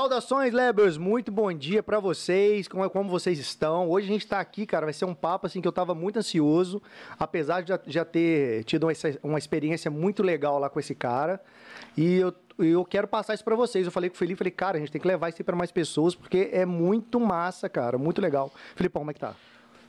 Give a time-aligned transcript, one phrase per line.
[0.00, 0.96] Saudações, Lebers!
[0.96, 3.86] Muito bom dia pra vocês, como, como vocês estão?
[3.86, 6.18] Hoje a gente tá aqui, cara, vai ser um papo assim que eu tava muito
[6.18, 6.80] ansioso,
[7.18, 8.92] apesar de já, já ter tido uma,
[9.22, 11.38] uma experiência muito legal lá com esse cara.
[11.98, 13.84] E eu, eu quero passar isso pra vocês.
[13.84, 15.54] Eu falei com o Felipe, falei, cara, a gente tem que levar isso aí pra
[15.54, 18.50] mais pessoas, porque é muito massa, cara, muito legal.
[18.74, 19.34] Felipão, como é que tá?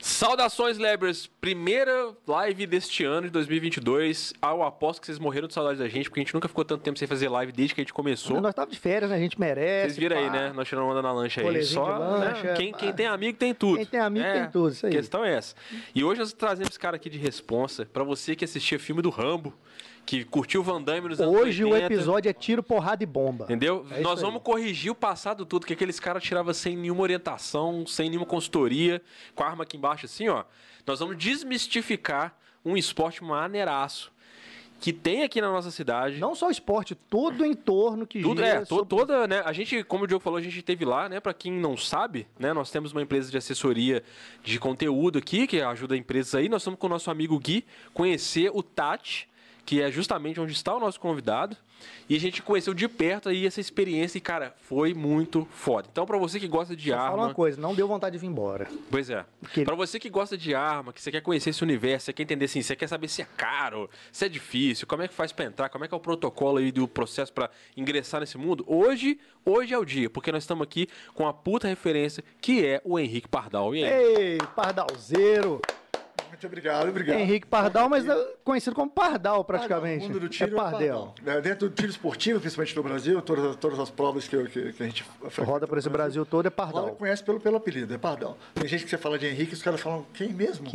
[0.02, 1.28] Saudações, Lebers!
[1.40, 4.34] Primeira live deste ano, de 2022.
[4.42, 6.64] Ah, eu aposto que vocês morreram de saudade da gente, porque a gente nunca ficou
[6.64, 8.40] tanto tempo sem fazer live desde que a gente começou.
[8.40, 9.16] Nós tava de férias, né?
[9.16, 9.94] A gente merece.
[9.94, 10.22] Vocês viram pá.
[10.22, 10.52] aí, né?
[10.52, 11.62] Nós tiramos onda na lancha aí.
[11.62, 12.54] Só, de lancha, né?
[12.54, 13.76] quem, quem tem amigo tem tudo.
[13.76, 14.92] Quem tem amigo É, tem tudo, isso aí.
[14.92, 15.54] A questão é essa.
[15.94, 19.08] E hoje nós trazemos esse cara aqui de responsa pra você que assistia filme do
[19.08, 19.54] Rambo,
[20.04, 21.92] que curtiu o Van Damme nos anos Hoje o 80.
[21.94, 23.44] episódio é tiro, porrada e bomba.
[23.44, 23.86] Entendeu?
[23.90, 24.24] É Nós aí.
[24.24, 29.00] vamos corrigir o passado tudo, que aqueles caras tiravam sem nenhuma orientação, sem nenhuma consultoria,
[29.34, 30.44] com a arma aqui embaixo assim, ó.
[30.86, 34.10] Nós vamos desmistificar um esporte maneiraço
[34.80, 36.18] que tem aqui na nossa cidade.
[36.18, 39.40] Não só o esporte, todo o entorno que Tudo, gira é, to- sobre- toda, né?
[39.44, 41.20] A gente, como o Diogo falou, a gente teve lá, né?
[41.20, 42.52] Pra quem não sabe, né?
[42.52, 44.02] Nós temos uma empresa de assessoria
[44.42, 46.48] de conteúdo aqui, que ajuda empresas aí.
[46.48, 49.28] Nós estamos com o nosso amigo Gui conhecer o Tati,
[49.64, 51.56] que é justamente onde está o nosso convidado.
[52.08, 55.88] E a gente conheceu de perto aí essa experiência e, cara, foi muito foda.
[55.90, 57.10] Então, pra você que gosta de Só arma.
[57.10, 58.68] Fala uma coisa, não deu vontade de vir embora.
[58.88, 59.24] Pois é.
[59.52, 62.22] Que- Pra você que gosta de arma, que você quer conhecer esse universo, você quer
[62.22, 65.32] entender assim, você quer saber se é caro, se é difícil, como é que faz
[65.32, 68.64] pra entrar, como é que é o protocolo aí do processo pra ingressar nesse mundo,
[68.68, 72.80] hoje, hoje é o dia, porque nós estamos aqui com a puta referência que é
[72.84, 73.74] o Henrique Pardal.
[73.74, 73.92] E aí?
[74.16, 75.60] Ei, Pardalzeiro!
[76.32, 77.18] Muito obrigado, obrigado.
[77.18, 80.06] Henrique Pardal, mas é conhecido como Pardal praticamente.
[80.06, 81.14] Ah, no mundo do tiro é Pardel.
[81.26, 84.82] É, dentro do tiro esportivo, principalmente no Brasil, todas, todas as provas que, que, que
[84.82, 85.04] a gente
[85.40, 86.96] Roda por esse Brasil todo é Roda Pardal.
[86.96, 88.38] conhece pelo, pelo apelido, é Pardal.
[88.54, 90.66] Tem gente que você fala de Henrique, os caras falam, quem mesmo?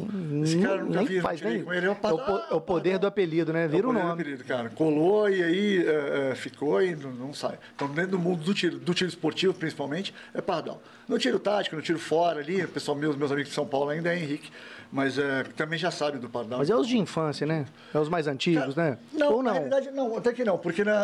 [0.44, 1.64] Esse cara nunca nem vi, faz nem.
[1.64, 2.46] com ele, é o É o, Pardal.
[2.52, 3.66] é o poder do apelido, né?
[3.66, 4.22] É Vira o poder do nome.
[4.22, 4.70] apelido, cara.
[4.70, 7.58] Colou e aí é, é, ficou e não, não sai.
[7.76, 10.80] Então, dentro do mundo do tiro, do tiro esportivo, principalmente, é Pardal.
[11.08, 13.90] No tiro tático, no tiro fora ali, o pessoal, meus, meus amigos de São Paulo
[13.90, 14.52] ainda é Henrique,
[14.92, 16.60] mas é, também já sabe do Pardal.
[16.60, 17.66] Mas é os de infância, né?
[17.94, 18.98] É os mais antigos, né?
[19.14, 19.54] Não, Ou na não?
[19.58, 21.04] realidade não, até que não, porque né, a-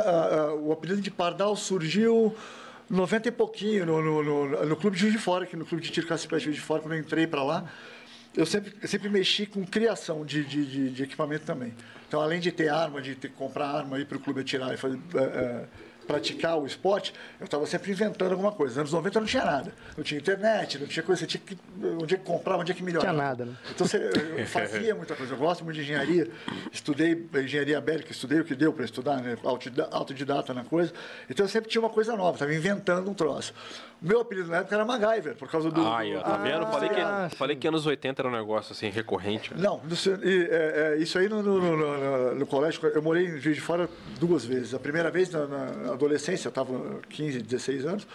[0.50, 2.36] a- o apelido de Pardal surgiu
[2.90, 5.84] 90 e pouquinho no, no, no- no clube de Juiz de Fora, que no clube
[5.84, 7.66] de tiro Cacipé de Juiz de Fora, quando eu entrei para lá,
[8.36, 11.74] eu sempre, sempre mexi com criação de, de, de- de equipamento também.
[12.08, 14.74] Então, além de ter arma, de ter que comprar arma aí para o clube atirar
[14.74, 15.66] e fazer, é, é,
[16.08, 18.82] praticar o esporte, eu estava sempre inventando alguma coisa.
[18.82, 19.74] Nos anos 90 não tinha nada.
[19.98, 21.58] Não tinha internet, não tinha coisa, você tinha que,
[22.02, 23.06] onde é que comprar, onde é que melhorar.
[23.10, 23.54] Tinha nada, né?
[23.72, 23.98] Então você,
[24.38, 25.34] eu fazia muita coisa.
[25.34, 26.30] Eu gosto muito de engenharia.
[26.72, 29.38] Estudei engenharia bélica, estudei o que deu para estudar, né?
[29.44, 30.94] Autodida- autodidata na coisa.
[31.30, 33.54] Então eu sempre tinha uma coisa nova, estava inventando um troço.
[34.02, 35.82] O meu apelido na época era MacGyver, por causa do.
[35.88, 36.66] Ai, ó, tá do- vendo?
[36.68, 39.54] Falei ah, que, falei que anos 80 era um negócio assim, recorrente.
[39.56, 43.02] Não, no seu- e, é, é, isso aí no, no- no- no- no colégio, eu
[43.02, 44.74] morei em Juiz de Fora duas vezes.
[44.74, 48.08] A primeira vez na, na adolescência, eu estava 15, 16 anos.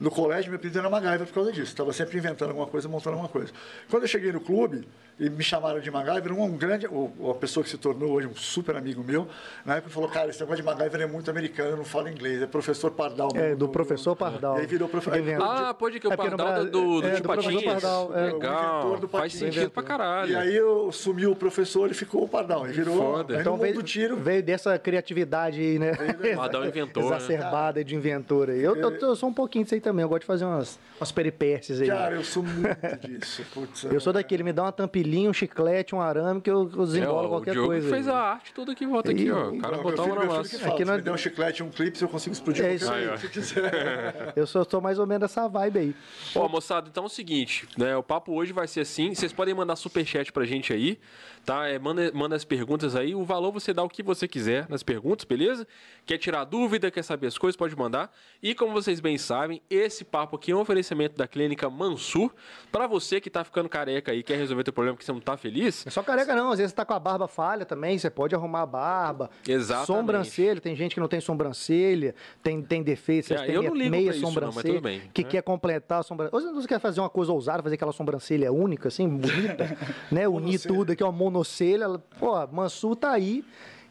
[0.00, 1.70] No colégio, meu apelido era MacGyver por causa disso.
[1.70, 3.52] Estava sempre inventando alguma coisa, montando alguma coisa.
[3.88, 4.86] Quando eu cheguei no clube
[5.18, 8.26] e me chamaram de MacGyver, um, um grande, o- a pessoa que se tornou hoje
[8.26, 9.28] um super amigo meu,
[9.64, 12.42] na época falou, cara, esse negócio de MacGyver é muito americano, eu não falo inglês.
[12.42, 13.28] É professor Pardal.
[13.34, 14.58] É, do professor Pardal.
[14.58, 15.20] E aí virou professor.
[15.40, 17.28] Ah, pode que o É porque no Pardal do, do é, de do.
[17.28, 18.30] Pardal, é.
[18.30, 20.30] O Legal, do faz sentido pra caralho.
[20.32, 22.68] E aí eu sumiu o professor e ficou o Pardal.
[22.68, 22.96] E virou.
[22.96, 23.40] Foda.
[23.40, 24.16] Então veio, do tiro.
[24.16, 25.92] veio dessa criatividade aí, né?
[26.34, 27.16] Pardal inventor, né?
[27.16, 28.62] Exacerbada de inventor aí.
[28.62, 30.02] Eu, eu, eu sou um pouquinho disso aí também.
[30.02, 31.88] Eu gosto de fazer umas, umas peripécias aí.
[31.88, 33.42] Cara, eu sou muito disso.
[33.52, 34.72] Putz, Eu sou daquele, me dá uma
[35.04, 37.88] tampilhinha, um chiclete, um arame que eu, eu É, desembolo ó, qualquer o Diogo coisa.
[37.90, 38.14] fez aí.
[38.14, 39.50] a arte toda que volta aqui, ó.
[39.50, 40.58] O cara Não, botar meu uma massa.
[40.58, 42.90] fala, Aqui se nós- me der um chiclete um clipe, eu consigo explodir É isso
[42.92, 43.06] aí.
[43.18, 43.54] se.
[44.36, 45.94] Eu sou, sou mais ou menos dessa vibe aí.
[46.34, 47.96] Ó, moçada, então é o seguinte, né?
[47.96, 49.14] O papo hoje vai ser assim.
[49.14, 50.98] Vocês podem mandar superchat pra gente aí,
[51.44, 51.68] tá?
[51.68, 53.14] É, manda, manda as perguntas aí.
[53.14, 55.66] O valor você dá o que você quiser nas perguntas, beleza?
[56.06, 58.10] Quer tirar dúvida, quer saber as coisas, pode mandar.
[58.42, 62.32] E como vocês bem sabem, esse papo aqui é um oferecimento da clínica Mansur.
[62.70, 65.36] Pra você que tá ficando careca aí, quer resolver teu problema que você não tá
[65.36, 66.50] feliz, Não é só careca, não.
[66.50, 69.30] Às vezes você tá com a barba falha também, você pode arrumar a barba.
[69.46, 69.86] Exatamente.
[69.86, 73.90] Sobrancelha, tem gente que não tem sobrancelha, tem, tem defeito, É, tem eu não ligo
[73.90, 74.74] meia pra isso, não, mas sobrancelha.
[74.74, 75.28] tudo bem, que né?
[75.30, 76.44] quer completar a sobrancelha.
[76.44, 79.76] Ou você quer fazer uma coisa ousada, fazer aquela sobrancelha única, assim, bonita,
[80.10, 80.28] né?
[80.28, 81.88] Unir tudo aqui, uma monocelha.
[82.18, 83.44] Pô, a Mansu tá aí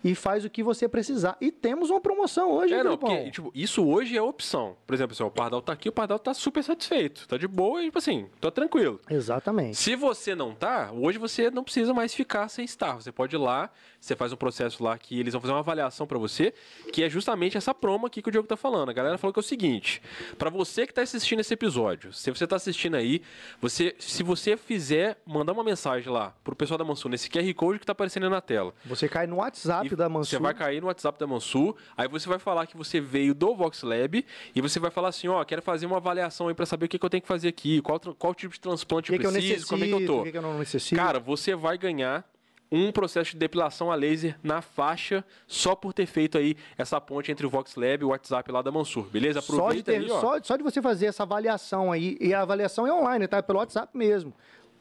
[0.03, 1.37] e faz o que você precisar.
[1.39, 4.75] E temos uma promoção hoje, É, não, porque, tipo, isso hoje é opção.
[4.85, 7.27] Por exemplo, assim, o Pardal tá aqui, o Pardal tá super satisfeito.
[7.27, 8.99] Tá de boa e, tipo assim, tô tranquilo.
[9.09, 9.77] Exatamente.
[9.77, 12.95] Se você não tá, hoje você não precisa mais ficar sem estar.
[12.95, 13.69] Você pode ir lá,
[13.99, 16.53] você faz um processo lá que eles vão fazer uma avaliação pra você,
[16.91, 18.89] que é justamente essa promo aqui que o Diogo tá falando.
[18.89, 20.01] A galera falou que é o seguinte:
[20.37, 23.21] pra você que tá assistindo esse episódio, se você tá assistindo aí,
[23.61, 27.79] você, se você fizer, mandar uma mensagem lá pro pessoal da Mansur nesse QR Code
[27.79, 28.73] que tá aparecendo aí na tela.
[28.85, 30.37] Você cai no WhatsApp WhatsApp da Mansur.
[30.37, 33.55] Você vai cair no WhatsApp da Mansur, aí você vai falar que você veio do
[33.55, 34.25] Vox Lab
[34.55, 36.99] e você vai falar assim, ó, quero fazer uma avaliação aí para saber o que,
[36.99, 39.43] que, eu tenho que fazer aqui, qual, qual tipo de transplante que eu preciso, que
[39.43, 40.23] eu necessito, como é que eu tô.
[40.23, 40.95] Que, que eu não necessito.
[40.95, 42.25] Cara, você vai ganhar
[42.71, 47.31] um processo de depilação a laser na faixa só por ter feito aí essa ponte
[47.31, 49.41] entre o Vox Lab e o WhatsApp lá da Mansur, beleza?
[49.41, 50.19] Só de, ter, aí, ó.
[50.19, 53.43] só, só de você fazer essa avaliação aí, e a avaliação é online, tá?
[53.43, 54.33] Pelo WhatsApp mesmo.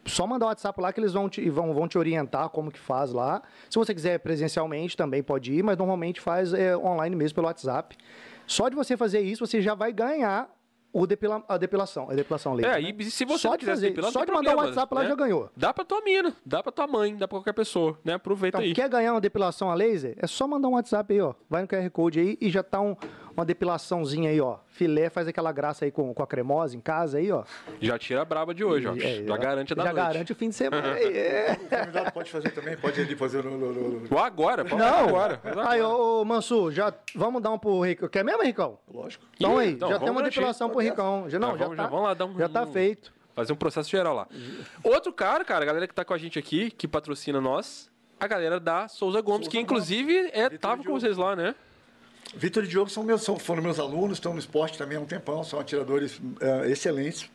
[0.04, 2.78] Só mandar o WhatsApp lá que eles vão te, vão, vão te orientar como que
[2.78, 3.43] faz lá.
[3.70, 7.96] Se você quiser presencialmente também pode ir, mas normalmente faz é, online mesmo pelo WhatsApp.
[8.46, 10.50] Só de você fazer isso, você já vai ganhar
[10.93, 12.70] o depila, a depilação, a depilação laser.
[12.70, 12.94] É, né?
[12.99, 15.08] e se você só de fazer, depilar, só de mandar um problema, WhatsApp lá né?
[15.08, 15.50] já ganhou.
[15.56, 18.14] Dá pra tua mina, dá pra tua mãe, dá pra qualquer pessoa, né?
[18.14, 18.75] Aproveita Então, aí.
[18.75, 20.14] quer ganhar uma depilação a laser?
[20.19, 21.32] É só mandar um WhatsApp aí, ó.
[21.49, 22.94] Vai no QR Code aí e já tá um,
[23.37, 24.58] uma depilaçãozinha aí, ó.
[24.67, 27.44] Filé faz aquela graça aí com, com a cremosa em casa aí, ó.
[27.81, 28.94] Já tira a braba de hoje, ó.
[28.94, 30.06] É, já garante a da Já noite.
[30.06, 30.88] garante o fim de semana.
[31.00, 31.52] é.
[31.52, 33.56] O convidado pode fazer também, pode ir ali fazer no.
[33.56, 35.40] no, no- agora, pode Não, agora.
[35.67, 38.08] Aí, ô, ô Mansur, já vamos dar um pro Ricão.
[38.08, 38.79] Quer mesmo, Ricão?
[38.93, 39.25] Lógico.
[39.35, 41.28] Então aí, então, já tem uma depilação pro Ricão.
[41.28, 43.12] Já, não, Já já, vamos- tá, já vamos lá dar um- já tá feito.
[43.35, 44.28] Fazer um processo geral lá.
[44.85, 47.90] Outro cara, cara, a galera que tá com a gente aqui, que patrocina nós,
[48.20, 51.55] a galera da Souza Gomes, Souza que inclusive é, Vitor tava com vocês lá, né?
[52.35, 55.05] Vitor e Diogo são meus, são, foram meus alunos, estão no esporte também há um
[55.05, 57.29] tempão, são atiradores eh, excelentes,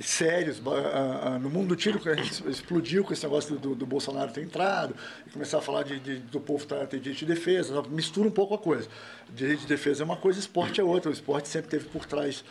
[0.00, 0.62] sérios.
[0.66, 4.32] Ah, ah, no mundo do tiro, a gente explodiu com esse negócio do, do Bolsonaro
[4.32, 4.94] ter entrado,
[5.26, 8.30] e começar a falar de, de- do povo tá, ter direito de defesa, mistura um
[8.30, 8.88] pouco a coisa.
[9.34, 11.10] Direito de defesa é uma coisa, esporte é outra.
[11.10, 12.42] O esporte sempre teve por trás,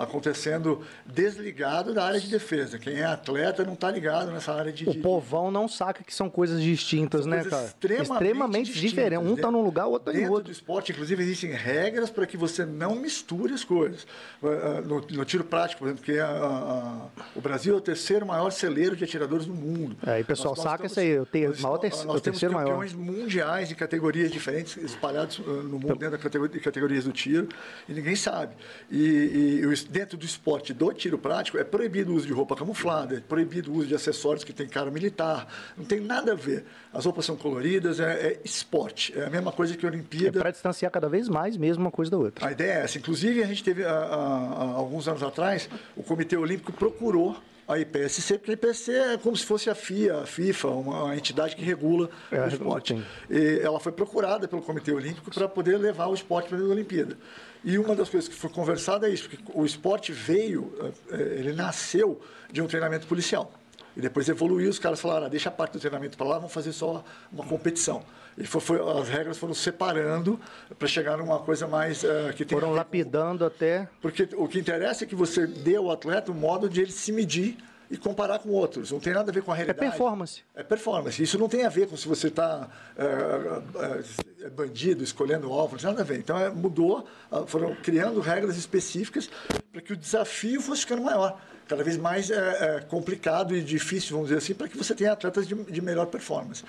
[0.00, 2.78] acontecendo desligado da área de defesa.
[2.78, 4.88] Quem é atleta não está ligado nessa área de...
[4.88, 8.02] O de- povão não saca que são coisas distintas, são né, coisas cara?
[8.02, 8.90] Extremamente, distintas.
[8.90, 9.26] diferentes.
[9.28, 10.48] Um tá num lugar, o outro tá em Dentro outro.
[10.48, 14.06] do esporte, inclusive, existem regras para que você não misture as coisas.
[14.42, 17.76] Ah, ah, No, no tiro prático, por exemplo, que é a- a- o Brasil é
[17.76, 19.96] o terceiro maior celeiro de atiradores do mundo.
[20.06, 22.22] É, e o pessoal saca isso aí, o ter- nós maior terce- nós o temos
[22.40, 22.68] terceiro maior.
[22.70, 27.12] campeões mundiais em categorias diferentes, espalhados ah, no mundo dentro da categori- de categorias do
[27.12, 27.48] tiro,
[27.88, 28.54] e ninguém sabe.
[28.90, 33.16] E, e dentro do esporte do tiro prático, é proibido o uso de roupa camuflada,
[33.16, 36.64] é proibido o uso de acessórios que tem cara militar, não tem nada a ver.
[36.92, 40.38] As roupas são coloridas, é, é esporte, é a mesma coisa que a É Olimpíada.
[40.38, 42.46] para distanciar cada vez mais mesmo uma coisa da outra.
[42.46, 42.96] A ideia é essa.
[42.98, 47.36] Inclusive, a gente teve, há, há- há alguns anos atrás, o Comitê Olímpico procurou
[47.66, 51.16] a IPSC, porque a IPSC é como se fosse a FIA, a FIFA, uma, uma
[51.16, 53.02] entidade que regula É, o esporte.
[53.28, 57.16] E ela foi procurada pelo Comitê Olímpico para poder levar o esporte para a Olimpíada.
[57.64, 60.72] E uma das coisas que foi conversada é isso, porque o esporte veio,
[61.10, 62.20] eh, ele nasceu
[62.52, 63.50] de um treinamento policial.
[63.96, 66.52] E depois evoluiu, os caras falaram, ah, deixa a parte do treinamento para lá, vamos
[66.52, 67.02] fazer só
[67.32, 68.02] uma competição.
[68.36, 70.38] E foi, foi- as regras foram separando
[70.78, 73.88] para chegar numa coisa mais eh, que tem Foram lapidando até.
[74.02, 77.12] porque o que interessa é que você dê ao atleta o modo de ele se
[77.12, 77.56] medir
[77.90, 78.90] e comparar com outros.
[78.90, 79.90] Não tem nada a ver com a É realidade.
[79.90, 80.42] performance.
[80.54, 81.22] É performance.
[81.22, 85.90] Isso não tem a ver com se você está é, bandido, escolhendo alvo, não tem
[85.90, 86.18] nada a ver.
[86.18, 89.28] Então, é, mudou, ah, foram criando regras específicas
[89.72, 91.40] para que o desafio fosse ficando maior.
[91.66, 92.36] Cada vez mais é,
[92.76, 96.06] é, complicado e difícil, vamos dizer assim, para que você tenha atletas de, de melhor
[96.06, 96.62] performance.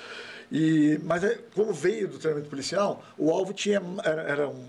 [0.51, 4.65] E, mas, é, como veio do treinamento policial, o alvo tinha, era, era um,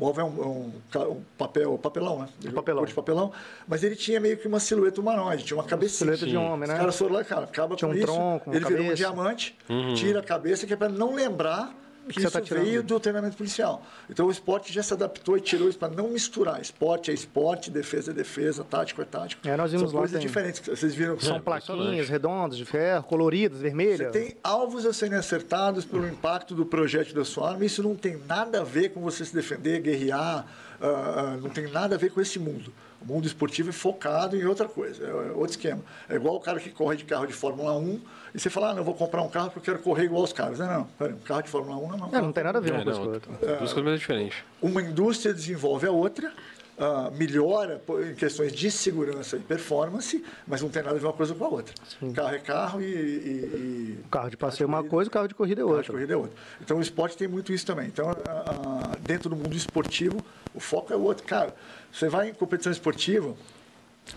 [0.00, 2.28] o alvo é um, um ca- um papel, papelão, né?
[2.54, 2.84] papelão.
[2.84, 3.32] De papelão,
[3.66, 6.12] mas ele tinha meio que uma silhueta humanoide, tinha uma cabecinha.
[6.14, 6.74] silhueta de homem, né?
[6.74, 8.06] Os caras foram lá, cara, acaba Tinha com um isso.
[8.06, 8.96] tronco, uma ele virou um cabeça.
[8.96, 9.58] diamante,
[9.96, 11.74] tira a cabeça, que é para não lembrar
[12.14, 13.82] que, você isso tá veio do treinamento policial.
[14.08, 16.60] Então o esporte já se adaptou e tirou isso para não misturar.
[16.60, 19.46] Esporte é esporte, defesa é defesa, tático é tático.
[19.46, 20.60] É, nós vimos São lá, coisas tem- diferentes.
[20.60, 24.12] que Vocês viram que São são plaquinhas redondas, de ferro, coloridas, você vermelhas.
[24.12, 27.64] tem alvos a serem acertados pelo impacto do projétil da sua arma.
[27.64, 30.46] Isso não tem nada a ver com você se defender, guerrear,
[30.80, 32.72] ah, não tem nada a ver com esse mundo.
[33.00, 35.80] O mundo esportivo é focado em outra coisa, é outro esquema.
[36.08, 38.00] É igual o cara que corre de carro de Fórmula 1
[38.34, 40.22] e você fala, ah, não, eu vou comprar um carro porque eu quero correr igual
[40.24, 40.58] os caras.
[40.58, 42.08] Não, não, peraí, um carro de Fórmula 1 não.
[42.18, 43.56] É, não tem nada a ver uma É, coisa não, com a outra.
[43.56, 44.38] duas coisas diferentes.
[44.60, 46.32] Uma indústria desenvolve a outra,
[46.78, 51.12] ah, melhora em questões de segurança e performance, mas não tem nada a ver uma
[51.12, 51.74] coisa com a outra.
[52.14, 55.26] Carro é carro e- e- e O carro de passeio é uma coisa, o carro
[55.28, 55.92] de corrida é Carro de outra.
[55.92, 56.36] corrida é outro.
[56.60, 57.86] Então o esporte tem muito isso também.
[57.88, 60.16] Então, a- dentro do mundo esportivo,
[60.54, 61.24] o foco é outro.
[61.26, 61.54] Cara,
[61.92, 63.34] você vai em competição esportiva,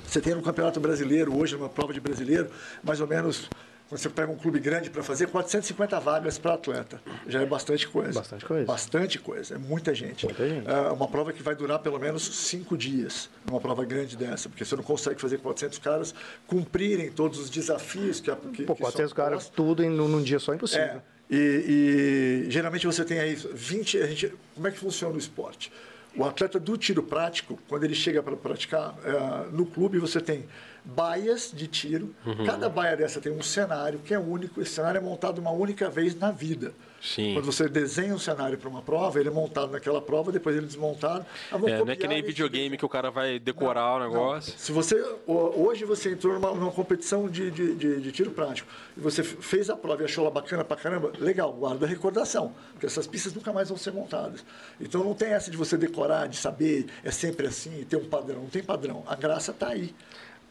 [0.05, 2.49] você tem no Campeonato Brasileiro, hoje, numa prova de brasileiro,
[2.83, 3.49] mais ou menos,
[3.91, 7.01] quando você pega um clube grande para fazer, 450 vagas para atleta.
[7.27, 8.19] Já é bastante coisa.
[8.19, 8.65] Bastante coisa.
[8.65, 9.55] Bastante coisa.
[9.55, 10.23] É muita gente.
[10.25, 10.65] Muita gente.
[10.65, 14.63] É uma prova que vai durar pelo menos cinco dias, uma prova grande dessa, porque
[14.63, 16.15] você não consegue fazer 400 caras
[16.47, 19.55] cumprirem todos os desafios que, a- que, Pô, que são 400 caras, postos.
[19.57, 20.85] tudo em, num dia só é impossível.
[20.85, 23.97] É, e, e geralmente você tem aí 20.
[23.97, 25.69] A gente, como é que funciona o esporte?
[26.15, 30.45] O atleta do tiro prático, quando ele chega para praticar, é, no clube você tem
[30.83, 32.13] baias de tiro.
[32.25, 32.45] Uhum.
[32.45, 34.61] Cada baia dessa tem um cenário que é único.
[34.61, 36.73] Esse cenário é montado uma única vez na vida.
[37.01, 37.33] Sim.
[37.33, 40.65] Quando você desenha um cenário para uma prova, ele é montado naquela prova, depois ele
[40.65, 41.25] é desmontado.
[41.51, 44.07] Ah, É, não é que nem videogame que o cara vai decorar o não.
[44.07, 44.53] negócio.
[44.55, 48.69] Se você ho- hoje você entrou numa, numa competição de, de, de- de tiro prático
[48.95, 52.53] e você fez a prova e achou ela bacana pra caramba, legal, guarda a recordação,
[52.73, 54.45] porque essas pistas nunca mais vão ser montadas.
[54.79, 58.41] Então não tem essa de você decorar, de saber, é sempre assim, ter um padrão.
[58.41, 59.03] Não tem padrão.
[59.07, 59.95] A graça está aí.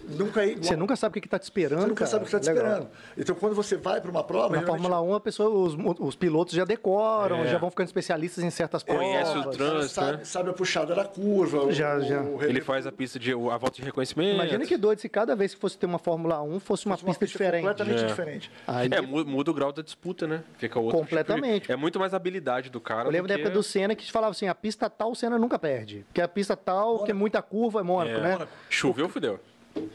[0.08, 0.64] Nunca é igual.
[0.64, 2.10] Você nunca sabe o que está te esperando, Você nunca cara.
[2.10, 2.70] sabe o que está te Legal.
[2.72, 2.90] esperando.
[3.16, 6.54] Então quando você vai para uma prova, Na Fórmula 1, a pessoa, os, os pilotos
[6.54, 7.46] já decoram, É.
[7.48, 9.04] já vão ficando especialistas em certas provas.
[9.04, 10.24] Conhece o trânsito, sabe, né?
[10.24, 11.70] sabe a puxada da curva.
[11.72, 12.20] Já, o- já.
[12.22, 14.34] o Ele faz a pista de a volta de reconhecimento.
[14.34, 17.04] Imagina que doido se cada vez que fosse ter uma Fórmula 1 fosse uma, fosse
[17.04, 17.62] uma pista, diferente.
[17.62, 18.06] completamente É.
[18.06, 18.50] diferente.
[18.66, 20.42] Aí, É, mu- muda o grau da disputa, né?
[20.58, 21.70] Fica outro tipo de- Completamente.
[21.72, 23.08] É muito mais habilidade do cara.
[23.08, 25.38] eu lembro do da época do Senna que falava assim, a pista tal o Senna
[25.38, 26.04] nunca perde.
[26.08, 28.38] Porque a pista tal, que é muita curva, é Mônaco, É.
[28.38, 28.48] né?
[28.68, 29.38] Choveu, fudeu.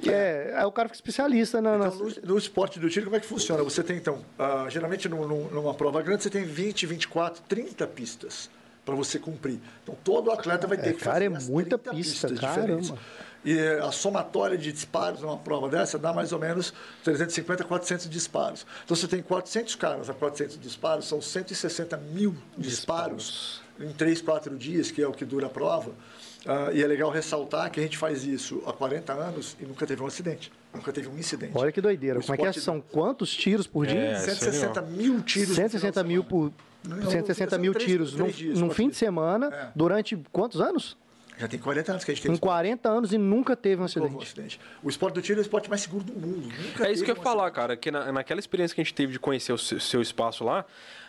[0.07, 1.75] É, aí o cara fica especialista na...
[1.75, 3.63] Então, no, no esporte do tiro, como é que funciona?
[3.63, 7.85] Você tem, então, ah, geralmente num- num- numa prova grande, você tem 20, 24, 30
[7.87, 8.49] pistas
[8.85, 9.59] para você cumprir.
[9.83, 12.39] Então, todo atleta vai ter É, que cara, fazer é as muita 30 pista, pistas
[12.39, 12.77] caramba.
[12.81, 12.93] diferentes.
[13.43, 18.09] E eh, a somatória de disparos numa prova dessa dá mais ou menos 350, 400
[18.09, 18.65] disparos.
[18.83, 24.55] Então, você tem 400 caras a 400 disparos, são 160 mil disparos, em 3, 4
[24.57, 25.91] dias, que é o que dura a prova.
[26.47, 29.85] Ah, e é legal ressaltar que a gente faz isso há 40 anos e nunca
[29.87, 31.51] teve um acidente, nunca teve um incidente.
[31.55, 32.19] Olha que doideira.
[32.19, 32.53] O Como é que é?
[32.53, 33.99] São quantos tiros por dia?
[33.99, 34.95] É, isso é 160 legal.
[34.95, 35.49] mil tiros.
[35.49, 36.51] no 160 final mil por...
[36.87, 39.69] Não, 160 são mil três- tiros três num, dias, num fim de semana, É.
[39.75, 40.95] durante quantos anos?
[41.37, 42.51] Já tem 40 anos que a gente tem Em esporte.
[42.53, 44.23] 40 anos e nunca teve um houve um acidente.
[44.23, 44.59] acidente.
[44.83, 46.47] O esporte do tiro é o esporte mais seguro do mundo.
[46.63, 47.55] Nunca É isso que eu ia um falar, acidente.
[47.55, 50.45] cara, que na, naquela experiência que a gente teve de conhecer o seu, seu espaço
[50.45, 50.63] lá,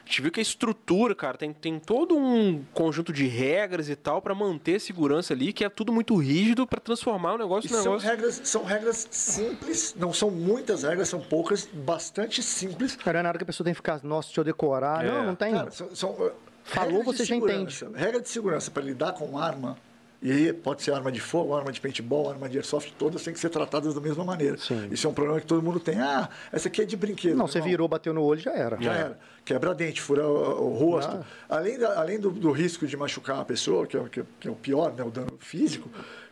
[0.06, 3.96] a gente viu que a estrutura, cara, tem, tem todo um conjunto de regras e
[3.96, 7.68] tal pra manter a segurança ali, que é tudo muito rígido pra transformar o negócio
[7.68, 8.08] E no são negócio.
[8.08, 12.94] regras, são regras simples, não são muitas regras, são poucas, bastante simples.
[12.94, 15.04] Cara, na hora que a pessoa tem que ficar, nossa, deixa eu decorar.
[15.04, 15.10] É.
[15.10, 15.52] Não, não tem.
[15.52, 16.30] Cara, são, são, uh,
[16.62, 17.90] Falou, você já segurança.
[17.92, 19.76] Regra de segurança para lidar com arma,
[20.22, 23.32] e aí pode ser arma de fogo, arma de paintball, arma de airsoft, todas têm
[23.34, 24.56] que ser tratadas da mesma maneira.
[24.58, 24.88] Sim.
[24.90, 26.00] Isso é um problema que todo mundo tem.
[26.00, 27.36] Ah, essa aqui é de brinquedo.
[27.36, 28.80] não, você Irmão, virou, bateu no olho, já era.
[28.80, 29.18] Já era.
[29.44, 31.24] Quebra dente, fura o, o rosto.
[31.48, 34.26] Além, da- além do, do risco de machucar a pessoa, que é, o- que é-
[34.40, 35.88] que é o pior, né, o dano físico,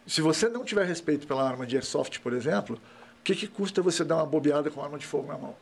[0.07, 2.77] se você não tiver respeito pela arma de airsoft, por exemplo,
[3.21, 5.55] o que, que custa você dar uma bobeada com arma de fogo na mão?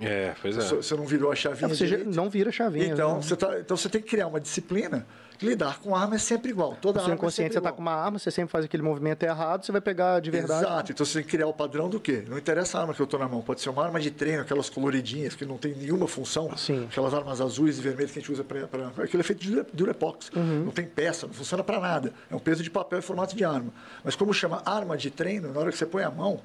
[0.00, 0.60] É, pois é.
[0.60, 2.16] Você, você não virou a É, chavinha você já direito?
[2.16, 2.86] não vira chavinha.
[2.86, 3.22] Então, né?
[3.22, 5.06] você tá, então você tem que criar uma disciplina.
[5.40, 6.74] Lidar com arma é sempre igual.
[6.80, 7.74] Toda arma é inconsciente, você sempre tá igual.
[7.76, 10.64] com uma arma, você sempre faz aquele movimento errado, você vai pegar de verdade.
[10.64, 12.24] Exato, então você tem que criar o padrão do quê?
[12.28, 14.42] Não interessa a arma que eu estou na mão, pode ser uma arma de treino,
[14.42, 16.86] aquelas coloridinhas que não tem nenhuma função, Sim.
[16.90, 18.64] aquelas armas azuis e vermelhas que a gente usa para.
[19.04, 20.64] Aquilo é feito de dure- durepox, Uhum.
[20.64, 22.12] não tem peça, não funciona para nada.
[22.28, 23.72] É um peso de papel em formato de arma.
[24.02, 26.40] Mas como chama arma de treino, na hora que você põe a mão,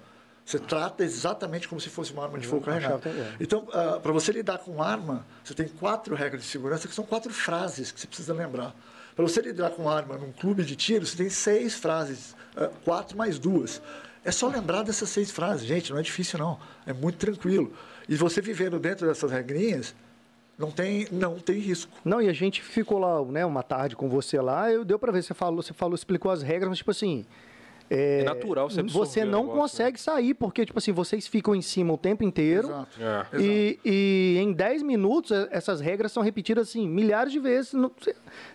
[0.46, 3.00] você trata exatamente como se fosse uma arma de fogo carregada.
[3.00, 3.36] que era.
[3.40, 3.66] Então,
[4.02, 7.92] para você lidar com arma, você tem quatro regras de segurança que são quatro frases
[7.92, 8.76] que você precisa lembrar.
[9.16, 13.18] Para você lidar com arma num clube de tiro, você tem seis frases, ah, quatro
[13.18, 13.82] mais duas.
[14.26, 17.74] É só lembrar dessas seis frases, gente, não é difícil não, é muito tranquilo.
[18.08, 19.94] E você vivendo dentro dessas regrinhas,
[20.58, 21.92] não tem, não tem risco.
[22.04, 25.12] Não, e a gente ficou lá, né, uma tarde com você lá, eu deu pra
[25.12, 27.26] ver, você falou, você falou, explicou as regras, mas tipo assim,
[27.96, 29.62] É natural você absorver você o não negócio, né?
[29.62, 32.68] consegue sair, porque tipo assim, vocês ficam em cima o tempo inteiro.
[32.68, 32.88] Exato.
[33.02, 33.40] É.
[33.42, 37.92] E, e em 10 minutos eh, essas regras são repetidas assim milhares de vezes, não-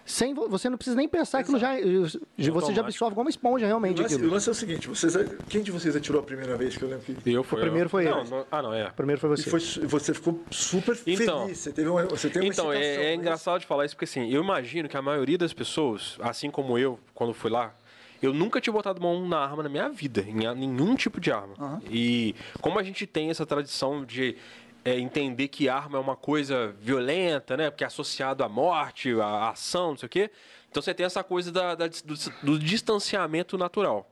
[0.05, 2.81] sem vo- você não precisa nem pensar que já você já automático.
[2.81, 5.15] absorve como uma esponja O realmente lance, o lance é o seguinte, vocês,
[5.49, 7.31] quem de vocês atirou a primeira vez que eu lembro que...
[7.33, 7.91] Eu fui, O primeiro eu.
[7.91, 8.31] foi não, ele.
[8.31, 8.87] não- Ah, não, é.
[8.89, 9.51] O primeiro foi E você.
[9.51, 11.43] foi, você ficou super Então.
[11.43, 13.15] feliz, você, teve uma, você tem uma Então, é, é né?
[13.15, 16.79] engraçado de falar isso, porque assim, eu imagino que a maioria das pessoas, assim como
[16.79, 17.75] eu, quando fui lá,
[18.23, 21.55] eu nunca tinha botado mão na arma na minha vida, em nenhum tipo de arma.
[21.91, 24.37] E como a gente tem essa tradição de
[24.85, 27.71] é, entender que arma é uma coisa violenta, né?
[27.71, 30.31] Porque é associado à morte, à ação, não sei o quê.
[30.71, 34.11] Então você tem essa coisa da- da do, do distanciamento natural.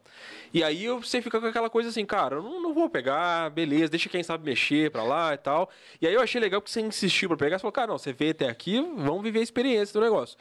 [0.52, 3.90] E aí você fica com aquela coisa assim, cara, eu não, não vou pegar, beleza,
[3.90, 5.68] deixa quem sabe mexer pra lá e tal.
[6.00, 8.12] E aí eu achei legal porque você insistiu pra pegar, você falou, cara, não, você
[8.12, 10.38] veio até aqui, vamos viver a experiência do negócio.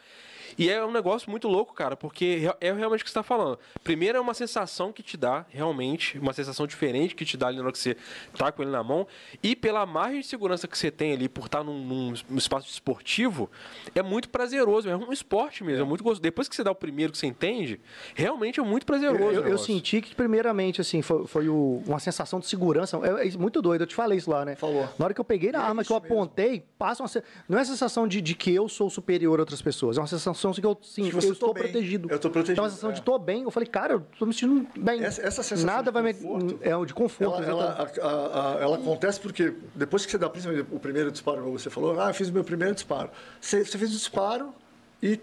[0.58, 3.58] E é um negócio muito louco, cara, porque é realmente o que você está falando.
[3.84, 7.58] Primeiro é uma sensação que te dá, realmente, uma sensação diferente que te dá ali
[7.58, 7.96] na hora que você
[8.38, 9.08] tá com ele na mão.
[9.42, 12.70] E pela margem de segurança que você tem ali por estar num, num- num espaço
[12.70, 13.50] esportivo,
[13.94, 14.90] é muito prazeroso.
[14.90, 16.22] É um esporte mesmo, é muito gostoso.
[16.22, 17.80] Depois que você dá o primeiro que você entende,
[18.14, 19.40] realmente é muito prazeroso.
[19.40, 23.00] Eu, eu senti que, primeiramente, assim, foi, foi o- uma sensação de segurança.
[23.04, 24.56] É, é muito doido, eu te falei isso lá, né?
[24.56, 24.88] Falou.
[25.00, 26.14] Na hora que eu peguei na é arma, que eu mesmo.
[26.16, 27.10] apontei, passa uma.
[27.50, 29.98] Não é a sensação de, de que eu sou superior a outras pessoas.
[29.98, 31.64] É uma sensação de que eu, sim, eu estou bem.
[31.64, 32.10] protegido.
[32.12, 32.94] Eu tô protegido, Então, a sensação é.
[32.94, 33.44] de tô bem.
[33.44, 35.04] Eu falei, cara, eu tô me sentindo bem.
[35.04, 36.14] Essa- essa sensação Nada de vai me.
[36.14, 37.42] conforto, É o de conforto.
[37.44, 41.42] Ela, ela, a- a- a- ela acontece porque depois que você dá o primeiro disparo,
[41.44, 43.10] como você falou, ah, eu fiz o meu primeiro disparo.
[43.42, 44.54] Você, você fez o disparo
[45.02, 45.20] e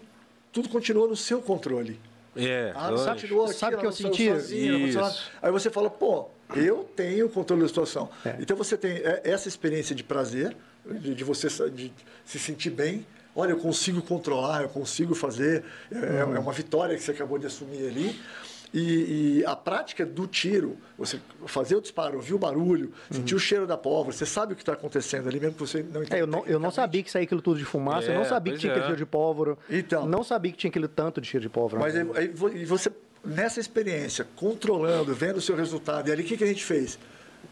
[0.51, 1.99] tudo continuou no seu controle.
[2.35, 4.27] É, Ah, continuou aqui, Sabe o que eu senti?
[4.29, 5.13] sozinha.
[5.41, 8.09] Aí você fala, pô, eu tenho o controle da situação.
[8.25, 8.35] É.
[8.39, 10.55] Então você tem é, essa experiência de prazer,
[10.85, 11.93] de, de você de
[12.25, 13.05] se sentir bem.
[13.35, 15.63] Olha, eu consigo controlar, eu consigo fazer.
[15.91, 16.39] É, é Uhum.
[16.39, 18.19] uma vitória que você acabou de assumir ali.
[18.75, 23.39] E, e a prática do tiro, você fazer o disparo, ouvir o barulho, sentir o
[23.39, 26.17] cheiro da pólvora, você sabe o que está acontecendo ali, mesmo que você não entenda.
[26.17, 28.25] É, eu, não, eu não sabia que saía aquilo tudo de fumaça, eu não É,
[28.25, 28.73] sabia que tinha é.
[28.73, 29.55] aquele cheiro de pólvora.
[29.69, 30.07] Então.
[30.07, 31.83] Não sabia que tinha aquele tanto de cheiro de pólvora.
[31.83, 32.91] Mas aí, aí vo- você,
[33.23, 36.97] nessa experiência, controlando, vendo o seu resultado, e ali o que, que a gente fez?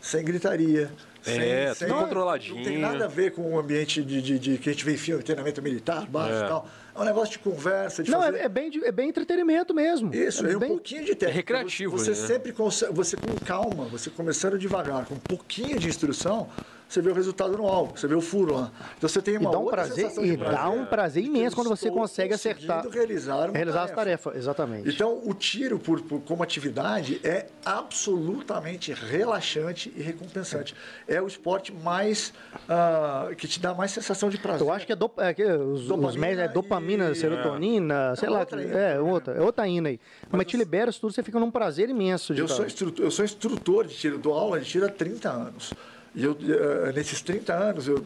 [0.02, 0.92] Sem gritaria.
[1.26, 2.56] É, sem, tudo sem- controladinho.
[2.58, 4.94] Não tem nada a ver com o ambiente de, de, de- que a gente vê
[4.94, 6.46] em filme, treinamento militar, baixo É.
[6.46, 6.68] e tal.
[6.96, 8.38] É um negócio de conversa, de Não, fazer...
[8.40, 10.14] é, é bem, de- é bem entretenimento mesmo.
[10.14, 10.70] Isso, é é um bem...
[10.70, 11.32] pouquinho de técnica.
[11.32, 12.16] É recreativo, Você né?
[12.16, 16.50] sempre consegue, você com calma, você começando devagar, com um pouquinho de instrução,
[16.92, 18.72] você vê o resultado no alvo, você vê o furo lá.
[18.98, 21.90] Então você tem E uma dá um prazer, e dá um prazer imenso quando você
[21.90, 22.86] consegue acertar.
[22.90, 23.96] realizar uma realizar as tarefa.
[24.32, 24.90] tarefas, exatamente.
[24.90, 30.76] Então, o tiro por, por- como atividade é absolutamente relaxante e recompensante.
[31.08, 32.34] É o esporte mais
[32.68, 34.68] ah, que te dá mais sensação de prazer.
[34.68, 38.16] Eu acho que é, dop, é que os, os Dopamina médios é dopamina, e- serotonina,
[38.16, 38.40] sei lá.
[38.40, 39.00] outra ainda, É, né?
[39.00, 40.00] outra, é outra ainda aí.
[40.30, 43.24] Mas, te libera isso tudo, você fica num prazer imenso Eu sou, instrutor, eu sou
[43.24, 45.74] instrutor de tiro, dou aula de tiro há 30 anos.
[46.14, 48.04] E eu, eh, nesses 30 anos, eu,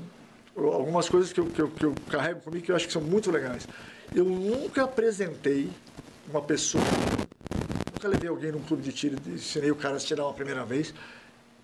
[0.56, 3.02] algumas coisas que eu, que, eu, que eu carrego comigo que eu acho que são
[3.02, 3.68] muito legais.
[4.14, 5.70] Eu nunca apresentei
[6.30, 6.84] uma pessoa,
[7.94, 10.64] nunca levei alguém num clube de tiro e ensinei o cara a tirar uma primeira
[10.64, 10.94] vez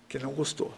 [0.08, 0.72] que não gostou.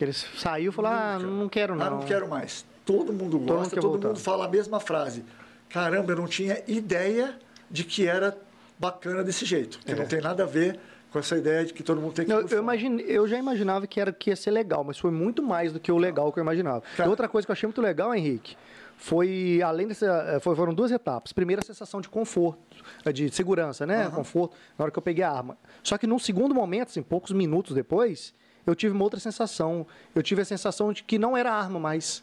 [0.00, 1.86] Ele saiu e falou, ah, não quero não.
[1.86, 2.64] Ah, não quero mais.
[2.84, 4.08] Todo mundo mundo gosta, todo voltar.
[4.08, 5.24] mundo fala a mesma frase.
[5.68, 7.38] Caramba, eu não tinha ideia
[7.70, 8.36] de que era
[8.78, 9.78] bacana desse jeito.
[9.78, 12.32] Que não tem nada a ver com essa ideia de que todo mundo tem que
[12.32, 15.42] ir Eu, imagine- eu já imaginava que, era, que ia ser legal, mas foi muito
[15.42, 16.82] mais do que o legal que eu imaginava.
[16.98, 18.56] E outra coisa que eu achei muito legal, Henrique,
[18.96, 21.32] foi, além dessa, eh, foi- foram duas etapas.
[21.32, 22.60] Primeiro, a sensação de conforto,
[23.04, 24.10] eh, de segurança, né?
[24.10, 25.56] Conforto, na hora que eu peguei a arma.
[25.82, 28.34] Só que num segundo momento, assim, poucos minutos depois,
[28.66, 29.86] eu tive uma outra sensação.
[30.14, 32.22] Eu tive a sensação de que não era arma mais.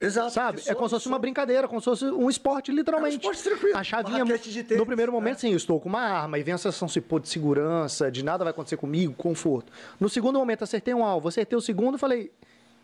[0.00, 0.30] Exato.
[0.30, 0.62] Sabe?
[0.66, 3.16] É como se fosse uma brincadeira, como se fosse um esporte, literalmente.
[3.16, 5.40] É um esporte tranquilo, A chavinha, tênis, no primeiro momento, é.
[5.40, 8.24] sim, eu estou com uma arma e vem a sensação se pô, de segurança, de
[8.24, 9.70] nada vai acontecer comigo, conforto.
[10.00, 12.32] No segundo momento, acertei um alvo, acertei o segundo, falei,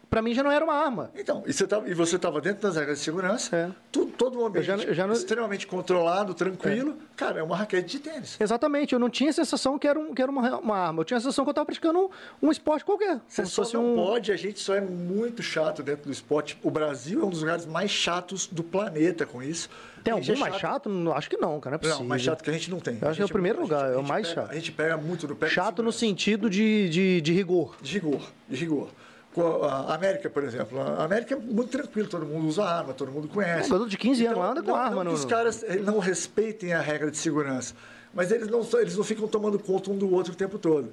[0.08, 1.10] pra mim já não era uma arma.
[1.16, 3.70] Então, e você tava- e você estava dentro das regras de segurança, É.
[3.92, 6.96] tudo, todo um ambiente já- eu já não- extremamente controlado, tranquilo.
[7.16, 8.36] Cara, é uma raquete de tênis.
[8.40, 11.04] Exatamente, eu não tinha a sensação que era, um, que era uma, uma arma, eu
[11.04, 13.20] tinha a sensação que eu estava praticando um, um esporte qualquer.
[13.28, 13.96] Você só não um.
[13.96, 16.58] pode, a gente só é muito chato dentro do esporte.
[16.62, 19.68] O Brasil é um dos lugares mais chatos do planeta com isso.
[20.04, 20.88] Tem algum é mais chato?
[20.88, 22.00] Não, Acho que não, cara, não é possível.
[22.00, 22.96] Não, mais chato que a gente não tem.
[23.02, 24.50] Eu acho que é o primeiro lugar, gente- é o mais pega- chato.
[24.52, 25.48] A gente pega muito no pé.
[25.48, 27.74] Chato no sentido de, de, de rigor.
[27.82, 28.88] De rigor, de rigor.
[29.42, 30.80] A América, por exemplo.
[30.80, 33.68] A América é muito tranquilo, todo mundo usa arma, todo mundo conhece.
[33.68, 35.76] Um garoto de 15 anos lá anda com não, arma não no- os caras eh,
[35.76, 37.74] não respeitem a regra de segurança,
[38.14, 40.92] mas eles não, eles não ficam tomando conta um do outro o tempo todo.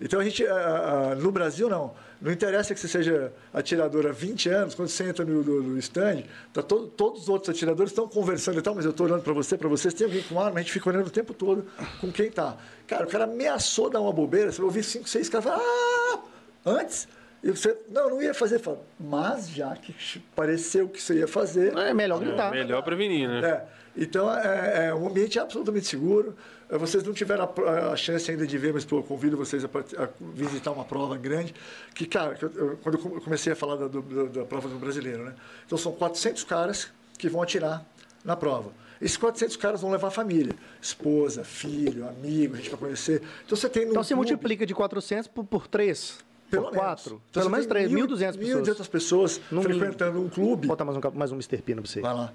[0.00, 4.12] Então a gente, ah, ah, no Brasil não, não interessa que você seja atirador há
[4.12, 6.22] 20 anos, quando você entra no, no, no stand,
[6.52, 9.32] tá todo, todos os outros atiradores estão conversando e tal, mas eu estou olhando para
[9.32, 11.66] você, para vocês, tem alguém com arma, a gente fica olhando o tempo todo
[12.00, 12.56] com quem tá.
[12.86, 16.18] Cara, o cara ameaçou dar uma bobeira, você vai ouvir 5, 6 caras falar, ah,
[16.66, 17.08] antes...
[17.42, 18.60] E você, não, não ia fazer.
[18.98, 19.94] Mas já que
[20.36, 22.50] pareceu que você ia fazer, É melhor gritar.
[22.50, 23.40] Melhor prevenir, né?
[23.48, 23.64] é,
[23.96, 26.36] então, é, é um ambiente absolutamente seguro.
[26.68, 29.64] É, Vocês não tiveram a, a chance ainda de ver, mas pô, eu convido vocês
[29.64, 31.54] a, a visitar uma prova grande.
[31.94, 35.34] Que, cara, eu- quando eu come- comecei a falar da, da prova do brasileiro, né?
[35.66, 37.84] Então, são 400 caras que vão atirar
[38.24, 38.70] na prova.
[39.00, 43.22] Esses 400 caras vão levar a família, esposa, filho, amigo, a gente vai conhecer.
[43.46, 46.18] Então, você tem Então você clube- multiplica de 400 por, por 3,
[46.50, 46.84] pelo por menos.
[46.86, 47.22] 4.
[47.30, 48.68] Então, Pelo você menos 3, 1.200 pessoas.
[48.68, 49.78] 1.200 pessoas No mínimo.
[49.78, 50.66] frequentando um clube.
[50.66, 51.62] Vou botar mais um, mais um Mr.
[51.62, 52.00] Pino pra você.
[52.00, 52.32] Vai lá.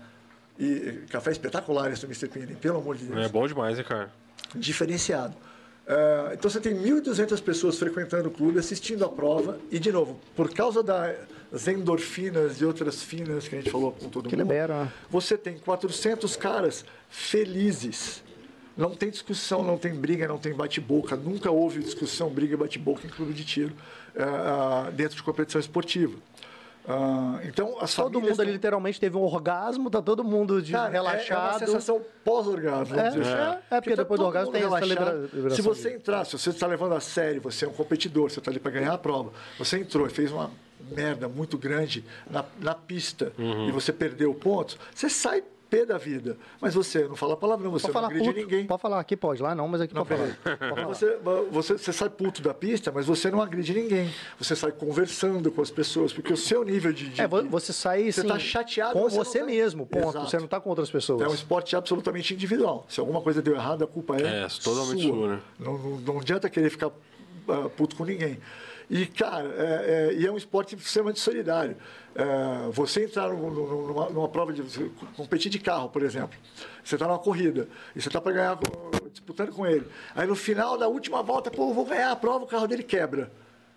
[0.57, 2.27] E e café espetacular esse do Mr.
[2.29, 3.25] Pini, pelo amor de Deus.
[3.25, 4.09] É bom demais, né, cara?
[4.55, 5.35] Diferenciado.
[5.87, 9.59] Ah, então você tem 1.200 pessoas frequentando o clube, assistindo a prova.
[9.69, 14.09] E, de novo, por causa das endorfinas e outras finas que a gente falou com
[14.09, 14.91] todo Que mundo, libera.
[15.09, 18.23] você tem 400 caras felizes.
[18.77, 21.15] Não tem discussão, não tem briga, não tem bate-boca.
[21.15, 23.73] Nunca houve discussão, briga, bate-boca em clube de tiro
[24.17, 26.15] ah, ah, dentro de competição esportiva.
[26.87, 30.71] Ah, então, as Todo famílias mundo ali literalmente teve um orgasmo, tá todo mundo de
[30.73, 31.59] Cara, é- É, uma relaxado.
[31.59, 32.95] sensação pós-orgasmo.
[32.95, 33.21] É, assim.
[33.21, 35.29] é, é, porque tá depois do orgasmo tem essa relaxado.
[35.33, 38.37] liberação Se você entrar, se você está levando a sério, você é um competidor, você
[38.39, 40.51] está ali para ganhar a prova, você entrou e fez uma
[40.91, 43.67] merda muito grande na, na pista Uhum.
[43.67, 45.43] e você perdeu pontos, você sai
[45.79, 46.37] pé da vida.
[46.61, 48.39] Mas você não fala palavrão, você Pode não falar agride puto.
[48.39, 48.65] ninguém.
[48.67, 49.41] Pode falar aqui, pode.
[49.41, 50.57] Lá não, mas aqui Não, pode falar.
[50.57, 50.71] peraí.
[50.71, 51.17] Então Você,
[51.51, 54.09] você, você sai puto da pista, mas você não agride ninguém.
[54.39, 57.09] Você sai conversando com as pessoas, porque o seu nível de.
[57.09, 60.09] de- É, vo- você sai Você tá chateado, com você você tá- mesmo, ponto.
[60.09, 60.29] Exato.
[60.29, 61.21] Você não tá com outras pessoas.
[61.21, 62.85] É um esporte absolutamente individual.
[62.89, 65.13] Se alguma coisa deu errado, a culpa é, É, totalmente sua.
[65.15, 65.41] sua, né?
[65.59, 66.91] Não, não, não adianta querer ficar
[67.49, 68.39] ah, puto com ninguém.
[68.89, 71.75] E, cara, é, é- e é um esporte extremamente solidário.
[72.13, 74.63] É, você entrar num- num- numa, numa prova de
[75.17, 76.37] competir de carro, por exemplo.
[76.83, 78.59] Você está numa corrida e você está para ganhar,
[79.11, 79.85] disputando com ele.
[80.15, 82.83] Aí no final da última volta, pô, eu vou ganhar a prova, o carro dele
[82.83, 83.31] quebra.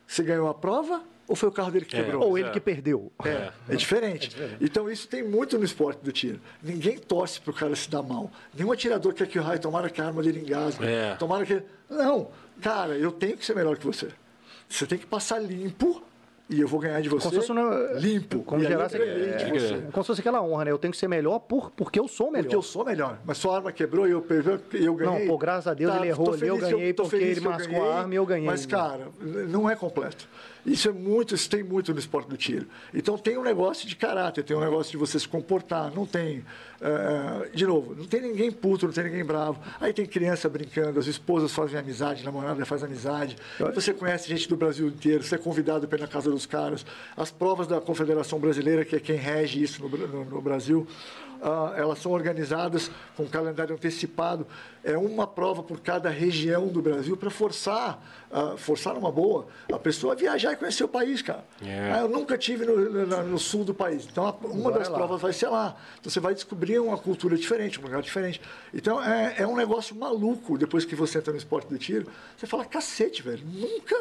[0.06, 2.22] Você ganhou a prova ou foi o carro dele que quebrou?
[2.24, 2.52] Ou ele é.
[2.52, 3.10] que perdeu.
[3.24, 4.34] É, é diferente.
[4.60, 6.40] Então isso tem muito no esporte do tiro.
[6.62, 8.30] Ninguém torce para o cara se dar mal.
[8.54, 10.84] Nenhum atirador quer que o raio tomara que a arma dele engasgue.
[10.86, 11.16] É.
[11.16, 11.62] Tomara que.
[11.90, 12.28] Não,
[12.62, 14.08] cara, eu tenho que ser melhor que você.
[14.68, 16.02] Você tem que passar limpo
[16.50, 17.28] e eu vou ganhar de você.
[17.28, 18.42] Como se fosse uma- limpo.
[18.42, 20.70] Como gerar eu é, é como se fosse aquela honra, né?
[20.70, 22.44] Eu tenho que ser melhor por, porque eu sou melhor.
[22.44, 23.18] Porque eu sou melhor.
[23.24, 24.24] Mas sua arma quebrou e eu,
[24.72, 25.20] eu ganhei.
[25.20, 27.90] Não, pô, graças a Deus ele errou ali, eu ganhei tô porque ele eu mascou
[27.90, 28.46] a arma e eu ganhei.
[28.46, 30.28] Mas, cara, não é completo.
[30.70, 32.66] Isso é muito, isso tem muito no esporte do tiro.
[32.92, 35.92] Então tem um negócio de caráter, tem um negócio de você se comportar.
[35.94, 36.44] Não tem.
[36.80, 39.58] eh, de novo, não tem ninguém puto, não tem ninguém bravo.
[39.80, 43.36] Aí tem criança brincando, as esposas fazem amizade, namorada faz amizade.
[43.74, 46.84] Você conhece gente do Brasil inteiro, você é convidado para ir na casa dos caras.
[47.16, 50.86] As provas da Confederação Brasileira, que é quem rege isso no, no- no Brasil,
[51.76, 54.46] elas são organizadas com calendário antecipado.
[54.84, 59.78] É uma prova por cada região do Brasil para forçar, ah, forçar uma boa, a
[59.78, 61.44] pessoa a viajar e conhecer o país, cara.
[61.62, 61.92] É.
[61.92, 64.06] Ah, eu nunca tive no, no- no sul do país.
[64.10, 64.96] Então, uma Vai das lá.
[64.98, 65.76] provas vai ser lá.
[66.00, 68.40] Então, você vai descobrir uma cultura diferente, um lugar diferente.
[68.72, 72.06] Então, é, é um negócio maluco depois que você entra no esporte do tiro.
[72.36, 73.96] Você fala, cacete, velho, nunca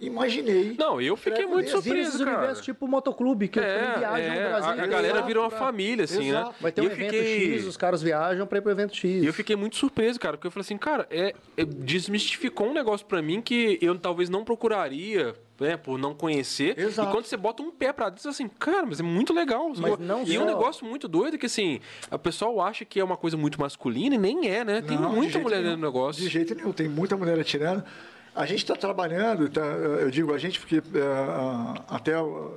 [0.00, 0.74] imaginei.
[0.78, 2.38] Não, eu fiquei muito surpreso, cara.
[2.38, 4.70] universos tipo motoclube, que É, viajam é, no Brasil.
[4.70, 5.64] a, a galera virou uma cara.
[5.64, 6.38] família, assim, né?
[6.40, 6.54] Exato.
[6.60, 7.54] Vai ter um E eu evento fiquei...
[7.58, 9.22] X, os caras viajam pra ir pro evento X.
[9.22, 12.72] E eu fiquei muito surpreso, cara, porque eu falei assim, cara, é, é- desmistificou um
[12.72, 16.78] negócio pra mim que eu talvez não procuraria, né, por não conhecer.
[16.78, 17.08] Exato.
[17.08, 19.32] E quando você bota um pé pra dentro, você fala assim, cara, mas é muito
[19.32, 19.68] legal.
[19.76, 21.80] Mas não e só- um negócio muito doido que, assim,
[22.10, 24.82] o pessoal acha que é uma coisa muito masculina e nem é, né?
[24.82, 25.70] Tem Não, muita mulher nenhum.
[25.70, 26.22] dentro do negócio.
[26.22, 27.84] De jeito nenhum, tem muita mulher atirando.
[28.34, 32.14] A gente está trabalhando, tá, eu digo a gente porque eh, até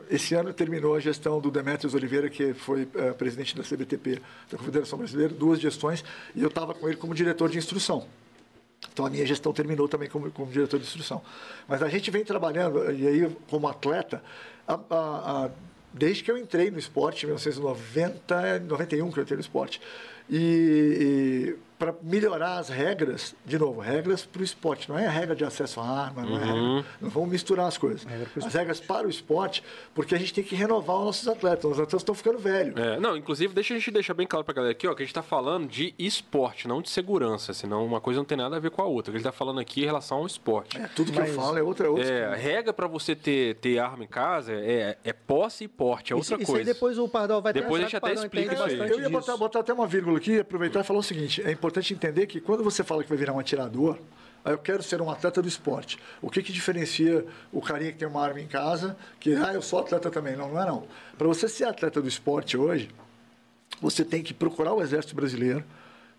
[0.09, 4.19] esse ano terminou a gestão do Demetrios Oliveira, que foi eh, presidente da CBTP,
[4.51, 6.03] da Confederação Brasileira, duas gestões,
[6.35, 8.07] e eu estava com ele como diretor de instrução.
[8.91, 11.21] Então a minha gestão terminou também como, como diretor de instrução.
[11.67, 14.23] Mas a gente vem trabalhando, e aí como atleta,
[14.67, 15.49] a- a- a-
[15.93, 19.79] desde que eu entrei no esporte, em 1990, 91 que eu entrei no esporte,
[20.27, 25.35] e, para melhorar as regras, de novo, regras para o esporte, não é a regra
[25.35, 28.05] de acesso à arma, não é regra, não vamos misturar as coisas.
[28.35, 29.63] As regras para o esporte,
[29.93, 32.75] porque a gente tem que renovar os nossos atletas, os atletas estão ficando velhos.
[32.79, 35.05] É, não, inclusive, deixa a gente deixar bem claro pra galera aqui, ó, que a
[35.05, 38.59] gente tá falando de esporte, não de segurança, senão uma coisa não tem nada a
[38.59, 39.11] ver com a outra.
[39.11, 40.79] O que a gente tá falando aqui em relação ao esporte.
[40.79, 43.77] É, tudo que eu falo é outra, outra É, a regra pra você ter, ter
[43.77, 46.61] arma em casa é, é posse e porte, é outra isso, coisa.
[46.61, 48.77] Isso aí depois o Pardal vai Depois ter a gente até explica isso aí.
[48.89, 51.66] Eu ia botar, botar até uma vírgula aqui, aproveitar e falar o seguinte: é importante
[51.93, 53.97] entender que quando você fala que vai virar um atirador,
[54.45, 55.97] eu quero ser um atleta do esporte.
[56.21, 59.61] O que, que diferencia o carinha que tem uma arma em casa, que, ah, eu
[59.61, 60.35] sou atleta também?
[60.35, 60.87] Não, não é não.
[61.17, 62.89] Para você ser atleta do esporte hoje,
[63.81, 65.63] você tem que procurar o Exército Brasileiro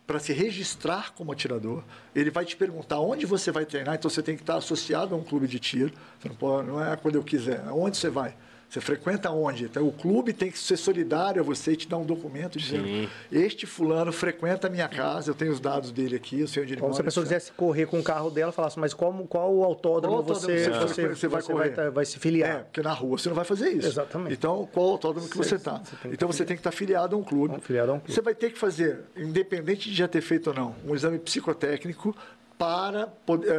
[0.06, 1.82] para se registrar como atirador.
[2.14, 5.18] Ele vai te perguntar onde você vai treinar, então você tem que estar associado a
[5.18, 5.92] um clube de tiro.
[6.18, 8.34] Você não, pode, não é quando eu quiser, aonde você vai.
[8.68, 9.64] Você frequenta onde?
[9.64, 12.84] Então, o clube tem que ser solidário a você e te dar um documento dizendo:
[12.84, 13.08] Sim.
[13.32, 16.74] Este fulano frequenta a minha casa, eu tenho os dados dele aqui, eu sei onde
[16.74, 16.96] ele Como mora.
[16.96, 20.28] se a pessoa quisesse correr com o carro dela, falasse, mas qual, qual autódromo, Qual
[20.36, 21.70] autódromo você, você- você, você vai você correr?
[21.70, 22.64] tá- vai se É, filiar?
[22.64, 23.86] porque na rua você não vai fazer isso.
[23.88, 24.34] Exatamente.
[24.34, 25.80] Então, qual autódromo que você está?
[26.04, 27.58] Então, você tem que estar filiado a um clube.
[27.62, 28.12] Filiado a um clube.
[28.12, 32.14] Você vai ter que fazer, independente de já ter feito ou não, um exame psicotécnico
[32.58, 33.54] para poder, é,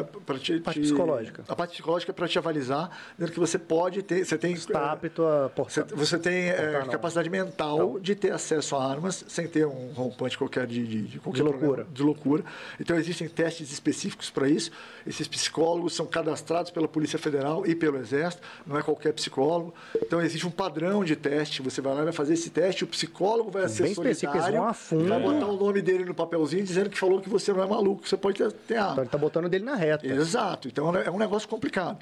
[0.00, 1.44] é, para te, Parte te- psicológica.
[1.48, 4.84] A parte psicológica para te avalizar, dizendo que você pode ter, você tem Está é,
[4.90, 5.86] apto a você, portar.
[5.98, 10.36] você tem é, Portar, capacidade mental de ter acesso a armas sem ter um rompante
[10.36, 11.66] qualquer de, de, de qualquer De loucura.
[11.66, 12.44] problema, de loucura.
[12.80, 14.72] Então existem testes específicos para isso.
[15.06, 18.42] Esses psicólogos são cadastrados pela Polícia Federal e pelo Exército.
[18.66, 19.72] Não é qualquer psicólogo.
[19.96, 21.62] Então existe um padrão de teste.
[21.62, 22.82] Você vai lá e vai fazer esse teste.
[22.82, 24.60] O psicólogo vai ser solidário.
[25.08, 28.08] Vai botar o nome dele no papelzinho dizendo que falou que você não é maluco.
[28.08, 28.92] Você pode ter, ter arma.
[28.92, 30.06] Então ele tá botando dele na reta.
[30.06, 30.68] Exato.
[30.68, 31.98] Então é um negócio complicado.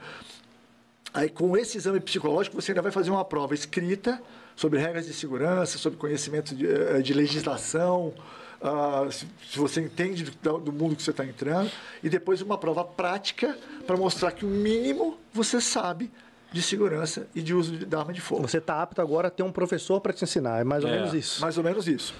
[1.12, 4.20] Aí, com esse exame psicológico, você ainda vai fazer uma prova escrita
[4.54, 8.14] sobre regras de segurança, sobre conhecimento de, eh, de legislação,
[8.60, 11.70] uh, se, se, você entende do, do mundo que você está entrando,
[12.02, 16.10] e depois uma prova prática para mostrar que o mínimo você sabe
[16.52, 18.42] de segurança e de uso de arma de fogo.
[18.42, 20.94] Você está apto agora a ter um professor para te ensinar, é mais ou é.
[20.94, 21.40] menos isso.
[21.40, 22.14] Mais ou menos isso.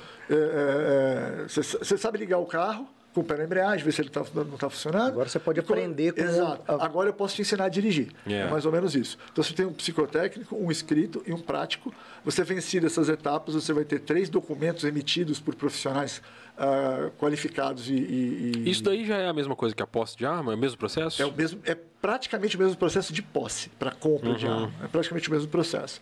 [1.49, 4.01] Você é, é, é sabe ligar o carro, com o pé na embreagem, ver se
[4.01, 5.09] ele tá, não está funcionando.
[5.09, 6.21] Agora você pode aprender com...
[6.21, 6.63] Exato.
[6.81, 8.09] Agora eu posso te ensinar a dirigir.
[8.27, 8.49] Yeah.
[8.49, 9.19] É mais ou menos isso.
[9.33, 11.93] Então você tem um psicotécnico, um escrito e um prático.
[12.25, 16.23] Você vencido essas etapas, você vai ter três documentos emitidos por profissionais
[16.57, 20.17] uh, qualificados e, e, e, Isso daí já é a mesma coisa que a posse
[20.17, 20.53] de arma?
[20.53, 21.21] É o mesmo processo?
[21.21, 24.37] É, o mesmo, é praticamente o mesmo processo de posse para compra uhum.
[24.37, 24.73] de arma.
[24.85, 26.01] É praticamente o mesmo processo.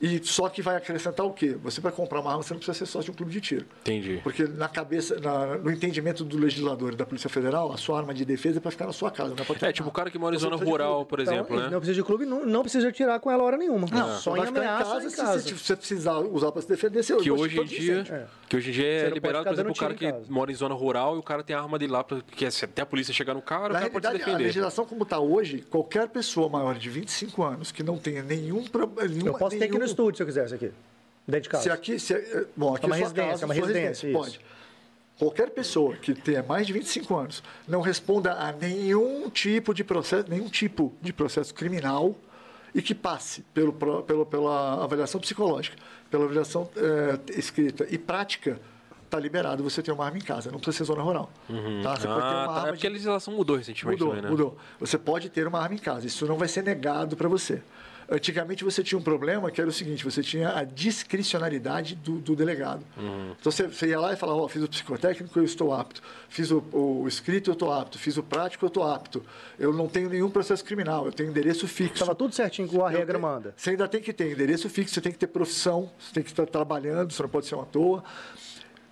[0.00, 1.56] E só que vai acrescentar o quê?
[1.62, 3.66] Você para comprar uma arma, você não precisa ser sócio de um clube de tiro.
[3.82, 4.20] Entendi.
[4.22, 8.14] Porque na cabeça, na, no entendimento do legislador e da Polícia Federal, a sua arma
[8.14, 10.18] de defesa é para ficar na sua casa, não é É, tipo o cara que
[10.18, 11.70] mora em zona rural, por então, exemplo, então, né?
[11.72, 13.86] Não precisa de clube, não, não precisa tirar com ela hora nenhuma.
[13.90, 15.40] Não, só em ameaça em casa, em casa.
[15.40, 18.40] Se você precisar usar para se defender, você que hoje em dia é.
[18.48, 21.16] Que hoje em dia é liberado, por exemplo, o cara que mora em zona rural
[21.16, 23.74] e o cara tem a arma de lá, porque até a polícia chegar no cara,
[23.74, 24.34] na o cara pode se defender.
[24.34, 28.64] A legislação como está hoje, qualquer pessoa maior de 25 anos que não tenha nenhum
[28.64, 29.10] problema...
[29.24, 29.60] Eu posso nenhum...
[29.60, 30.72] ter aqui no estúdio se eu quiser, isso aqui.
[31.26, 31.62] Dentro de casa.
[31.64, 34.40] Se aqui, se, é, bom, aqui é uma residência, casa, é uma residência, residência pode.
[35.18, 40.30] Qualquer pessoa que tenha mais de 25 anos não responda a nenhum tipo de processo,
[40.30, 42.16] nenhum tipo de processo criminal
[42.74, 45.76] e que passe pelo, pelo, pela avaliação psicológica,
[46.10, 48.58] pela avaliação é, escrita e prática,
[49.04, 51.30] está liberado você ter uma arma em casa, não precisa ser zona rural.
[51.48, 51.82] Uhum.
[51.82, 51.96] Tá?
[51.96, 52.52] Você ah, pode ter uma tá.
[52.52, 52.86] arma é porque de...
[52.86, 54.30] a legislação mudou recentemente mudou, também, né?
[54.30, 54.56] Mudou.
[54.78, 57.62] Você pode ter uma arma em casa, isso não vai ser negado para você.
[58.10, 62.34] Antigamente você tinha um problema que era o seguinte: você tinha a discricionalidade do, do
[62.34, 62.84] delegado.
[62.96, 63.34] Uhum.
[63.38, 66.02] Então você, você, ia lá e falava: oh, fiz o psicotécnico, eu estou apto.
[66.28, 67.98] Fiz o, o escrito, eu estou apto.
[67.98, 69.24] Fiz o prático, eu estou apto.
[69.56, 71.94] Eu não tenho nenhum processo criminal, eu tenho endereço fixo.
[71.94, 73.54] Estava tudo certinho com a regra tenho, manda.
[73.56, 76.30] Você ainda tem que ter endereço fixo, você tem que ter profissão, você tem que
[76.30, 78.02] estar trabalhando, você não pode ser uma toa.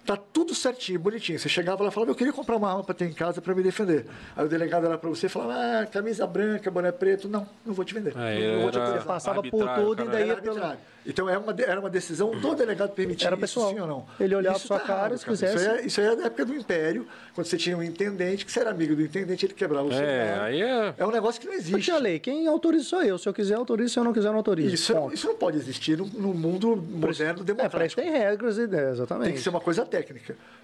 [0.09, 1.39] Tá tudo certinho, bonitinho.
[1.39, 3.55] Você chegava lá e falava, eu queria comprar uma arma para ter em casa para
[3.55, 4.07] me defender.
[4.35, 7.29] Aí o delegado era para você e falava, ah, camisa branca, boné preto.
[7.29, 8.15] Não, não vou te vender.
[8.17, 10.35] É, não vou te Você passava por tudo e daí...
[10.37, 10.79] Pelo...
[11.09, 13.69] Então era uma, era uma decisão do delegado permitir era pessoal.
[13.69, 14.07] isso, sim ou não.
[14.21, 15.57] Ele olhava para sua tá cara se quisesse.
[15.57, 18.45] Isso aí, é, isso aí é da época do Império, quando você tinha um intendente,
[18.45, 20.95] que você era amigo do intendente, ele quebrava o seu É, aí é...
[20.99, 21.81] É um negócio que não existe.
[21.81, 23.17] tinha lei, quem autoriza sou eu.
[23.17, 23.95] Se eu quiser, autorizo.
[23.95, 24.75] Se eu não quiser, não autorizo.
[24.75, 27.67] Isso, isso não pode existir no, no mundo moderno democrático.
[27.67, 29.27] É, para isso tem regras e ideias, exatamente.
[29.29, 29.98] Tem que ser uma coisa técnica.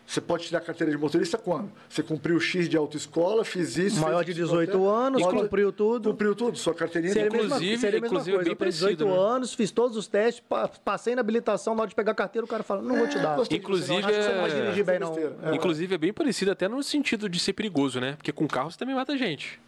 [0.07, 1.73] Você pode tirar a carteira de motorista quando?
[1.89, 4.01] Você cumpriu o X de autoescola, fiz isso.
[4.01, 6.11] Maior de 18 anos, cumpriu tudo.
[6.11, 7.13] Cumpriu tudo, sua carteirinha.
[7.13, 8.51] Seria inclusive, mesma, seria inclusive coisa.
[8.51, 9.17] bem tenho 18 né?
[9.17, 10.45] anos, fiz todos os testes,
[10.85, 13.09] passei na habilitação, na hora de pegar a carteira, o cara fala, não é, vou
[13.09, 13.39] te dar.
[13.51, 14.83] Inclusive, é...
[14.85, 14.99] Bem,
[15.43, 15.55] é.
[15.55, 18.13] inclusive é bem parecido até no sentido de ser perigoso, né?
[18.17, 19.59] Porque com carro você também mata gente.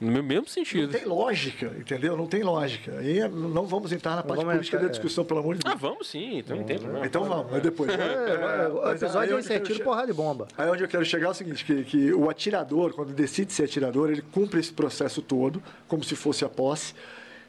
[0.00, 0.92] No mesmo sentido.
[0.92, 2.16] Não tem lógica, entendeu?
[2.16, 2.98] Não tem lógica.
[2.98, 5.26] Aí não vamos entrar na parte política da discussão, é.
[5.26, 5.74] pelo amor de Deus.
[5.74, 7.06] Ah, vamos sim, então não tem problema.
[7.06, 7.90] Então vamos, mas depois.
[7.90, 10.48] É, o episódio é tiro, porrada de bomba.
[10.58, 13.64] Aí onde eu quero chegar é o seguinte, que, que o atirador, quando decide ser
[13.64, 16.94] atirador, ele cumpre esse processo todo, como se fosse a posse,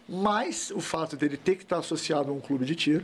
[0.08, 3.04] mas o fato dele ter que estar associado a um clube de tiro,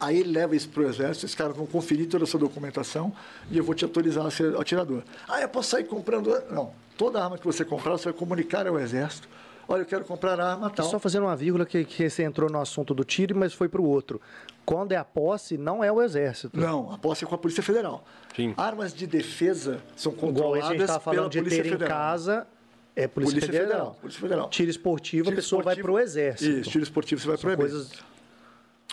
[0.00, 3.12] Aí ele leva isso para o exército, esses caras vão conferir toda a sua documentação
[3.50, 5.02] e eu vou te autorizar a ser atirador.
[5.28, 6.30] Ah, eu posso sair comprando.
[6.50, 6.70] Não.
[6.96, 9.28] Toda arma que você comprar, você vai comunicar ao exército.
[9.66, 10.88] Olha, eu quero comprar arma tal.
[10.88, 13.80] Só fazendo uma vírgula que, que você entrou no assunto do tiro, mas foi para
[13.80, 14.20] o outro.
[14.64, 16.58] Quando é a posse, não é o exército.
[16.58, 18.04] Não, a posse é com a Polícia Federal.
[18.34, 18.54] Sim.
[18.56, 21.86] Armas de defesa são controladas Igual a gente falando pela de Polícia ter Federal.
[21.86, 22.46] em casa
[22.96, 23.68] é Polícia, Polícia Federal.
[23.68, 23.94] Federal.
[24.00, 24.48] Polícia Federal.
[24.48, 26.50] Tiro esportivo, tiro a pessoa esportivo, vai para o exército.
[26.50, 27.88] Isso, tiro esportivo você vai para o exército.
[27.88, 28.17] Coisas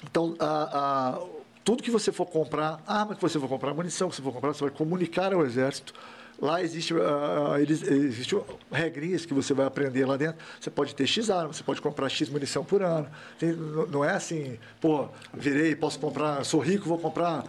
[0.09, 1.19] então, a, a,
[1.63, 4.53] tudo que você for comprar, arma que você for comprar, munição que você for comprar,
[4.53, 5.93] você vai comunicar ao Exército
[6.41, 8.37] Lá existe, uh, eles, existe
[8.71, 10.37] regrinhas que você vai aprender lá dentro.
[10.59, 13.07] Você pode ter X armas, você pode comprar X munição por ano.
[13.39, 17.43] Tem, não é assim, pô, virei, posso comprar, sou rico, vou comprar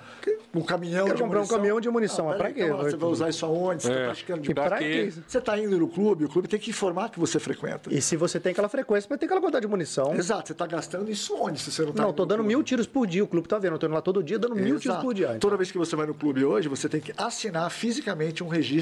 [0.54, 1.56] um caminhão Quero de comprar munição.
[1.56, 2.64] um caminhão de munição, ah, para quê?
[2.64, 3.82] Então, você vai usar isso aonde?
[3.82, 4.04] Você está é.
[4.06, 5.12] praticando de pra quê?
[5.26, 7.92] Você está indo no clube, o clube tem que informar que você frequenta.
[7.92, 10.14] E se você tem aquela frequência, vai ter aquela quantidade de munição.
[10.14, 12.54] Exato, você está gastando isso onde se você não está Não, estou dando clube.
[12.54, 14.54] mil tiros por dia, o clube está vendo, eu estou indo lá todo dia dando
[14.54, 14.68] Exato.
[14.70, 15.26] mil tiros por dia.
[15.26, 15.38] Então.
[15.40, 18.76] Toda vez que você vai no clube hoje, você tem que assinar fisicamente um registro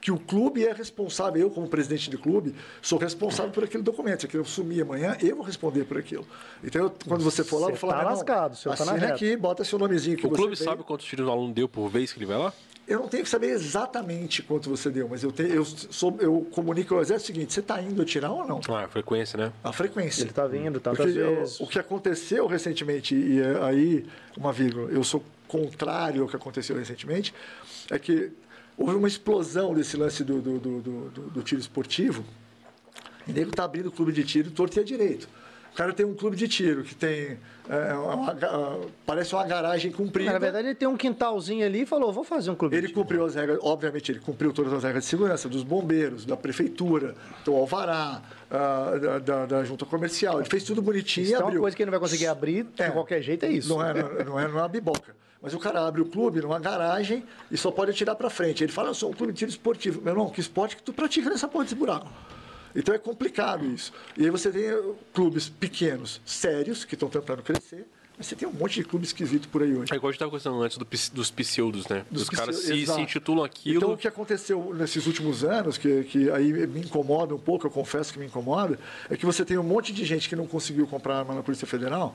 [0.00, 4.20] que o clube é responsável, eu como presidente do clube, sou responsável por aquele documento.
[4.20, 6.26] Se aquilo sumir amanhã, eu vou responder por aquilo.
[6.62, 9.36] Então, eu, quando você for lá, eu vou falar, tá lascado, você tá na aqui,
[9.36, 12.18] bota seu nomezinho que O clube sabe quantos tiros o aluno deu por vez que
[12.18, 12.52] ele vai lá?
[12.86, 16.46] Eu não tenho que saber exatamente quanto você deu, mas eu, tenho, eu, sou, eu
[16.52, 18.60] comunico ao exército o seguinte: você está indo atirar ou não?
[18.68, 19.52] Ah, a frequência, né?
[19.64, 20.22] A frequência.
[20.22, 21.58] Ele está vindo, tantas Porque vezes.
[21.58, 24.06] Eu, o que aconteceu recentemente, e aí,
[24.36, 27.34] uma vírgula, eu sou contrário ao que aconteceu recentemente,
[27.90, 28.30] é que
[28.76, 32.24] houve uma explosão desse lance do, do, do, do, do tiro esportivo
[33.26, 35.28] E nego tá abrindo clube de tiro torto e direito.
[35.72, 37.38] O cara tem um clube de tiro que tem.
[37.68, 38.34] é, uma
[39.04, 40.32] parece uma garagem comprida.
[40.32, 42.74] Na verdade, ele tem um quintalzinho ali e falou: vou fazer um clube.
[42.74, 43.02] Ele de tiro.
[43.02, 47.14] cumpriu as regras, obviamente, ele cumpriu todas as regras de segurança dos bombeiros, da prefeitura,
[47.44, 50.40] do alvará, ah, da, da- da junta comercial.
[50.40, 51.60] Ele fez tudo bonitinho Se e tem uma abriu.
[51.60, 52.86] coisa que ele não vai conseguir abrir É.
[52.86, 53.68] de qualquer jeito, é isso.
[53.68, 55.14] Não é, não, não é, não é uma biboca.
[55.40, 58.64] Mas o cara abre o clube numa garagem e só pode atirar para frente.
[58.64, 60.00] Ele fala, eu sou um clube de tiro esportivo.
[60.00, 62.08] Meu irmão, que esporte que tu pratica nessa porra desse buraco?
[62.74, 63.92] Então é complicado isso.
[64.16, 64.82] E aí você tem eh,
[65.14, 67.86] clubes pequenos, sérios, que estão tentando crescer,
[68.18, 69.92] mas você tem um monte de clube esquisito por aí hoje.
[69.92, 72.04] É igual a gente estava conversando antes do dos pseudos, né?
[72.10, 73.76] Dos Os caras se, se intitulam aquilo.
[73.78, 77.70] Então, o que aconteceu nesses últimos anos, que, que aí me incomoda um pouco, eu
[77.70, 80.86] confesso que me incomoda, é que você tem um monte de gente que não conseguiu
[80.86, 82.14] comprar arma na Polícia Federal,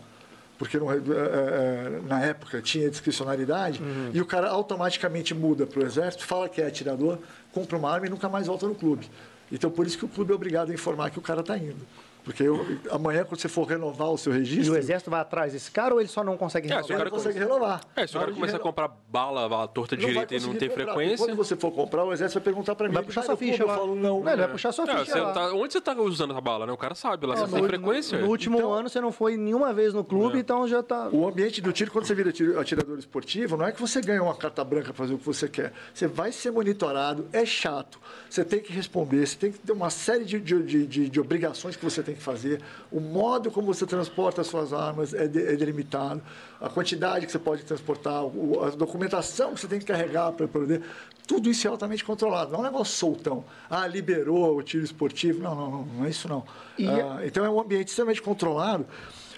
[0.62, 4.12] porque não- é, é, na época tinha discricionariedade, Uhum.
[4.14, 7.18] e o cara automaticamente muda para o Exército, fala que é atirador,
[7.52, 9.10] compra uma arma e nunca mais volta no clube.
[9.52, 11.84] Então, por isso que o clube é obrigado a informar que o cara está indo.
[12.24, 15.54] Porque eu- amanhã, quando você for renovar o seu E registro, o exército vai atrás
[15.54, 16.94] desse cara ou ele só não consegue É, se o resolver?
[16.94, 17.82] ele cara não consegue renovar.
[17.96, 20.70] É, se o cara começar a comprar bala, bala torta não direita e não tem
[20.70, 21.26] comprar, frequência.
[21.26, 22.94] Quando você for comprar, o exército vai perguntar para mim.
[22.94, 24.18] Vai puxar "Vai sua no clube?" ficha Eu falo, não.
[24.28, 26.72] ele vai puxar sua É, ficha tá- onde você tá usando essa bala, né?
[26.72, 28.18] O cara sabe lá, você No- tem frequência.
[28.18, 31.10] No, no último Então- ano você não foi nenhuma vez no clube, então já tá.
[31.12, 32.30] O ambiente do tiro, quando você vira
[32.60, 35.48] atirador esportivo, não é que você ganha uma carta branca para fazer o que você
[35.48, 35.74] quer.
[35.94, 38.00] Você vai ser monitorado, é chato.
[38.30, 41.20] Você tem que responder, você tem que ter uma série de, de, de- de- de
[41.20, 42.62] obrigações que você tem que fazer.
[42.92, 46.22] O modo como você transporta as suas armas é, de- é delimitado.
[46.60, 50.48] A quantidade que você pode transportar, o- a documentação que você tem que carregar para
[50.48, 50.82] poder.
[51.28, 52.52] Tudo isso é altamente controlado.
[52.52, 53.46] Não é um negócio soltão.
[53.70, 55.42] Ah, liberou o tiro esportivo.
[55.42, 56.44] Não, não, não, não é isso não.
[56.80, 58.86] Ah, então é um ambiente extremamente controlado.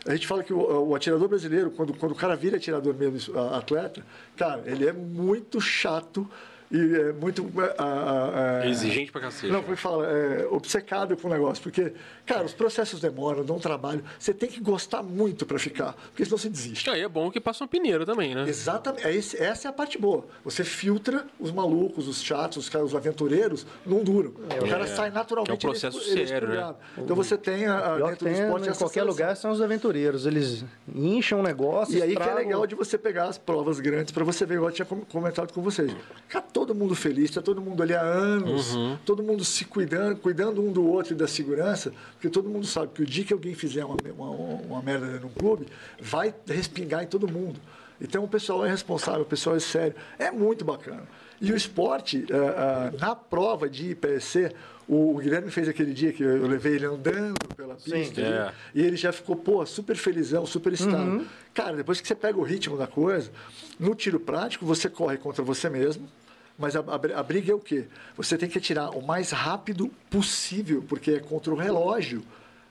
[0.05, 3.39] A gente fala que o, o atirador brasileiro, quando, quando o cara vira atirador mesmo,
[3.53, 4.03] atleta,
[4.36, 6.27] cara, ele é muito chato
[6.73, 7.49] e é muito.
[7.57, 9.51] ah, ah, ah, Exigente pra cacete.
[9.53, 10.07] Não, como é que fala?
[10.07, 11.62] É, obcecado com o negócio.
[11.63, 11.93] Porque,
[12.25, 14.03] cara, os processos demoram, dão trabalho.
[14.17, 16.89] Você tem que gostar muito para ficar, porque senão você desiste.
[16.89, 18.45] Aí é bom que passa um pineiro também, né?
[18.47, 19.05] Exatamente.
[19.07, 20.25] É esse- essa é a parte boa.
[20.43, 24.31] Você filtra os malucos, os chatos, os, caras, os aventureiros, não duram.
[24.62, 25.51] o cara sai naturalmente.
[25.51, 26.53] É um processo ele- ele é sério, né?
[26.55, 26.77] expurgado.
[26.97, 30.25] Então você tem a, dentro do tem esporte em essa qualquer lugar são os aventureiros.
[30.25, 31.97] Eles incham o negócio.
[31.97, 34.69] E aí que é legal de você pegar as provas grandes para você ver, igual
[34.69, 35.91] eu tinha com- comentado com vocês.
[36.27, 38.73] Ficar todo mundo feliz, tá todo mundo ali há anos,
[39.06, 42.88] todo mundo se cuidando, cuidando um do outro e da segurança, porque todo mundo sabe
[42.93, 45.67] que o dia que alguém fizer uma, uma, uma merda num clube,
[46.02, 47.60] vai respingar em todo mundo.
[47.99, 49.93] Então o pessoal é responsável, o pessoal é sério.
[50.17, 51.04] É muito bacana.
[51.41, 54.52] E o esporte, ah, ah, na prova de IPSC,
[54.88, 58.21] o, Guilherme fez aquele dia que eu levei ele andando pela pista.
[58.21, 58.52] ali, É.
[58.76, 61.26] e ele já ficou, pô, super felizão, super excitado.
[61.54, 63.30] Cara, depois que você pega o ritmo da coisa,
[63.80, 66.08] no tiro prático, você corre contra você mesmo.
[66.58, 67.86] Mas a, a a briga é o quê?
[68.16, 72.24] Você tem que atirar o mais rápido possível, porque é contra o relógio.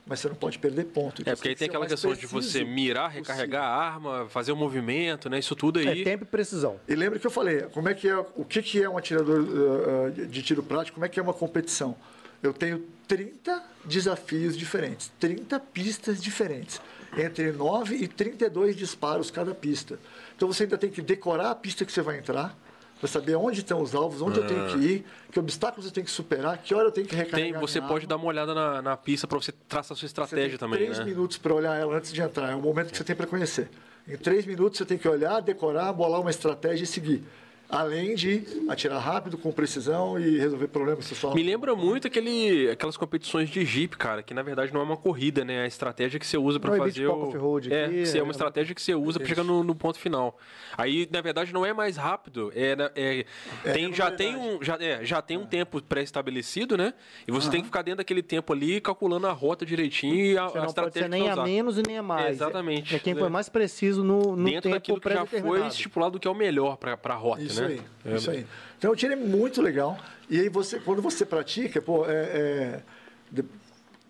[0.05, 1.23] Mas você não pode perder ponto.
[1.23, 3.23] Então É, porque aí você tem aquela questão de você mirar, possível.
[3.23, 5.39] recarregar a arma, fazer o movimento, né?
[5.39, 6.01] Isso tudo aí.
[6.01, 6.81] É tempo e precisão.
[6.89, 9.41] E lembra que eu falei, como é que é, o que, que é um atirador
[9.41, 11.95] uh, uh, de- de tiro prático, como é que é uma competição?
[12.43, 16.81] Eu tenho 30 desafios diferentes, 30 pistas diferentes,
[17.17, 20.01] entre 9 e 32 disparos cada pista.
[20.35, 22.59] Então você ainda tem que decorar a pista que você vai entrar,
[23.03, 26.05] para saber onde estão os alvos, onde eu tenho que ir, que obstáculos eu tenho
[26.05, 27.55] que superar, que hora eu tenho que recarregar.
[27.55, 30.51] Tem, você pode dar uma olhada na, na pista para você traçar a sua estratégia
[30.51, 31.05] tem também, três né?
[31.05, 32.53] minutos para olhar ela antes de entrar.
[32.53, 33.69] É o momento que você tem para conhecer.
[34.07, 37.25] Em três minutos você tem que olhar, decorar, bolar uma estratégia e seguir.
[37.73, 41.33] Além de atirar rápido, com precisão e resolver problemas só...
[41.35, 44.97] Me lembra muito aquele, aquelas competições de Jeep, cara, que na verdade não é uma
[44.99, 45.55] corrida, né?
[45.55, 47.13] É a estratégia que você usa para e fazer o...
[47.29, 49.99] off-road é, aqui, é é- uma estratégia que você usa para chegar no, no ponto
[49.99, 50.39] final.
[50.77, 55.03] Aí, na verdade, não é mais rápido, é, é, tem, já tem um já, é,
[55.03, 56.93] já tem um tempo pré-estabelecido, né?
[57.27, 60.47] E você tem que ficar dentro daquele tempo ali, calculando a rota direitinho e a,
[60.49, 61.45] Você a não pode estratégia ser nem a usar.
[61.45, 62.33] menos e nem a mais.
[62.33, 62.95] Exatamente.
[62.95, 63.17] É quem É.
[63.17, 66.35] foi mais preciso no, no Dentro tempo daquilo que já foi estipulado que é o
[66.35, 67.62] melhor para a rota, Isso né?
[67.67, 68.17] Aí, É.
[68.17, 68.47] isso aí.
[68.79, 69.99] Então o tiro é muito legal.
[70.29, 72.83] E aí você, quando você pratica, pô, é, é-
[73.31, 73.45] de-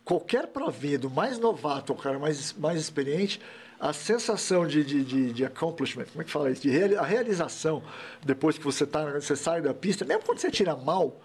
[0.04, 3.40] qualquer provinha, do mais novato ao cara mais, mais experiente,
[3.78, 6.62] a sensação de, de, de, de accomplishment, como é que fala isso?
[6.62, 7.82] De a realização,
[8.24, 11.20] depois que você, tá, você sai da pista, mesmo quando você tira mal,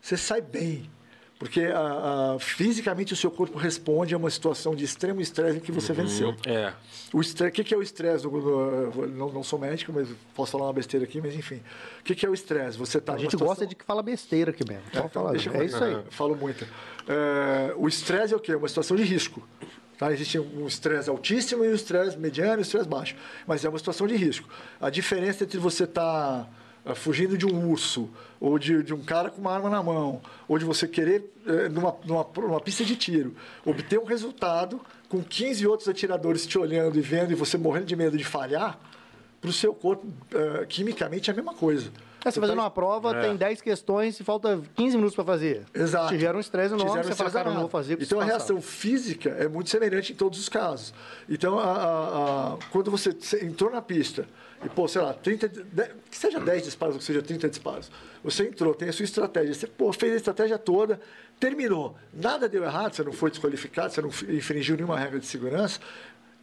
[0.00, 0.90] você sai bem.
[1.42, 5.60] Porque a- a- fisicamente o seu corpo responde a uma situação de extremo estresse em
[5.60, 6.36] que você venceu.
[6.46, 6.72] É.
[7.12, 8.24] O estresse, o que que é o estresse?
[9.16, 11.60] Não, não sou médico, mas posso falar uma besteira aqui, mas enfim.
[11.98, 12.78] O que que é o estresse?
[12.78, 14.84] Você tá A gente situação- gosta de que fala besteira aqui mesmo.
[14.92, 15.32] Pode falar.
[15.32, 15.92] Deixa eu É isso aí.
[15.94, 16.64] Eu falo muito.
[17.08, 18.54] É, o estresse é o quê?
[18.54, 19.42] Uma situação de risco.
[19.98, 20.12] Tá?
[20.12, 23.16] Existe um estresse altíssimo e um estresse mediano e um estresse baixo.
[23.48, 24.48] Mas é uma situação de risco.
[24.80, 26.46] A diferença entre você estar ah,
[26.94, 28.10] fugindo de um urso,
[28.40, 31.68] ou de, de um cara com uma arma na mão, ou de você querer, eh,
[31.68, 36.98] numa, numa, numa pista de tiro, obter um resultado com 15 outros atiradores te olhando
[36.98, 38.78] e vendo e você morrendo de medo de falhar,
[39.40, 41.90] para o seu corpo, eh, quimicamente, é a mesma coisa.
[42.24, 45.64] É, você fazendo tá- uma prova, tem 10 questões e falta 15 minutos para fazer.
[45.74, 46.14] Exato.
[46.14, 48.00] Te gera um estresse enorme, um você fala, cara, não vou fazer.
[48.00, 50.94] Então a reação física é muito semelhante em todos os casos.
[51.28, 53.10] Então, a- a- a- quando você
[53.44, 54.24] entrou na pista
[54.64, 55.64] e, pô, sei lá, 30, de-
[56.10, 57.90] que seja 10 disparos ou que seja 30 disparos,
[58.22, 61.00] você entrou, tem a sua estratégia, você pô, fez a estratégia toda,
[61.40, 65.80] terminou, nada deu errado, você não foi desqualificado, você não infringiu nenhuma regra de segurança,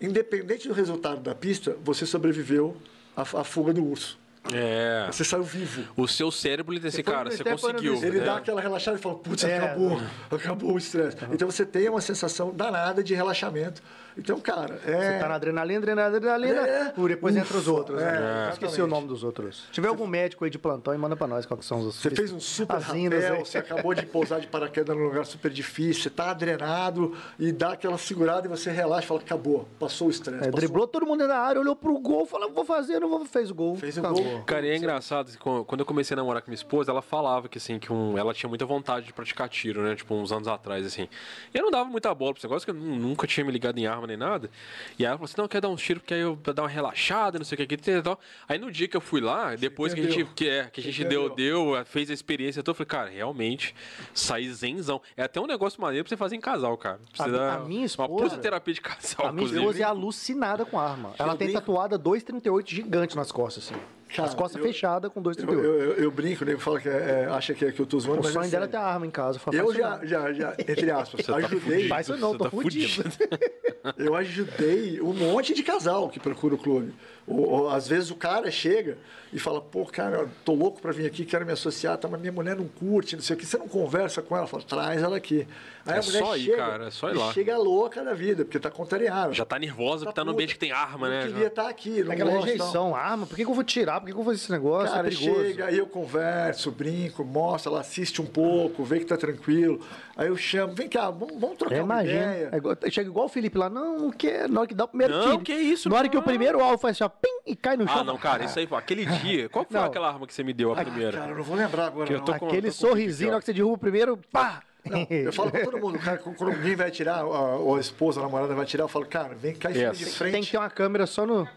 [0.02, 2.76] independente do resultado da pista, você sobreviveu
[3.16, 4.18] à, à fuga do urso.
[4.54, 5.06] É.
[5.12, 5.84] Você saiu vivo.
[5.98, 7.96] O seu cérebro, ele foi cara, você conseguiu.
[8.02, 8.26] Ele né?
[8.26, 9.58] dá aquela relaxada e fala, putz, É.
[9.58, 10.02] acabou,
[10.32, 11.18] acabou o estresse.
[11.32, 13.84] Então você tem uma sensação danada de relaxamento.
[14.20, 15.14] Então, cara, é.
[15.14, 16.90] Você tá na adrenalina, adrenalina, adrenalina, É.
[16.92, 18.02] por depois entra os Ufa, outros.
[18.02, 18.12] é, né?
[18.20, 18.54] exatamente.
[18.54, 19.64] Esqueci o nome dos outros.
[19.66, 22.32] Se tiver algum médico aí de plantão, manda pra nós quais são os Você fez
[22.32, 26.32] um super rapel, você acabou de pousar de paraquedas num lugar super difícil, você tá
[26.32, 30.48] adrenado e dá aquela segurada e você relaxa e fala, acabou, passou o estresse.
[30.48, 33.50] É, driblou todo mundo na área, olhou pro gol, falou, vou fazer, não vou, fez
[33.52, 33.76] o gol.
[33.76, 34.24] Fez o acabou.
[34.24, 34.44] gol.
[34.44, 37.48] Cara, e é engraçado, que quando eu comecei a namorar com minha esposa, ela falava
[37.48, 39.96] que, assim, que um, ela tinha muita vontade de praticar tiro, né?
[39.96, 41.08] Tipo, uns anos atrás, assim.
[41.54, 43.52] E eu não dava muita bola pra esse negócio, que eu nu- nunca tinha me
[43.52, 44.50] ligado em arma nem nada.
[44.98, 46.64] E aí ela falou assim, não, eu quero dar uns tiros porque aí eu dar
[46.64, 48.20] uma relaxada, não sei o que, que e tal.
[48.48, 50.84] Aí no dia que eu fui lá, depois que a gente, que, é, que a
[50.84, 53.74] gente deu, deu, fez a experiência toda, eu falei, cara, realmente,
[54.14, 55.02] saí zenzão.
[55.16, 57.00] É até um negócio maneiro pra você fazer em casal, cara.
[57.18, 59.60] A- Precisa a minha Uma esposa- puta terapia de casal, A minha inclusive.
[59.60, 61.14] esposa é alucinada com arma.
[61.18, 63.80] Ela tem tatuada 2,38 gigante nas costas, assim.
[64.16, 65.54] Cara, As costas eu- fechadas com Eu, 2,38.
[65.54, 67.86] eu, eu, eu brinco, o nego fala que é, é, acha que, é, que eu
[67.86, 69.38] tô zoando, O mas sonho é dela é ter a arma em casa.
[69.38, 71.60] Eu, falo, Eu "Faz isso já, não." já, já, entre aspas, Você tá ajudei.
[71.60, 73.04] fudido, Faz isso não, tô tá fudido.
[73.98, 76.94] Eu ajudei um monte de casal que procura o clube.
[77.26, 78.98] Ou, ou, às vezes o cara chega
[79.32, 82.32] e fala, pô, cara, tô louco pra vir aqui, quero me associar, tá, mas minha
[82.34, 83.46] mulher não curte, não sei o que.
[83.46, 85.48] Você não conversa com ela, fala, traz ela aqui.
[85.90, 87.34] Aí É a mulher só ir, chega cara, é só ir lá.
[87.34, 89.34] chega louca da vida, porque tá contrariada.
[89.34, 91.28] Já tá nervosa porque tá no ambiente que tem arma, não né?
[91.28, 92.52] queria estar aqui, não Aquela gosto, não.
[92.54, 94.00] rejeição, arma, por que, que eu vou tirar?
[94.00, 94.94] Por que, que eu vou fazer esse negócio?
[94.96, 99.18] Cara, é chega, aí eu converso, brinco, mostro, ela assiste um pouco, vê que tá
[99.18, 99.80] tranquilo.
[100.18, 102.22] Aí eu chamo, vem cá, vamos, vamos trocar É, uma imagina.
[102.36, 102.50] ideia.
[102.52, 104.50] É igual- chega igual o Felipe lá, não, não quer.
[104.50, 105.40] Na hora que dá o primeiro Não, tiro.
[105.44, 106.22] que isso, Na hora que não.
[106.22, 108.00] o primeiro alvo faz assim, ó, pim, e cai no chão.
[108.00, 109.48] Ah, não, cara, isso aí, pô, aquele dia.
[109.50, 109.88] Qual que foi Não.
[109.88, 111.18] aquela arma que você me deu, a primeira?
[111.20, 112.26] Cara, eu não vou lembrar agora, Que eu não.
[112.26, 114.62] tô com- Aquele tô com sorrisinho, na hora que você derruba o primeiro, pá!
[114.90, 117.26] Não, eu falo pra todo mundo, cara, quando alguém vai atirar, a-
[117.58, 120.06] ou a esposa, a namorada vai atirar, eu falo, cara, vem cá em cima de
[120.06, 120.32] frente.
[120.34, 121.48] Tem que ter uma câmera só no.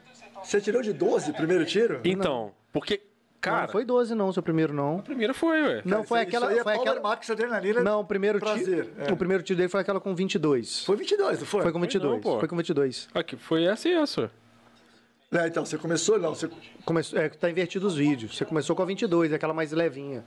[0.43, 2.01] Você tirou de 12 o primeiro tiro?
[2.05, 3.01] Então, porque,
[3.41, 4.99] Cara, cara, não foi 12, não, seu primeiro não.
[5.01, 5.83] a primeira foi, ué.
[5.85, 6.47] Não, Cara, foi aquela.
[6.47, 7.09] Isso aí é foi Power aquela...
[7.09, 7.81] Max Adrenalina.
[7.83, 8.85] Não, o primeiro prazer.
[8.85, 8.91] tiro.
[8.99, 9.13] é.
[9.13, 10.85] O primeiro tiro dele foi aquela com 22.
[10.85, 11.63] Foi 22, não foi?
[11.63, 12.21] Foi com não, 22.
[12.21, 12.39] pô.
[12.39, 13.09] Foi com 22.
[13.15, 14.31] Aqui, foi essa e essa.
[15.33, 16.49] É, então, você começou, não, você...
[16.85, 18.37] Começou, é, tá invertido os vídeos.
[18.37, 20.23] Você começou com a 22, aquela mais levinha.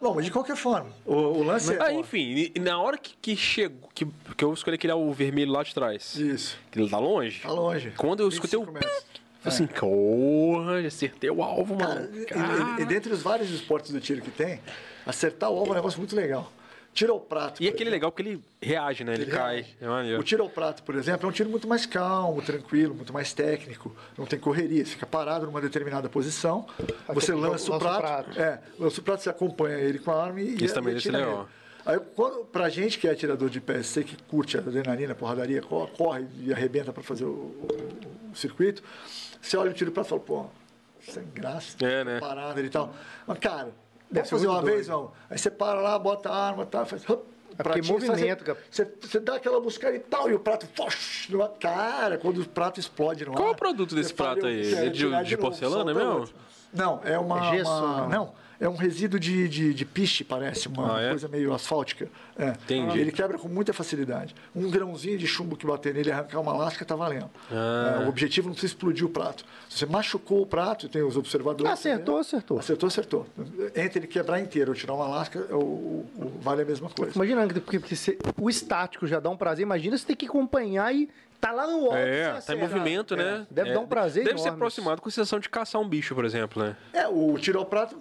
[0.00, 1.78] Não, mas de qualquer forma, o, o lance é...
[1.82, 5.12] Ah, enfim, e- e na hora que, que chegou, que, que eu escolhi aquele o
[5.12, 7.92] vermelho lá de trás, Isso, que ele tá longe, tá longe.
[7.96, 9.04] quando eu escutei o 25 metros.
[9.40, 12.16] falei assim, porra, acertei o alvo, Cara, mano.
[12.22, 12.76] e- Cara.
[12.78, 14.60] e, e dentre os vários esportes do tiro que tem,
[15.06, 16.52] acertar o alvo é um negócio muito legal.
[16.96, 17.62] Tiro ao prato.
[17.62, 19.12] E por aquele legal porque ele reage, né?
[19.12, 19.66] Ele, Ele cai.
[19.78, 20.12] reage.
[20.14, 20.18] É.
[20.18, 23.34] O tiro ao prato, por exemplo, é um tiro muito mais calmo, tranquilo, muito mais
[23.34, 23.94] técnico.
[24.16, 26.66] Não tem correria, você fica parado numa determinada posição,
[27.06, 28.40] você você lança o prato, prato.
[28.40, 31.18] É, lança o prato, você acompanha ele com a arma e Isso e também atira
[31.18, 31.48] legal.
[31.84, 35.60] Aí, quando, pra gente que é atirador de PSC, que curte a adrenalina, a porradaria,
[35.62, 38.82] co- corre e arrebenta para fazer o, o- o circuito,
[39.40, 40.46] você olha o tiro para e fala, pô,
[41.00, 42.18] sem graça, É, né?
[42.20, 42.92] parada e tal.
[43.26, 43.68] Mas, cara,
[44.10, 44.74] Deve fazer uma doido.
[44.74, 45.10] vez, vamos.
[45.28, 47.02] Aí você para lá, bota a arma, tá, faz...
[47.08, 47.22] hup,
[47.58, 48.58] É pratinho, movimento, cara.
[48.70, 52.48] Você, você dá aquela buscada e tal, e o prato, fosh, numa cara, quando o
[52.48, 53.50] prato explode no Qual ar.
[53.50, 54.74] é o produto desse fala, prato aí?
[54.74, 56.34] é de- de novo, porcelana solta mesmo?
[56.72, 57.38] Não, é uma...
[57.48, 58.32] É gesso, uma- não?
[58.60, 61.10] É um resíduo de, de, de piche, parece, uma Ah, é?
[61.10, 62.08] coisa meio asfáltica.
[62.38, 62.48] É.
[62.50, 62.98] Entendi.
[62.98, 64.34] Ele quebra com muita facilidade.
[64.54, 67.30] Um grãozinho de chumbo que bater nele e arrancar uma lasca, tá valendo.
[67.50, 68.00] Ah.
[68.02, 69.44] É, o objetivo não precisa explodir o prato.
[69.68, 71.72] Se você machucou o prato, tem os observadores...
[71.72, 72.20] Acertou, né?
[72.20, 72.58] acertou.
[72.58, 73.26] Acertou, acertou.
[73.74, 77.12] Entre ele quebrar inteiro ou tirar uma lasca, o, o- o- vale a mesma coisa.
[77.14, 79.62] Imagina, porque, porque você- o estático já dá um prazer.
[79.62, 81.08] Imagina você ter que acompanhar e
[81.40, 81.96] tá lá no alto.
[81.96, 83.46] É, tá em movimento, É, né?
[83.50, 84.56] Deve É, dar um prazer Deve ser enorme.
[84.58, 86.76] aproximado com a sensação de caçar um bicho, por exemplo, né?
[86.92, 87.96] É, o tiro ao prato,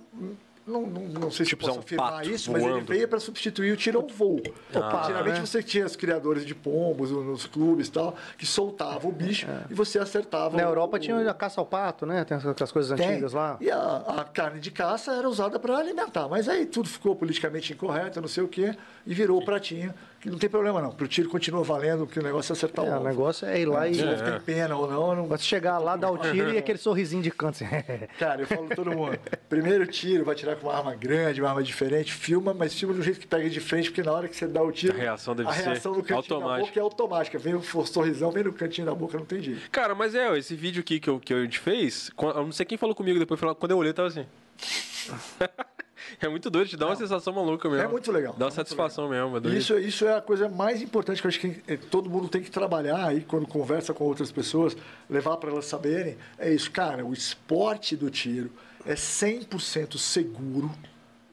[0.65, 2.85] não, não, não sei se Tipo, posso é um afirmar pato isso, mas ele voando.
[2.87, 4.41] veio para substituir o tiro ao voo.
[4.73, 5.45] pato, Geralmente né?
[5.45, 9.73] você tinha os criadores de pombos nos clubes e tal, que soltavam o bicho e
[9.73, 10.57] você acertava.
[10.57, 12.23] Na o- Europa o- tinha a caça ao pato, né?
[12.25, 13.09] Tem aquelas coisas Tem.
[13.11, 13.57] antigas lá.
[13.61, 16.27] E a, a carne de caça era usada para alimentar.
[16.27, 19.93] Mas aí tudo ficou politicamente incorreto, não sei o quê, e virou o pratinho,
[20.25, 20.89] que não tem problema não.
[20.91, 23.07] Para o tiro continua valendo, que o negócio é acertar É, o o alvo.
[23.07, 23.93] negócio é ir lá e.
[23.93, 26.57] Se o alvo tem pena ou não, não Você chegar lá, dar o tiro e
[26.57, 27.63] aquele sorrisinho de canto.
[27.63, 27.65] assim.
[28.17, 29.19] Cara, eu falo todo mundo.
[29.47, 33.03] Primeiro tiro, vai tirar com uma arma grande, uma arma diferente, filma, mas filma do
[33.03, 34.95] jeito que pega de frente, porque na hora que você dá o tiro.
[34.95, 37.37] A reação deve a ser reação do cantinho da boca é automática.
[37.37, 39.69] Vem o sorrisão, vem no cantinho da boca, não tem jeito.
[39.69, 42.65] Cara, mas é, esse vídeo aqui que, eu, que a gente fez, eu não sei
[42.65, 44.25] quem falou comigo depois, quando eu olhei, eu tava assim.
[46.19, 47.83] é muito doido, te dá uma sensação maluca mesmo.
[47.83, 49.55] É muito legal, Dá é uma muito satisfação mesmo, é.
[49.55, 52.41] Isso, isso é a coisa mais importante que eu acho que eh, todo mundo tem
[52.41, 54.75] que trabalhar aí quando conversa com outras pessoas,
[55.09, 56.17] levar para elas saberem.
[56.37, 58.51] É isso, cara, o esporte do tiro
[58.85, 60.71] é 100% seguro.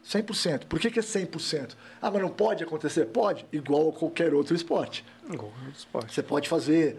[0.04, 0.66] 100%.
[0.66, 1.76] Por que, que é 100%?
[2.00, 3.06] Ah, mas não pode acontecer?
[3.06, 5.04] Pode, igual a qualquer outro esporte.
[5.76, 6.12] Esporte.
[6.12, 6.98] Você pode fazer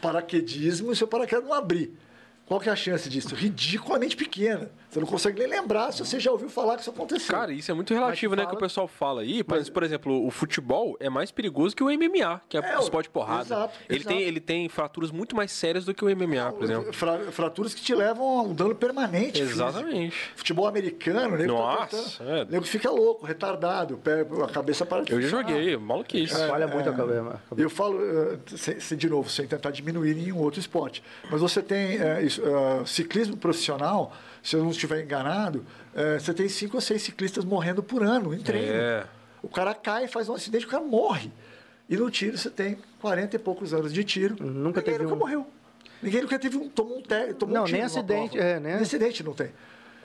[0.00, 1.92] paraquedismo e seu paraquedas não abrir.
[2.48, 3.34] Qual que é a chance disso?
[3.34, 4.70] Ridiculamente pequena.
[4.90, 7.34] Você não consegue nem lembrar se você já ouviu falar que isso aconteceu.
[7.36, 8.44] Cara, isso é muito relativo, Mas né?
[8.44, 9.44] fala- Que o pessoal fala aí.
[9.44, 12.80] Por, por exemplo, o futebol é mais perigoso que o MMA, que é, É, o
[12.80, 13.42] esporte porrada.
[13.42, 14.14] exato, ele, exato.
[14.16, 16.90] Tem, ele tem fraturas muito mais sérias do que o MMA, por exemplo.
[16.94, 19.40] Fra- fraturas que te levam a um dano permanente.
[19.42, 19.56] físico.
[19.60, 20.16] Exatamente.
[20.34, 22.42] Futebol americano, tá Nossa, tentando- é.
[22.44, 26.34] o nego fica louco, retardado, pé- a cabeça para de Eu já joguei, maluquice.
[26.34, 27.40] Olha muito a cabeça.
[27.58, 31.02] Eu falo, eh, de novo, sem tentar diminuir nenhum outro esporte.
[31.30, 34.12] Mas você tem eh, isso, eh, ciclismo profissional,
[34.42, 35.64] se eu não estiver enganado,
[35.94, 38.72] eh, você tem cinco ou seis ciclistas morrendo por ano em treino.
[38.72, 39.04] É.
[39.42, 41.30] O cara cai, faz um acidente, o cara morre.
[41.88, 44.34] E no tiro você tem 40 e poucos anos de tiro.
[44.42, 45.46] Nunca ninguém teve nunca um- morreu.
[46.02, 48.60] Ninguém nunca teve um, tomou um, te, tomou Não, um tiro nem numa acidente, é,
[48.60, 48.74] né?
[48.74, 49.50] Nem acidente não tem.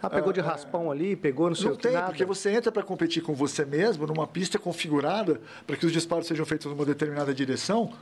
[0.01, 2.07] Ah, pegou de raspão ali, pegou não sei Não tem, nada.
[2.07, 6.27] porque você entra para competir com você mesmo numa pista configurada para que os disparos
[6.27, 7.93] sejam feitos numa determinada direção,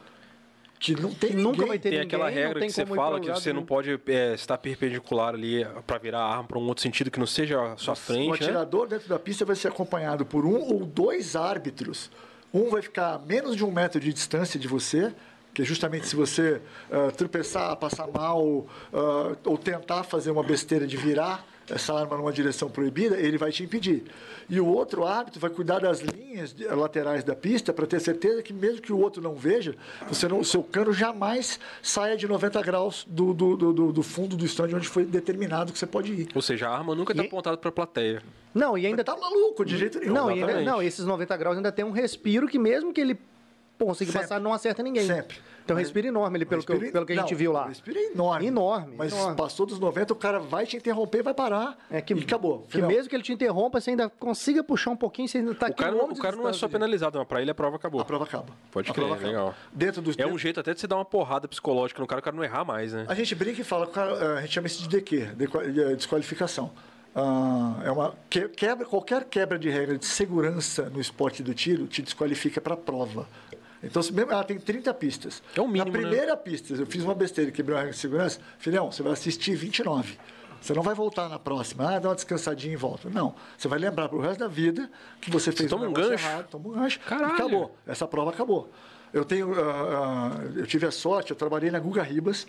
[0.99, 1.67] não tem Que nunca ninguém.
[1.67, 4.33] vai ter Tem ninguém, aquela regra tem que você fala que você não pode é,
[4.33, 7.77] estar perpendicular ali para virar a arma para um outro sentido que não seja a
[7.77, 8.33] sua O frente, né?
[8.47, 12.09] atirador dentro da pista vai ser acompanhado por um ou dois árbitros.
[12.53, 15.13] Um vai ficar a menos de um metro de distância de você,
[15.53, 16.61] que é justamente se você
[16.91, 22.31] ah, tropeçar, passar mal ah, ou tentar fazer uma besteira de virar essa arma numa
[22.33, 24.03] direção proibida, ele vai te impedir.
[24.49, 28.51] E o outro árbitro vai cuidar das linhas laterais da pista para ter certeza que
[28.51, 29.75] mesmo que o outro não veja,
[30.09, 34.03] você não, o seu cano jamais saia de 90 graus do, do, do- do- do
[34.03, 36.27] fundo do stand onde foi determinado que você pode ir.
[36.35, 38.21] Ou seja, a arma nunca está apontada para a plateia.
[38.53, 40.13] Não, e ainda Tá maluco, de jeito nenhum.
[40.13, 43.17] Não, e ainda, não, esses 90 graus ainda tem um respiro que mesmo que ele
[43.85, 44.13] Sempre.
[44.13, 45.05] passar, não acerta ninguém.
[45.05, 45.37] Sempre.
[45.65, 47.51] Tem um respiro enorme ali, pelo, que, eu- Respiro- pelo que a gente não, viu
[47.51, 47.71] lá.
[47.71, 48.47] É enorme.
[48.47, 49.35] Enorme, Mas enorme.
[49.37, 52.61] passou dos 90, o cara vai te interromper, vai parar É que, e acabou.
[52.63, 52.89] Que Final.
[52.89, 55.73] mesmo que ele te interrompa, você ainda consiga puxar um pouquinho, você ainda tá O
[55.75, 58.01] cara, o cara não é só penalizado, mas para ele a prova acabou.
[58.01, 58.47] A prova acaba.
[58.71, 59.53] Pode A crer, legal.
[59.71, 62.23] Dentro dos É um jeito até de você dar uma porrada psicológica no cara, o
[62.23, 63.05] cara não errar mais, né?
[63.07, 65.95] A gente brinca e fala, que o cara, a gente chama isso de DQ, de-
[65.95, 66.71] desqualificação.
[67.13, 71.85] Ah, é uma que- quebra, qualquer quebra de regra de segurança no esporte do tiro
[71.85, 73.27] te desqualifica para a prova.
[73.83, 75.41] Então, se mesmo, ela tem 30 pistas.
[75.55, 76.07] É o mínimo, Na né?
[76.07, 79.55] primeira pista, eu fiz uma besteira quebrei uma regra de segurança, filhão, você vai assistir
[79.55, 80.17] 29.
[80.61, 83.09] Você não vai voltar na próxima, ah, dá uma descansadinha e volta.
[83.09, 83.33] Não.
[83.57, 86.23] Você vai lembrar pro resto da vida que você fez toma um negócio gancho.
[86.27, 86.99] errado, toma um gancho.
[86.99, 87.31] Caralho.
[87.31, 87.75] E acabou.
[87.87, 88.69] Essa prova acabou.
[89.11, 92.45] Eu tenho, ah, ah, eu tive a sorte, eu trabalhei na Guga Ribas.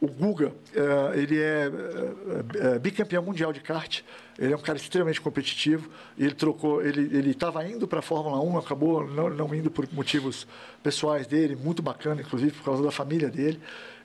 [0.00, 4.02] O Guga, ah, ele é ah, ah, bicampeão mundial de kart.
[4.38, 5.90] Ele é um cara extremamente competitivo.
[6.16, 10.46] Ele trocou, ele estava indo para a Fórmula 1, acabou não, não indo por motivos
[10.82, 13.60] pessoais dele, muito bacana, inclusive por causa da família dele.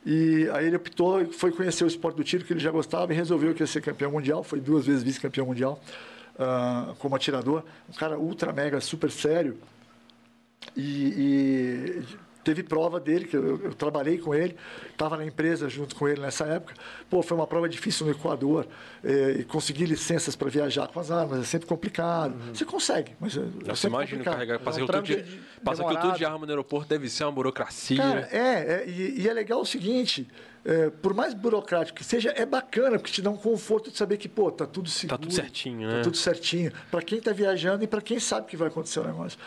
[0.05, 3.15] E aí ele optou foi conhecer o esporte do tiro que ele já gostava e
[3.15, 4.43] resolveu que ia ser campeão mundial.
[4.43, 5.79] Foi duas vezes vice-campeão mundial
[6.39, 7.63] ah, como atirador.
[7.87, 9.57] Um cara ultra mega super sério.
[10.75, 12.01] E
[12.43, 14.55] teve prova dele, que eu, eu trabalhei com ele,
[14.91, 16.73] estava na empresa junto com ele nessa época.
[17.09, 18.67] Pô, foi uma prova difícil no Equador,
[19.03, 22.35] eh, e conseguir licenças para viajar com as armas é sempre complicado.
[22.53, 24.33] Você consegue, mas é, é Você sempre imagina complicado.
[24.33, 26.89] carregar, passar um aquilo tudo trampo de, de- passar aquilo tudo de arma no aeroporto
[26.89, 27.97] deve ser uma burocracia.
[27.97, 30.27] Cara, é, é, e, e é legal o seguinte,
[30.65, 34.17] é, por mais burocrático que seja, é bacana, porque te dá um conforto de saber
[34.17, 35.17] que, pô, tá tudo seguro.
[35.19, 35.97] tudo certinho, né?
[35.97, 36.71] Tá tudo certinho.
[36.89, 39.37] Para quem tá viajando e para quem sabe que vai acontecer o negócio.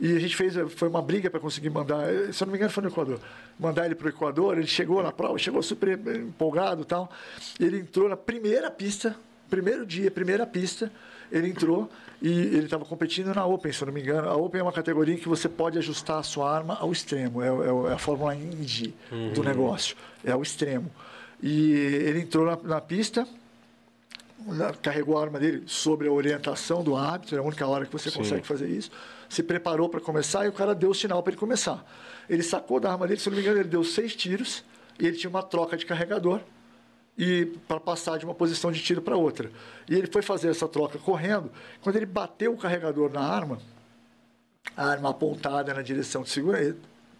[0.00, 2.72] E a gente fez, foi uma briga para conseguir mandar, se eu não me engano
[2.72, 3.20] foi no Equador,
[3.58, 7.10] mandar ele para o Equador, ele chegou na prova, chegou super empolgado e tal,
[7.60, 9.14] ele entrou na primeira pista,
[9.48, 10.90] primeiro dia, primeira pista,
[11.30, 11.88] ele entrou
[12.20, 14.28] e ele estava competindo na Open, se eu não me engano.
[14.28, 17.40] A Open é uma categoria em que você pode ajustar a sua arma ao extremo.
[17.42, 18.94] É, o- é a Fórmula Indy
[19.32, 19.96] do negócio.
[20.24, 20.90] É ao extremo.
[21.42, 23.26] E ele entrou na, na pista,
[24.82, 28.10] carregou a arma dele sobre a orientação do árbitro, é a única hora que você
[28.10, 28.90] consegue fazer isso.
[29.34, 31.84] Se preparou para começar e o cara deu o sinal para ele começar.
[32.30, 34.62] Ele sacou da arma dele, se não me engano, ele deu seis tiros
[34.96, 36.40] e ele tinha uma troca de carregador
[37.18, 39.50] e para passar de uma posição de tiro para outra.
[39.90, 41.50] E ele foi fazer essa troca correndo.
[41.82, 43.58] Quando ele bateu o carregador na arma,
[44.76, 46.76] arma apontada na direção de segurança.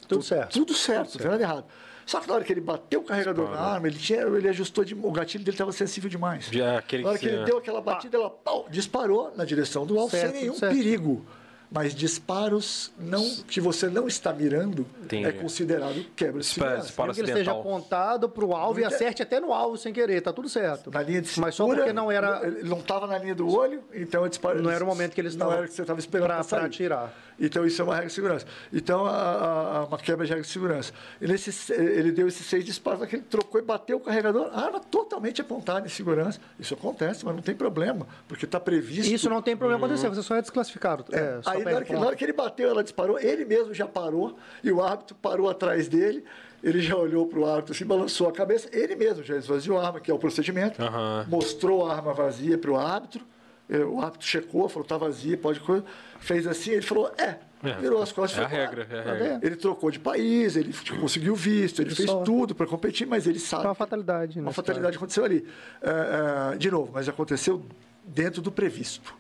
[0.06, 0.52] Tudo certo.
[0.52, 1.64] Tudo certo, não tem nada errado.
[2.06, 4.84] Só que na hora que ele bateu o carregador na arma, ele, tinha, ele ajustou,
[4.84, 6.46] de, o gatilho dele estava sensível demais.
[6.52, 9.84] Já, aquele na hora que que ele deu aquela batida, ela pau, disparou na direção
[9.84, 10.76] do alvo Certo, sem nenhum certo.
[10.76, 11.26] perigo.
[11.75, 15.27] Mas disparos não, que você não está mirando Entendi.
[15.27, 16.83] é considerado quebra de segurança.
[16.87, 17.61] dispara- que ele acidental.
[17.61, 20.91] apontado pro alvo e Muita- acerte até no alvo sem querer, tá tudo certo.
[20.93, 23.49] Na linha de cintura, Mas só porque não era Ele não estava na linha do
[23.53, 25.75] olho, então eu disparo, Não era o momento que eles Não estavam era o que
[25.75, 27.12] você estava esperando pra atirar.
[27.39, 28.47] Então isso é uma regra de segurança.
[28.72, 30.93] Então, a, a- a- uma quebra de regra de segurança.
[31.20, 34.80] E nesse, ele deu esses seis disparos, naquele trocou e bateu o carregador, a arma
[34.80, 36.39] totalmente apontada em segurança.
[36.59, 39.12] Isso acontece, mas não tem problema, porque está previsto.
[39.12, 41.05] Isso não tem problema acontecer, você só é desclassificado.
[41.12, 43.74] É, só Aí, na hora, que, na hora que ele bateu, ela disparou, ele mesmo
[43.74, 46.24] já parou, e o árbitro parou atrás dele.
[46.62, 48.68] Ele já olhou para o árbitro, assim, balançou a cabeça.
[48.72, 50.80] Ele mesmo já esvaziou a arma, que é o procedimento.
[50.82, 51.26] Aham.
[51.28, 53.22] Mostrou a arma vazia para o árbitro.
[53.68, 55.84] Eh, O árbitro checou, falou: está vazia, pode coisa.
[56.20, 57.38] Fez assim, ele falou: é.
[57.62, 57.72] É.
[57.80, 59.40] Virou as costas É a regra, é a regra.
[59.42, 63.26] Ele trocou de país, ele conseguiu visto, ele Ele fez só- tudo para competir, mas
[63.26, 63.64] ele sabe.
[63.64, 64.38] Uma fatalidade.
[64.38, 65.46] Uma nesse fatalidade aconteceu ali.
[65.80, 67.64] É, é, de novo, mas aconteceu
[68.07, 69.14] dentro do previsto.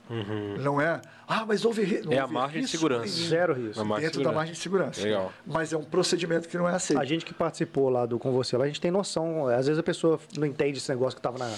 [0.60, 1.82] Não é, ah, mas houve.
[1.84, 3.06] ri- não É a margem de risco segurança.
[3.08, 3.82] Zero risco.
[3.82, 4.32] De Dentro da segurança.
[4.34, 5.02] margem de segurança.
[5.02, 5.32] Legal.
[5.46, 7.00] Mas é um procedimento que não é aceito.
[7.00, 9.46] A gente que participou lá do com você, lá, a gente tem noção.
[9.48, 11.50] Às vezes a pessoa não entende esse negócio que estava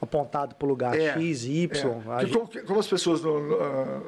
[0.00, 1.70] apontado para o lugar É, X, Y.
[2.18, 2.20] é.
[2.26, 4.00] Gente- como, como as pessoas não, ah,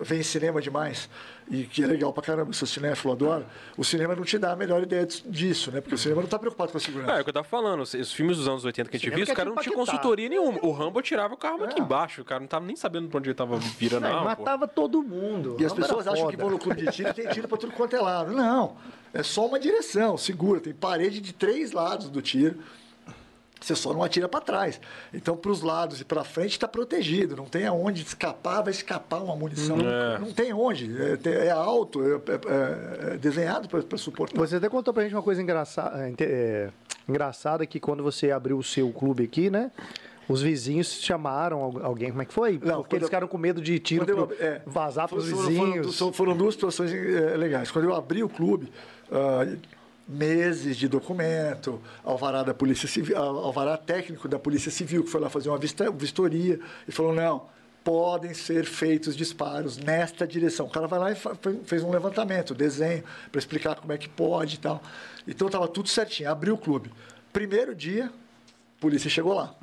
[0.00, 1.08] veem cinema demais,
[1.50, 3.44] e que é legal pra caramba, sou cinéfilo, adoro,
[3.76, 5.80] o cinema não te dá a melhor ideia dis- disso, né?
[5.80, 7.12] Porque o cinema não está preocupado com a segurança.
[7.12, 7.80] É, é o que eu tava falando.
[7.82, 10.28] Os filmes dos anos 80 que a gente viu, os caras te não tinham consultoria
[10.28, 10.58] nenhuma.
[10.62, 11.82] O Rambo tirava o carro aqui É.
[11.82, 12.22] embaixo.
[12.22, 14.42] O cara não tava nem sabendo pra onde ele tava virando a Não, arma, pô.
[14.42, 15.56] matava todo mundo.
[15.58, 16.30] E as pessoas acham foda.
[16.36, 18.32] que vão no clube de tiro e tem tiro para tudo quanto é lado.
[18.32, 18.76] Não.
[19.14, 20.60] É só uma direção, segura.
[20.60, 22.58] Tem parede de três lados do tiro.
[23.60, 24.80] Você só não atira para trás.
[25.12, 27.36] Então, para os lados e para frente está protegido.
[27.36, 29.76] Não tem aonde escapar, vai escapar uma munição.
[29.80, 30.18] É.
[30.18, 30.90] Não tem onde.
[31.26, 34.38] É, é alto, é, é- é desenhado para suportar.
[34.38, 36.70] Você até contou pra gente uma coisa engraçada, é,
[37.08, 39.70] engraçada que quando você abriu o seu clube aqui, né?
[40.28, 42.60] Os vizinhos chamaram al- alguém, como é que foi?
[42.62, 45.48] Não, Porque eles eu- ficaram com medo de tiro eu pro- é, vazar pros foram-
[45.48, 45.98] vizinhos.
[45.98, 47.70] Foram, foram duas situações legais.
[47.70, 48.70] Quando eu abri o clube,
[49.10, 49.46] ah,
[50.08, 55.20] meses de documento, alvará da Polícia Civil, al- alvará técnico da Polícia Civil, que foi
[55.20, 57.42] lá fazer uma vistoria, e falou, não,
[57.84, 60.66] podem ser feitos disparos nesta direção.
[60.66, 61.16] O cara vai lá e
[61.64, 64.82] fez um levantamento, desenho, para explicar como é que pode e tal.
[65.26, 66.90] Então estava tudo certinho, abriu o clube.
[67.32, 69.54] Primeiro dia, a polícia chegou lá.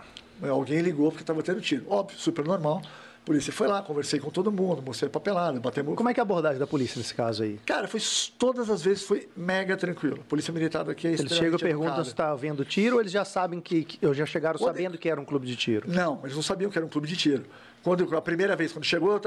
[0.42, 1.86] Alguém ligou porque estava tendo tiro.
[1.88, 2.82] Óbvio, super normal.
[3.26, 5.96] A polícia foi lá, conversei com todo mundo, mostrei papelada, batemos.
[5.96, 7.60] Como é que é a abordagem da polícia nesse caso aí?
[7.66, 8.00] Cara, foi
[8.38, 10.20] todas as vezes foi mega tranquilo.
[10.22, 12.04] A polícia militar daqui é Eles chegam e perguntam educada.
[12.04, 15.20] se está havendo tiro ou eles já sabem que, que já chegaram sabendo que era
[15.20, 15.90] um clube de tiro?
[15.90, 17.46] Não, eles não sabiam que era um clube de tiro.
[17.86, 19.18] Quando, a primeira vez, quando chegou, eu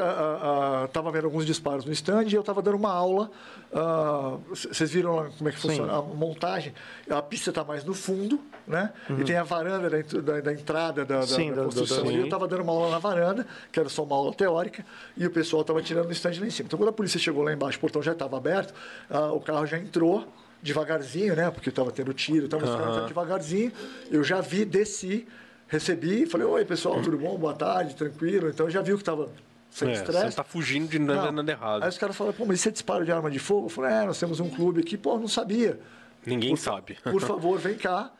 [0.85, 3.31] estava vendo alguns disparos no stand e eu estava dando uma aula.
[3.73, 6.75] ah, Vocês viram como é que funciona a montagem?
[7.09, 8.93] A pista está mais no fundo, né?
[9.17, 11.99] E tem a varanda da, da- da entrada da, da- Sim, da construção.
[12.11, 14.85] E eu estava dando uma aula na varanda, que era só uma aula teórica,
[15.17, 16.67] e o pessoal estava tirando no stand lá em cima.
[16.67, 18.75] Então, quando a polícia chegou lá embaixo, o portão já estava aberto,
[19.09, 20.27] ah, o carro já entrou
[20.61, 21.49] devagarzinho, né?
[21.53, 23.71] Porque estava tendo tiro, estava entrando devagarzinho.
[24.11, 25.29] Eu já vi, desci,
[25.69, 27.37] recebi, falei, oi pessoal, tudo bom?
[27.39, 28.49] Boa tarde, tranquilo.
[28.49, 29.29] Então eu já viu que estava
[29.71, 30.37] sem É, você estresse.
[30.37, 31.83] tá fugindo de nada, nada errado.
[31.83, 33.66] Aí os caras falaram, pô, mas você dispara de arma de fogo?
[33.66, 34.97] Eu falei, é, nós temos um clube aqui.
[34.97, 35.79] Pô, não sabia.
[36.27, 36.99] Ninguém Por sabe.
[37.03, 38.11] Por favor, vem cá.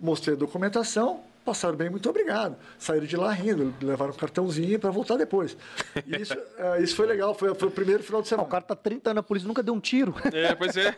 [0.00, 2.56] Mostrei a documentação, passaram bem, muito obrigado.
[2.78, 5.56] Saíram de lá rindo, levaram um cartãozinho para voltar depois.
[6.06, 8.46] E isso, é, isso foi legal, foi, foi o primeiro final de Ah, semana.
[8.48, 10.14] o cara tá 30 anos na polícia nunca deu um tiro.
[10.32, 10.94] É, pois é.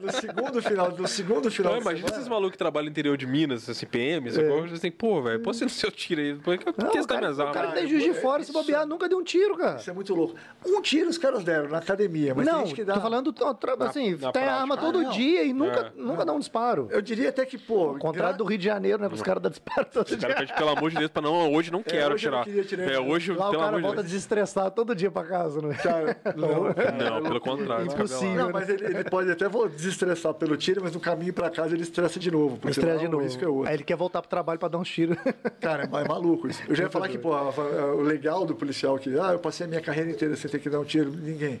[0.00, 2.90] No, no segundo final, no segundo final Não, imagina semana, esses malucos que trabalham no
[2.90, 6.20] interior de Minas, assim, PM, essa coisa, assim, pô, velho, posso ser no seu tiro
[6.20, 6.34] aí?
[6.36, 7.54] Por que eu Não, o testar cara, minhas o armas?
[7.54, 8.58] cara Cara, tem juiz de é fora, se isso.
[8.58, 9.76] bobear, nunca deu um tiro, cara.
[9.78, 10.34] Isso é muito louco.
[10.66, 12.94] Um tiro os caras deram na academia, mas não, tem gente que dá.
[12.94, 14.52] tô falando, ó, tra- assim, na tem prática.
[14.52, 16.00] arma todo Ah, dia e nunca, É.
[16.00, 16.88] nunca dá um disparo.
[16.90, 17.88] Eu diria até que, pô.
[17.90, 19.08] Ao contrário do Rio de Janeiro, né?
[19.12, 21.70] Os caras dão disparo todo O cara pede, pelo amor de Deus, pra não, hoje
[21.70, 22.44] não quero hoje eu não tirar.
[22.44, 22.92] queria tirar.
[22.92, 25.74] É, hoje, Lá o pelo cara amor de volta desestressado todo dia pra casa, né?
[25.74, 27.86] Cara, não, Não, pelo contrário.
[27.86, 28.34] Impossível.
[28.34, 29.46] Não, mas ele, ele pode até
[29.76, 32.58] desestressar pelo tiro, mas no caminho pra casa ele estressa de novo.
[32.64, 33.24] lá de o novo.
[33.24, 33.68] risco é outro.
[33.68, 35.16] Aí ele quer voltar pro trabalho pra dar um tiro.
[35.60, 36.62] Cara, é maluco isso.
[36.68, 39.68] Eu já ia falar que, pô, o legal do policial que, ah, eu passei a
[39.68, 41.10] minha carreira inteira sem ter que dar um tiro.
[41.10, 41.60] Ninguém.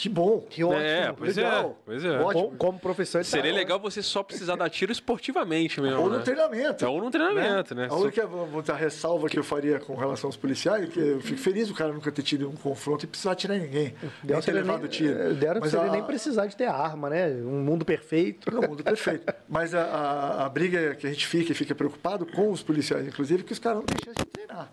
[0.00, 0.46] Que bom.
[0.48, 0.80] Que ótimo.
[0.80, 1.70] É, pois legal.
[1.70, 2.20] é, pois é.
[2.20, 2.42] Ótimo.
[2.44, 6.08] Como, como professor, ele Seria tá- legal você só precisar dar tiro esportivamente mesmo, Ou
[6.08, 6.18] né?
[6.18, 6.86] no treinamento.
[6.86, 7.88] Ou no treinamento, né?
[7.90, 8.28] A única
[8.64, 11.74] dar ressalva que eu faria com relação aos policiais é que eu fico feliz o
[11.74, 13.94] cara nunca ter tido um confronto e precisar atirar em ninguém.
[14.22, 15.34] Deram ter levado nem, tiro.
[15.34, 17.26] Deram Mas ele a- nem precisar de ter arma, né?
[17.30, 18.54] Um mundo perfeito.
[18.54, 19.34] No mundo perfeito.
[19.48, 23.04] Mas a, a, a briga que a gente fica e fica preocupado com os policiais,
[23.04, 24.70] inclusive, é que os caras não chance de treinar.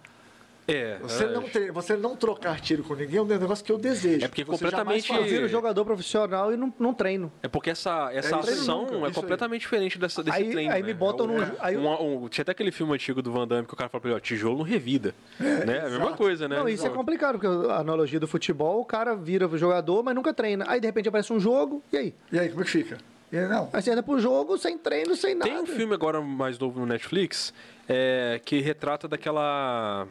[0.68, 0.98] É.
[1.00, 1.28] Você, é.
[1.28, 4.26] não tre- você não trocar tiro com ninguém é um negócio que eu desejo.
[4.26, 7.32] É porque Você completamente- Eu viro jogador profissional e não, não treino.
[7.44, 9.14] É porque essa, essa É ação nunca, é isso aí.
[9.14, 10.74] completamente diferente dessa, desse Aí, treino.
[10.74, 10.88] aí né?
[10.88, 11.54] me botam É no.
[11.54, 13.90] o- Aí, um- um- tinha até aquele filme antigo do Van Damme que o cara
[13.90, 15.14] fala pra ele, ó, tijolo não revida.
[15.40, 15.82] né?
[15.86, 16.58] A mesma coisa, né?
[16.58, 20.34] Não, isso é complicado, porque a analogia do futebol, o cara vira jogador, mas nunca
[20.34, 20.66] treina.
[20.68, 22.16] Aí de repente aparece um jogo, e aí?
[22.32, 22.98] E aí, como é que fica?
[23.32, 23.70] E aí, não.
[23.74, 25.50] Aí você entra pro jogo sem treino, sem nada.
[25.50, 27.54] Tem um filme agora mais novo no Netflix
[27.88, 30.08] é, que retrata daquela.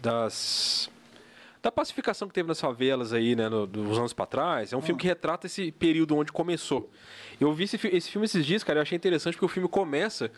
[0.00, 0.90] Das.
[1.62, 4.72] Da pacificação que teve nas favelas aí, né, no- dos anos pra trás.
[4.72, 6.88] É um filme que retrata esse período onde começou.
[7.40, 10.30] Eu vi esse, esse filme esses dias, cara, eu achei interessante porque o filme começa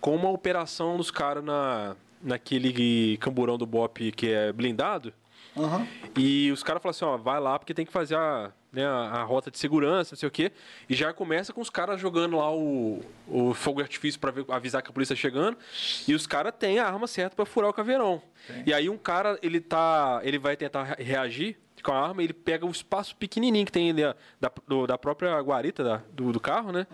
[0.00, 5.12] com uma operação dos caras na, naquele camburão do Bop que é blindado.
[5.56, 5.86] Aham.
[6.18, 8.90] E os caras falam assim, ó, vai lá porque tem que fazer a, né, a,
[9.20, 10.50] a rota de segurança, não sei o quê.
[10.88, 14.82] E já começa com os caras jogando lá o, o fogo de artifício para avisar
[14.82, 15.56] que a polícia tá chegando.
[16.08, 18.22] E os caras têm a arma certa para furar o caveirão.
[18.66, 20.20] E aí um cara, ele tá.
[20.24, 23.90] Ele vai tentar re- reagir com a arma, ele pega o espaço pequenininho que tem
[23.90, 24.02] ali,
[24.40, 26.86] da, do- da própria guarita da- do, do carro, né?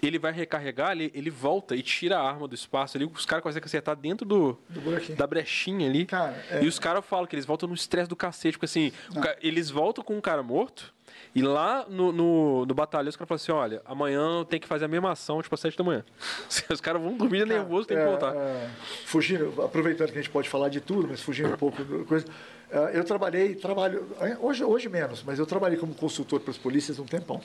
[0.00, 3.04] Ele vai recarregar, ele, ele volta e tira a arma do espaço ali.
[3.12, 4.80] Os caras conseguem acertar dentro do, Do
[5.16, 6.06] da brechinha ali.
[6.06, 8.92] Cara, é- E os caras falam que eles voltam no estresse do cacete, porque assim,
[9.20, 10.94] ca- eles voltam com um cara morto.
[11.32, 14.86] E lá no, no, no batalhão, os caras falam assim: olha, amanhã tem que fazer
[14.86, 16.04] a mesma ação, tipo, às 7 da manhã.
[16.68, 18.34] Os caras vão dormir nervoso, tem que É, voltar.
[18.34, 18.68] é,
[19.06, 22.26] fugindo, aproveitando que a gente pode falar de tudo, mas fugindo um pouco da coisa.
[22.70, 26.58] é, eu trabalhei, trabalho, é, hoje, hoje menos, mas eu trabalhei como consultor para as
[26.58, 27.40] polícias um tempão.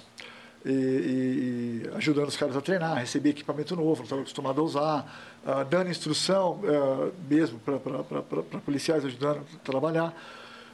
[0.65, 0.71] E,
[1.85, 5.61] e- ajudando os caras a treinar, receber equipamento novo, não estava acostumado a usar, ah,
[5.63, 10.11] dando instrução ah, mesmo para policiais, ajudando a trabalhar.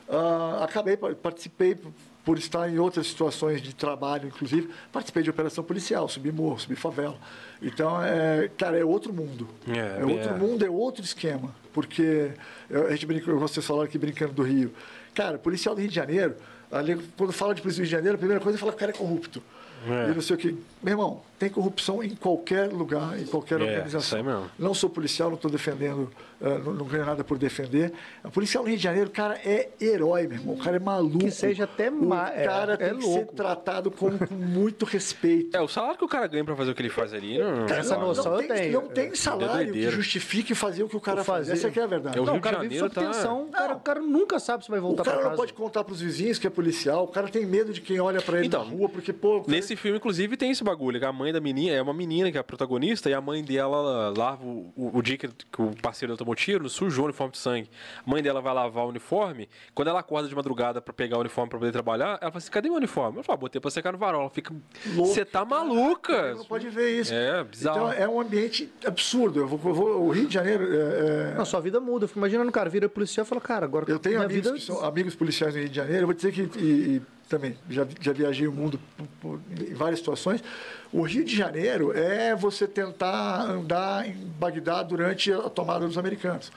[0.09, 1.78] Ah, acabei, pa- participei
[2.24, 6.76] por estar em outras situações de trabalho, inclusive, participei de operação policial, subi morro, subi
[6.76, 7.17] favela.
[7.61, 9.47] Então, é, cara, é outro mundo.
[9.67, 10.38] É, É, outro é.
[10.38, 11.53] mundo, é outro esquema.
[11.74, 12.32] Porque
[12.69, 14.72] eu- a gente brincou, vocês falaram aqui brincando do Rio.
[15.15, 16.36] Cara, policial do Rio de Janeiro,
[16.72, 18.78] ali, quando fala de polícia do Rio de Janeiro, a primeira coisa é falar que
[18.78, 19.41] o cara é corrupto.
[19.88, 20.11] É.
[20.11, 20.49] E não sei o que.
[20.84, 24.47] Meu irmão, tem corrupção em qualquer lugar, em qualquer É, organização.
[24.59, 26.11] Não sou policial, não estou defendendo,
[26.49, 27.93] não, não ganho nada por defender.
[28.23, 30.53] A policial no Rio de Janeiro, o cara é herói, meu irmo.
[30.53, 31.19] O cara é maluco.
[31.19, 34.85] Que seja até O ma- é, cara é tem que ser tratado com, com muito
[34.85, 35.51] respeito.
[35.57, 37.37] É, o salário que o cara ganha pra fazer o que ele faz ali.
[37.37, 38.73] Não, Cara, Essa não, noção não eu tem, tenho.
[38.73, 41.49] Não tem salário que justifique fazer o que o cara O faz.
[41.49, 42.17] Essa aqui é a verdade.
[42.17, 43.43] É o Não, Rio o cara de vive Janeiro sob tá- tensão.
[43.43, 45.29] O cara, o cara nunca sabe se vai O voltar pra cara casa.
[45.31, 47.03] não pode contar para os vizinhos que é policial.
[47.03, 49.37] O cara tem medo de quem olha para ele Então, na rua, porque, pô...
[49.37, 50.99] o cara- Nesse filme, inclusive, tem esse bagulho.
[50.99, 53.43] Que a mãe da menina é uma menina que é a protagonista e a mãe
[53.43, 57.07] dela lava o, o, o dia que, que o parceiro dela tomou tiro, sujou o
[57.07, 57.69] uniforme de sangue.
[58.05, 59.47] A mãe dela vai lavar o uniforme.
[59.73, 62.51] Quando ela acorda de madrugada pra pegar o uniforme pra poder trabalhar, ela fala assim:
[62.51, 63.19] cadê meu uniforme?
[63.19, 64.21] Eu falo, botei pra secar no varal.
[64.21, 64.53] Ela fica.
[64.95, 66.34] Você tá maluca?
[66.36, 67.13] Não pode ver isso.
[67.13, 67.77] É, bizarro.
[67.89, 69.39] Então, é um ambiente absurdo.
[69.41, 70.63] Eu vou, eu vou- o Rio de Janeiro...
[70.73, 72.03] é- é- Não, sua vida muda.
[72.05, 74.53] Eu fico imaginando o cara vira policial e fala, cara, agora Eu tenho amigos, vida...
[74.53, 76.01] que são amigos policiais no Rio de Janeiro.
[76.03, 77.01] Eu vou dizer que e, e
[77.32, 80.43] também já, já viajei o mundo por- por- em várias situações.
[80.91, 86.51] O Rio de Janeiro é você tentar andar em Bagdá durante a tomada dos americanos.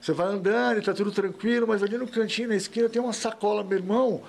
[0.00, 3.12] Você vai andando e está tudo tranquilo, mas ali no cantinho, na esquina, tem uma
[3.12, 4.22] sacola, meu irmão.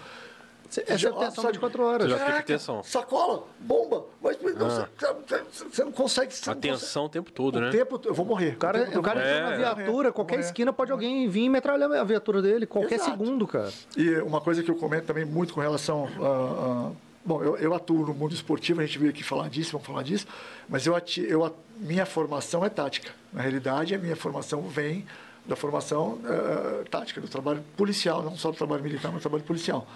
[0.70, 2.07] Essa é Já- a tensão sabe- 24 horas.
[2.11, 2.84] Você já fica tensão.
[2.84, 4.05] Sacola, bomba.
[4.22, 4.88] Mas, mas não, Ah.
[4.97, 6.34] você, você não consegue.
[6.34, 7.78] Você não Atenção o tempo todo, consegue.
[7.78, 7.84] né?
[7.84, 8.53] O tempo, eu vou morrer.
[8.53, 9.57] O cara, o cara entrou na É.
[9.57, 13.11] viatura, qualquer esquina pode alguém vir e metralhar a viatura dele, qualquer Exato.
[13.11, 13.72] segundo, cara.
[13.95, 16.89] E uma coisa que eu comento também muito com relação a.
[16.89, 16.91] a-
[17.24, 20.03] bom, eu, eu atuo no mundo esportivo, a gente veio aqui falar disso, vamos falar
[20.03, 20.26] disso,
[20.70, 23.11] mas eu, ati, eu a- minha formação é tática.
[23.34, 25.05] Na realidade, a minha formação vem
[25.45, 29.43] da formação eh, tática, do trabalho policial, não só do trabalho militar, mas do trabalho
[29.45, 29.88] policial.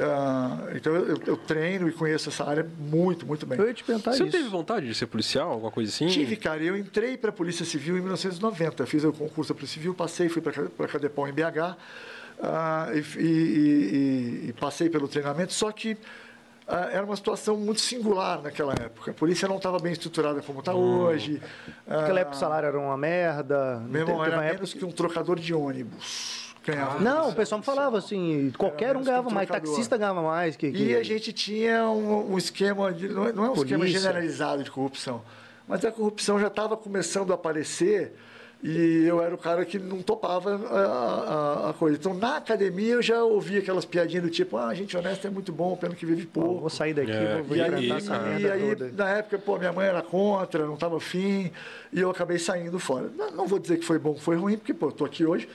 [0.00, 3.58] Ah, então, eu, eu treino e conheço essa área muito, muito bem.
[3.58, 4.32] Eu ia te perguntar Você isso.
[4.32, 6.06] teve vontade de ser policial, alguma coisa assim?
[6.06, 6.62] Tive, cara.
[6.62, 8.86] Eu entrei para a Polícia Civil em 1990.
[8.86, 10.52] Fiz o concurso da Polícia Civil, passei, fui para
[10.84, 11.76] a Cadepol em BH
[12.42, 15.52] ah, e, e- e- e passei pelo treinamento.
[15.52, 15.96] Só que
[16.66, 19.10] ah, era uma situação muito singular naquela época.
[19.10, 21.38] A polícia não estava bem estruturada como está hoje.
[21.86, 23.78] Naquela época o salário era uma merda.
[23.86, 26.41] Meu irmão, era uma menos que um trocador de ônibus.
[26.64, 30.54] Ganhava Não, o pessoal me falava assim, qualquer um ganhava mais, taxista ganhava mais.
[30.56, 30.84] Que, que...
[30.84, 34.00] E a gente tinha um, um esquema, de, não é não é um esquema Polícia.
[34.00, 35.22] generalizado de corrupção,
[35.66, 38.12] mas a corrupção já estava começando a aparecer
[38.64, 41.96] e eu era o cara que não topava a, a- a coisa.
[41.98, 45.50] Então, na academia, eu já ouvia aquelas piadinhas do tipo, ah, gente honesta é muito
[45.50, 46.60] bom, pelo que vive Pô, pouco.
[46.60, 48.22] vou sair daqui, É, vou, enfrentar aí, essa cara.
[48.28, 48.92] e merda aí, toda.
[48.92, 51.50] na época, pô, minha mãe era contra, não estava afim,
[51.92, 53.10] e eu acabei saindo fora.
[53.18, 55.48] Não, não vou dizer que foi bom, que foi ruim, porque, pô, estou aqui hoje,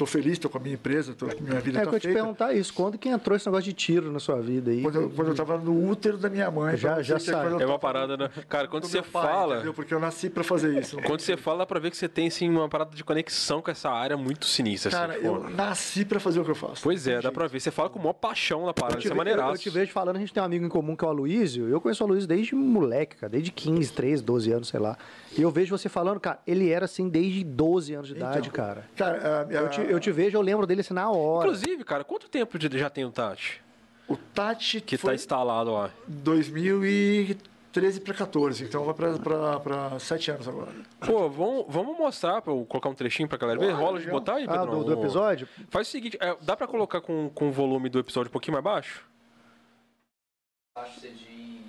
[0.00, 2.04] Estou feliz, estou com a minha empresa, tô, minha vida É, está que eu te
[2.04, 2.18] feita.
[2.20, 2.72] perguntar isso.
[2.72, 4.80] Quando que entrou esse negócio de tiro na sua vida aí?
[4.80, 6.74] Quando eu, quando eu tava no útero da minha mãe.
[6.74, 7.62] Já- já sabe.
[7.62, 8.30] É uma parada, né?
[8.48, 9.54] Cara, quando do você pai, fala.
[9.56, 9.74] entendeu?
[9.74, 10.96] Porque eu nasci para fazer isso.
[11.04, 13.70] Quando você fala, dá pra ver que você tem assim, uma parada de conexão com
[13.70, 14.90] essa área muito sinistra.
[14.90, 16.80] Cara, assim, eu nasci para fazer o que eu faço.
[16.82, 17.60] Pois é, dá tem pra ver.
[17.60, 19.54] Você fala com maior paixão na parada, Eu te, isso é ve- eu, maneiraço.
[19.54, 21.68] eu te vejo falando, a gente tem um amigo em comum que é o Aloysio.
[21.68, 24.96] Eu conheço o Aloysio desde moleque, cara, desde 15, 13, 12 anos, sei lá.
[25.36, 28.50] E eu vejo você falando, cara, ele era assim desde 12 anos de idade, Então,
[28.52, 28.84] cara.
[28.96, 31.46] Cara, a- Eu a- te, eu te vejo, eu lembro dele assim na hora.
[31.48, 33.62] Inclusive, cara, quanto tempo de- já tem o Tati?
[34.08, 35.90] o Tati Que foi tá instalado lá.
[36.08, 40.72] 2013 para 14, então vai para 7 anos agora.
[41.06, 43.70] Pô, vamos, vamos mostrar, pra eu colocar um trechinho pra galera ver?
[43.70, 44.80] Rola de botar aí, Ah, Pedrão?
[44.80, 45.46] do, do episódio?
[45.68, 48.54] Faz o seguinte, é, dá pra colocar com, com o volume do episódio um pouquinho
[48.54, 49.04] mais baixo?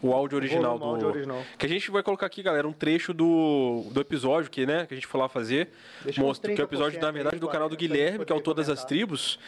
[0.01, 1.05] O áudio original Volume, do.
[1.05, 1.43] áudio original.
[1.57, 4.93] Que a gente vai colocar aqui, galera, um trecho do, do episódio que, né, que
[4.93, 5.69] a gente foi lá fazer.
[6.17, 8.35] Mostra, que é o episódio, 30% na verdade, do canal do 40% Guilherme, que é
[8.35, 8.87] o Todas as comentar.
[8.87, 9.39] Tribos.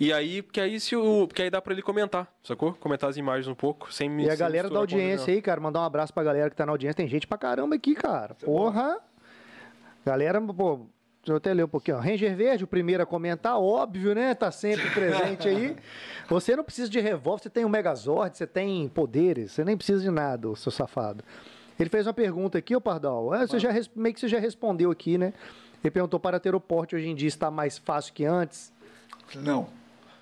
[0.00, 2.72] E aí, porque aí, se o, porque aí dá pra ele comentar, sacou?
[2.74, 5.80] Comentar as imagens um pouco, sem me E a galera da audiência aí, cara, mandar
[5.80, 6.94] um abraço pra galera que tá na audiência.
[6.94, 8.34] Tem gente pra caramba aqui, cara.
[8.34, 8.98] Porra.
[10.06, 10.86] Galera, pô,
[11.28, 11.98] deixa eu até ler um pouquinho.
[11.98, 12.00] ó.
[12.00, 14.34] Ranger Verde, o primeiro a comentar, óbvio, né?
[14.34, 15.76] Tá sempre presente aí.
[16.28, 20.02] Você não precisa de revólver, você tem um Megazord, você tem poderes, você nem precisa
[20.02, 21.24] de nada, ô seu safado.
[21.80, 23.34] Ele fez uma pergunta aqui, ô Pardal.
[23.34, 25.32] É, você já, meio que você já respondeu aqui, né?
[25.82, 28.70] Ele perguntou para ter o porte hoje em dia está mais fácil que antes.
[29.36, 29.68] Não.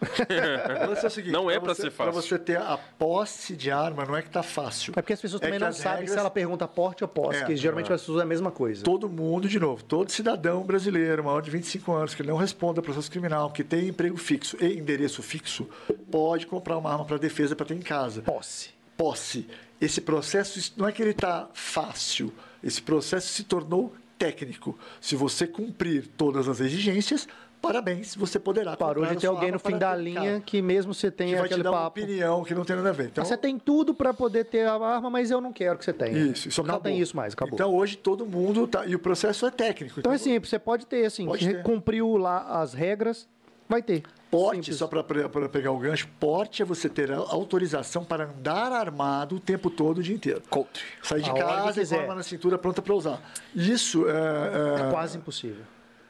[0.28, 2.12] É o seguinte, Não é pra você- ser fácil.
[2.12, 4.92] Pra você ter a posse de arma, não é que tá fácil.
[4.96, 7.42] É porque as pessoas É também não sabem regras- se ela pergunta porte ou posse,
[7.42, 8.82] É, que geralmente as pessoas é a mesma coisa.
[8.84, 12.82] Todo mundo, de novo, todo cidadão brasileiro maior de 25 anos que não responda a
[12.82, 15.68] processo criminal, que tem emprego fixo e endereço fixo,
[16.10, 18.22] pode comprar uma arma para defesa para ter em casa.
[18.22, 18.70] Posse.
[18.96, 19.46] Posse.
[19.80, 22.32] Esse processo não é que ele está fácil,
[22.62, 24.78] esse processo se tornou técnico.
[25.00, 27.28] Se você cumprir todas as exigências,
[27.66, 31.10] parabéns, você poderá Parou de ter alguém no fim para da linha que mesmo você
[31.10, 32.00] que tenha vai te aquele dar uma papo.
[32.00, 33.06] opinião que não tem nada a ver.
[33.06, 35.92] Então, Você tem tudo pra poder ter a arma, mas eu não quero que você
[35.92, 36.16] tenha.
[36.18, 36.82] Isso, isso Não acabou.
[36.82, 37.54] tem isso mais, acabou.
[37.54, 38.86] Então hoje todo mundo tá.
[38.86, 40.00] E o processo é técnico.
[40.00, 41.62] Então é simples, você pode ter, assim, Pode ter.
[41.62, 43.28] cumpriu lá as regras,
[43.68, 44.02] vai ter.
[44.28, 44.76] Porte, Simples.
[44.78, 49.70] só para pegar o gancho, porte é você ter autorização para andar armado o tempo
[49.70, 50.42] todo, o dia inteiro.
[50.50, 50.82] Country.
[51.02, 53.22] Sair de A casa e com a arma na cintura pronta para usar.
[53.54, 55.62] Isso é, É quase impossível.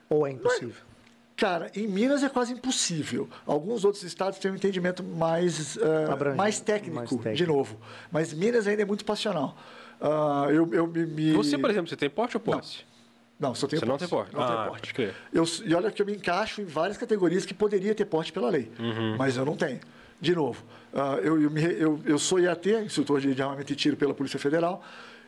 [0.08, 0.82] Ou é impossível.
[1.36, 3.28] Cara, em Minas é quase impossível.
[3.46, 5.76] Alguns outros estados têm um entendimento mais,
[6.10, 7.52] Abrangente, mais, técnico, mais de técnico.
[7.52, 7.76] novo.
[8.10, 9.54] Mas Minas ainda é muito passional.
[10.00, 12.84] Ah, eu, eu me, me- Você, por exemplo, você tem porte ou posse?
[13.38, 14.00] Não, só tenho Você não porte.
[14.00, 14.34] tem porte?
[14.34, 14.80] Não tenho Ah, porte.
[14.80, 15.14] pode crer.
[15.30, 18.48] Eu, e olha que eu me encaixo em várias categorias que poderia ter porte pela
[18.48, 19.16] lei, Uhum.
[19.18, 19.80] mas eu não tenho.
[20.18, 20.64] De novo,
[20.94, 24.38] ah, eu, eu, eu- eu sou IAT, instrutor de, de armamento e tiro pela Polícia
[24.38, 24.82] Federal,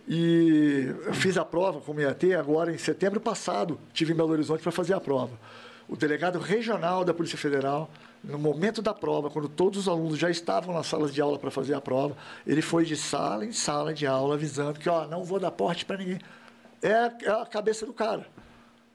[0.08, 4.72] e fiz a prova como IAT agora em setembro passado, tive em Belo Horizonte para
[4.72, 5.32] fazer a prova.
[5.88, 7.88] O delegado regional da Polícia Federal,
[8.22, 11.50] no momento da prova, quando todos os alunos já estavam nas salas de aula para
[11.50, 12.14] fazer a prova,
[12.46, 15.84] ele foi de sala em sala de aula avisando que, ó, não vou dar porte
[15.86, 16.18] para ninguém.
[16.82, 18.26] É a, é a cabeça do cara.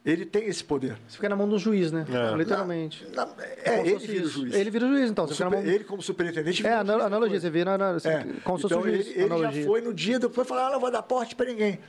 [0.05, 0.97] Ele tem esse poder.
[1.07, 2.05] Você fica na mão do juiz, né?
[2.11, 2.35] É.
[2.35, 3.07] Literalmente.
[3.15, 4.53] Na- Como é, ele fosse vira o juiz.
[4.53, 5.25] Ele vira o juiz, então.
[5.25, 5.73] Você fica na Super- mão...
[5.75, 7.39] ele, como superintendente, É, analogia, coisa.
[7.39, 8.27] você vira na, assim, É.
[8.43, 9.07] como se fosse então, juiz.
[9.07, 9.65] ele, ele já analogia.
[9.65, 11.79] foi no dia, depois falou, ah, não vou dar porte para ninguém.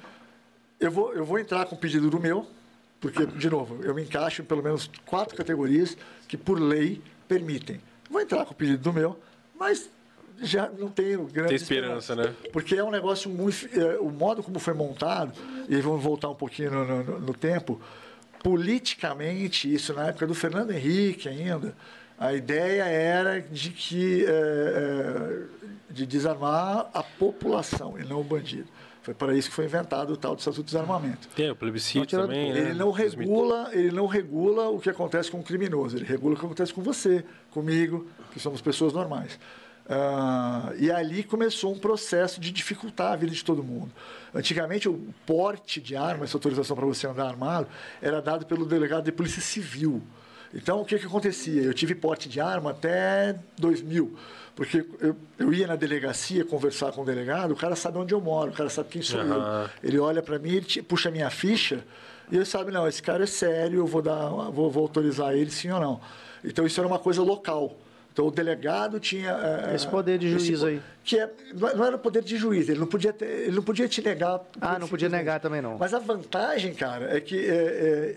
[0.78, 2.46] Eu vou, eu vou entrar com o pedido do meu,
[3.04, 5.94] porque, de novo, eu me encaixo em pelo menos quatro categorias
[6.26, 7.78] que, por lei, permitem.
[8.10, 9.18] Vou entrar com o pedido do meu,
[9.60, 9.90] mas
[10.40, 12.32] já não tenho grande Tem esperança, né?
[12.50, 13.68] Porque é um negócio muito...
[13.78, 15.34] é, o modo como foi montado,
[15.68, 17.78] e vamos voltar um pouquinho no, no- no tempo,
[18.42, 21.74] politicamente, isso na época do Fernando Henrique ainda,
[22.18, 24.24] a ideia era de que...
[24.24, 28.66] é, é, de desarmar a população e não o bandido.
[29.04, 31.28] Foi para isso que foi inventado o tal do Estatuto de Desarmamento.
[31.36, 32.58] Tem o plebiscito tirando também, né?
[32.58, 33.18] Ele não 2000.
[33.18, 36.72] regula, ele não regula o que acontece com o criminoso, ele regula o que acontece
[36.72, 39.38] com você, comigo, que somos pessoas normais.
[39.86, 43.92] Ah, e ali começou um processo de dificultar a vida de todo mundo.
[44.34, 47.68] Antigamente, o porte de arma, essa autorização para você andar armado,
[48.00, 50.02] era dado pelo delegado de polícia civil.
[50.54, 51.62] Então, o que, que acontecia?
[51.62, 54.16] Eu tive porte de arma até 2000,
[54.56, 58.20] porque eu, eu ia na delegacia conversar com o delegado, o cara sabe onde eu
[58.20, 59.68] moro, o cara sabe quem sou Aham.
[59.82, 59.88] eu.
[59.88, 61.84] Ele olha para mim, ele puxa a minha ficha
[62.30, 65.50] e ele sabe, não, esse cara é sério, eu vou, dar, vou, vou autorizar ele
[65.50, 66.00] sim ou não.
[66.44, 67.76] Então, isso era uma coisa local.
[68.12, 69.30] Então, o delegado tinha...
[69.32, 70.80] eh, Esse poder de esse juiz po- aí.
[71.02, 73.62] Que é, não é- era o poder de juiz, ele não podia, ter, ele não
[73.62, 74.40] podia te negar...
[74.60, 75.76] Ah, não podia negar também não.
[75.78, 78.16] Mas a vantagem, cara, é que é, é,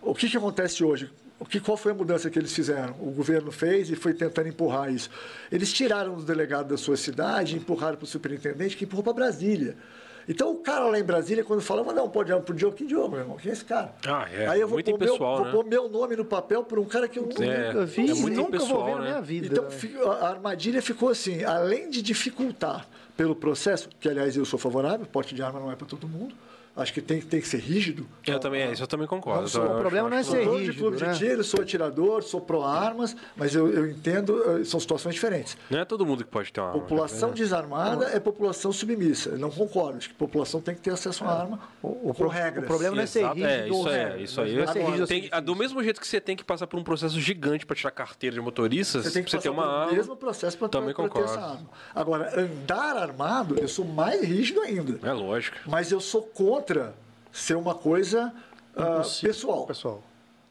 [0.00, 1.10] o que, que acontece hoje?
[1.44, 2.94] O que, qual foi a mudança que eles fizeram?
[3.00, 5.10] O governo fez e foi tentando empurrar isso.
[5.52, 9.12] Eles tiraram do delegado da sua cidade e empurraram para o superintendente, que empurrou para
[9.12, 9.76] Brasília.
[10.26, 13.10] Então o cara lá em Brasília, quando falava, não, pode ir pro Diogo, que Diogo,
[13.10, 13.36] meu irmão?
[13.36, 13.94] Quem é esse cara?
[14.06, 14.46] Ah, é.
[14.46, 15.52] Aí eu vou Muito pôr, impessoal, meu, né?
[15.52, 18.10] vou pôr meu nome no papel por um cara que eu nunca É, Nunca vi,
[18.10, 19.08] é muito nunca vou impessoal, ver na né?
[19.10, 19.46] minha vida.
[19.48, 24.58] Então, fi- a armadilha ficou assim, além de dificultar pelo processo, que aliás eu sou
[24.58, 26.34] favorável, porte de arma não é para todo mundo,
[26.76, 28.06] acho que tem, tem que ser rígido.
[28.26, 29.42] Eu também, é, isso eu também concordo.
[29.42, 31.12] Não sou- o problema não é acho- ser Sou dono de rígido, clube né?
[31.12, 35.56] de tiro, sou atirador, sou pró-armas, mas eu, eu entendo, eh, são situações diferentes.
[35.70, 36.80] Não é todo mundo que pode ter uma arma.
[36.80, 37.38] População cara.
[37.40, 39.30] desarmada é população submissa.
[39.30, 39.98] Eu não concordo.
[39.98, 42.64] Acho que a população tem que ter acesso à arma O, o com regras.
[42.64, 43.46] o problema não é ser rígido.
[43.46, 44.14] é, isso né?
[44.18, 44.58] é, isso aí.
[44.58, 46.84] É rígido, Tem- assim, ah, do mesmo jeito que você tem que passar por um
[46.84, 49.92] processo gigante para tirar carteira de motorista, Você tem que você ter passar uma arma.
[49.92, 51.30] mesmo processo para ter Também essa concordo.
[51.32, 51.66] arma.
[51.94, 54.98] Agora, andar armado, eu sou mais rígido ainda.
[55.06, 55.56] É lógico.
[55.66, 56.63] Mas eu sou contra
[57.32, 58.32] ser uma coisa
[58.76, 59.30] Impossível.
[59.34, 59.66] pessoal.
[59.66, 60.02] Pessoal.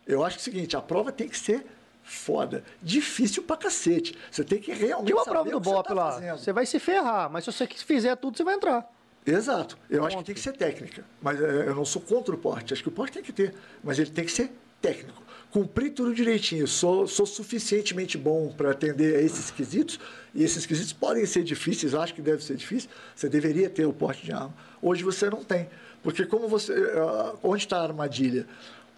[0.05, 1.65] Eu acho que é o seguinte, a prova tem que ser
[2.03, 2.63] foda.
[2.81, 4.15] Difícil pra cacete.
[4.29, 6.11] Você tem que realmente Tipo a saber prova do que BOP tá lá.
[6.11, 6.37] fazendo.
[6.37, 8.91] Você vai se ferrar, mas se você fizer tudo, você vai entrar.
[9.25, 9.77] Exato.
[9.89, 11.05] Eu acho que tem que ser técnica.
[11.21, 12.73] Mas eh, eu não sou contra o porte.
[12.73, 13.53] Acho que o porte tem que ter.
[13.81, 14.51] Mas ele tem que ser
[14.81, 15.23] técnico.
[15.49, 16.67] Cumprir tudo direitinho.
[16.67, 19.97] Sou, sou suficientemente bom para atender a esses quesitos.
[20.35, 21.95] E esses quesitos podem ser difíceis.
[21.95, 22.89] Acho que deve ser difícil.
[23.15, 24.53] Você deveria ter o porte de arma.
[24.81, 25.69] Hoje você não tem.
[26.03, 26.73] Porque como você...
[26.73, 28.45] eh, Onde está a armadilha?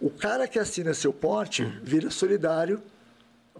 [0.00, 2.82] O cara que assina seu porte vira solidário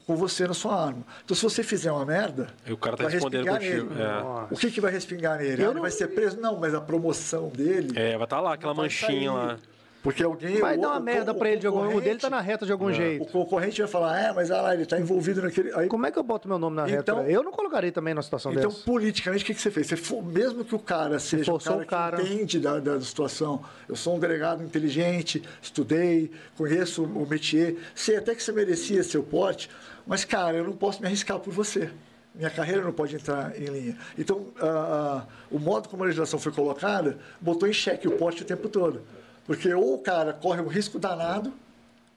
[0.06, 1.02] com você na sua arma.
[1.24, 3.88] Então, se você fizer uma merda, E o cara tá vai respondendo contigo.
[3.94, 4.54] É.
[4.54, 5.62] O que, que vai respingar nele?
[5.62, 6.38] Eu Ah, ele não- vai ser preso?
[6.40, 7.98] Não, mas a promoção dele.
[7.98, 9.28] É, vai estar lá, aquela manchinha sair.
[9.30, 9.58] lá.
[10.06, 10.60] Porque alguém.
[10.60, 11.96] Vai o- dar uma o- merda o pra ele de algum.
[11.96, 13.26] O dele tá na reta de algum O jeito.
[13.26, 15.74] concorrente vai falar, é, mas ah lá, ele está envolvido naquele.
[15.74, 17.10] Aí, Como é que eu boto meu nome na reta?
[17.10, 18.84] Então- eu não colocaria também numa situação então, dessa.
[18.84, 19.88] politicamente, o que, que você fez?
[19.88, 22.16] Você, fo- mesmo que o cara seja um forçou cara, o cara.
[22.18, 28.16] que entende da, da situação, eu sou um delegado inteligente, estudei, conheço o métier, sei
[28.16, 29.68] até que você merecia seu porte,
[30.06, 31.90] mas, cara, eu não posso me arriscar por você.
[32.32, 33.96] Minha carreira não pode entrar em linha.
[34.16, 38.42] Então, ah, ah, o modo como a legislação foi colocada botou em xeque o porte
[38.42, 39.00] o tempo todo.
[39.46, 41.52] Porque ou o cara corre um risco danado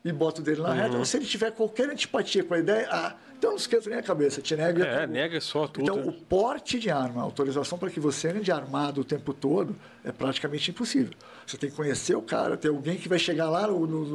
[0.03, 0.75] e bota o dele na Uhum.
[0.75, 3.99] reta, ou se ele tiver qualquer antipatia com a ideia, ah, então não esquenta nem
[3.99, 5.84] a cabeça, te nega É, nega só tudo.
[5.84, 9.75] Então, o porte de arma, a autorização para que você ande armado o tempo todo
[10.03, 11.13] é praticamente impossível.
[11.45, 14.05] Você tem que conhecer o cara, tem alguém que vai chegar lá no, no-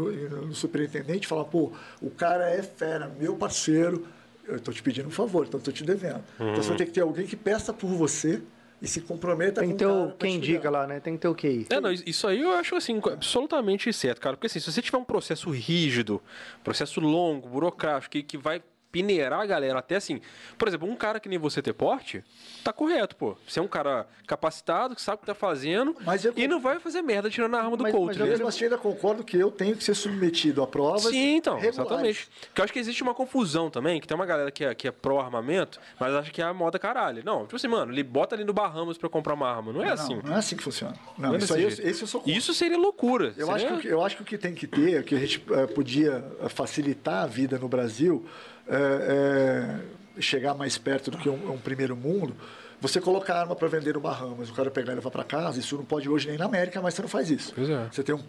[0.47, 1.71] no- superintendente e falar, pô,
[2.03, 4.07] o cara é fera, meu parceiro,
[4.47, 6.23] eu estou te pedindo um favor, então estou te devendo.
[6.37, 6.57] Então, Uhum.
[6.57, 8.43] você vai ter que ter alguém que peça por você
[8.85, 10.71] e se comprometa Tem com que ter o pra quem indica ligar.
[10.71, 11.01] lá, né?
[11.01, 11.67] Tem que ter o QI.
[11.71, 14.37] É, não, isso aí eu acho assim, absolutamente certo, cara.
[14.37, 16.23] Porque assim, se você tiver um processo rígido,
[16.63, 18.63] processo longo, burocrático, que, que vai
[18.95, 20.21] peneirar a galera até assim.
[20.57, 22.23] Por exemplo, um cara que nem você ter porte,
[22.63, 23.37] tá correto, pô.
[23.47, 26.79] Você é um cara capacitado, que sabe o que tá fazendo eu- e não vai
[26.79, 28.07] fazer merda tirando a arma do Mas- coach.
[28.07, 31.37] mas Eu mesmo assim ainda concordo que eu tenho que ser submetido a provas Sim,
[31.37, 31.79] então, regulares.
[31.89, 32.29] exatamente.
[32.47, 34.87] Porque eu acho que existe uma confusão também, que tem uma galera que é, que
[34.87, 37.23] é pró-armamento, mas acha que é a moda caralho.
[37.25, 39.73] Não, tipo assim, mano, ele bota ali no Bahamas pra comprar uma arma.
[39.73, 40.21] Não é Não, assim.
[40.23, 40.95] não é assim que funciona.
[41.19, 42.39] Não, Não é isso aí, esse eu sou contra.
[42.39, 43.35] Isso seria loucura.
[43.37, 45.15] Eu Seria- acho, que, o que- eu acho que o que tem que ter, que
[45.17, 48.25] a gente eh, podia eh, facilitar a vida no Brasil,
[48.69, 49.81] é,
[50.17, 52.35] é chegar mais perto do que um, um primeiro mundo,
[52.81, 55.75] você colocar arma para vender no Bahamas, o cara pegar e levar para casa, isso
[55.77, 57.55] não pode hoje nem na América, mas você não faz isso.
[57.59, 57.89] É.
[57.91, 58.23] Você tem um,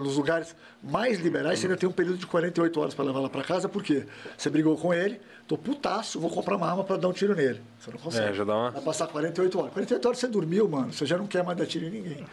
[0.00, 3.28] nos lugares mais liberais, você ainda tem um período de 48 horas para levar lá
[3.30, 4.06] para casa, por quê?
[4.36, 7.60] Você brigou com ele, tô putaço, vou comprar uma arma para dar um tiro nele.
[7.78, 8.30] Você não consegue.
[8.30, 9.72] É, já dá uma- Vai passar 48 horas.
[9.72, 12.26] 48 horas você dormiu, mano, você já não quer mais dar tiro em ninguém.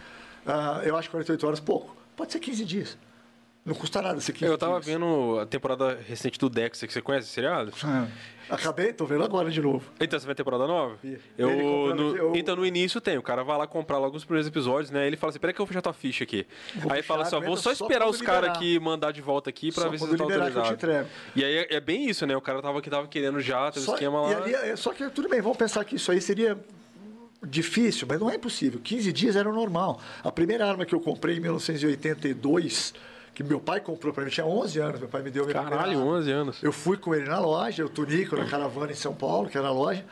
[0.47, 1.95] Ah, eu acho 48 horas pouco.
[2.16, 2.97] Pode ser 15 dias.
[3.68, 7.01] Não custa nada ser 15 Eu tava vendo a temporada recente do Dexter, que você
[7.01, 7.74] conhece seriado?
[7.84, 8.07] Ah,
[8.49, 9.84] Acabei, tô vendo agora de novo.
[9.99, 10.97] Então, você vai temporada nova?
[11.38, 13.18] Eu, no- aqui, eu- Então, no início tem.
[13.18, 15.05] O cara vai lá comprar logo os primeiros episódios, né?
[15.05, 16.47] Ele fala assim, peraí que eu vou fechar tua ficha aqui.
[16.76, 19.20] Vou aí fala assim, ó, vou só só esperar quando os caras aqui mandar de
[19.22, 20.78] volta aqui pra Só ver se tá autorizado.
[21.36, 22.38] E aí é, é bem isso, né?
[22.38, 24.32] O cara tava que tava querendo já, teve Só, esquema lá.
[24.32, 26.57] e ali, é- só que tudo bem, vamos pensar que isso aí seria
[27.45, 28.80] difícil, mas não é impossível.
[28.82, 29.99] 15 dias era o normal.
[30.24, 32.93] A primeira arma que eu comprei em 1982,
[33.38, 36.12] que meu pai comprou para mim, tinha 11 anos, meu pai me deu Caralho, arma.
[36.18, 36.64] 11 anos.
[36.64, 39.68] Eu fui com ele na loja, eu tunico na caravana em São Paulo, que era
[39.68, 40.04] a loja,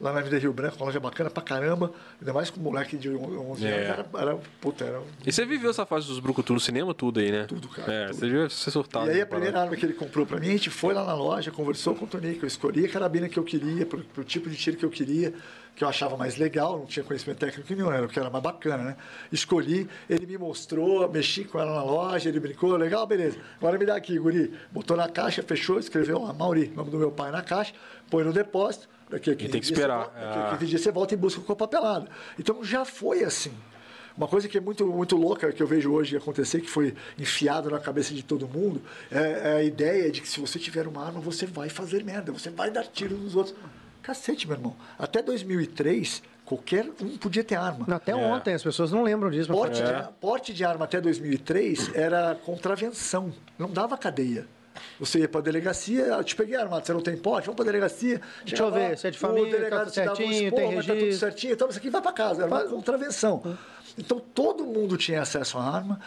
[0.00, 2.96] lá na Avenida Rio Branco, uma loja bacana pra caramba, ainda mais com um moleque
[2.96, 3.70] de 11 É.
[3.88, 7.20] anos, era, era, puta, era E você viveu essa fase dos brucutu no cinema, tudo
[7.20, 7.44] aí, né?
[7.46, 8.16] Tudo, cara, É, tudo.
[8.18, 9.06] você devia ser surtado.
[9.06, 9.70] E aí a né, primeira parada.
[9.70, 12.08] arma que ele comprou para mim, a gente foi lá na loja, conversou com o
[12.08, 14.90] Tonico, eu escolhi a carabina que eu queria, pro, pro tipo de tiro que eu
[14.90, 15.32] queria,
[15.76, 18.42] que eu achava mais legal, não tinha conhecimento técnico nenhum, era o que era mais
[18.44, 18.96] bacana, né?
[19.32, 23.38] Escolhi, ele me mostrou, mexi com ela na loja, ele brincou, legal, beleza.
[23.58, 24.52] Agora me dá aqui, guri.
[24.70, 27.72] Botou na caixa, fechou, escreveu lá, Mauri, nome do meu pai na caixa,
[28.08, 29.98] põe no depósito, daqui a 15 tem que esperar.
[30.04, 30.56] Você volta, daqui a.
[30.58, 32.08] 15 dias você volta e busca com a papelada.
[32.38, 33.52] Então já foi assim.
[34.16, 37.68] Uma coisa que é muito, muito louca que eu vejo hoje acontecer, que foi enfiado
[37.68, 41.04] na cabeça de todo mundo, é, é a ideia de que se você tiver uma
[41.04, 43.56] arma, você vai fazer merda, você vai dar tiro nos outros.
[44.02, 44.76] Cacete, meu irmão.
[44.98, 47.86] Até 2003, Qualquer um podia ter arma.
[47.96, 48.14] Até É.
[48.14, 49.48] ontem, as pessoas não lembram disso.
[49.50, 54.46] mas Porte, foi- de, porte de arma até 2003 era contravenção, não dava cadeia.
[54.98, 57.72] Você ia para a delegacia, te peguei armado, você não tem porte, vamos para a
[57.72, 58.20] delegacia.
[58.44, 60.76] Deixa eu ver, se é de o família, delegado tá te dava um esporro, tem
[60.76, 63.56] mas tá tudo certinho, então isso aqui vai para casa, era uma contravenção.
[63.98, 66.00] Então todo mundo tinha acesso à arma.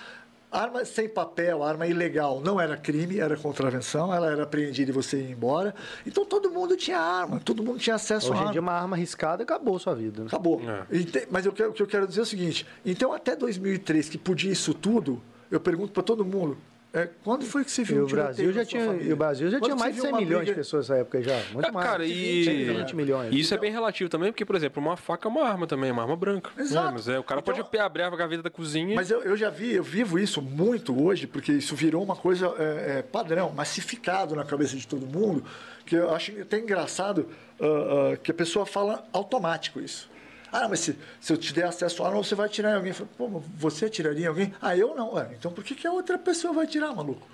[0.49, 5.17] Arma sem papel, arma ilegal, não era crime, era contravenção, ela era apreendida e você
[5.21, 5.75] ia embora.
[6.05, 8.51] Então todo mundo tinha arma, todo mundo tinha acesso à Hoje em arma.
[8.53, 10.21] dia, uma arma arriscada acabou sua vida.
[10.21, 10.27] né?
[10.27, 10.61] Acabou.
[10.61, 10.95] É.
[10.97, 14.07] Ente- Mas eu quero- o que eu quero dizer é o seguinte: então, até 2003,
[14.07, 16.57] que podia isso tudo, eu pergunto para todo mundo:
[16.97, 19.09] é, quando foi que você E viu o um tiroteio Brasil já tinha, família?
[19.09, 20.89] e o Brasil já Quando tinha mais de viu 100 uma milhões de briga- pessoas
[20.89, 21.41] nessa época já.
[21.53, 21.87] Muito Ah, mais.
[21.89, 23.33] cara, e 120 milhões.
[23.35, 26.01] isso é bem relativo também, porque, por exemplo, uma faca é uma arma também, uma
[26.01, 26.49] arma branca.
[26.57, 26.85] Exato.
[26.87, 26.91] né?
[26.95, 28.95] Mas é, o cara Então- pode abrir a gaveta da cozinha.
[28.95, 32.47] Mas eu, eu já vi, eu vivo isso muito hoje, porque isso virou uma coisa
[32.57, 35.43] é, é, padrão, massificado na cabeça de todo mundo,
[35.85, 37.27] que eu acho até engraçado
[37.59, 37.65] ah,
[38.13, 40.09] ah, que a pessoa fala automático isso.
[40.51, 42.89] Ah, mas se, se eu te der acesso à arma, você vai atirar em alguém.
[42.89, 44.53] Eu falo, Pô, mas você atiraria em alguém?
[44.61, 45.13] Ah, eu não.
[45.15, 47.27] Ué, então por que, que a outra pessoa vai atirar, maluco?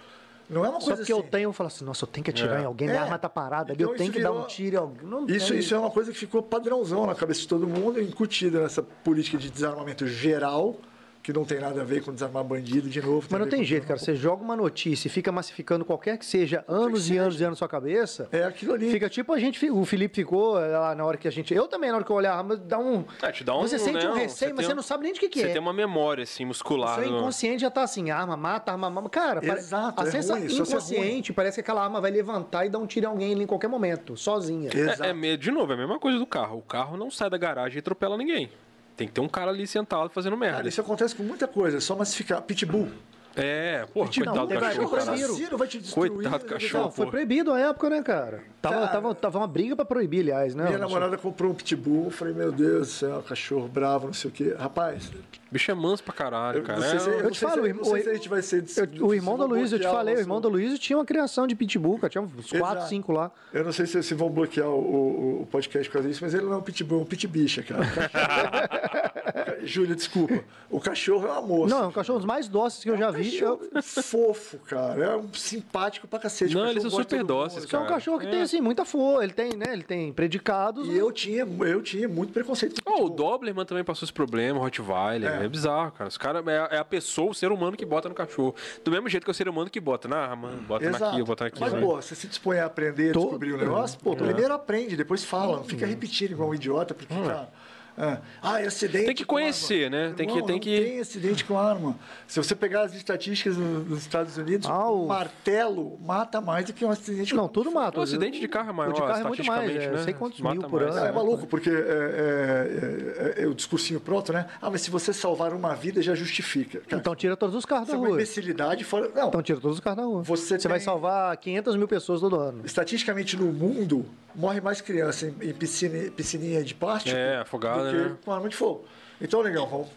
[0.50, 1.28] Não é uma Só coisa porque eu assim.
[1.30, 2.64] tenho, eu falo assim, nossa, eu tenho que atirar É.
[2.64, 3.04] em alguém, minha É.
[3.04, 5.08] arma tá parada ali, Então eu tenho isso que dar um virou- tiro em alguém.
[5.08, 5.60] Não Isso, tem.
[5.60, 9.38] isso é uma coisa que ficou padrãozão na cabeça de todo mundo, incutida nessa política
[9.38, 10.76] de desarmamento geral,
[11.24, 13.26] que não tem nada a ver com desarmar bandido de novo.
[13.32, 13.98] Mas não tem jeito, cara.
[13.98, 17.56] Você joga uma notícia e fica massificando qualquer que seja, anos e anos e anos
[17.56, 18.28] na sua cabeça.
[18.30, 18.92] É aquilo ali.
[18.92, 21.54] Fica tipo a gente, o Felipe ficou eh, lá na hora que a gente.
[21.54, 23.06] Eu também, na hora que eu olhar a arma, dá um.
[23.22, 24.84] É, te dá um, você sente né, um um- receio, você mas você um- não
[24.84, 25.52] sabe nem de que, que Você é.
[25.54, 27.00] tem uma memória, assim, muscular.
[27.00, 29.10] Seu no- inconsciente já tá assim, arma mata, arma mama.
[29.10, 32.80] Cara, Exato, a é sensação é inconsciente parece que aquela arma vai levantar e dar
[32.80, 34.70] um tiro em alguém ali em qualquer momento, sozinha.
[34.74, 35.04] Exato.
[35.04, 36.58] É, é de novo, é a mesma coisa do carro.
[36.58, 38.50] O carro não sai da garagem e atropela ninguém.
[38.96, 40.58] Tem que ter um cara ali sentado fazendo merda.
[40.58, 42.42] Cara, isso acontece com muita coisa, só massificar.
[42.42, 42.90] Pitbull.
[43.36, 45.06] É, porra, coitado do cachorro, cara.
[45.06, 45.58] brasileiro.
[45.58, 46.12] vai te destruir.
[46.12, 46.84] Coitado do cachorro.
[46.84, 48.44] Não, foi proibido a época, né, cara?
[48.62, 50.66] Tava, Cara, tava, tava uma briga pra proibir, aliás, né?
[50.66, 54.30] Minha namorada comprou um pitbull, eu falei, meu Deus do céu, cachorro bravo, não sei
[54.30, 54.56] o quê.
[54.58, 55.12] Rapaz,
[55.52, 56.80] Bicho é manso pra caralho, eu cara.
[56.80, 58.64] não sei se, eu Eu te falo, se, não sei se a gente vai ser...
[58.96, 61.46] Eu- o irmão da Luísa, eu te falei, o irmão da Luísa tinha uma criação
[61.46, 62.10] de pitbull, cara.
[62.10, 62.88] Tinha uns 4, Exato.
[62.90, 63.30] 5 lá.
[63.54, 66.34] Eu não sei se, se vão bloquear o, o- o podcast por causa disso, mas
[66.34, 67.84] ele não é um pitbull, é um pitbicha, cara.
[69.64, 70.44] Júlia, desculpa.
[70.70, 71.76] O cachorro é uma moça.
[71.76, 73.23] Não, é um cachorro dos mais dóceis que eu já vi.
[73.32, 73.60] Cachorro
[74.04, 75.04] fofo, cara.
[75.04, 76.54] É um simpático pra cacete.
[76.54, 77.96] Não, eles são super dóceis, que é um cara.
[77.96, 78.30] cachorro que É.
[78.32, 79.24] tem, assim, muita força.
[79.24, 79.74] Ele tem, né?
[79.74, 80.88] Ele tem predicados.
[80.88, 82.82] E eu tinha, eu tinha muito preconceito.
[82.86, 83.10] Oh, o.
[83.10, 85.42] Doberman também passou esse problema, o Rottweiler.
[85.42, 85.46] É.
[85.46, 85.48] É.
[85.48, 86.08] bizarro, cara.
[86.08, 88.56] Os caras é, é a pessoa, o ser humano que bota no cachorro.
[88.84, 91.06] Do mesmo jeito que é o ser humano que bota na arma, bota Exato.
[91.06, 91.62] naquilo, bota naquilo.
[91.66, 91.82] Mas, né?
[91.82, 95.58] pô, você se dispõe a aprender, descobrir o negócio, pô, primeiro aprende, depois fala.
[95.58, 97.50] Não fica repetindo igual um idiota, porque, cara.
[97.98, 99.06] É, ah, é acidente.
[99.06, 99.98] Tem que com conhecer, arma.
[100.10, 100.14] né?
[100.16, 101.96] Tem que- tem não que- tem acidente com arma.
[102.28, 106.74] Se você pegar as estatísticas nos Estados Unidos, Ah, o- um martelo mata mais do
[106.74, 108.00] que um acidente Não, tudo mata.
[108.00, 109.98] O acidente de carro é maior, O de carro é muito mais, estatisticamente, é, né?
[109.98, 110.96] não sei quantos Mata mil por mais.
[110.96, 111.06] ano.
[111.06, 114.48] É, maluco, porque é, é, é, é o discursinho pronto, né?
[114.62, 116.80] Ah, mas se você salvar uma vida, já justifica.
[116.82, 118.16] Cara, Então tira todos os carros isso da é uma rua.
[118.18, 119.10] imbecilidade fora.
[119.14, 120.24] Não, Então tira todos os carros da rua.
[120.24, 122.62] Você vai tem- salvar 500 mil pessoas todo ano.
[122.66, 128.10] estatisticamente no mundo, morre mais criança em, piscina, piscininha de plástico É, afogada, do que
[128.10, 128.18] né?
[128.24, 128.86] com arma de fogo.
[129.22, 129.88] Então, vamos.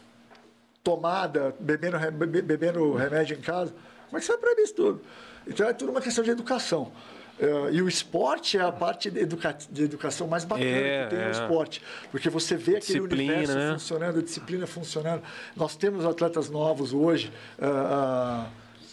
[0.83, 1.99] Tomada, bebendo,
[2.45, 3.75] bebendo remédio em casa.
[4.07, 5.01] Como é que você vai proibir isso tudo?
[5.47, 6.93] Então é tudo uma questão de educação.
[7.39, 11.11] É, e o esporte é a parte de, educa- de educação mais bacana É, que
[11.11, 11.25] tem é.
[11.27, 11.83] no esporte.
[12.11, 13.73] Porque você vê aquele Disciplina, universo né?
[13.75, 15.23] funcionando, a disciplina funcionando.
[15.57, 17.33] Nós temos atletas novos hoje.
[17.61, 18.51] ah, ah,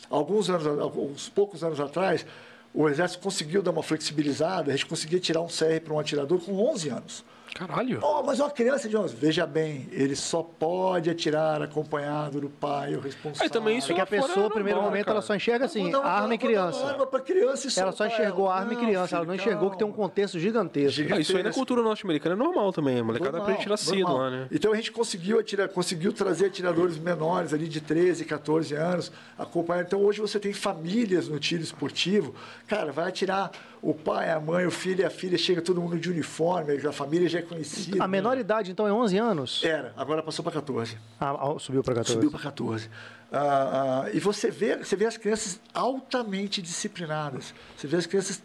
[0.10, 2.26] alguns anos, alguns poucos anos atrás,
[2.74, 6.39] o Exército conseguiu dar uma flexibilizada, a gente conseguia tirar um CR para um atirador
[6.39, 7.24] com 11 anos.
[7.54, 7.99] Caralho.
[8.01, 12.95] Oh, mas uma criança de 11, veja bem, ele só pode atirar acompanhado do pai,
[12.95, 13.43] o responsável.
[13.43, 15.18] Aí também isso Porque a pessoa, é no primeiro normal, momento, cara.
[15.18, 16.86] ela só enxerga assim, dar uma- arma e dar uma criança.
[16.86, 18.56] arma pra criança e Ela só enxergou ela.
[18.56, 20.91] arma e Não, criança, ela filho, não enxergou que tem um contexto gigantesco.
[20.93, 22.99] Giga- Ah, isso aí na cultura norte-americana é normal também.
[22.99, 24.47] A molecada Normal, aprende a tirar cedo lá, né?
[24.51, 29.84] Então a gente conseguiu, atirar, conseguiu trazer atiradores menores ali de 13, 14 anos, acompanhar.
[29.84, 32.34] Então hoje você tem famílias no tiro esportivo.
[32.68, 33.51] Cara, vai atirar
[33.82, 36.91] o pai, a mãe, o filho e a filha, chega todo mundo de uniforme, a
[36.93, 38.04] família já é conhecida.
[38.04, 39.64] A menor idade, então, é 11 anos?
[39.64, 40.98] Era, agora passou para 14.
[41.20, 42.14] Ah, ah, subiu para 14.
[42.14, 42.89] Subiu para 14.
[43.32, 47.54] Ah, ah, e você vê, você vê as crianças altamente disciplinadas.
[47.78, 48.41] Você vê as crianças.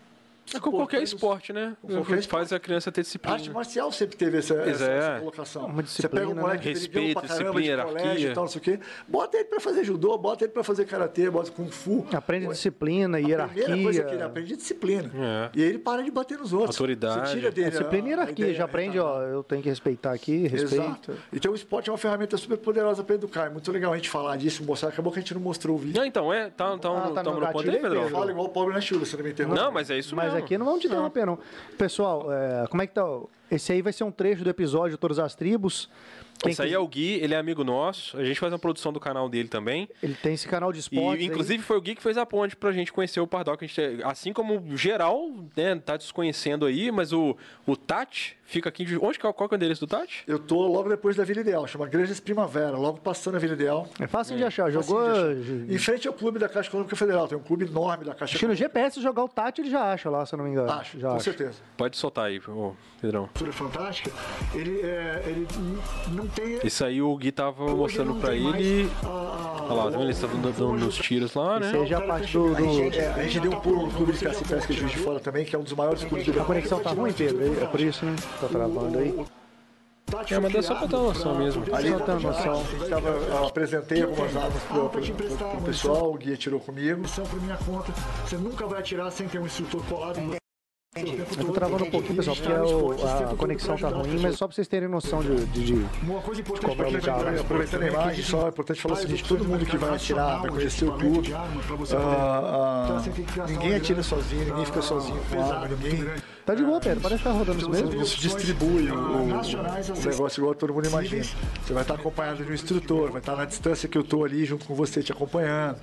[0.55, 1.77] É com qualquer esporte, né?
[1.83, 3.37] Qualquer Faz a criança ter disciplina.
[3.37, 4.99] Arte marcial sempre teve essa, essa, é.
[4.99, 5.67] essa colocação.
[5.67, 6.73] Uma Você pega um disciplina, moleque né?
[6.75, 8.31] Respeito, pra caramba de disciplina, colégio hierarquia.
[8.31, 8.81] e tal, não sei o quê.
[9.07, 12.07] Bota ele pra fazer judô, bota ele pra fazer karatê, bota kung fu.
[12.13, 14.27] Aprende Pô, disciplina, A primeira coisa que ele hierarquia.
[14.27, 15.11] aprende é disciplina.
[15.15, 15.51] É.
[15.55, 16.77] E aí ele para de bater nos outros.
[16.77, 17.29] Autoridade.
[17.31, 18.45] Você tira dele É, disciplina e a- a hierarquia.
[18.45, 19.27] ideia Já aprende, retardada.
[19.27, 20.75] ó, eu tenho que respeitar aqui, respeito.
[20.85, 21.15] Exato.
[21.33, 23.47] Então o esporte é uma ferramenta super poderosa para educar.
[23.47, 24.89] É muito legal a gente falar disso, mostrar.
[24.91, 25.99] Acabou que a gente não mostrou o vídeo.
[25.99, 26.51] Não, então, é.
[26.51, 27.99] Tá, tá, Ah, no, tá tá no no ponto gatilho aí, aí, Pedro?
[28.01, 28.15] Pedro?
[28.19, 29.57] Fala igual o pobre na chuva, você não me interrompe.
[29.59, 30.38] Não, mas é isso mesmo.
[30.39, 31.39] Aqui, não vamos te interromper, não.
[31.77, 33.03] Pessoal, é, como é que tá?
[33.51, 35.89] Esse aí vai ser um trecho do episódio de Todas as Tribos.
[36.39, 38.17] Quem Esse aí é o Gui, ele é amigo nosso.
[38.17, 39.89] A gente faz uma produção do canal dele também.
[40.01, 41.21] Ele tem esse canal de E, esportes.
[41.21, 41.27] aí.
[41.27, 43.65] inclusive, foi o Gui que fez a ponte pra gente conhecer o Pardock.
[43.65, 47.37] A gente, assim como geral, né, tá desconhecendo aí, mas o,
[47.67, 48.97] o Tati fica aqui de.
[48.99, 50.25] Onde que é, qual que é o endereço do Tati?
[50.27, 53.87] Eu tô logo depois da Vila Ideal, chama Granjas Primavera, logo passando a Vila Ideal.
[54.01, 54.71] É fácil de achar.
[54.73, 55.01] Jogou.
[55.05, 55.73] De achar.
[55.75, 58.39] Em frente ao clube da Caixa Econômica Federal, tem um clube enorme da Caixa Acho
[58.41, 58.55] que no.
[58.57, 60.71] GPS jogar o Tati ele já acha lá, se eu não me engano.
[60.73, 61.25] Acho, já com acha.
[61.25, 61.53] certeza.
[61.77, 63.27] Pode soltar aí, ô, Pedrão.
[63.29, 64.11] Cultura fantástica,
[64.55, 65.47] ele, é, ele
[66.13, 66.59] não tem.
[66.65, 68.91] Isso aí o Gui tava hoje mostrando pra ele.
[69.05, 70.03] a- a- Olha lá, tá vendo?
[70.05, 71.71] Eles estavam dando nos tiros lá, né?
[71.75, 72.57] aí já é parte do.
[72.57, 74.81] A gente, é, a gente deu um pulo no clube de caça e pesca de
[74.81, 77.13] Juiz de Fora também, que é um dos maiores clubes do A conexão tá ruim,
[77.13, 77.63] Pedro?
[77.63, 78.17] É por isso, né?
[78.41, 79.27] Tá travando aí.
[80.31, 81.65] É, mas é só pra ter uma noção mesmo.
[81.75, 82.65] Ali Só uma noção.
[82.89, 87.01] Tava, eu apresentei algumas armas pro, pro, pro- pro pessoal, o guia tirou comigo.
[87.03, 87.93] Missão por minha conta,
[88.27, 90.19] você nunca vai atirar sem ter um instrutor colado.
[90.97, 94.55] Eu tô travando um pouquinho, pessoal, porque o- a conexão tá ruim, mas só pra
[94.55, 95.45] vocês terem noção de.
[95.47, 97.41] de, de- Uma coisa importante Como é o lugar, né?
[97.41, 100.51] aproveitando a imagem, só é importante falar o seguinte, todo mundo que vai atirar, vai
[100.51, 101.45] conhecer o clube, ah,
[102.99, 103.03] ah,
[103.47, 106.05] ninguém atira sozinho, ninguém fica sozinho com arma, ninguém
[106.47, 107.01] Tá de boa, Pedro.
[107.03, 107.93] Parece que tá rodando isso mesmo.
[107.93, 111.23] não se distribui o, o- o negócio igual todo mundo imagina.
[111.63, 114.47] Você vai estar acompanhado de um instrutor, vai estar na distância que eu tô ali
[114.47, 115.77] junto com você, te acompanhando.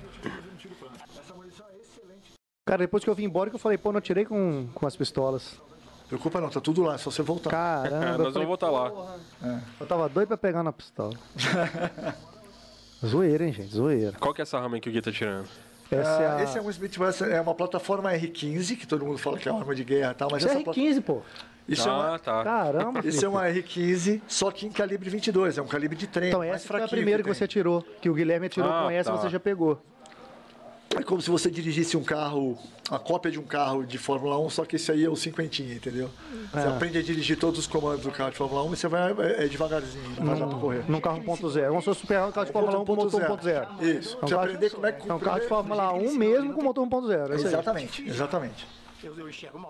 [2.66, 4.96] Cara, depois que eu vim embora, que eu falei, pô, não tirei com, com as
[4.96, 5.54] pistolas.
[6.08, 7.50] Preocupa não, tá tudo lá, é só você voltar.
[7.50, 8.06] É, Caramba.
[8.06, 8.92] eu, nós vamos voltar lá.
[9.80, 11.14] eu tava doido pra pegar na pistola.
[13.04, 13.72] zoeira, hein, gente?
[13.72, 14.12] Zoeira.
[14.18, 15.46] Qual que é essa arma aí que o Gui tá tirando?
[15.90, 16.42] Essa é Ah, a.
[16.42, 19.52] Esse é um Smith Wesson, é uma plataforma R15, que todo mundo fala que é
[19.52, 21.22] uma arma de guerra e tal, mas Isso é essa plata- R15, pô.
[21.68, 22.42] isso é uma, Ah, tá.
[22.42, 26.28] Caramba, Isso é uma R15, só que em calibre 22, é um calibre de trem.
[26.30, 27.34] Então, mais essa foi a primeira que, tem.
[27.34, 27.82] você atirou.
[28.00, 29.16] Que o Guilherme atirou Ah, com essa tá.
[29.18, 29.80] você já pegou.
[30.94, 32.56] É como se você dirigisse um carro,
[32.90, 35.74] a cópia de um carro de Fórmula 1, só que esse aí é o cinquentinha,
[35.74, 36.08] entendeu?
[36.52, 36.68] Você É.
[36.68, 39.44] aprende a dirigir todos os comandos do carro de Fórmula 1 e você vai é,
[39.44, 40.84] é devagarzinho, não vai dar pra correr.
[40.88, 41.68] Num carro 1.0.
[41.68, 43.82] Como se fosse super um carro de Fórmula 1 com motor 1.0.
[43.82, 44.14] Isso.
[44.14, 46.54] É um Você carro, aprender como é que é um carro de Fórmula 1 mesmo
[46.54, 47.30] com motor 1.0.
[47.30, 47.34] É.
[47.34, 48.66] Exatamente, exatamente.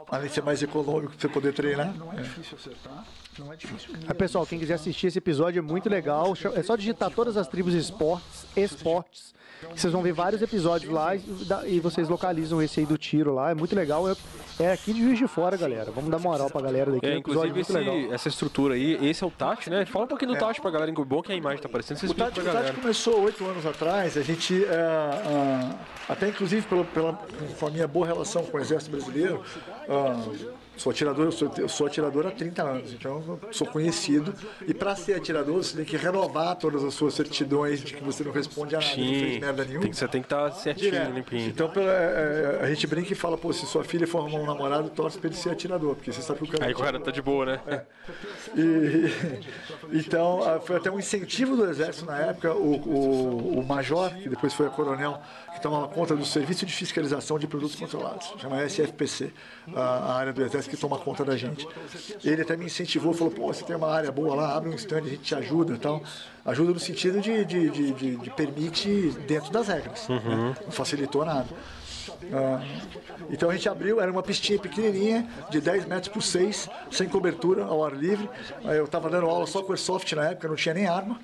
[0.08, 1.92] Além de ser mais econômico pra você poder treinar.
[4.08, 6.34] Aí, pessoal, quem quiser assistir esse episódio é muito legal.
[6.54, 9.34] É só digitar todas as tribos esportes, esportes.
[9.74, 11.22] Vocês vão ver vários episódios lá e,
[11.66, 13.50] e vocês localizam esse aí do tiro lá.
[13.50, 14.08] É muito legal.
[14.08, 14.14] É,
[14.60, 15.90] é aqui de Juiz de Fora, galera.
[15.90, 17.06] Vamos dar moral pra galera daqui.
[17.06, 17.96] É, um episódio inclusive muito legal.
[18.06, 19.84] esse, essa estrutura aí, esse é o Tati, né?
[19.86, 22.10] Fala um pouquinho do Tati pra galera, que bom que a imagem tá aparecendo, vocês
[22.10, 25.70] O Tati, pra o Tati começou oito anos atrás, a gente, é, ah,
[26.08, 27.18] até inclusive pela, pela-
[27.58, 29.42] com a minha boa relação com o Exército Brasileiro,
[29.88, 30.22] ah,
[30.76, 34.34] sou atirador, eu sou, sou atirador há 30 anos, então sou conhecido.
[34.66, 38.22] E para ser atirador, você tem que renovar todas as suas certidões de que você
[38.24, 39.82] não responde a nada, não fez Sim, merda nenhuma.
[39.82, 41.12] tem que, você tem que estar certinho, Direto.
[41.12, 41.48] limpinho.
[41.48, 44.38] Então pela- é, é, a gente brinca e fala, pô, se sua filha for arrumar
[44.40, 46.66] um namorado, torce pra ele ser atirador, porque você sabe que o cara.
[46.66, 47.60] Aí o cara tá de boa, né?
[48.54, 49.10] E,
[49.98, 54.52] então, foi até um incentivo do Exército na época, o, o, o major, que depois
[54.52, 55.20] foi a coronel,
[55.54, 59.32] que tomava conta do Serviço de Fiscalização de Produtos Controlados, chama SFPC,
[59.74, 61.66] a, a área do Exército que toma conta da gente.
[62.24, 64.98] Ele até me incentivou, falou, pô, você tem uma área boa lá, abre um stand,
[64.98, 66.02] a gente te ajuda e tal.
[66.44, 70.54] Ajuda no sentido de, de, de, de, de permite dentro das regras, né?
[70.64, 71.48] não facilitou nada.
[72.32, 72.62] Ah,
[73.30, 77.64] então a gente abriu, era uma pistinha pequenininha, de 10 metros por 6, sem cobertura,
[77.64, 78.28] ao ar livre.
[78.64, 81.18] Eu estava dando aula só com airsoft na época, não tinha nem arma,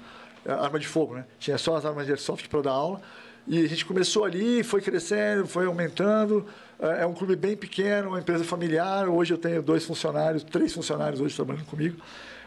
[0.44, 1.24] eh, arma de fogo, né?
[1.38, 3.00] Tinha só as armas de airsoft para dar aula.
[3.46, 6.46] E a gente começou ali, foi crescendo, foi aumentando.
[6.82, 9.08] Eh, É um clube bem pequeno, uma empresa familiar.
[9.08, 11.96] Hoje eu tenho dois funcionários, três funcionários hoje trabalhando comigo.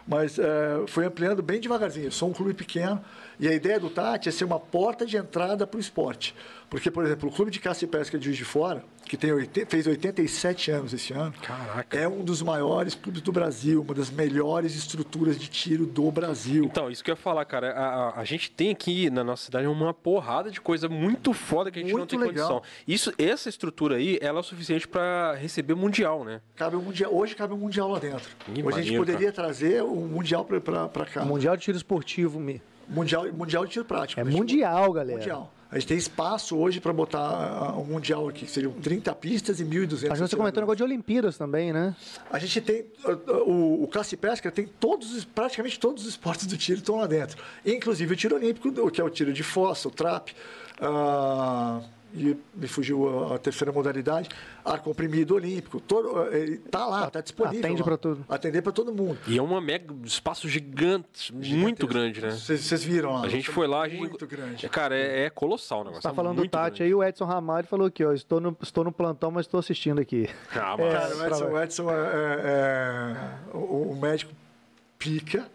[0.06, 2.06] Mas eh, foi ampliando bem devagarzinho.
[2.06, 3.02] Eu sou um clube pequeno
[3.38, 6.34] e a ideia do Tati é ser uma porta de entrada para o esporte.
[6.68, 9.32] Porque, por exemplo, o Clube de Caça e Pesca de Juiz de Fora, que tem,
[9.32, 11.96] oit- fez 87 anos esse ano, Caraca.
[11.96, 16.64] é um dos maiores clubes do Brasil, uma das melhores estruturas de tiro do Brasil.
[16.64, 17.70] Então, isso que eu ia falar, cara.
[17.70, 21.70] A, a- a gente tem aqui na nossa cidade uma porrada de coisa muito foda
[21.70, 22.48] que a gente não Muito tem legal.
[22.60, 22.62] condição.
[22.88, 26.40] Isso, essa estrutura aí, ela é o suficiente pra receber mundial, né?
[26.56, 28.28] Cabe um mundial, hoje cabe um mundial lá dentro.
[28.64, 31.24] Hoje a gente poderia trazer um mundial para cá.
[31.24, 32.40] Mundial de tiro esportivo.
[32.40, 34.20] me- Mundial, mundial de tiro prático.
[34.20, 35.18] É A gente- mundial, galera.
[35.18, 35.52] Mundial.
[35.68, 39.64] A gente tem espaço hoje para botar um mundial aqui, que seriam 30 pistas e
[39.64, 41.94] 1.200 Mas você comentou um negócio de Olimpíadas também, né?
[42.30, 42.84] A gente tem.
[43.44, 47.06] O, o Classe Pesca tem todos, os- praticamente todos os esportes do tiro estão lá
[47.08, 47.36] dentro.
[47.64, 50.32] Inclusive o tiro olímpico, que é o tiro de fossa, o trap.
[50.80, 51.80] ah,
[52.16, 54.28] e me fugiu a, terceira modalidade,
[54.64, 57.60] ar comprimido olímpico, todo, ele tá lá, tá disponível.
[57.60, 58.24] Atende para tudo.
[58.28, 59.18] Atender para todo mundo.
[59.26, 62.30] E é uma mega espaço gigante, muito grande, né?
[62.30, 63.22] Vocês viram lá?
[63.22, 64.00] A gente foi lá, a gente.
[64.00, 64.68] Muito grande.
[64.68, 66.02] Cara, é, é colossal o negócio.
[66.02, 66.82] Tá é falando do Tati grande.
[66.84, 68.12] aí, o Edson Ramalho falou aqui, ó.
[68.12, 70.28] Estou no, estou no plantão, mas estou assistindo aqui.
[70.54, 72.40] Ah, É, mas- Cara, o Edson, o Edson é, é-
[73.52, 74.32] é- o, o médico
[74.98, 75.46] pica,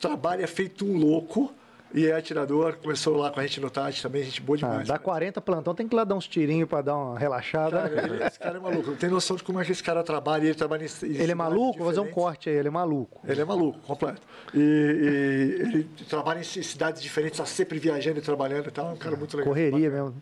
[0.00, 1.52] trabalha feito um louco
[1.94, 2.76] e é atirador.
[2.82, 4.88] Começou lá com a gente no Tati também, gente boa Ah, demais.
[4.88, 5.04] dá cara.
[5.04, 7.88] 40 plantão, tem que ir lá dar uns tirinhos para dar uma relaxada.
[7.88, 8.90] Cara, ele- esse cara é maluco.
[8.90, 10.44] Não tem noção de como é que esse cara trabalha.
[10.44, 11.78] Ele trabalha em, em ele é maluco?
[11.78, 13.20] Vou fazer um corte aí, ele é maluco.
[13.26, 14.22] Ele é maluco, completo.
[14.54, 18.90] E, e ele trabalha em cidades diferentes, está sempre viajando e trabalhando e tal.
[18.90, 19.52] É um cara muito legal.
[19.52, 20.14] Correria mesmo.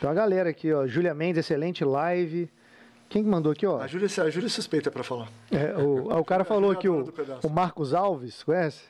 [0.00, 0.86] Tem uma galera aqui, ó.
[0.86, 2.50] Júlia Mendes, excelente live.
[3.08, 3.80] Quem que mandou aqui, ó?
[3.80, 5.28] A Júlia, a Júlia é suspeita para falar.
[5.52, 7.12] É, o, ah, o cara falou aqui, o,
[7.44, 8.82] o Marcos Alves, conhece?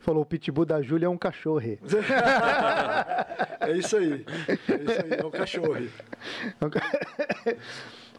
[0.00, 1.60] Falou, o pitbull da Júlia é um cachorro.
[3.60, 4.24] É isso aí.
[4.48, 5.20] É isso aí.
[5.20, 5.76] É um cachorro.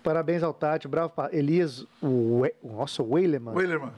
[0.03, 3.53] Parabéns ao Tati, bravo Elias, o, We- nossa, o Weileman.
[3.53, 3.91] Weilerman.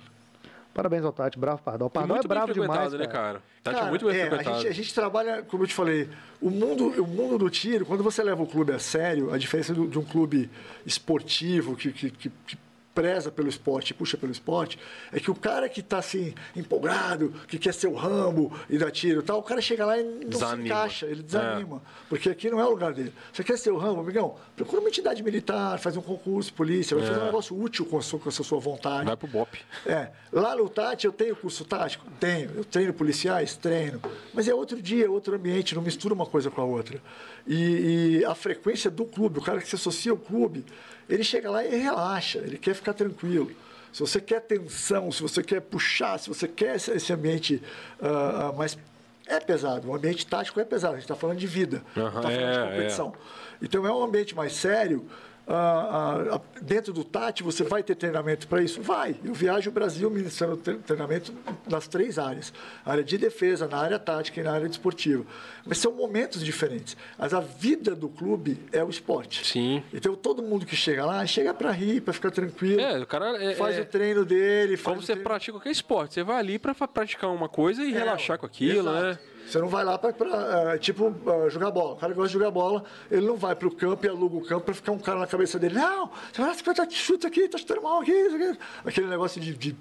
[0.73, 1.87] Parabéns ao Tati, bravo Pardal.
[1.87, 3.09] O Pardal é muito bravo demais, né, cara.
[3.09, 3.41] cara?
[3.63, 4.55] Tati é muito bem é, a, frequentado.
[4.61, 6.09] gente, a gente trabalha, como eu te falei,
[6.41, 9.73] o mundo, o mundo do tiro, quando você leva o clube a sério, a diferença
[9.73, 10.49] do- de um clube
[10.85, 12.57] esportivo que, que, que- que
[12.93, 14.77] preza pelo esporte, puxa pelo esporte,
[15.11, 18.91] é que o cara que está assim, empolgado, que quer ser o Rambo e dar
[18.91, 20.65] tiro e tal, o cara chega lá e não se Desanima.
[20.65, 21.81] encaixa, ele desanima.
[22.09, 23.13] Porque aqui não é o lugar dele.
[23.31, 24.35] Você quer ser o Rambo, amigão?
[24.55, 28.01] Procura uma entidade militar, faz um concurso, polícia, vai fazer um negócio útil com a
[28.01, 29.05] sua, com a sua vontade.
[29.05, 29.59] Vai pro BOP.
[29.85, 32.05] É, lá no Tati eu tenho curso tático?
[32.19, 32.51] Tenho.
[32.55, 33.55] Eu treino policiais?
[33.55, 34.01] Treino.
[34.33, 37.01] Mas é outro dia, é outro ambiente, não mistura uma coisa com a outra.
[37.47, 40.65] E, e a frequência do clube, o cara que se associa ao clube,
[41.09, 43.51] ele chega lá e relaxa, ele quer ficar tranquilo.
[43.91, 47.61] Se você quer tensão, se você quer puxar, se você quer esse, ambiente
[47.99, 48.77] ah, mais.
[49.25, 52.21] É pesado, o ambiente tático é pesado, a gente está falando de vida, Aham, está
[52.21, 53.13] falando de é, competição.
[53.61, 55.05] Então é um ambiente mais sério.
[55.51, 58.81] Ah, ah, dentro do TAT, você vai ter treinamento para isso?
[58.81, 59.15] Vai.
[59.23, 61.33] Eu viajo o Brasil ministrando tre- treinamento
[61.67, 62.53] nas três áreas:
[62.85, 65.25] área de defesa, na área tática e na área desportiva.
[65.65, 66.95] Mas são momentos diferentes.
[67.17, 69.45] Mas a vida do clube é o esporte.
[69.45, 69.83] Sim.
[69.93, 72.79] Então todo mundo que chega lá, chega para rir, para ficar tranquilo.
[72.81, 75.23] É, o cara é- faz é- o treino dele, faz Como você treino...
[75.23, 78.45] pratica qualquer esporte, você vai ali pra fa- praticar uma coisa e É, relaxar com
[78.45, 79.03] aquilo, exato.
[79.03, 79.19] né?
[79.49, 81.93] Você não vai lá para, tipo, ah, jogar bola.
[81.93, 84.35] O cara que gosta de jogar bola, ele não vai para o campo e aluga
[84.37, 85.75] o campo para ficar um cara na cabeça dele.
[85.75, 88.11] Não, você vai lá, você tá, chuta aqui, tá chutando mal aqui.
[88.11, 88.59] aqui.
[88.85, 89.53] Aquele negócio de...
[89.55, 89.75] de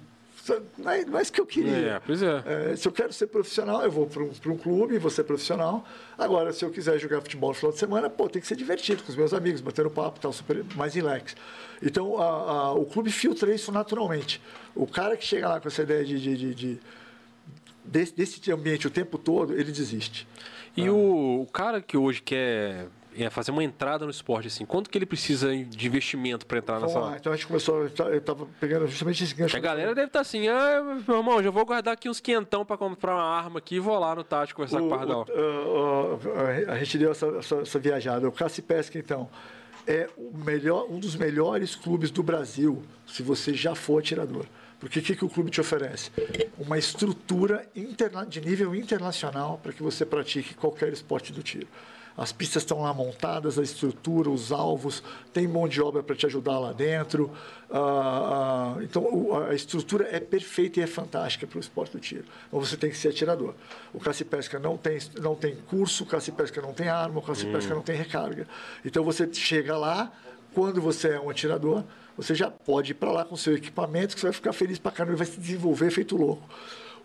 [0.79, 1.75] não é, não é isso que eu queria.
[1.77, 2.43] É, pois é.
[2.71, 5.85] É, se eu quero ser profissional, eu vou para um, um clube, vou ser profissional.
[6.17, 9.03] Agora, se eu quiser jogar futebol no final de semana, pô, tem que ser divertido
[9.03, 11.35] com os meus amigos, batendo papo, tal, super mais relax.
[11.83, 14.41] Então, a- a- o clube filtra isso naturalmente.
[14.75, 16.79] O cara que chega lá com essa ideia de, de- de- de-
[17.89, 20.27] desse, desse ambiente o tempo todo, ele desiste.
[20.77, 20.91] E Ah.
[20.93, 22.87] o, o cara que hoje quer
[23.17, 26.75] é, fazer uma entrada no esporte, assim, quanto que ele precisa de investimento pra entrar
[26.79, 27.05] Vamos nessa...
[27.05, 29.57] lá, então a gente começou, eu estava pegando justamente esse gancho.
[29.57, 32.77] A galera deve estar assim, ah, meu irmão, já vou guardar aqui uns quentão pra
[32.77, 35.25] comprar uma arma aqui e vou lá no Tati conversar com o Pardal.
[35.27, 36.19] o-
[36.71, 38.27] a- gente deu essa, essa, essa viajada.
[38.29, 39.27] O e Pesca, então,
[39.87, 44.45] é o melhor, um dos melhores clubes do Brasil, se você já for atirador.
[44.79, 46.09] Porque o que, que o clube te oferece?
[46.57, 51.67] Uma estrutura interna- de nível internacional para que você pratique qualquer esporte do tiro.
[52.17, 55.01] As pistas estão lá montadas, a estrutura, os alvos,
[55.31, 57.31] tem mão de obra para te ajudar lá dentro.
[57.71, 62.25] Ah, ah, então, a estrutura é perfeita e é fantástica para o esporte do tiro.
[62.47, 63.53] Então, você tem que ser atirador.
[63.93, 66.89] O caça e pesca não tem, não tem curso, o caça e pesca não tem
[66.89, 68.45] arma, o caça e pesca não tem recarga.
[68.83, 70.11] Então, você chega lá,
[70.53, 71.85] quando você é um atirador,
[72.21, 74.91] você já pode ir para lá com seu equipamento, que você vai ficar feliz para
[74.91, 76.47] caramba e vai se desenvolver feito louco.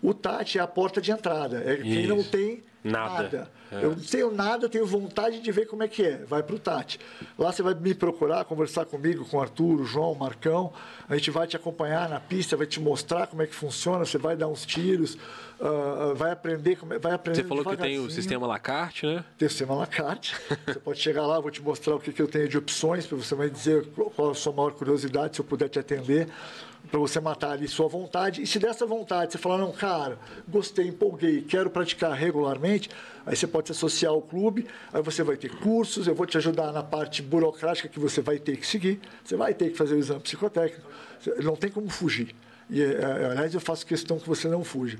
[0.01, 1.63] O TAT é a porta de entrada.
[1.65, 3.23] É quem não tem Nada.
[3.23, 3.51] nada.
[3.71, 3.83] É.
[3.83, 6.17] Eu não tenho nada, eu tenho vontade de ver como é que é.
[6.25, 6.99] Vai para o Tati.
[7.37, 10.71] Lá você vai me procurar, conversar comigo, com o Arthur, o João, o Marcão.
[11.09, 14.05] A gente vai te acompanhar na pista, vai te mostrar como é que funciona.
[14.05, 15.17] Você vai dar uns tiros,
[15.59, 17.41] ah, vai aprender, como é- vai aprender.
[17.41, 19.25] Você falou que tem o sistema Lacarte, né?
[19.37, 20.35] Tem o sistema à la carte.
[20.67, 23.17] Você pode chegar lá, vou te mostrar o que, que eu tenho de opções, para
[23.17, 23.85] você vai dizer
[24.15, 26.27] qual a sua maior curiosidade, se eu puder te atender,
[26.89, 28.41] para você matar ali sua vontade.
[28.41, 30.17] E se dessa vontade você falar, não, cara,
[30.47, 32.89] gostei, empolguei, quero praticar regularmente,
[33.25, 36.37] aí você pode se associar ao clube, aí você vai ter cursos, eu vou te
[36.37, 39.95] ajudar na parte burocrática que você vai ter que seguir, você vai ter que fazer
[39.95, 40.87] o exame psicotécnico,
[41.43, 42.35] não tem como fugir.
[42.69, 44.97] E, eh, aliás, eu faço questão que você não fuja.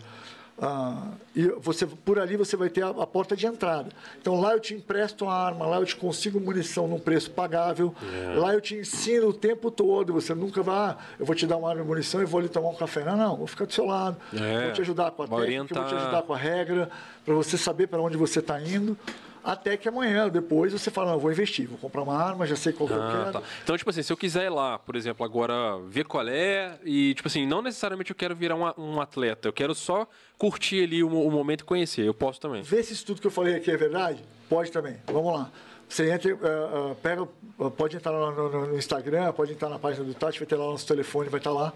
[0.57, 3.90] Ah, e você, por ali você vai ter a, a porta de entrada.
[4.22, 7.94] Então lá eu te empresto a arma, lá eu te consigo munição num preço pagável,
[8.38, 10.14] lá eu te ensino o tempo todo.
[10.14, 12.48] Você nunca vai, ah, eu vou te dar uma arma e munição e vou ali
[12.48, 13.03] tomar um café.
[13.03, 15.40] Não, não, vou ficar do seu lado, É, vou te ajudar com a técnica, vou
[15.68, 16.02] te orientar.
[16.03, 16.90] ajudar com a regra,
[17.26, 18.98] para você saber para onde você está indo.
[19.46, 22.74] Até que amanhã, depois, você fala, não, vou investir, vou comprar uma arma, já sei
[22.74, 23.32] qual que eu Ah, quero.
[23.34, 23.44] tá.
[23.64, 27.14] Então, tipo assim, se eu quiser ir lá, por exemplo, agora ver qual é, e,
[27.14, 28.64] tipo assim, não necessariamente eu quero virar um,
[28.96, 32.02] um atleta, eu quero só curtir ali o, o momento e conhecer.
[32.06, 32.64] Eu posso também.
[32.64, 34.24] Vê se isso tudo que eu falei aqui é verdade?
[34.50, 34.98] Pode também.
[35.06, 35.52] Vamos lá.
[35.88, 37.22] Você entra, eh, eh, pega,
[37.60, 40.48] eh, pode entrar lá no, no- no Instagram, pode entrar na página do Tati, vai
[40.48, 41.72] ter lá o nosso telefone, vai estar lá.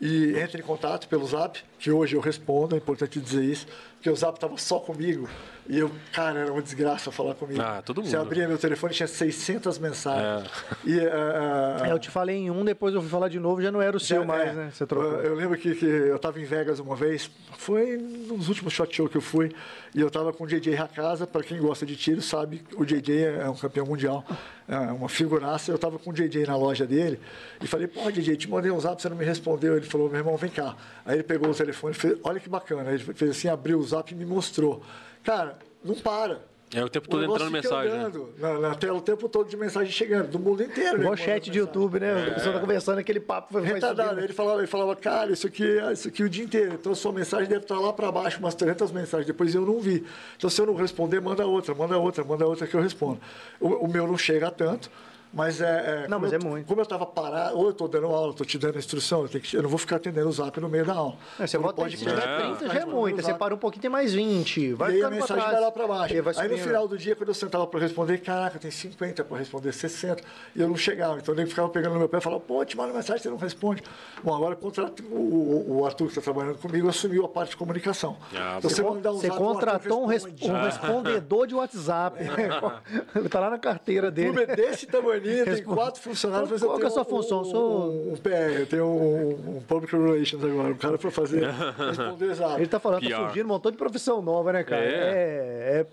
[0.00, 3.66] E entre em contato pelo Zap, que hoje eu respondo, é importante dizer isso,
[4.00, 5.28] porque o Zap estava só comigo.
[5.68, 7.60] E eu, cara, era uma desgraça falar comigo.
[7.60, 8.26] Ah, todo Você mundo.
[8.26, 10.50] abria meu telefone, tinha 600 mensagens.
[10.84, 13.60] E, eh, eh, É, eu te falei em um, depois eu fui falar de novo,
[13.62, 14.52] já não era o seu já- mais, é.
[14.54, 14.70] né?
[14.72, 15.12] Você trocou.
[15.12, 18.96] Eu, eu lembro que, que eu estava em Vegas uma vez, foi nos últimos shot
[18.96, 19.52] show que eu fui,
[19.94, 23.24] e eu estava com o JJ Hakasa, para quem gosta de tiro sabe, o JJ
[23.24, 24.24] é um campeão mundial,
[24.59, 27.18] é uma figuraça, eu estava com o JJ na loja dele,
[27.60, 30.18] e falei, pô, JJ, te mandei um zap, você não me respondeu, ele falou, meu
[30.18, 30.76] irmão, vem cá.
[31.04, 34.12] Aí ele pegou o telefone, fez, olha que bacana, ele fez assim, abriu o zap
[34.12, 34.82] e me mostrou.
[35.22, 36.49] Cara, não para.
[36.72, 38.20] É o tempo todo negócio entrando fica mensagem.
[38.20, 38.28] né?
[38.38, 40.98] Na, na tela o tempo todo de mensagem chegando, do mundo inteiro.
[40.98, 41.58] Igual né, chat de mensagem.
[41.60, 42.28] YouTube, né?
[42.28, 44.20] A pessoa tá conversando, aquele papo vai Retardado.
[44.20, 46.74] Ele falava, ele falava, cara, isso aqui, isso aqui o dia inteiro.
[46.74, 49.26] Então, sua mensagem deve estar lá para baixo, umas 300 mensagens.
[49.26, 50.04] Depois eu não vi.
[50.36, 53.20] Então, se eu não responder, manda outra, manda outra, manda outra que eu respondo.
[53.58, 54.90] O, o meu não chega tanto.
[55.32, 56.06] Mas é.
[56.08, 56.66] Não, como mas eu, é muito.
[56.66, 59.28] Como eu estava parado, ou eu estou dando aula, estou te dando a instrução, eu,
[59.28, 61.14] tenho que- eu não vou ficar atendendo o zap no meio da aula.
[61.38, 62.38] É, você Eu não bota pode se tiver É.
[62.56, 63.22] 30 já é muito.
[63.22, 64.72] Você para um pouquinho, tem mais 20.
[64.74, 65.52] Vai e aí a mensagem trás.
[65.52, 66.14] vai lá para baixo.
[66.36, 69.72] Aí, no final do dia, quando eu sentava para responder, caraca, tem 50 para responder,
[69.72, 70.22] 60.
[70.56, 71.18] E eu não chegava.
[71.18, 73.36] Então ele ficava pegando no meu pé e falava, pô, te manda mensagem, você não
[73.36, 73.82] responde.
[74.24, 77.56] Bom, agora contra- o, o- o Arthur que está trabalhando comigo assumiu a parte de
[77.56, 78.16] comunicação.
[78.34, 80.50] Ah, então, você mandar um Você zap, o contratou um, responde.
[80.50, 82.18] um respondedor de WhatsApp.
[83.30, 84.32] tá lá na carteira O dele.
[84.32, 86.50] clube é desse tamanho, tem quatro funcionários.
[86.50, 87.40] mas Qual eu que é a sua função?
[87.40, 91.10] Um, Sou- um, um PR, eu tenho um, um Public Relations agora, um cara para
[91.10, 91.44] fazer,
[91.88, 92.54] responder zap.
[92.60, 93.16] Ele tá falando, tá PR.
[93.26, 94.82] surgindo um montão de profissão nova, né, cara?
[94.84, 94.88] É.
[94.88, 95.86] é, é-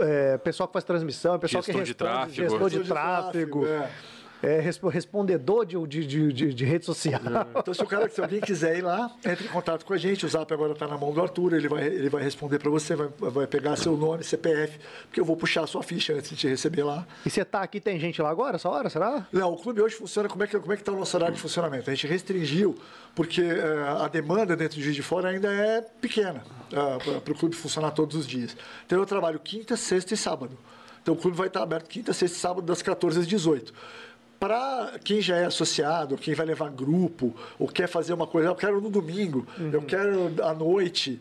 [0.00, 2.50] é pessoal que faz transmissão, é pessoal Gestor que de responde, tráfego.
[2.50, 3.92] gestor de de tráfego, tráfego,
[4.42, 7.20] é, respo- respondedor de, de, de, de- de rede social.
[7.56, 10.24] Então, se, o cara, se alguém quiser ir lá, entre em contato com a gente.
[10.24, 12.94] O Zap agora está na mão do Arthur, ele vai, ele vai responder para você,
[12.96, 16.36] vai, vai pegar seu nome, CPF, porque eu vou puxar a sua ficha antes de
[16.36, 17.06] te receber lá.
[17.24, 19.26] E você tá aqui, tem gente lá agora, essa hora, será?
[19.32, 21.40] Não, o clube hoje funciona, como é que como é está o nosso horário de
[21.40, 21.90] funcionamento?
[21.90, 22.78] A gente restringiu,
[23.14, 27.54] porque eh, a demanda dentro do Juiz de Fora ainda é pequena para o clube
[27.56, 28.56] funcionar todos os dias.
[28.86, 30.56] Então eu trabalho quinta, sexta e sábado.
[31.02, 33.72] Então o clube vai estar aberto quinta, sexta e sábado, das 14 às 18.
[34.40, 38.54] Para quem já é associado, quem vai levar grupo, ou quer fazer uma coisa, eu
[38.56, 41.20] quero no domingo, eu quero à noite,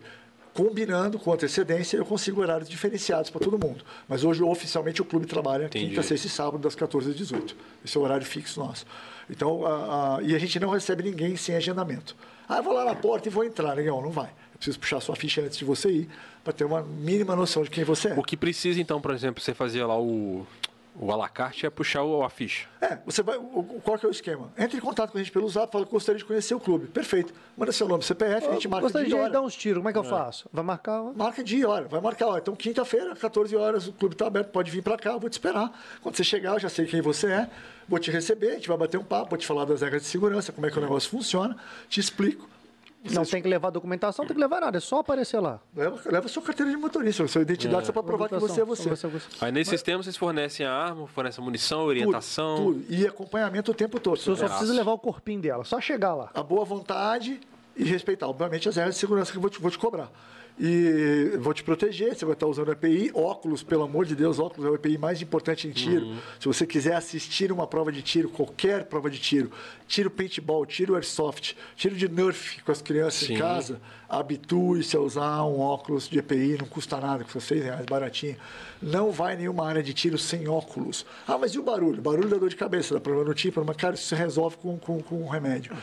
[0.53, 3.83] combinando com antecedência, eu consigo horários diferenciados para todo mundo.
[4.07, 5.89] Mas hoje, oficialmente, o clube trabalha Entendi.
[5.89, 7.55] quinta, sexta e sábado, das 14 às 18.
[7.83, 8.85] Esse é o horário fixo nosso.
[9.29, 12.15] Então, a- a- e a gente não recebe ninguém sem agendamento.
[12.47, 13.73] Ah, eu vou lá na porta e vou entrar.
[13.73, 14.25] Legal, não vai.
[14.53, 16.09] Eu preciso puxar sua ficha antes de você ir,
[16.43, 18.13] para ter uma mínima noção de quem você é.
[18.15, 20.47] O que precisa, então, por exemplo, você fazia lá o,
[21.01, 22.67] o alacarte é puxar o, a ficha.
[22.81, 23.37] É, você vai.
[23.37, 24.51] o- Qual que é o esquema?
[24.57, 26.87] Entre em contato com a gente pelo zap, fala que gostaria de conhecer o clube.
[26.87, 27.33] Perfeito.
[27.57, 29.89] Manda seu nome, CPF, a gente marca Gostaria dia e de dar uns tiros, como
[29.89, 30.49] é que eu faço?
[30.51, 31.01] Vai marcar?
[31.15, 32.27] Marca dia e hora, vai marcar.
[32.27, 35.29] Ó, então, quinta-feira, 14 horas, o clube está aberto, pode vir para cá, eu vou
[35.29, 35.71] te esperar.
[36.01, 37.49] Quando você chegar, eu já sei quem você é,
[37.87, 40.07] vou te receber, a gente vai bater um papo, vou te falar das regras de
[40.09, 41.55] segurança, como é que o negócio funciona,
[41.87, 42.48] te explico.
[43.03, 45.61] Não tem que levar documentação, não tem que levar nada, é só aparecer lá.
[45.73, 48.89] Leva, leva sua carteira de motorista, sua identidade, só para provar que você é você.
[49.39, 52.57] Aí nesse sistema vocês fornecem a arma, fornecem a munição, orientação.
[52.57, 52.93] Tudo, tudo.
[52.93, 54.17] E acompanhamento o tempo todo.
[54.17, 54.47] Você só Nossa.
[54.49, 56.29] precisa levar o corpinho dela, só chegar lá.
[56.33, 57.39] a boa vontade
[57.75, 60.11] e respeitar, obviamente, as regras de segurança que eu vou te, vou te cobrar.
[60.59, 64.67] E vou te proteger, você vai estar usando EPI, óculos, pelo amor de Deus, óculos
[64.67, 66.17] é o EPI mais importante em tiro.
[66.37, 69.49] Se você quiser assistir uma prova de tiro, qualquer prova de tiro,
[69.87, 73.35] tiro paintball, tiro airsoft, tiro de Nerf com as crianças Sim.
[73.35, 73.79] em casa,
[74.09, 78.35] habitue-se a usar um óculos de EPI, não custa nada, custa 6 reais, baratinho.
[78.81, 81.05] Não vai em nenhuma área de tiro sem óculos.
[81.25, 82.01] Ah, mas e o barulho?
[82.01, 84.77] Barulho dá dor de cabeça, dá problema no tímpano, mas, cara, isso se resolve com,
[84.77, 85.73] com, com um remédio.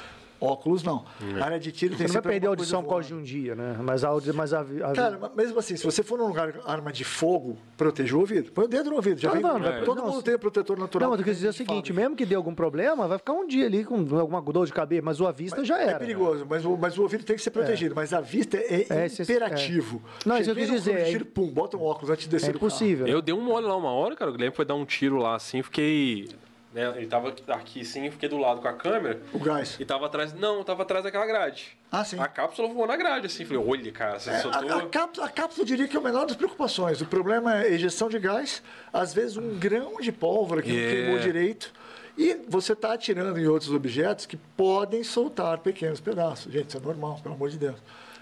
[0.41, 1.05] Óculos, não.
[1.41, 3.55] área de tiro Você tem não vai perder a audição por causa de um dia,
[3.55, 3.77] né?
[3.83, 6.53] Mas a, audi- mas a, a Cara, mas mesmo assim, se você for num lugar
[6.53, 8.53] com arma de fogo, proteja o ouvido.
[8.53, 9.21] Põe o dedo no ouvido.
[9.21, 11.07] Já Ah, vem, não, não, todo não, mundo se- tem protetor natural.
[11.07, 11.95] Não, mas eu quis dizer o seguinte, fábrica.
[12.01, 15.03] mesmo que dê algum problema, vai ficar um dia ali com alguma dor de cabeça,
[15.03, 15.93] mas o avista já era.
[15.93, 17.95] É perigoso, mas o, mas o ouvido tem que ser protegido.
[17.95, 20.03] Mas a vista é, É, esse- imperativo.
[20.25, 20.29] é.
[20.29, 22.57] Não, isso eu quis dizer, é- Tiro, pum, bota um óculos antes de descer É
[22.57, 23.07] impossível.
[23.07, 24.31] Eu dei um mole lá uma hora, cara.
[24.31, 26.29] O Guilherme foi dar um tiro lá assim, fiquei.
[26.77, 29.19] Né, ele tava aqui assim, eu fiquei do lado com a câmera.
[29.33, 29.77] O gás.
[29.81, 30.35] E tava atrás.
[30.35, 31.77] Não, tava atrás daquela grade.
[31.91, 32.21] Ah, sim.
[32.21, 33.47] A cápsula voou na grade, assim.
[33.47, 34.61] Falei, olha, cara, você É, soltou.
[34.71, 37.01] a, a, cápsula, a cápsula eu diria que é o menor das preocupações.
[37.01, 38.63] O problema é a ejeção de gás,
[38.93, 40.73] às vezes um grão de pólvora que É.
[40.85, 41.73] não queimou direito.
[42.19, 46.53] E você está atirando em outros objetos que podem soltar pequenos pedaços.
[46.53, 47.77] Gente, isso é normal, pelo amor de Deus.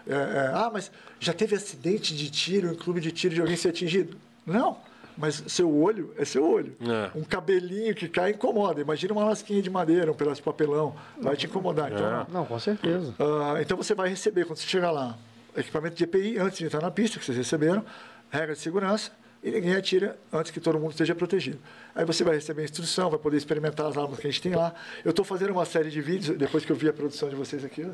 [0.06, 3.56] É, é, ah, mas já teve acidente de tiro em clube de tiro de alguém
[3.56, 4.16] ser atingido?
[4.46, 4.76] Não.
[5.16, 6.74] Mas seu olho é seu olho.
[6.80, 7.16] É.
[7.18, 8.80] Um cabelinho que cai incomoda.
[8.80, 10.94] Imagina uma lasquinha de madeira, um pedaço de papelão.
[11.20, 11.92] Vai te incomodar.
[11.92, 12.26] Então, É.
[12.32, 13.14] Não, com certeza.
[13.18, 15.16] ah, então você vai receber, quando você chegar lá,
[15.56, 17.84] equipamento de EPI antes de entrar na pista, que vocês receberam,
[18.30, 19.12] regra de segurança,
[19.42, 21.58] e ninguém atira antes que todo mundo esteja protegido.
[21.94, 24.54] Aí você vai receber a instrução, vai poder experimentar as armas que a gente tem
[24.54, 24.74] lá.
[25.04, 27.62] Eu estou fazendo uma série de vídeos, depois que eu vi a produção de vocês
[27.64, 27.86] aqui,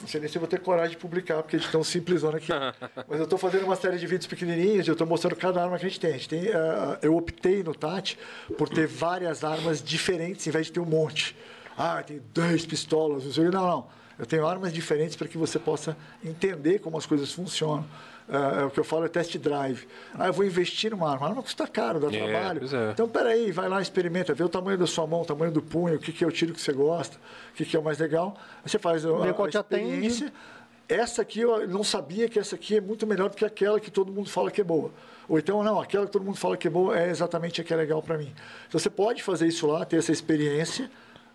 [0.00, 2.36] não sei nem se eu vou ter coragem de publicar, porque a gente tão simplesona
[2.36, 2.52] aqui.
[3.08, 5.86] Mas eu estou fazendo uma série de vídeos pequenininhos, eu estou mostrando cada arma que
[5.86, 6.10] a gente tem.
[6.10, 8.16] A gente tem ah, eu optei no TAT
[8.58, 11.36] por ter várias armas diferentes, em vez de ter um monte.
[11.76, 13.56] Ah, tem 10 pistolas, não sei o quê.
[13.56, 13.86] Não, não.
[14.18, 17.86] Eu tenho armas diferentes para que você possa entender como as coisas funcionam.
[18.28, 19.86] Ah, é o que eu falo é test drive.
[20.14, 21.26] Ah, eu vou investir numa arma.
[21.26, 22.60] A arma custa caro, dá É, trabalho.
[22.64, 22.90] é.
[22.90, 25.96] Então, peraí, vai lá, experimenta, vê o tamanho da sua mão, o tamanho do punho,
[25.96, 27.16] o que, que é o tiro que você gosta,
[27.52, 28.36] o que, que é o mais legal.
[28.64, 30.32] Aí você faz a, a, experiência.
[30.88, 33.90] Essa aqui, eu não sabia que essa aqui é muito melhor do que aquela que
[33.90, 34.90] todo mundo fala que é boa.
[35.28, 37.72] Ou então, não, aquela que todo mundo fala que é boa é exatamente a que
[37.74, 38.32] é legal para mim.
[38.68, 40.88] Então, você pode fazer isso lá, ter essa experiência,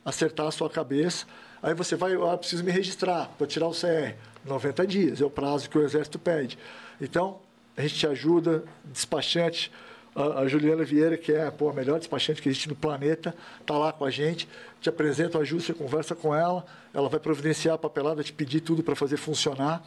[0.06, 1.26] acertar a sua cabeça.
[1.62, 4.16] Aí você vai, ah, preciso me registrar para tirar o CR.
[4.46, 6.58] 90 dias é o prazo que o Exército pede.
[7.02, 7.40] Então,
[7.76, 9.72] a gente te ajuda, despachante.
[10.14, 13.78] A, a Juliana Vieira, que é pô, a melhor despachante que existe no planeta, está
[13.78, 14.48] lá com a gente,
[14.82, 18.60] te apresenta o ajuste, você conversa com ela, ela vai providenciar a papelada, te pedir
[18.60, 19.82] tudo para fazer funcionar.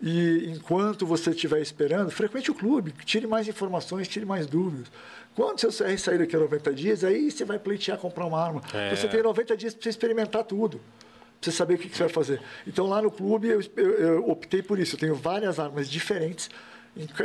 [0.00, 4.88] E enquanto você estiver esperando, frequente o clube, tire mais informações, tire mais dúvidas.
[5.34, 8.60] Quando seu CR sair daqui a 90 dias, aí você vai pleitear comprar uma arma.
[8.74, 8.94] É.
[8.94, 10.80] Você tem 90 dias para você experimentar tudo
[11.42, 12.40] você saber o que, que você vai fazer.
[12.66, 14.94] Então, lá no clube, eu, eu- eu optei por isso.
[14.94, 16.48] Eu tenho várias armas diferentes,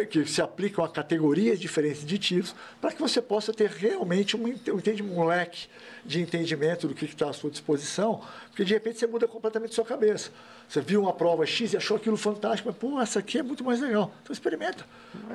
[0.10, 4.46] que- se aplicam a categorias diferentes de tiros, para que você possa ter realmente um,
[4.48, 5.68] um, um leque
[6.06, 9.76] de entendimento do que está à sua disposição, porque de repente você muda completamente a
[9.76, 10.32] sua cabeça.
[10.70, 13.64] Você viu uma prova X e achou aquilo fantástico, mas, pô, essa aqui é muito
[13.64, 14.12] mais legal.
[14.24, 14.86] Então, experimenta.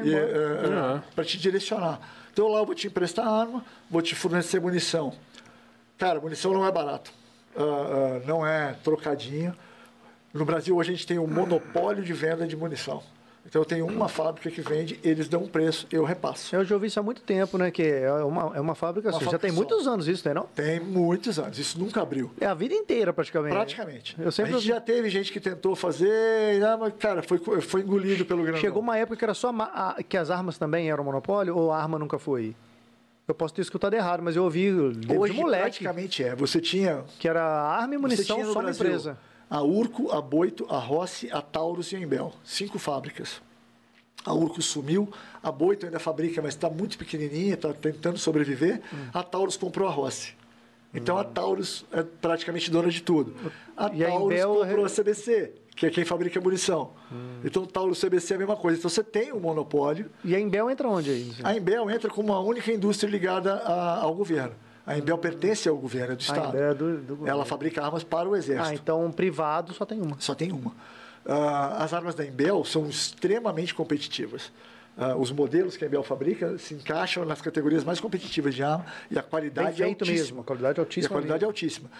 [0.03, 1.03] É.
[1.15, 2.01] para te direcionar.
[2.33, 5.13] Então, lá eu vou te emprestar arma, vou te fornecer munição.
[5.99, 7.13] Cara, munição não é barato.
[7.57, 9.55] Ah, ah, não é trocadinho.
[10.33, 13.03] No Brasil, hoje, a gente tem um monopólio de venda de munição.
[13.45, 16.55] Então, eu tenho uma fábrica que vende, eles dão um preço, eu repasso.
[16.55, 17.73] Eu já ouvi isso há muito tempo, né?
[17.73, 19.29] Que é uma, é uma fábrica Uma assim.
[19.29, 20.33] Já tem muitos anos isso, né?
[20.33, 20.45] Não?
[20.55, 22.31] Tem muitos anos, isso nunca abriu.
[22.41, 23.53] É a vida inteira, praticamente.
[23.53, 24.16] Praticamente.
[24.19, 27.81] Eu sempre a gente já teve gente que tentou fazer, ah, mas, cara, foi, foi
[27.81, 28.61] engolido pelo grandão.
[28.61, 31.83] Chegou uma época que era só a- que as armas também eram monopólio ou a
[31.83, 32.55] arma nunca foi?
[33.27, 36.35] Eu posso ter escutado errado, mas eu ouvi de Hoje, moleque praticamente é.
[36.35, 39.19] Você tinha que era arma e munição só uma Brasil empresa.
[39.49, 42.32] A Urco, a Boito, a Rossi, a Taurus e a Embel.
[42.44, 43.40] Cinco fábricas.
[44.24, 45.12] A Urco sumiu,
[45.43, 48.81] a Boito ainda fabrica, mas está muito pequenininha, está tentando sobreviver.
[48.93, 49.09] Hum.
[49.12, 50.35] A Taurus comprou a Rossi.
[50.94, 53.35] Então a Taurus é praticamente dona de tudo.
[53.77, 56.90] A E a Taurus Embel- comprou a CBC, que é quem fabrica a munição.
[57.11, 57.40] Hum.
[57.44, 58.78] Então Taurus CBC é a mesma coisa.
[58.78, 60.11] Então você tem um monopólio.
[60.24, 61.32] E a Embel entra onde aí?
[61.43, 64.55] A Embel entra como a única indústria ligada a- ao governo.
[64.86, 66.57] A Embel pertence ao governo, é do Estado.
[66.59, 67.28] É do- do governo.
[67.28, 68.69] Ela fabrica armas para o Exército.
[68.70, 70.16] Ah, então privado só tem uma.
[70.19, 70.73] Só tem uma.
[71.24, 74.51] Ah, as armas da Embel são extremamente competitivas.
[74.99, 78.85] Ah, os modelos que a Embel fabrica se encaixam nas categorias mais competitivas de arma
[79.11, 80.16] e a qualidade Bem é altíssima.
[80.19, 81.90] mesmo, a qualidade é altíssima E a qualidade é altíssima.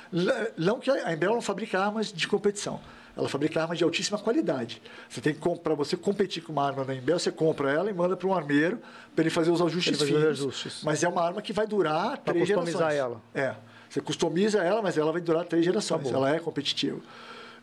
[0.59, 2.81] Não que a Embel não fabrica armas de competição.
[3.17, 4.81] Ela fabrica armas de altíssima qualidade.
[5.09, 7.93] Você tem que comprar, você competir com uma arma da Embel, você compra ela e
[7.93, 8.79] manda para um armeiro
[9.15, 10.25] para ele fazer os ajustes Ele finos.
[10.41, 10.81] ajustes.
[10.83, 13.21] Mas é uma arma que vai durar Pra três customizar gerações.
[13.35, 13.49] ela.
[13.51, 13.55] É.
[13.91, 16.03] Você customiza ela, mas ela vai durar três gerações.
[16.11, 16.99] Tá ela é competitiva.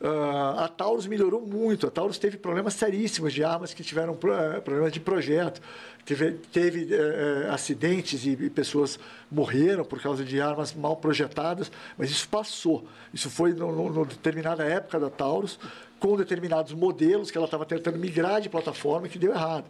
[0.01, 1.87] Ah, a Taurus melhorou muito.
[1.87, 5.61] A Taurus teve problemas seríssimos de armas que tiveram eh, problemas de projeto.
[6.05, 8.97] Teve, teve eh, acidentes e, e pessoas
[9.29, 12.87] morreram por causa de armas mal projetadas, mas isso passou.
[13.13, 15.59] Isso foi no determinada época da Taurus,
[15.99, 19.65] com determinados modelos que ela estava tentando migrar de plataforma que deu errado.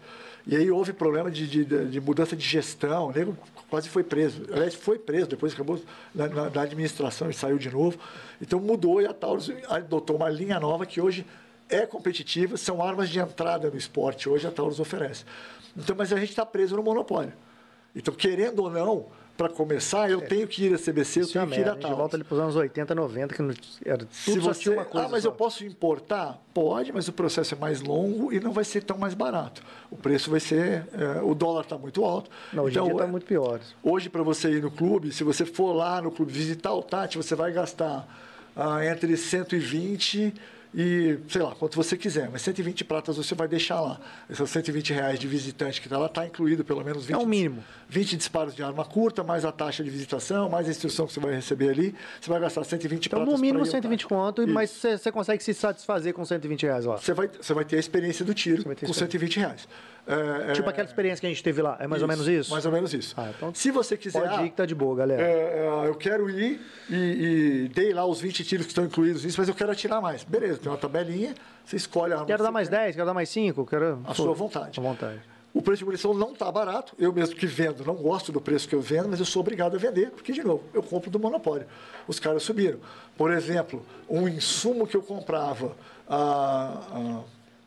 [0.47, 3.37] E aí houve problema de, de, de mudança de gestão, o nego
[3.69, 4.43] quase foi preso.
[4.51, 5.79] Aliás, foi preso, depois acabou
[6.13, 7.97] na, na- na administração e saiu de novo.
[8.41, 11.25] Então mudou e a Taurus adotou uma linha nova que hoje
[11.67, 15.23] é competitiva, são armas de entrada no esporte, hoje a Taurus oferece.
[15.77, 17.33] Então, mas a gente está preso no monopólio.
[17.95, 19.05] Então, querendo ou não,
[19.39, 21.63] para começar, eu tenho que ir a CBC, eu Isso é tenho uma que ir
[21.63, 21.69] merda.
[21.69, 21.97] a A gente Taurus.
[21.97, 23.53] volta ali pros anos 80, 90, que não,
[23.85, 25.07] era, tudo Se você, uma coisa.
[25.07, 25.29] ah, mas só.
[25.29, 26.37] eu posso importar?
[26.53, 29.63] Pode, mas o processo é mais longo e não vai ser tão mais barato.
[29.89, 30.85] O preço vai ser.
[30.93, 32.29] eh, o dólar está muito alto.
[32.51, 33.61] Não, hoje em dia tá muito pior.
[33.81, 37.15] Hoje, para você ir no clube, se você for lá no clube visitar o Tati,
[37.17, 38.05] você vai gastar
[38.57, 40.33] ah, entre 120 e,
[41.27, 42.29] sei lá, quanto você quiser.
[42.31, 43.99] Mas 120 pratas você vai deixar lá.
[44.29, 47.25] Esses 120 reais de visitante que está lá, está incluído pelo menos 20, É o
[47.25, 47.63] mínimo.
[47.87, 51.19] 20 disparos de arma curta, mais a taxa de visitação, mais a instrução que você
[51.19, 51.95] vai receber ali.
[52.21, 54.07] Você vai gastar 120 Então, pratas no mínimo, pra ir ao 120 Tati.
[54.13, 54.53] conto, Isso.
[54.53, 56.97] mas você consegue se satisfazer com 120 reais lá.
[56.97, 58.99] Você vai, você vai ter a experiência do tiro com experiência.
[58.99, 59.67] 120 reais.
[60.07, 61.77] É, Tipo é, aquela experiência que a gente teve lá.
[61.79, 62.51] É mais ou menos isso?
[62.51, 63.13] Mais ou menos isso.
[63.17, 64.21] Ah, então Se você quiser.
[64.21, 65.21] Pode ir que tá de boa, galera.
[65.21, 66.59] É, é, eu quero ir
[66.89, 70.01] e, e dei lá os 20 tiros que estão incluídos nisso, mas eu quero atirar
[70.01, 70.23] mais.
[70.23, 71.33] Beleza, tem uma tabelinha,
[71.65, 72.27] você escolhe a arma.
[72.27, 72.77] Quero que dar mais quer.
[72.77, 74.01] 10, quero dar mais 5, quero...
[74.05, 74.79] A sua vontade.
[74.79, 75.19] À vontade.
[75.53, 76.93] O preço de munição não está barato.
[76.97, 79.75] Eu mesmo que vendo, não gosto do preço que eu vendo, mas eu sou obrigado
[79.75, 81.65] a vender, porque, de novo, eu compro do monopólio.
[82.07, 82.79] Os caras subiram.
[83.17, 85.75] Por exemplo, um insumo que eu comprava
[86.07, 87.21] ah,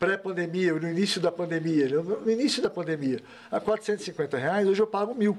[0.05, 3.19] pré-pandemia, no início da pandemia, no início da pandemia,
[3.51, 5.37] a 450 reais, hoje eu pago mil.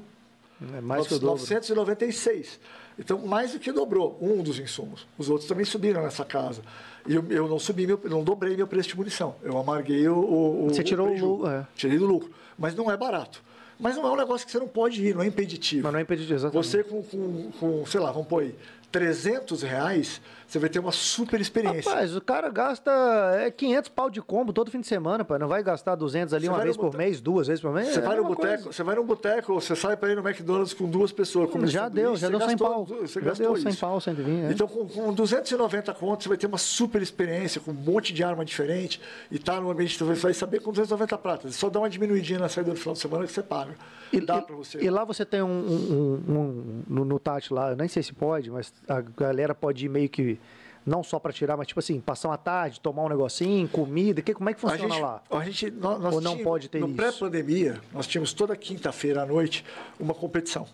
[0.77, 1.41] É mais que o dobro.
[1.41, 2.61] 996.
[2.99, 5.07] Então, mais do que dobrou um dos insumos.
[5.19, 6.63] Os outros também subiram nessa casa.
[7.07, 9.35] E eu, eu não subi, meu, eu não dobrei meu preço de munição.
[9.43, 10.17] Eu amarguei o.
[10.17, 11.67] o Você tirou o lucro, é.
[11.75, 12.31] Tirei do lucro.
[12.57, 13.43] Mas não é barato.
[13.79, 15.83] Mas não é um negócio que você não pode ir, não é impeditivo.
[15.83, 16.67] Mas não é impeditivo, exatamente.
[16.67, 18.55] Você com, com, com, sei lá, vamos pôr aí,
[18.95, 21.91] 300 reais, você vai ter uma super experiência.
[21.91, 22.93] Rapaz, o cara gasta
[23.41, 25.37] é, 500 pau de combo todo fim de semana, pai.
[25.37, 27.89] Não vai gastar 200 ali Você uma vez por mês, duas vezes por mês?
[27.89, 30.73] Você é vai no boteco, você vai no boteco, você sai para ir no McDonald's
[30.73, 31.51] com duas pessoas.
[31.51, 32.85] comendo Já deu, já deu 100 gastou- pau.
[32.85, 33.81] Você Já gastou deu 100 isso.
[33.81, 34.53] pau, 120, é.
[34.53, 38.23] Então, com, com 290 contos, você vai ter uma super experiência, com um monte de
[38.23, 41.57] arma diferente, e tá no ambiente, você vai saber com 290 pratas.
[41.57, 43.75] Só dá uma diminuidinha na saída do final de semana que você paga.
[44.17, 44.79] E, Dá para você.
[44.83, 48.13] e lá você tem um, um- um- no, no Tati lá, eu nem sei se
[48.13, 50.39] pode, mas a galera pode ir meio que
[50.87, 54.35] não só para tirar, mas tipo assim, passar uma tarde, tomar um negocinho, comida, que,
[54.35, 55.23] como é que A funciona gente, lá?
[55.31, 56.97] a gente, nós, nós Ou não tínhamos- pode ter no isso?
[56.97, 59.65] pré-pandemia, nós tínhamos toda quinta-feira à noite
[59.99, 60.67] uma competição.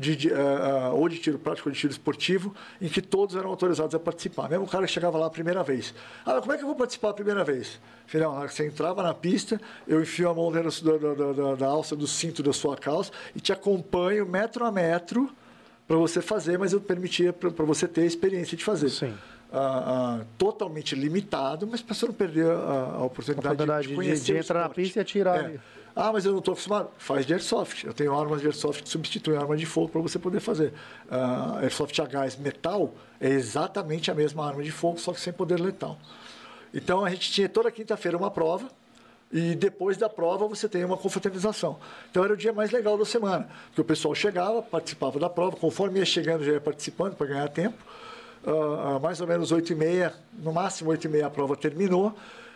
[0.00, 3.94] De, ah, ou de tiro prático ou de tiro esportivo, em que todos eram autorizados
[3.94, 4.48] a participar.
[4.48, 5.92] Mesmo o cara que chegava lá a primeira vez.
[6.24, 7.78] Ah, como é que eu vou participar a primeira vez?
[8.06, 11.94] Final, você entrava na pista, eu enfio a mão dentro da, da, da- da alça
[11.94, 15.30] do cinto da sua calça e te acompanho metro a metro
[15.86, 18.88] para você fazer, mas eu permitia para você ter a experiência de fazer.
[18.88, 19.12] Sim.
[19.52, 22.52] Ah, ah, totalmente limitado, mas para você não perder a,
[22.98, 25.58] a oportunidade, oportunidade de- de, de entrar na pista e atirar É.
[25.94, 26.90] Ah, mas eu não estou acostumado.
[26.98, 27.84] Faz de airsoft.
[27.84, 30.72] Eu tenho armas de airsoft que substituem arma de fogo para você poder fazer.
[31.10, 35.32] Ah, airsoft a gás metal é exatamente a mesma arma de fogo, só que sem
[35.32, 35.98] poder letal.
[36.72, 38.68] Então a gente tinha toda quinta-feira uma prova
[39.32, 41.78] e depois da prova você tem uma confraternização.
[42.10, 45.56] Então era o dia mais legal da semana, porque o pessoal chegava, participava da prova,
[45.56, 47.76] conforme ia chegando já ia participando para ganhar tempo.
[48.46, 52.14] Ah, mais ou menos 8 e meia, no máximo 8 e meia a prova terminou.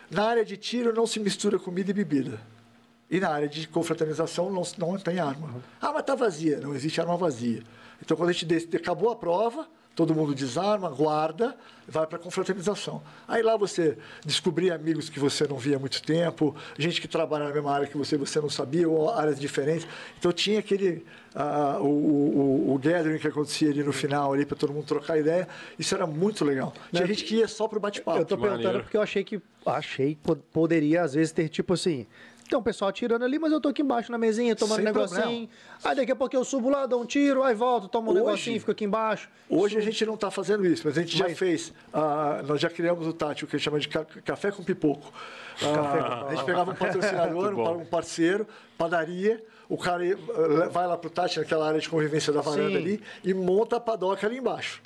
[0.09, 2.39] Na área de tiro não se mistura comida e bebida.
[3.09, 5.49] E na área de confraternização não, não tem arma.
[5.81, 6.59] Ah, mas está vazia.
[6.59, 7.61] Não existe arma vazia.
[8.01, 11.55] Então, quando a gente des- acabou a prova, todo mundo desarma, guarda,
[11.87, 13.01] vai para a confraternização.
[13.27, 17.45] Aí lá você descobria amigos que você não via há muito tempo, gente que trabalha
[17.47, 19.87] na mesma área que você, você não sabia, ou áreas diferentes.
[20.19, 21.05] Então, tinha aquele...
[21.33, 25.17] ah, o, o, o gathering que acontecia ali no final, ali para todo mundo trocar
[25.19, 25.47] ideia.
[25.79, 26.73] Isso era muito legal.
[26.91, 28.17] Tinha gente que ia só para o bate-papo.
[28.19, 28.83] Eu tô Que perguntando maneiro.
[28.83, 32.05] porque eu achei que achei que po- poderia às vezes ter tipo assim.
[32.47, 34.93] Tem um pessoal atirando ali, mas eu tô aqui embaixo na mesinha, tomando Sem um
[34.93, 35.21] negocinho.
[35.21, 35.47] problema.
[35.83, 38.23] Aí daqui a pouco eu subo lá, dou um tiro, aí volto, tomo um Hoje-
[38.23, 39.27] negocinho, fico aqui embaixo.
[39.49, 41.73] Hoje a gente não está fazendo isso, mas a gente já Mas- fez.
[41.91, 45.11] ah, nós já criamos o Tátil, que a gente chama de ca- café com pipoco.
[45.63, 48.45] Ah, a gente pegava um patrocinador, um, parceiro,
[48.77, 52.41] padaria, o cara ia, eh, vai lá para o Tátil, naquela área de convivência da
[52.41, 52.75] varanda Sim.
[52.77, 54.83] ali, e monta a padoca ali embaixo.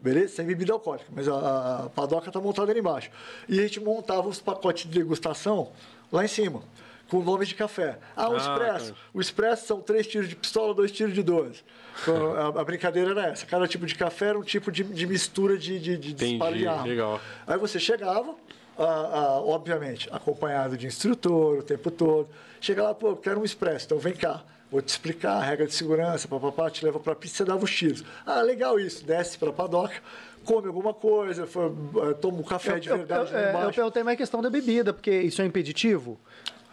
[0.00, 0.34] Beleza?
[0.34, 3.10] Sem bebida alcoólica, mas a, a padoca está montada ali embaixo.
[3.48, 5.70] E a gente montava os pacotes de degustação
[6.10, 6.62] lá em cima,
[7.08, 7.98] com nomes de café.
[8.16, 8.92] Ah, o Ah, expresso.
[8.92, 8.98] tá.
[9.14, 11.62] O expresso são três tiros de pistola, dois tiros de 12.
[12.02, 13.46] Então, a, a brincadeira era essa.
[13.46, 16.56] Cada tipo de café era um tipo de, de mistura de, de, de Entendi, disparo
[16.56, 16.84] de arma.
[16.86, 17.20] legal.
[17.46, 18.34] Aí você chegava,
[18.78, 22.28] ah, ah, obviamente, acompanhado de instrutor o tempo todo.
[22.60, 24.42] Chega lá, pô, eu quero um expresso, então vem cá.
[24.70, 27.64] Vou te explicar a regra de segurança, papapá, te leva para a pista, você dava
[27.64, 28.04] os tiros.
[28.26, 29.02] Ah, legal isso.
[29.02, 29.94] Desce para a padoca,
[30.44, 31.72] come alguma coisa, foi,
[32.10, 33.72] eh, toma um café de eu, verdade eu, é, eu embaixo.
[33.76, 36.18] perguntei mais questão da bebida, porque isso é impeditivo.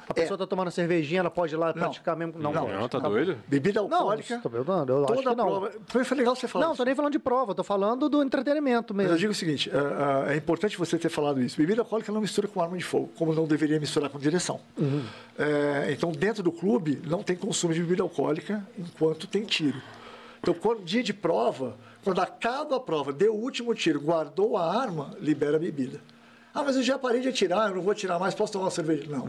[0.07, 2.33] A pessoa tá tomando cervejinha, ela pode ir lá praticar mesmo.
[2.37, 2.67] Não, Não.
[2.67, 3.37] Não, tá doido?
[3.47, 4.39] Bebida Não, alcoólica.
[4.41, 5.35] tô perguntando, eu acho que não.
[5.35, 5.71] prova.
[5.87, 6.77] Foi, legal você falar Não, isso.
[6.77, 9.15] tô nem falando de prova, tô falando do entretenimento Mas mesmo.
[9.15, 11.57] eu digo o seguinte, é, é, é importante você ter falado isso.
[11.57, 14.59] Bebida alcoólica não mistura com arma de fogo, como não deveria misturar com direção.
[15.37, 19.81] É, então, dentro do clube, não tem consumo de bebida alcoólica enquanto tem tiro.
[20.39, 24.79] Então, quando, dia de prova, quando acaba a prova, deu o último tiro, guardou a
[24.79, 25.99] arma, libera a bebida.
[26.53, 28.71] Ah, mas eu já parei de atirar, eu não vou atirar mais, posso tomar uma
[28.71, 29.05] cerveja?
[29.09, 29.27] Não.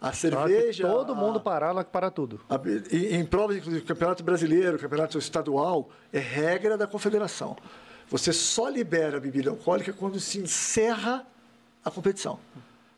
[0.00, 0.88] A cerveja...
[0.88, 2.40] Todo a- mundo parar, lá que para tudo.
[2.48, 2.60] a-
[2.92, 7.56] e- Em provas, inclusive, campeonato brasileiro, campeonato estadual, é regra da confederação.
[8.08, 11.26] Você só libera a bebida alcoólica quando se encerra
[11.84, 12.38] a competição.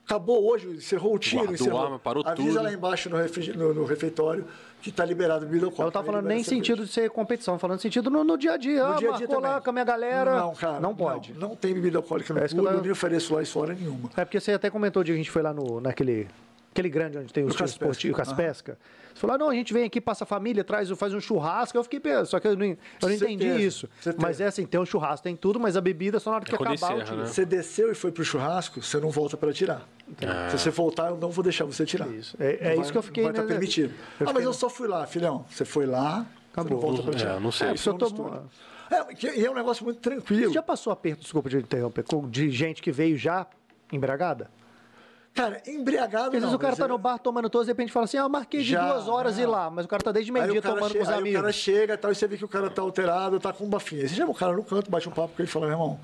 [0.05, 1.81] Acabou hoje, encerrou o tiro, Guardou encerrou.
[1.81, 2.62] a arma, parou Avisa tudo.
[2.64, 4.44] lá embaixo no, refri- no- no refeitório
[4.82, 5.82] que está liberado a bebida alcoólica.
[5.82, 8.56] Eu não Aí falando nem sentido de ser competição, falando sentido no, no dia a
[8.56, 8.82] dia.
[8.86, 10.35] No ah, dia a dia lá com a minha galera.
[10.40, 10.81] Não, cara.
[10.81, 11.32] Não pode.
[11.35, 14.10] Não, não tem bebida alcoólica no É clube, eu nem ofereço lá isso hora nenhuma.
[14.16, 16.28] É porque você até comentou dia que a gente foi lá no, naquele
[16.72, 17.84] Aquele grande onde tem os O tiros Caspesca.
[17.92, 18.78] esportivos, Caspesca.
[19.12, 21.76] Você falou, ah, não, a gente vem aqui, passa a família, traz, faz um churrasco.
[21.76, 23.88] Eu fiquei pensando, só que eu não, eu não entendi isso.
[24.01, 24.16] certeza.
[24.24, 26.44] Mas é assim, tem um churrasco, tem tudo, mas a bebida é só na hora
[26.44, 27.16] que quando acabar o encerra, tiro.
[27.22, 27.26] né?
[27.26, 29.86] Você desceu e foi pro churrasco, você não volta para tirar.
[30.51, 32.09] Se você voltar, eu não vou deixar você tirar.
[32.09, 32.36] Isso.
[32.38, 33.92] É- é vai- isso que eu fiquei, Não vai estar né, permitido.
[34.20, 35.44] eu ah, mas eu só fui lá, filhão.
[35.51, 36.68] Você foi lá, Acabou.
[36.68, 37.34] você não volta para É, tirar.
[37.34, 37.68] eu não sei.
[37.68, 38.42] É, Isso eu tô-.
[38.92, 40.47] É, e é um negócio muito tranquilo.
[40.48, 43.44] Você já passou aperto, desculpa de interromper, com- de gente que veio já
[43.92, 44.48] embriagada?
[45.35, 46.40] Cara, embriagado às não.
[46.40, 48.28] vezes o cara tá é- no bar tomando todos, de repente fala assim, ah, eu
[48.28, 50.61] marquei de Já, duas horas ir lá, mas o cara tá desde Aí o, meio-dia
[50.62, 51.40] tomando com os aí o amigos.
[51.40, 53.69] cara chega e tal, e você vê que o cara tá alterado, tá com um
[53.69, 54.02] bafinho.
[54.02, 55.74] Aí você chama o cara no canto, bate um papo com ele e fala, meu
[55.74, 56.01] irmão,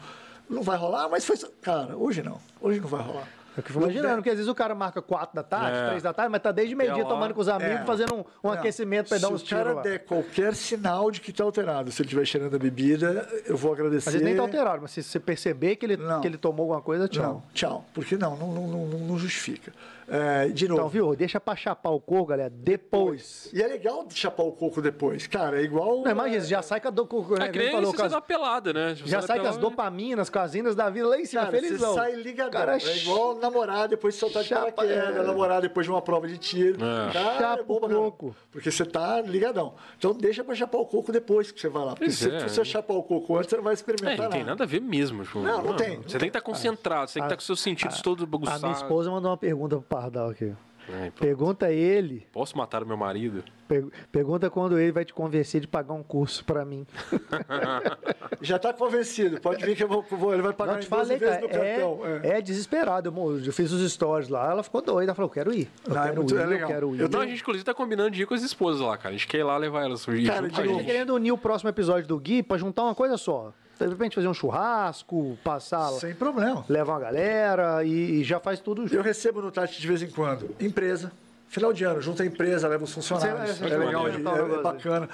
[0.48, 1.36] não vai rolar, mas foi.
[1.60, 2.38] Cara, hoje não.
[2.60, 3.28] Hoje não vai rolar.
[3.58, 5.86] É que eu fico imaginando, porque às vezes o cara marca quatro da tarde, É.
[5.88, 7.08] três da tarde, mas tá desde meio-dia lá.
[7.08, 7.84] tomando com os amigos, É.
[7.84, 9.82] fazendo um, um aquecimento pra dar uns Se o tiros cara lá.
[9.82, 13.72] der qualquer sinal de que tá alterado, se ele estiver cheirando a bebida, eu vou
[13.72, 14.08] agradecer.
[14.08, 16.20] Às vezes nem tá alterado, mas se você perceber que ele, Não.
[16.20, 17.22] que ele tomou alguma coisa, tchau.
[17.24, 17.84] Não, tchau.
[17.94, 19.72] Porque não, não, não, não, não justifica.
[20.08, 20.80] É, de novo.
[20.80, 21.16] Então, viu?
[21.16, 23.50] Deixa pra chapar o coco, galera, depois.
[23.52, 25.26] E é legal chapar o coco depois.
[25.26, 26.02] Cara, é igual.
[26.02, 28.24] Não, imagina, já sai com a do, com, né, É que ele nem falou, as-
[28.26, 28.94] pelada, né?
[28.94, 31.42] Você já sai com as pelada, dopaminas, com as inas da vida lá em cima,
[31.42, 31.88] Cara, felizão.
[31.94, 32.50] você sai ligadão.
[32.52, 35.22] Cara, é igual namorar depois de soltar de paraquedas, é.
[35.22, 36.76] namorar depois de uma prova de tiro.
[36.84, 37.12] É.
[37.12, 38.36] Cara, Chapa é bom pra coco.
[38.50, 39.74] Porque você tá ligadão.
[39.98, 41.94] Então deixa pra chapar o coco depois que você vai lá.
[41.94, 42.48] Porque se é.
[42.48, 44.50] você chapar o coco antes, você não vai É, experimentar não tem nada.
[44.52, 45.24] nada a ver mesmo.
[45.24, 47.42] Tipo, Não, não tem, não Você tem que estar concentrado, você tem que estar com
[47.42, 48.62] seus sentidos todos A bagunçados.
[48.62, 50.52] minha esposa mandou uma pergunta pro Pardal aqui.
[50.88, 53.42] Ai, pô, Pergunta ele, Posso matar o meu marido?
[53.66, 56.86] per- pergunta quando ele vai te convencer de pagar um curso pra mim.
[58.40, 59.40] Já tá convencido.
[59.40, 61.34] Pode vir que eu vou, vou- ele vai pagar Não em te 12 falei, vezes
[61.36, 62.00] cara, cartão.
[62.22, 63.12] é, é desesperado.
[63.16, 65.10] Eu, eu fiz os stories lá, ela ficou doida.
[65.10, 65.68] Ela falou, eu quero ir.
[65.86, 66.68] Eu Não, é quero muito- ir, é eu legal.
[66.68, 67.00] quero ir.
[67.00, 69.08] Eu Então a gente, inclusive, tá combinando de ir com as esposas lá, cara.
[69.10, 70.84] A gente quer ir lá levar elas Cara, a A gente tá gente.
[70.84, 73.52] querendo unir o próximo episódio do Gui pra juntar uma coisa só.
[73.78, 76.64] De repente fazer um churrasco, passar, Sem problema.
[76.68, 79.02] levar uma galera e, e já faz tudo Eu junto.
[79.02, 80.48] recebo no Tati de vez em quando.
[80.58, 81.12] Empresa.
[81.48, 83.58] Final de ano, junta a empresa, leva os funcionários.
[83.58, 84.22] Você- É, é, legal, maneiro.
[84.22, 85.08] de- é, é bacana.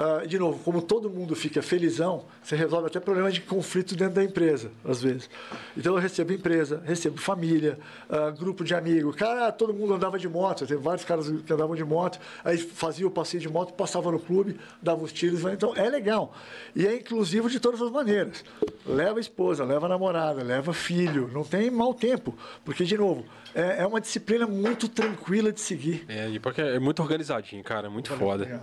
[0.00, 4.14] Ah, de novo, como todo mundo fica felizão, você resolve até problema de conflito dentro
[4.14, 5.28] da empresa, às vezes.
[5.76, 9.16] Então eu recebo empresa, recebo família, ah, grupo de amigos.
[9.16, 13.08] Cara, todo mundo andava de moto, teve vários caras que andavam de moto, aí fazia
[13.08, 15.42] o passeio de moto, passava no clube, dava os tiros.
[15.52, 16.32] Então é legal.
[16.76, 18.44] E é inclusivo de todas as maneiras.
[18.86, 22.38] Leva a esposa, leva a namorada, leva filho, não tem mau tempo.
[22.64, 26.04] Porque, de novo, é, é uma disciplina muito tranquila de seguir.
[26.08, 27.88] É, e porque é muito organizadinho, cara.
[27.88, 28.60] É muito foda.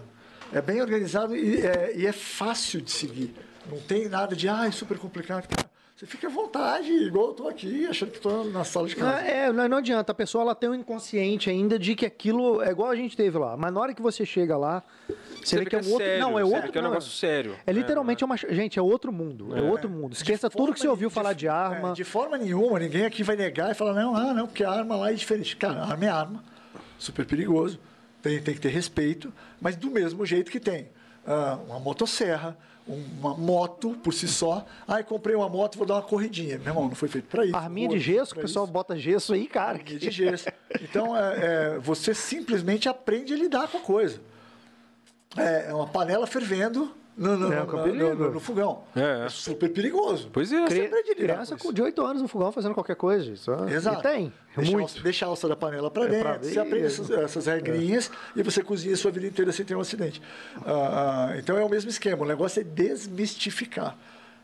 [0.56, 3.36] É bem organizado e é, e é fácil de seguir.
[3.70, 5.46] Não tem nada de, ah, é super complicado.
[5.94, 9.20] Você fica à vontade, igual eu tô aqui, achando que estou na sala de casa.
[9.20, 10.14] é, não, não adianta.
[10.14, 13.38] A pessoa ela tem um inconsciente ainda de que aquilo é igual a gente teve
[13.38, 13.58] lá.
[13.58, 14.82] Mas na hora que você chega lá,
[15.44, 16.06] você, vê que é um outro.
[16.06, 16.72] sério, não, é você vê outro.
[16.72, 17.56] que é um negócio sério.
[17.68, 18.38] É literalmente uma.
[18.38, 19.58] Gente, é outro mundo.
[19.58, 20.14] É, outro mundo.
[20.14, 21.92] Esqueça tudo que você ouviu falar de arma.
[21.92, 24.72] É, de forma nenhuma, ninguém aqui vai negar e falar, não, ah, não, porque a
[24.72, 25.58] arma lá é diferente.
[25.58, 26.44] Cara, a arma é arma,
[26.98, 27.78] super perigoso,
[28.26, 29.32] tem, tem que ter respeito,
[29.62, 30.90] mas do mesmo jeito que tem
[31.28, 32.58] ah, uma motosserra,
[32.88, 34.66] uma moto por si só.
[34.88, 36.58] Ah, eu comprei uma moto, vou dar uma corridinha.
[36.58, 37.56] Meu irmão, não foi feito para isso.
[37.56, 38.74] Arminha de gesso, o pessoal isso.
[38.74, 39.78] bota gesso aí, cara.
[39.78, 40.48] Arminha de gesso.
[40.82, 44.20] Então, é, é, você simplesmente aprende a lidar com a coisa.
[45.38, 48.84] É, é uma panela fervendo no, no, É, no- no- no- no fogão.
[48.96, 49.26] É.
[49.26, 50.30] É super perigoso.
[50.34, 50.66] Pois é.
[50.66, 53.32] Cri- lidar Criança com de 8 anos no fogão fazendo qualquer coisa.
[53.32, 54.00] Isso, é- Exato.
[54.00, 54.34] E tem.
[54.56, 54.90] Deixa, a muito.
[54.90, 56.88] alça, deixa a alça da panela para É dentro, pra você aprende é.
[56.88, 60.22] essas, essas regrinhas e você cozinha a sua vida inteira sem ter um acidente.
[60.66, 63.98] Ah, ah, então é o mesmo esquema, o negócio é desmistificar.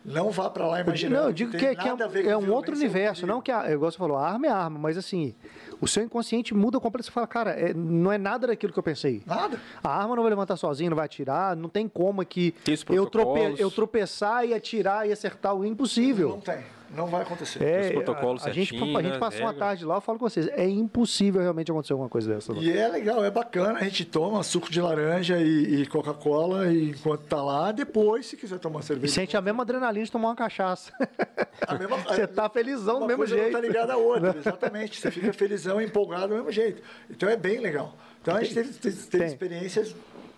[0.03, 1.21] Não vá para lá imaginando.
[1.21, 3.27] Não, eu digo que, é- que ver é, é com um outro universo.
[3.27, 5.35] Não que, a, igual você falou, a arma é arma, mas assim,
[5.79, 7.05] o seu inconsciente muda completamente.
[7.05, 9.21] Você fala, cara, é- não é nada daquilo que eu pensei.
[9.25, 9.59] Nada.
[9.83, 12.83] A arma não vai levantar sozinha, não vai atirar, não tem como que Tem os
[12.89, 16.29] eu, trope, eu tropeçar e atirar e acertar o impossível.
[16.29, 16.63] Não tem,
[16.95, 17.63] não vai acontecer.
[17.63, 20.19] É, Os protocolos a, a gente, a gente né, passou uma tarde lá, eu falo
[20.19, 22.53] com vocês, é impossível realmente acontecer alguma coisa dessa.
[22.53, 22.59] lá.
[22.61, 26.89] E é legal, é bacana, a gente toma suco de laranja e, e Coca-Cola e
[26.91, 29.13] enquanto tá lá, depois, se quiser tomar E cerveja.
[29.13, 30.91] sente a mesma adrenalina de tomar uma cachaça.
[31.67, 33.51] A mesma- Você tá felizão do mesmo coisa jeito.
[33.53, 34.99] não tá ligada à outra, exatamente.
[34.99, 36.81] Você fica felizão, empolgado do mesmo jeito.
[37.09, 37.95] Então é bem legal.
[38.21, 39.27] Então a gente teve, teve- teve Tem.
[39.27, 39.95] experiências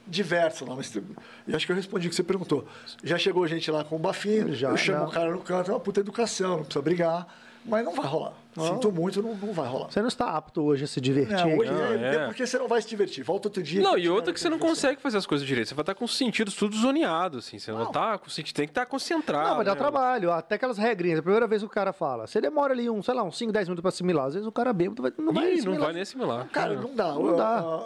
[0.07, 0.75] diversas lá.
[0.75, 1.03] Mas, tu-
[1.47, 2.65] e acho que eu respondi o que você perguntou.
[3.03, 5.07] Já chegou gente lá com o bafinho, Já, eu chamo não.
[5.07, 7.27] o cara no canto, é uma puta educação, não precisa brigar.
[7.65, 8.33] Mas não vai rolar.
[8.59, 9.89] Sinto muito, não, não vai rolar.
[9.89, 11.33] Você não está apto hoje a se divertir.
[11.33, 12.25] Não, hoje Não, é, é.
[12.25, 13.23] porque você não vai se divertir.
[13.23, 13.81] Volta outro dia.
[13.81, 15.69] Não, e outra que você não consegue fazer as coisas direito.
[15.69, 17.57] Você vai estar com os sentidos tudo zoneado, assim.
[17.57, 19.47] Você não, tá com os sentidos, tem que estar concentrado.
[19.47, 19.77] Não, mas dá né?
[19.77, 20.29] trabalho.
[20.33, 21.19] Até aquelas regrinhas.
[21.19, 23.49] A primeira vez que o cara fala, você demora ali, um, sei lá, uns 5,
[23.53, 24.25] 10 minutos pra assimilar.
[24.25, 25.79] Às vezes o cara bêbado vai, não vai Ih, não assimilar.
[25.85, 26.47] vai nem assimilar.
[26.49, 27.13] Cara, não dá.
[27.13, 27.59] Não dá.
[27.59, 27.85] Ah,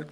[0.00, 0.06] ah,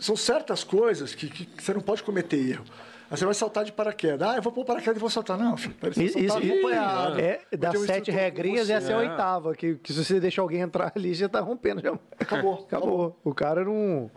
[0.00, 2.64] são certas coisas que, que você não pode cometer erro.
[3.08, 4.28] Aí você vai saltar de paraquedas.
[4.28, 5.38] Ah, eu vou pôr paraquedas e vou saltar.
[5.38, 7.20] Não, filho, para Isso, isso, acompanhado.
[7.20, 9.54] é, das sete regrinhas, essa é a oitava.
[9.54, 11.80] Que, que se você deixar alguém entrar ali, já tá rompendo.
[11.80, 11.92] Já...
[12.18, 13.16] Acabou, Acabou.
[13.22, 14.10] O cara não.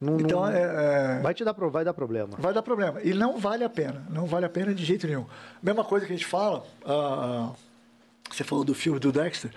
[0.00, 2.30] não- Então, não- é, é, Vai te dar vai dar problema.
[2.38, 3.00] vai dar problema.
[3.02, 4.06] E não vale a pena.
[4.08, 5.26] Não vale a pena de jeito nenhum.
[5.62, 7.50] Mesma coisa que a gente fala, ah,
[8.30, 9.50] você falou do filme do Dexter,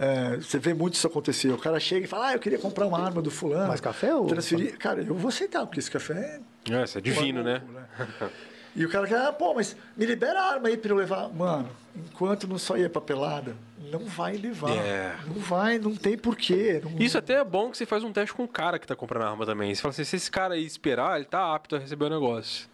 [0.00, 1.50] é, você vê muito isso acontecer.
[1.52, 3.68] O cara chega e fala, ah, eu queria comprar uma arma do fulano.
[3.68, 4.78] Mais café ou- Transferir.
[4.78, 7.62] Cara, eu vou aceitar, porque esse café é É, isso é divino, né?
[7.98, 8.32] maluco,
[8.74, 11.28] E o cara quer, ah, pô, mas me libera a arma aí pra eu levar.
[11.28, 13.56] Mano, enquanto não sair a papelada,
[13.90, 14.70] não vai levar.
[14.70, 15.16] É.
[15.26, 16.80] Não vai, não tem porquê.
[16.82, 18.94] Não- Isso até é bom que você faz um teste com o cara que tá
[18.94, 19.74] comprando arma também.
[19.74, 22.68] Você fala assim, se esse cara aí esperar, ele tá apto a receber o negócio.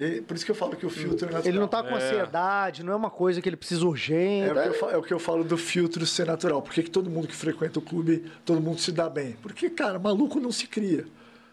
[0.00, 1.42] E por isso que eu falo que o filtro é natural.
[1.52, 1.94] Ele não tá com É.
[1.96, 4.48] ansiedade, não é uma coisa que ele precisa urgente.
[4.48, 6.62] É o, que eu falo, é o que eu falo do filtro ser natural.
[6.62, 9.36] Por que, que todo mundo que frequenta o clube, todo mundo se dá bem?
[9.42, 11.06] Porque, cara, maluco não se cria.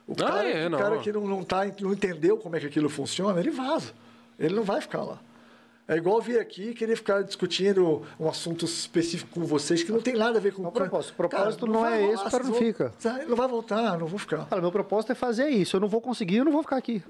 [0.07, 0.79] O Ah, cara, é, o não.
[0.79, 3.91] cara que não, não, tá, não entendeu como é que aquilo funciona, ele vaza.
[4.39, 5.19] Ele não vai ficar lá.
[5.85, 10.01] É igual vir aqui e querer ficar discutindo um assunto específico com vocês que não
[10.01, 11.13] tem nada a ver com O propósito.
[11.13, 12.93] O Cara, propósito não vai é esse, o cara não fica.
[13.27, 14.45] Não vai voltar, não vou ficar.
[14.47, 15.75] Cara, meu propósito é fazer isso.
[15.75, 17.03] Eu não vou conseguir, eu não vou ficar aqui.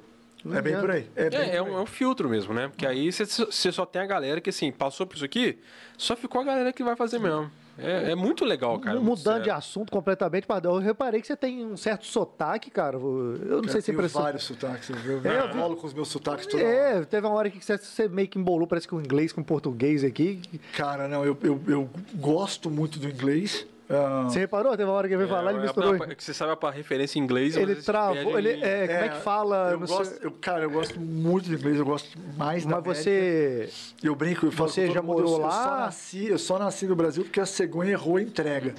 [0.45, 1.09] Não É bem por aí.
[1.15, 1.79] É, É, é por um, aí.
[1.79, 2.67] é um filtro mesmo, né?
[2.67, 3.25] Porque aí você,
[3.71, 5.57] só tem a galera que, assim, passou por isso aqui,
[5.97, 7.49] só ficou a galera que vai fazer mesmo.
[7.79, 8.99] É, é muito legal, cara.
[8.99, 12.97] Mudando de assunto completamente, Pardal, eu reparei que você tem um certo sotaque, cara.
[12.97, 14.21] Eu não Cara, sei se tenho impressão.
[14.23, 14.89] vários sotaques.
[14.89, 16.73] Eu, É, eu vi- falo com os meus sotaques toda hora.
[16.73, 19.41] É, teve uma hora que você, você meio que embolou, parece que o inglês com
[19.41, 20.41] o português aqui.
[20.75, 23.63] Cara, não, eu, eu, eu gosto muito do inglês.
[23.89, 24.71] Ah, Você reparou?
[24.71, 25.95] Teve uma hora que ele veio falar, ele É, misturou.
[25.95, 27.55] é, é que você sabe a referência em inglês.
[27.55, 29.69] Ele travou, ele, é, como é que fala?
[29.71, 33.01] Eu gosto, eu, cara, eu gosto muito de inglês, eu gosto mais da mas América.
[33.03, 33.69] você.
[34.03, 35.63] Eu brinco, eu falo Você já mundo, morou eu, Eu lá?
[35.63, 38.75] só, nasci, eu só nasci no Brasil porque a cegonha errou a entrega.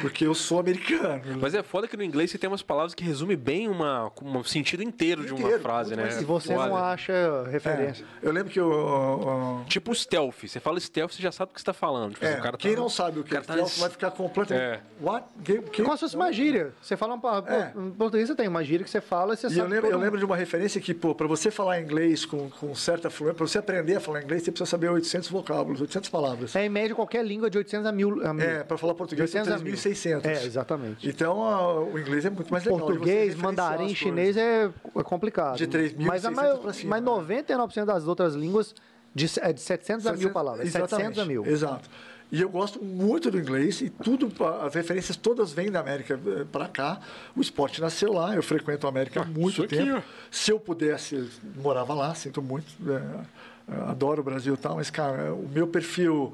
[0.00, 1.20] Porque eu sou americano.
[1.38, 4.42] Mas é foda que no inglês você tem umas palavras que resumem bem uma, um
[4.42, 6.08] sentido inteiro de uma Inteiro, frase, né?
[6.18, 6.66] E você Foda.
[6.68, 7.12] não acha
[7.50, 8.02] referência.
[8.22, 9.62] É, eu lembro que eu.
[9.68, 10.44] Tipo stealth.
[10.46, 12.14] Você fala stealth, você já sabe o que você tá falando.
[12.14, 13.90] Tipo, é, o cara quem tá- não sabe o que é tá stealth nesse- vai
[13.90, 14.51] ficar completamente.
[14.54, 14.80] É.
[15.00, 15.26] What?
[15.44, 15.82] Que, que?
[15.82, 16.72] Como se fosse uma gíria.
[16.80, 17.44] Você fala uma.
[17.48, 17.72] É.
[17.76, 19.60] Em português você tem uma gíria que você fala e você E sabe.
[19.60, 22.74] eu lembro, eu lembro de uma referência que, pô, para você falar inglês com, com
[22.74, 26.54] certa fluência, para você aprender a falar inglês, você precisa saber 800 vocábulos, 800 palavras.
[26.56, 28.26] É em média qualquer língua de 800 a 1000.
[28.26, 28.44] A mil.
[28.44, 29.74] É, para falar português são 800 a 1000.
[29.74, 30.24] 3.600.
[30.26, 31.08] É, exatamente.
[31.08, 32.80] Então, a- o inglês é muito mais legal.
[32.80, 35.56] Português, mandarim, chinês é, é complicado.
[35.56, 37.10] De 3.600 mas, a maior- pra cima, mas né?
[37.46, 38.74] 99% das outras línguas
[39.14, 40.66] de, é de 700 a 1000 palavras.
[40.66, 41.44] É 700 a 1000.
[41.46, 41.88] Exato.
[42.32, 44.32] E eu gosto muito do inglês e tudo,
[44.62, 46.18] as referências todas vêm da América
[46.50, 46.98] para cá.
[47.36, 49.98] O esporte nasceu lá, eu frequento a América há muito isso aqui, tempo.
[49.98, 50.02] ó.
[50.30, 52.72] Se eu pudesse, morava lá, sinto muito.
[52.90, 56.32] é, adoro o Brasil e tal, mas, cara, o meu perfil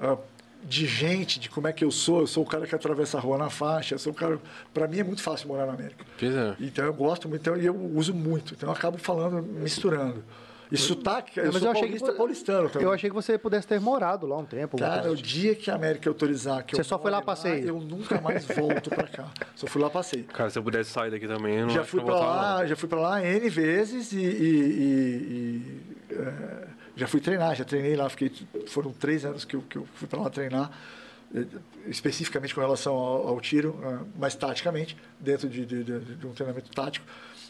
[0.00, 0.16] ah,
[0.62, 3.20] de gente, de como é que eu sou, eu sou o cara que atravessa a
[3.20, 4.40] rua na faixa, eu sou o cara.
[4.72, 6.06] Para mim é muito fácil morar na América.
[6.18, 6.56] Pois é.
[6.58, 8.54] Então eu gosto muito, então, e eu uso muito.
[8.54, 10.24] Então eu acabo falando, misturando.
[10.72, 12.86] E sotaque, eu Mas sou eu achei que paulista vo- paulistano também.
[12.88, 14.78] Eu achei que você pudesse ter morado lá um tempo.
[14.78, 17.68] Cara, o dia que a América autorizar que Você eu só foi lá more passeio?
[17.68, 19.30] Eu nunca mais volto pra cá.
[19.54, 20.24] Só fui lá passeio.
[20.24, 22.58] Cara, se eu pudesse sair daqui também, eu não Já acho fui que voltava, lá,
[22.60, 22.66] não.
[22.66, 24.20] já fui para lá N vezes e, e-
[24.88, 25.80] e-
[26.10, 26.66] e, é,
[26.96, 28.32] já fui treinar, já treinei lá, fiquei
[28.66, 30.70] foram três anos que eu, que eu fui para lá treinar
[31.34, 31.44] eh,
[31.86, 36.32] especificamente com relação ao, ao tiro, eh, mas taticamente dentro de, de- de- de um
[36.32, 37.04] treinamento tático.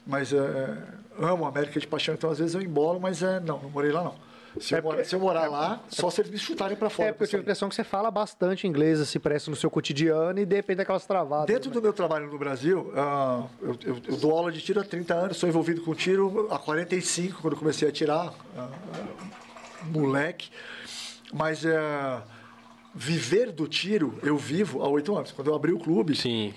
[0.06, 0.76] Mas eh,
[1.18, 3.90] amo a América de paixão, então às vezes eu embolo, mas eh, não, não morei
[3.92, 4.14] lá não.
[4.60, 6.88] Se, eu, É porque- morar, se eu morar lá, só se eles me chutarem para
[6.88, 7.08] fora.
[7.08, 9.68] É, porque eu tive a impressão que você fala bastante inglês, assim, parece no seu
[9.68, 11.46] cotidiano e de repente aquelas travadas.
[11.46, 14.84] Dentro do meu trabalho no Brasil, ah, eu, eu- eu dou aula de tiro há
[14.84, 19.84] 30 anos, sou envolvido com tiro há 45, quando eu comecei a tirar, ah, ah,
[19.90, 20.50] moleque.
[21.32, 22.22] Mas ah,
[22.94, 25.32] viver do tiro, eu vivo há oito anos.
[25.32, 26.54] Quando eu abri o clube, Sim.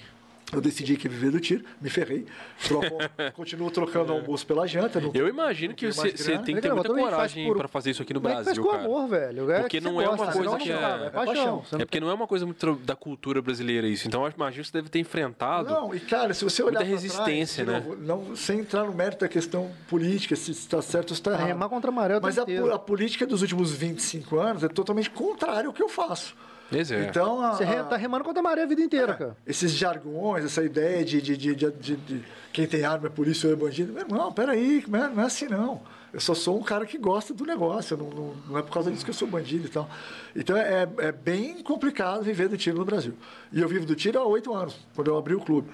[0.54, 2.26] Eu decidi que viver do tiro, me ferrei.
[2.66, 2.88] Troco-
[3.36, 5.02] continuo trocando almoço pela janta.
[5.02, 8.14] não- Eu imagino que não você tem que ter muita coragem pra fazer isso aqui
[8.14, 8.84] no é que faz Brasil, com cara.
[8.86, 9.52] amor, velho?
[9.52, 11.44] É Porque que não é uma gosta, coisa senão que não é- dá, é paixão.
[11.72, 14.08] É não- porque não é uma coisa muito da cultura brasileira isso.
[14.08, 15.70] Então eu imagino que você deve ter enfrentado.
[15.70, 17.90] Não, e cara, se você olhar Muita resistência, trás, né?
[17.90, 21.32] novo, não, sem entrar no mérito da questão política, se está certo ou se está
[21.34, 21.48] errado.
[21.48, 22.44] remar contra a maré o Mas a,
[22.74, 26.36] a política dos últimos 25 anos é totalmente contrária ao que eu faço.
[26.70, 27.06] Pois é.
[27.08, 29.38] Então, a, Você re- tá remando contra a maré a vida inteira, cara.
[29.46, 33.48] esses jargões, essa ideia de, de, de, de- de- de quem tem arma é polícia
[33.48, 33.94] ou é bandido.
[33.94, 35.82] Meu irmão, peraí, não é, não é assim não.
[36.14, 38.90] Eu só sou um cara que gosta do negócio, não, não, não é por causa
[38.92, 39.90] disso que eu sou bandido e tal.
[40.36, 43.14] Então é, é bem complicado viver do tiro no Brasil.
[43.52, 45.70] E eu vivo do tiro há oito anos, quando eu abri o clube.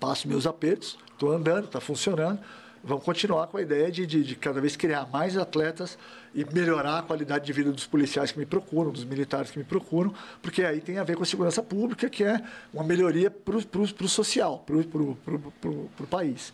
[0.00, 2.38] Passo meus apertos, estou andando, está funcionando.
[2.86, 5.98] Vamos continuar com a ideia de, de, de cada vez criar mais atletas
[6.34, 9.64] e melhorar a qualidade de vida dos policiais que me procuram, dos militares que me
[9.64, 10.12] procuram,
[10.42, 12.40] porque aí tem a ver com a segurança pública, que é
[12.74, 16.52] uma melhoria para o social, para o país.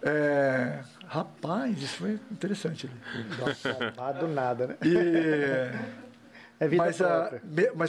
[0.00, 2.88] É, rapaz, isso foi interessante.
[3.40, 3.72] Nossa,
[4.20, 4.76] do nada, né?
[4.84, 5.72] E,
[6.60, 7.40] É vida mas própria.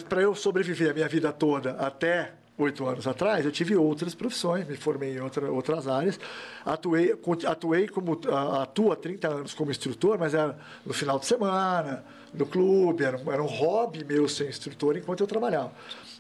[0.10, 4.66] para eu sobreviver a minha vida toda até oito anos atrás, eu tive outras profissões,
[4.68, 6.18] me formei em outra, outras áreas,
[6.66, 7.14] atuei,
[7.46, 8.20] atuei como
[8.62, 12.04] atuo há 30 anos como instrutor, mas era no final de semana,
[12.34, 15.72] no clube, era um, era um hobby meu ser instrutor enquanto eu trabalhava.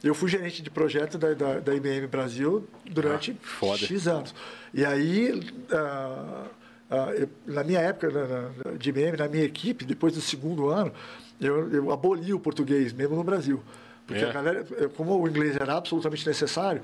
[0.03, 3.77] Eu fui gerente de projeto da, da, da IBM Brasil durante foda.
[3.79, 4.35] X anos.
[4.73, 5.41] E aí,
[5.71, 6.45] ah,
[6.91, 8.27] ah, eu- na minha época na-
[8.71, 10.91] na- de IBM, na minha equipe, depois do segundo ano,
[11.39, 13.61] eu, eu aboli o português, mesmo no Brasil.
[14.05, 14.29] Porque É.
[14.29, 14.65] a galera,
[14.95, 16.81] como o inglês era absolutamente necessário,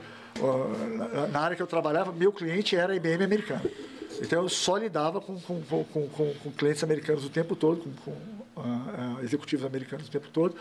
[1.32, 3.64] na, área que eu trabalhava, meu cliente era a IBM americana.
[4.22, 8.16] Então eu só lidava com, com, com, com, clientes americanos o tempo todo, com,
[8.58, 10.56] ah, executivos americanos o tempo todo.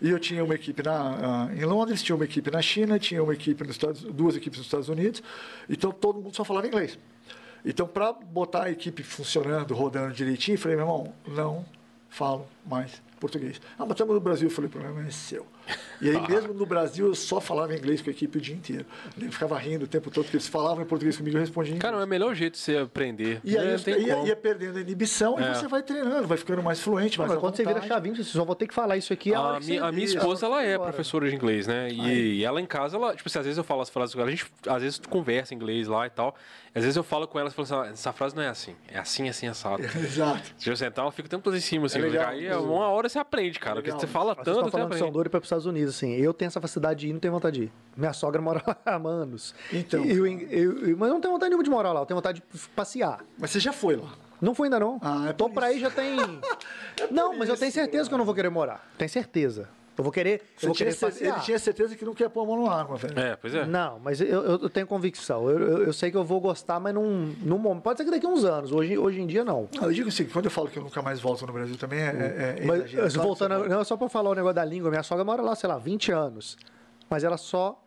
[0.00, 3.22] E eu tinha uma equipe na, ah, em Londres, tinha uma equipe na China, tinha
[3.22, 5.22] uma equipe nos Estados, duas equipes nos Estados Unidos.
[5.68, 6.98] Então todo mundo só falava inglês.
[7.64, 11.64] Então, para botar a equipe funcionando, rodando direitinho, eu falei, meu irmão, não
[12.08, 13.60] falo mais português.
[13.76, 14.46] Ah, mas estamos no Brasil.
[14.46, 15.44] Eu falei, o problema é seu.
[16.00, 18.84] E aí, mesmo no Brasil, eu só falava inglês com a equipe o dia inteiro.
[19.20, 21.74] Eu ficava rindo o tempo todo, porque eles falavam em português comigo e eu respondia
[21.74, 22.06] em Cara, é inglês.
[22.06, 23.40] o melhor jeito de você aprender.
[23.42, 25.50] E aí eu tem ia, ia perdendo a inibição É.
[25.50, 28.24] e você vai treinando, vai ficando mais fluente, mais Mas quando você vira chavinho, você
[28.24, 29.34] só vou ter que falar isso aqui.
[29.34, 30.90] a hora A você- a minha esposa, ela é agora.
[30.92, 31.88] professora de inglês, né?
[31.90, 34.28] E, ela em casa, ela, tipo assim, às vezes eu falo as frases com ela,
[34.28, 36.34] a gente, às vezes tu conversa em inglês lá e tal.
[36.74, 38.76] Às vezes eu falo com ela e falo assim, "Ah, essa frase não é assim,
[38.92, 39.82] é assim, assim, assado.
[39.96, 40.42] Exato.
[40.58, 41.98] Se eu sentar, ela fica o tempo todo em cima, assim.
[41.98, 42.28] É legal.
[42.28, 43.76] aí uma hora você aprende, cara.
[43.76, 44.00] Porque Legal.
[44.00, 44.98] você fala tanto, estão você aprende.
[45.56, 46.12] Estados Unidos, assim.
[46.12, 47.72] Eu tenho essa facilidade de ir, não tenho vontade de ir.
[47.96, 49.54] Minha sogra mora lá há anos.
[49.72, 50.04] Então.
[50.04, 52.42] Eu, eu- eu- mas eu não tenho vontade nenhuma de morar lá, eu tenho vontade
[52.52, 53.24] de passear.
[53.38, 54.12] Mas você já foi lá.
[54.40, 54.98] Não fui ainda não.
[55.02, 55.82] Ah, é Tô pra aí isso.
[55.82, 56.16] já tem.
[57.10, 58.86] não, mas eu tenho isso, certeza que eu não vou querer morar.
[58.98, 59.68] Tenho certeza.
[59.98, 60.42] Eu vou querer.
[60.56, 61.34] Você eu vou querer passear.
[61.36, 63.18] ele tinha certeza que não quer pôr a mão no arma, velho.
[63.18, 63.64] É, pois é.
[63.64, 65.48] Não, mas eu, eu- tenho convicção.
[65.48, 67.82] Eu, eu- eu sei que eu vou gostar, mas num, num momento.
[67.82, 68.72] Pode ser que daqui a uns anos.
[68.72, 69.68] Hoje, hoje em dia, não.
[69.74, 72.00] Não, eu digo assim, quando eu falo que eu nunca mais volto no Brasil também
[72.00, 75.02] é, é, é Mas, voltando, a- não, só pra falar o negócio da língua, minha
[75.02, 76.58] sogra mora lá, sei lá, 20 anos.
[77.08, 77.82] Mas ela só.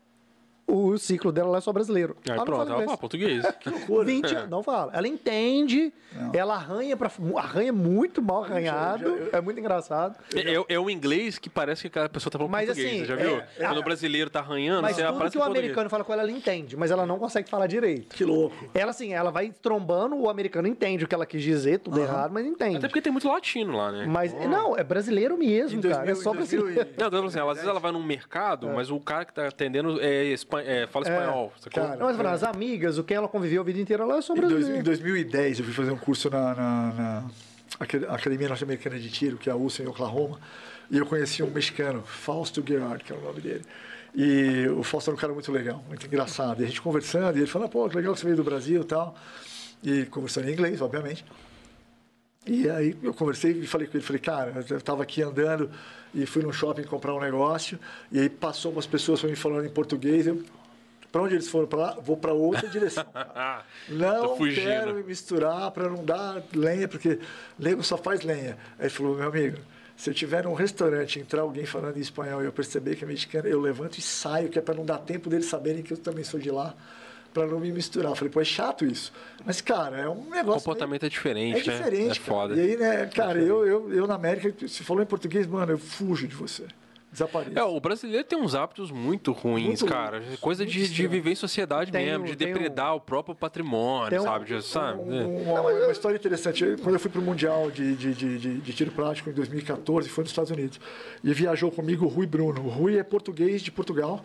[0.70, 2.16] O ciclo dela é só brasileiro.
[2.26, 3.44] Aí Ela não pronto, fala ela fala português.
[3.60, 4.06] Que loucura.
[4.06, 4.92] 20 anos, não fala.
[4.94, 5.92] Ela entende,
[6.34, 10.16] ela arranha para arranha muito mal arranhado, é muito engraçado.
[10.36, 13.00] É, é, é um inglês que parece que a pessoa tá falando Mas, português, assim,
[13.02, 13.38] você já viu?
[13.38, 15.64] é- é- Quando o brasileiro tá arranhando, Mas você tudo aparece que o português.
[15.66, 18.16] americano fala com ela, ela entende, mas ela não consegue falar direito.
[18.16, 18.70] Que louco.
[18.74, 22.32] Ela assim, ela vai trombando, o americano entende o que ela quis dizer, tudo errado,
[22.32, 22.78] mas entende.
[22.78, 24.06] Até porque tem muito latino lá, né?
[24.08, 26.06] Mas não, é brasileiro mesmo, Em cara.
[26.06, 26.90] 2000, é só em 2000 brasileiro.
[26.98, 29.34] Não, eu tô falando assim, às vezes ela vai num mercado, mas o cara que
[29.34, 30.26] tá atendendo é,
[30.60, 31.54] espan- é, fala espanhol.
[31.60, 31.84] sacou?
[31.84, 34.36] Cara, Não, mas falando, as amigas, o que ela conviveu a vida inteira lá, são
[34.36, 34.86] Em, dois- em brasileiros.
[34.86, 37.26] 2010, eu fui fazer um curso na, na- na
[37.80, 40.40] Acad- Academia Norte-Americana de Tiro, que é a USA em Oklahoma,
[40.92, 43.62] e eu conheci um mexicano, Fausto Gerard, que é o nome dele.
[44.16, 46.62] E o Fausto era um cara muito legal, muito engraçado.
[46.62, 48.82] E a gente conversando, e ele falou, pô, que legal que você veio do Brasil
[48.82, 49.16] e tal.
[49.84, 51.24] E conversando em inglês, obviamente.
[52.50, 55.70] E aí eu conversei e falei com ele, falei, cara, eu estava aqui andando
[56.16, 57.80] e fui no shopping comprar um negócio,
[58.12, 60.42] e aí passou umas pessoas para mim falando em português, eu,
[61.12, 61.98] para onde eles foram para lá?
[62.02, 63.06] Vou para outra direção.
[63.88, 67.20] Não quero me misturar para não dar lenha, porque
[67.58, 68.58] nego só faz lenha.
[68.80, 69.60] Aí ele falou, meu amigo,
[69.96, 73.08] se eu tiver num restaurante entrar alguém falando em espanhol e eu perceber que é
[73.08, 75.98] mexicano, eu levanto e saio, que é para não dar tempo deles saberem que eu
[75.98, 76.74] também sou de lá,
[77.34, 78.12] para não me misturar.
[78.12, 79.12] Eu falei, pô, é chato isso.
[79.46, 80.60] Mas, cara, é um o negócio...
[80.62, 81.78] comportamento é É diferente, né?
[81.78, 82.26] diferente, É cara.
[82.26, 82.56] foda.
[82.56, 85.78] E aí, né, cara, eu, eu, eu na América, se falou em português, mano, eu
[85.78, 86.66] fujo de você.
[87.12, 87.58] Desapareço.
[87.58, 90.20] É, o brasileiro tem uns hábitos muito ruins, Muito cara.
[90.20, 92.96] ruins, Coisa muito de, de viver em sociedade Tem mesmo, um- de tem um- depredar
[92.96, 94.46] o próprio patrimônio, Tem um- sabe?
[94.46, 95.00] De- sabe?
[95.00, 95.04] É.
[95.04, 96.64] Um- Uma, uma história interessante.
[96.64, 99.34] Eu- Quando eu fui para o Mundial de, de, de, de- de tiro prático em
[99.34, 100.80] 2014, foi nos Estados Unidos.
[101.24, 102.62] E viajou comigo o Rui Bruno.
[102.66, 104.22] O Rui é português de Portugal.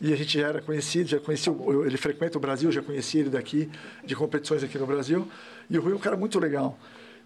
[0.00, 1.52] E a gente já era conhecido, já conhecia,
[1.86, 3.70] ele frequenta o Brasil, já conhecia ele daqui,
[4.04, 5.28] de competições aqui no Brasil.
[5.70, 6.76] E o Rui é um cara muito legal.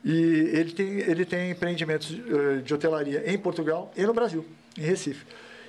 [0.04, 4.44] E ele tem, ele tem empreendimentos eh, de hotelaria em Portugal e no Brasil,
[4.78, 5.24] em Recife.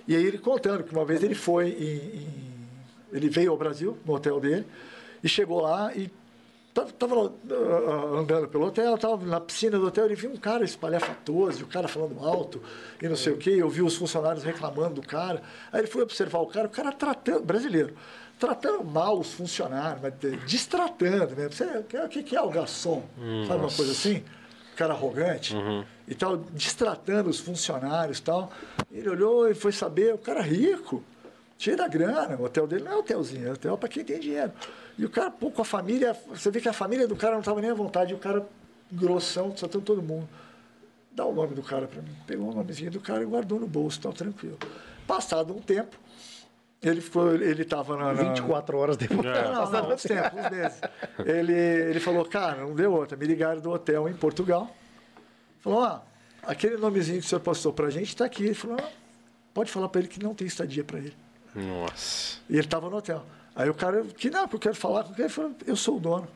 [0.07, 2.47] E aí ele contando que uma vez ele foi em- em
[3.11, 4.65] ele veio ao Brasil, no hotel dele,
[5.23, 6.11] e chegou lá e
[6.69, 7.33] estava
[8.19, 11.87] andando pelo hotel, estava na piscina do hotel, ele viu um cara espalhafatoso, o cara
[11.87, 12.61] falando alto
[13.01, 15.41] e não sei o quê, eu vi os funcionários reclamando do cara.
[15.71, 17.93] Aí ele foi observar o cara, o cara tratando, brasileiro,
[18.39, 21.53] tratando mal os funcionários, mas de- destratando mesmo.
[21.53, 23.03] Você, o que, que é o garçom?
[23.47, 24.23] Sabe uma coisa assim?
[24.77, 25.55] Cara arrogante
[26.07, 28.51] e tal, destratando os funcionários e tal.
[28.91, 31.03] Ele olhou e foi saber, o cara rico,
[31.57, 32.37] cheio da grana.
[32.37, 34.53] O hotel dele não é hotelzinho, é hotel para quem tem dinheiro.
[34.95, 37.39] E o cara, pô, com a família, você vê que a família do cara não
[37.39, 38.47] estava nem à vontade, e o cara
[38.91, 40.29] grossão, tratando todo mundo.
[41.11, 42.15] Dá o nome do cara para mim.
[42.27, 44.59] Pegou o nomezinho do cara e guardou no bolso, tal, tranquilo.
[45.07, 45.97] Passado um tempo,
[46.81, 48.31] Ele foi, ele estava na, na...
[48.31, 49.25] 24 horas depois.
[49.25, 49.51] É.
[49.51, 50.81] Não, não, uns tempos, uns meses.
[51.25, 53.17] Ele, ele falou, cara, não deu outra.
[53.17, 54.73] Me ligaram do hotel em Portugal.
[55.59, 55.99] Falou, ó,
[56.43, 58.45] aquele nomezinho que o senhor postou pra gente está aqui.
[58.45, 58.89] Ele falou, ah,
[59.53, 61.15] pode falar para ele que não tem estadia para ele.
[61.55, 62.37] Nossa.
[62.47, 63.25] E ele estava no hotel.
[63.55, 65.97] Aí o cara, que não, porque eu quero falar com ele, ele falou, eu sou
[65.97, 66.27] o dono.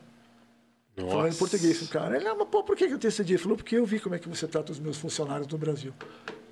[0.96, 1.10] Nossa.
[1.10, 2.16] Falando em português com o cara.
[2.16, 3.36] Ele, não, mas pô, por que eu tenho estadia?
[3.36, 5.94] Ele falou, porque eu vi como é que você trata os meus funcionários no Brasil.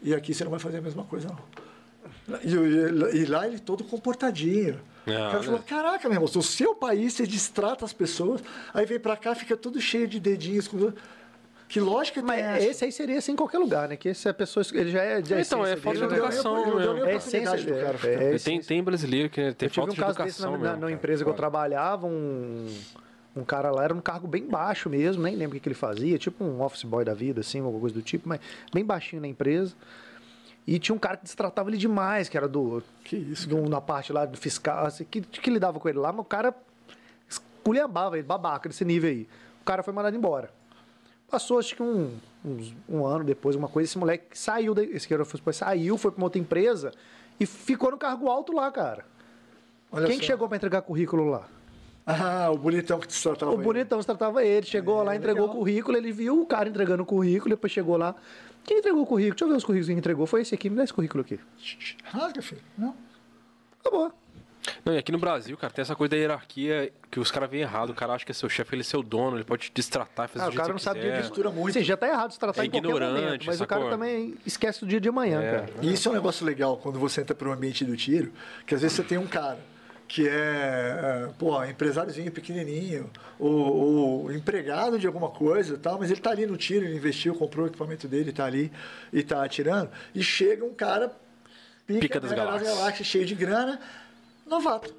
[0.00, 1.38] E aqui você não vai fazer a mesma coisa, não.
[2.42, 4.80] E, e, e lá ele todo comportadinho.
[5.06, 5.42] É, o cara né?
[5.44, 8.42] falou, caraca, meu irmão, no seu país você distrata as pessoas,
[8.74, 10.68] aí vem pra cá, fica tudo cheio de dedinhos.
[10.68, 10.92] Com...
[11.70, 13.96] Que lógica Mas tem esse aí seria assim em qualquer lugar, né?
[13.96, 14.66] Que se a pessoa.
[14.74, 16.16] Ele já é de Então, é falta de né?
[16.16, 17.12] educação, Ele não deu né?
[17.12, 17.98] É essência do cara.
[18.04, 20.50] é, é tem, tem brasileiro que tem Eu tive falta um de caso desse educação
[20.52, 20.74] na, na, mesmo.
[20.74, 20.92] na cara.
[20.92, 22.66] empresa que eu trabalhava, um,
[23.36, 25.76] um cara lá era um cargo bem baixo mesmo, nem lembro o que, que ele
[25.76, 28.40] fazia, tipo um office boy da vida, assim, alguma coisa do tipo, mas
[28.74, 29.72] bem baixinho na empresa.
[30.72, 32.80] E tinha um cara que destratava ele demais, que era do.
[33.02, 36.12] Que isso, do, na parte lá do fiscal, assim, que, que lidava com ele lá,
[36.12, 36.54] mas o cara
[37.28, 39.28] esculhambava ele, babaca desse nível aí.
[39.60, 40.50] O cara foi mandado embora.
[41.28, 42.12] Passou, acho que um,
[42.44, 45.98] uns- um ano depois, uma coisa, esse moleque saiu, da- esse que era o saiu,
[45.98, 46.92] foi pra uma outra empresa
[47.40, 49.04] e ficou no cargo alto lá, cara.
[49.90, 51.48] Olha Quem que chegou pra entregar currículo lá?
[52.06, 53.62] Ah, o bonitão que te tratava O ele.
[53.62, 55.56] bonitão se tratava ele, chegou É, lá, entregou legal.
[55.56, 58.14] o currículo, ele viu o cara entregando o currículo, depois chegou lá.
[58.64, 59.34] Quem entregou o currículo?
[59.34, 60.26] Deixa eu ver os currículos que entregou.
[60.26, 61.38] Foi esse aqui, me dá esse currículo aqui.
[62.04, 62.60] Rasga, filho.
[62.78, 62.94] Não.
[63.80, 64.12] Acabou.
[64.84, 67.62] Não, e aqui no Brasil, cara, tem essa coisa da hierarquia que os caras veem
[67.62, 67.90] errado.
[67.90, 70.28] O cara acha que é seu chefe, ele é seu dono, ele pode te destratar,
[70.28, 71.72] fazer Ah, o jeito cara que não sabe de mistura muito.
[71.72, 73.98] Sim, já tá errado se tratar É em qualquer ignorante, momento, mas o cara sacou?
[73.98, 75.50] também esquece do dia de amanhã, É.
[75.50, 75.66] cara.
[75.80, 78.32] E isso é um negócio legal quando você entra para o ambiente do tiro,
[78.66, 79.58] que às vezes você tem um cara
[80.10, 83.08] que é, é, pô, empresáriozinho pequenininho,
[83.38, 86.96] ou, ou empregado de alguma coisa e tal, mas ele está ali no tiro, ele
[86.96, 88.72] investiu, comprou o equipamento dele, está ali
[89.12, 91.12] e está atirando, e chega um cara
[91.86, 93.06] Pica das mega galáxias.
[93.06, 93.80] cheio de grana,
[94.44, 94.92] novato.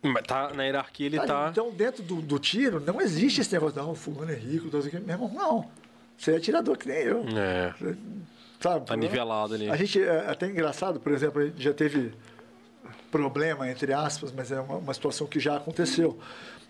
[0.00, 1.48] Mas tá na hierarquia, ele Tá tá.
[1.50, 4.82] Então, dentro do, do tiro, não existe esse negócio, não, o fulano é rico, o
[4.82, 4.98] quê.
[4.98, 5.70] meu irmão, não.
[6.16, 7.22] Você é atirador que nem eu.
[7.36, 7.74] É,
[8.58, 8.86] Sabe?
[8.86, 9.68] tá nivelado ali.
[9.68, 12.14] A gente é até engraçado, por exemplo, a gente já teve
[13.12, 16.18] problema, entre aspas, mas é uma, uma situação que já aconteceu.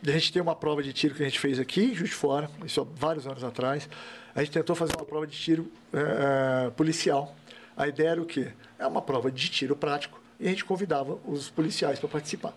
[0.05, 2.81] A gente tem uma prova de tiro que a gente fez aqui, de Fora, isso
[2.81, 3.89] há vários anos atrás.
[4.35, 7.35] A gente tentou fazer uma prova de tiro é, policial.
[7.77, 8.49] A ideia era o quê?
[8.79, 12.53] É uma prova de tiro prático e a gente convidava os policiais para participar.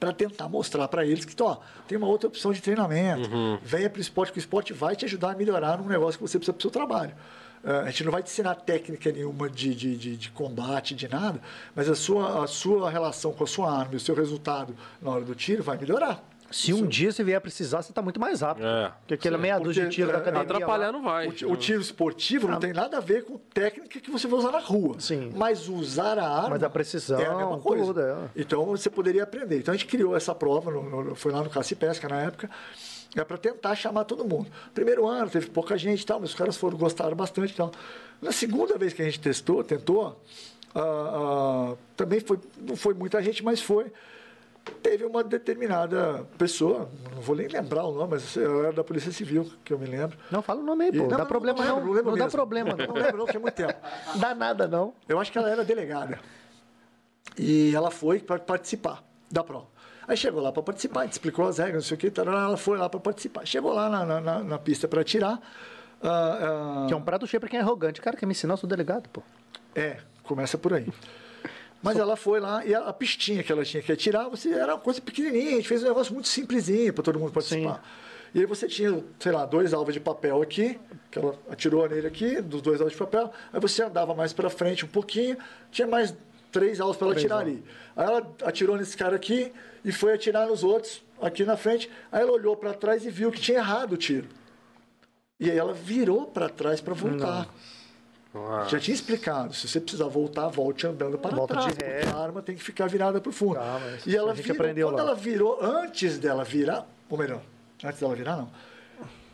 [0.00, 3.28] Para tentar mostrar para eles que ó, tem uma outra opção de treinamento.
[3.62, 6.26] Venha para o esporte, que o esporte vai te ajudar a melhorar num negócio que
[6.26, 7.14] você precisa para o seu trabalho.
[7.64, 11.08] Eh, a gente não vai te ensinar técnica nenhuma de, de, de, de combate, de
[11.08, 11.40] nada,
[11.74, 15.10] mas a sua, a sua relação com a sua arma e o seu resultado na
[15.10, 16.22] hora do tiro vai melhorar.
[16.50, 18.66] Se um dia você vier precisar, você tá muito mais rápido.
[18.66, 18.90] É.
[19.00, 20.44] Porque aquela meia dúzia de tiro da é, academia.
[20.44, 21.26] Atrapalhar lá- não vai.
[21.28, 24.52] O, o tiro esportivo não tem nada a ver com técnica que você vai usar
[24.52, 24.96] na rua.
[24.98, 25.30] Sim.
[25.36, 26.48] Mas usar a arma.
[26.50, 27.84] Mas a precisão, é a mesma coisa.
[27.84, 28.16] tudo, é.
[28.34, 29.58] Então você poderia aprender.
[29.58, 32.22] Então a gente criou essa prova, no- no- foi lá no Caça e Pesca na
[32.22, 32.48] época,
[33.16, 34.50] é para tentar chamar todo mundo.
[34.74, 37.70] Primeiro ano teve pouca gente e tal, mas os caras foram gostaram bastante e tal.
[38.20, 40.20] Na segunda vez que a gente testou, tentou,
[40.74, 43.90] ah, ah, também foi, não foi muita gente, mas foi.
[44.82, 49.50] Teve uma determinada pessoa, não vou nem lembrar o nome, mas era da Polícia Civil,
[49.64, 50.18] que eu me lembro.
[50.30, 50.98] Não, fala o nome aí, pô.
[50.98, 51.76] E- Não dá problema não.
[51.76, 52.36] lembro, lembro Não dá mesmo.
[52.36, 52.94] problema Não não.
[52.94, 53.74] lembro não, é muito tempo.
[54.20, 54.92] Dá nada não.
[55.08, 56.18] Eu acho que ela era delegada.
[57.38, 59.66] E ela foi para participar da prova.
[60.08, 62.56] Aí chegou lá para participar, gente explicou as regras, não sei o que, tarará, ela
[62.56, 63.46] foi lá para participar.
[63.46, 65.38] Chegou lá na, na- na- pista para atirar.
[66.02, 68.00] ah, ah, Que é um prato cheio pra quem é arrogante.
[68.00, 69.22] Cara, quer me ensinar, eu sou delegado, pô.
[69.74, 70.86] é, começa por aí.
[71.82, 74.80] Mas ela foi lá e a, pistinha que ela tinha que atirar, você, era uma
[74.80, 77.84] coisa pequenininha, a gente fez um negócio muito simplesinho para todo mundo participar.
[78.34, 80.78] E aí você tinha, sei lá, dois alvos de papel aqui,
[81.10, 84.50] que ela atirou nele aqui, dos dois alvos de papel, aí você andava mais para
[84.50, 85.36] frente um pouquinho,
[85.70, 86.14] tinha mais
[86.50, 87.62] três alvos para ela atirar ali.
[87.96, 89.52] Aí ela atirou nesse cara aqui
[89.84, 93.30] e foi atirar nos outros aqui na frente, aí ela olhou para trás e viu
[93.30, 94.28] que tinha errado o tiro.
[95.40, 97.48] E aí ela virou para trás para voltar.
[98.68, 102.02] Já tinha explicado, se você precisar voltar, volte andando para Volta trás, de ré.
[102.06, 103.54] a arma tem que ficar virada para o fundo.
[103.54, 105.00] Tá, e ela virou, quando lá.
[105.00, 107.40] ela virou, antes dela virar, ou melhor,
[107.82, 108.50] antes dela virar, não.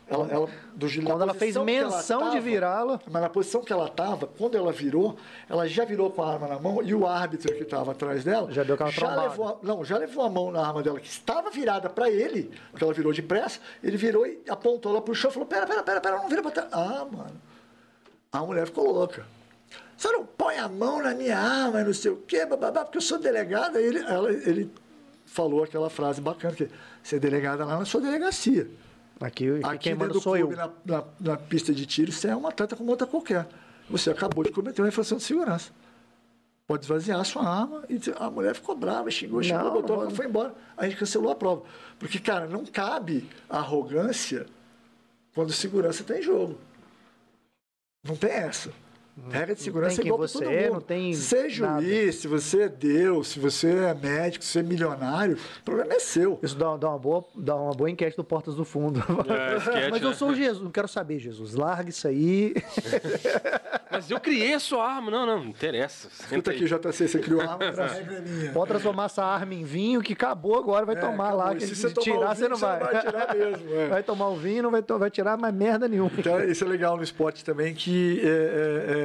[0.07, 2.99] Ela, ela, do, Quando ela fez que ela menção de tava, virá-la.
[3.09, 5.17] Mas na posição que ela estava, quando ela virou,
[5.49, 8.51] ela já virou com a arma na mão e o árbitro que estava atrás dela
[8.51, 9.21] Já deu aquela trombada.
[9.23, 12.51] levou a, não, já levou a mão na arma dela que estava virada para ele,
[12.69, 15.81] porque ela virou depressa, ele virou e apontou ela pro chão e falou: Pera, pera,
[15.81, 16.69] pera, pera, não vira pra trás.
[16.71, 17.41] Ah, mano.
[18.31, 19.25] A mulher ficou louca.
[19.97, 23.01] Você não põe a mão na minha arma, não sei o quê, bababá, porque eu
[23.01, 23.81] sou delegada.
[23.81, 24.69] Ele, ela, ele
[25.25, 26.69] falou aquela frase bacana, que
[27.01, 28.69] ser delegada lá na sua delegacia.
[29.19, 30.47] Aqui, aqui quem manda do sou eu.
[30.47, 33.47] clube, na, na, na pista de tiro, você é uma atleta como outra qualquer.
[33.89, 35.71] Você acabou de cometer uma infração de segurança.
[36.67, 37.83] pode esvaziar a sua arma.
[37.89, 40.11] E a mulher ficou brava, xingou, xingou, Não, botou, não.
[40.11, 40.53] foi embora.
[40.75, 41.63] A gente cancelou a prova.
[41.99, 44.45] Porque, cara, não cabe arrogância
[45.33, 46.57] quando segurança está em jogo.
[48.03, 48.71] Não tem essa.
[49.29, 50.73] Regra de segurança tem é igual para todo você é, mundo.
[50.73, 54.51] não tem se você é juiz, se você é Deus, se você é médico, se
[54.51, 56.37] você é milionário, o problema é seu.
[56.43, 58.99] Isso dá, dá uma boa, dá uma boa enquete do Portas do Fundo.
[58.99, 60.15] É, esquete, Mas eu né?
[60.15, 61.53] sou Jesus, não quero saber, Jesus.
[61.55, 62.53] Larga isso aí.
[63.89, 65.09] Mas eu criei a sua arma.
[65.09, 66.09] Não, não, não interessa.
[66.19, 66.65] Escuta aqui.
[66.65, 68.51] JC, você criou a arma, é.
[68.51, 71.45] Pode transformar essa arma em vinho, que acabou agora, vai É, tomar acabou.
[71.45, 71.55] lá.
[71.55, 72.79] Que se você tomar tirar, o você vinho, não você vai.
[72.79, 73.87] não vai tirar mesmo, é.
[73.87, 76.11] Vai tomar o vinho, não vai, to- vai tirar mais merda nenhuma.
[76.17, 78.27] Então, isso é legal no esporte também, que é,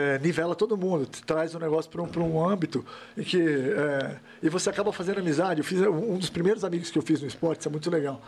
[0.01, 2.85] é, nivela todo mundo, traz o negócio para um, um âmbito
[3.17, 3.41] em que.
[3.41, 5.61] é, e você acaba fazendo amizade.
[5.61, 8.21] Eu fiz um dos primeiros amigos que eu fiz no esporte, isso é muito legal.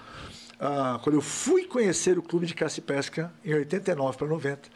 [0.61, 4.69] Ah, quando eu fui conhecer o clube de caça e pesca, em 89 para 90,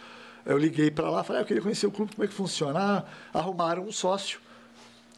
[0.44, 2.78] eu liguei para lá, falei, ah, eu queria conhecer o clube, como é que funciona.
[2.81, 4.40] Ah, arrumaram um sócio.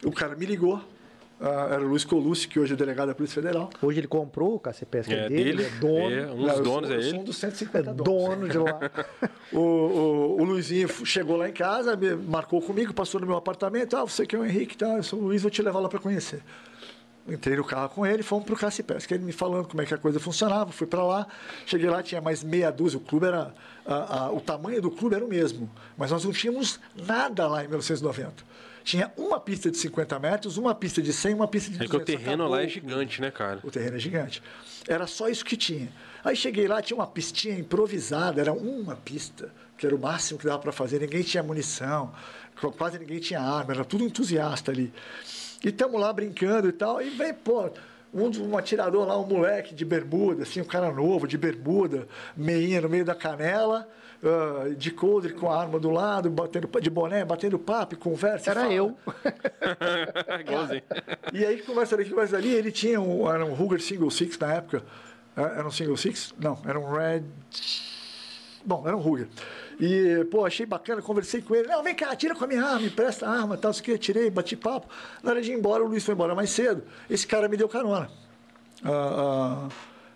[0.04, 0.82] O cara me ligou,
[1.40, 3.70] ah, era o Luiz Colucci, que hoje é delegado da Polícia Federal.
[3.80, 6.14] Hoje ele comprou o KCPS É dele, dele, ele é dono.
[6.14, 7.18] é, um dos eu donos sou, é eu sou ele.
[7.18, 8.04] um dos É 150 donos.
[8.28, 8.80] dono de lá.
[9.50, 13.96] O, o, o Luizinho chegou lá em casa, me marcou comigo, passou no meu apartamento.
[13.96, 14.96] Ah, você que é o Henrique, tá?
[14.98, 16.42] Eu sou o Luiz, vou te levar lá para conhecer.
[17.26, 19.14] Entrei no carro com ele, fomos para o Caça Pesca.
[19.14, 21.26] Ele me falando como é que a coisa funcionava, fui para lá.
[21.64, 22.98] Cheguei lá, tinha mais meia dúzia.
[22.98, 23.54] O clube era.
[23.86, 27.60] a- a- o tamanho do clube era o mesmo, mas nós não tínhamos nada lá
[27.64, 28.44] em 1990.
[28.88, 31.94] Tinha uma pista de 50 metros, uma pista de 100, uma pista de É que
[31.94, 32.06] o 200.
[32.06, 33.60] terreno Acabou lá é gigante, né, cara?
[33.62, 34.42] O terreno é gigante.
[34.88, 35.92] Era só isso que tinha.
[36.24, 40.46] Aí cheguei lá, tinha uma pistinha improvisada, era uma pista, que era o máximo que
[40.46, 41.00] dava para fazer.
[41.02, 42.14] Ninguém tinha munição,
[42.58, 44.90] qu- quase ninguém tinha arma, era tudo entusiasta ali.
[45.62, 47.68] E estamos lá brincando e tal, e vem, pô,
[48.14, 52.80] um, um atirador lá, um moleque de bermuda, assim, um cara novo, de bermuda, meinha
[52.80, 53.86] no meio da canela,
[54.24, 58.48] ah, de coldre com a arma do lado, batendo, de boné, batendo papo, e conversa.
[58.48, 58.72] e Era fala.
[58.74, 58.96] eu.
[60.40, 60.82] Igualzinho.
[61.32, 64.54] E aí, conversa ali, conversa ali, ele tinha um, era um Ruger Single Six na
[64.54, 64.82] época.
[65.36, 66.34] É, Era um Single Six?
[66.38, 67.22] Não, era um Red...
[68.64, 69.28] Bom, era um Ruger.
[69.80, 71.68] E, pô, achei bacana, conversei com ele.
[71.68, 74.28] Não, vem cá, tira com a minha arma, empresta a arma, tal, isso que tirei,
[74.28, 74.88] bati papo.
[75.22, 76.82] Na hora de ir embora, o Luiz foi embora mais cedo.
[77.08, 78.10] Esse cara me deu carona.
[78.84, 79.68] Ah, ah,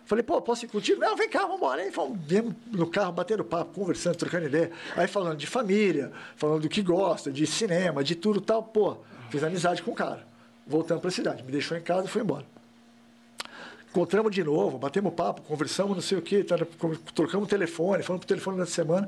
[0.05, 0.99] falei, pô, posso ir contigo?
[0.99, 1.81] Não, vem cá, vamos embora.
[1.81, 4.71] Aí fomos viemos no carro, batendo papo, conversando, trocando ideia.
[4.95, 8.63] Aí falando de família, falando do que gosta, de cinema, de tudo tal.
[8.63, 8.97] Pô,
[9.29, 10.25] fiz amizade com o cara.
[10.65, 11.43] Voltamos para a cidade.
[11.43, 12.45] Me deixou em casa e foi embora.
[13.89, 16.55] Encontramos de novo, batemos papo, conversamos, não sei o quê, tá,
[17.13, 19.07] trocamos telefone, falamos pro telefone da semana.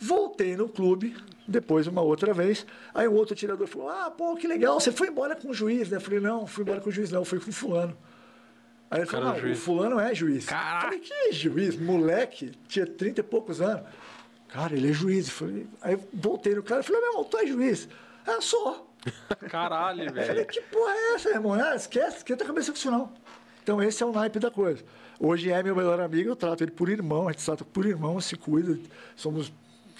[0.00, 1.14] Voltei no clube,
[1.46, 2.66] depois uma outra vez.
[2.94, 5.90] Aí um outro tirador falou: Ah, pô, que legal, você foi embora com o juiz,
[5.90, 6.00] né?
[6.00, 7.94] Falei: Não, fui embora com o juiz, não, fui com o fulano.
[8.94, 10.46] Aí ele falou: Cara, o fulano é juiz.
[10.46, 10.76] Caraca!
[10.76, 11.76] Eu falei: Que juiz?
[11.76, 13.82] Moleque, tinha 30 e poucos anos.
[14.48, 15.28] Cara, ele é juiz.
[15.28, 17.88] Falei, aí voltei no cara e falei: Meu irmão, tu é juiz?
[18.24, 18.94] Ah, sou.
[19.50, 20.46] Caralho, Eu falei, velho.
[20.46, 21.54] que porra é essa, irmão?
[21.54, 23.12] Ah, esquece, esquenta a cabeça com isso não.
[23.64, 24.84] Então esse é o naipe da coisa.
[25.18, 28.20] Hoje é meu melhor amigo, eu trato ele por irmão, a gente trata por irmão,
[28.20, 28.78] se cuida.
[29.16, 29.52] Somos,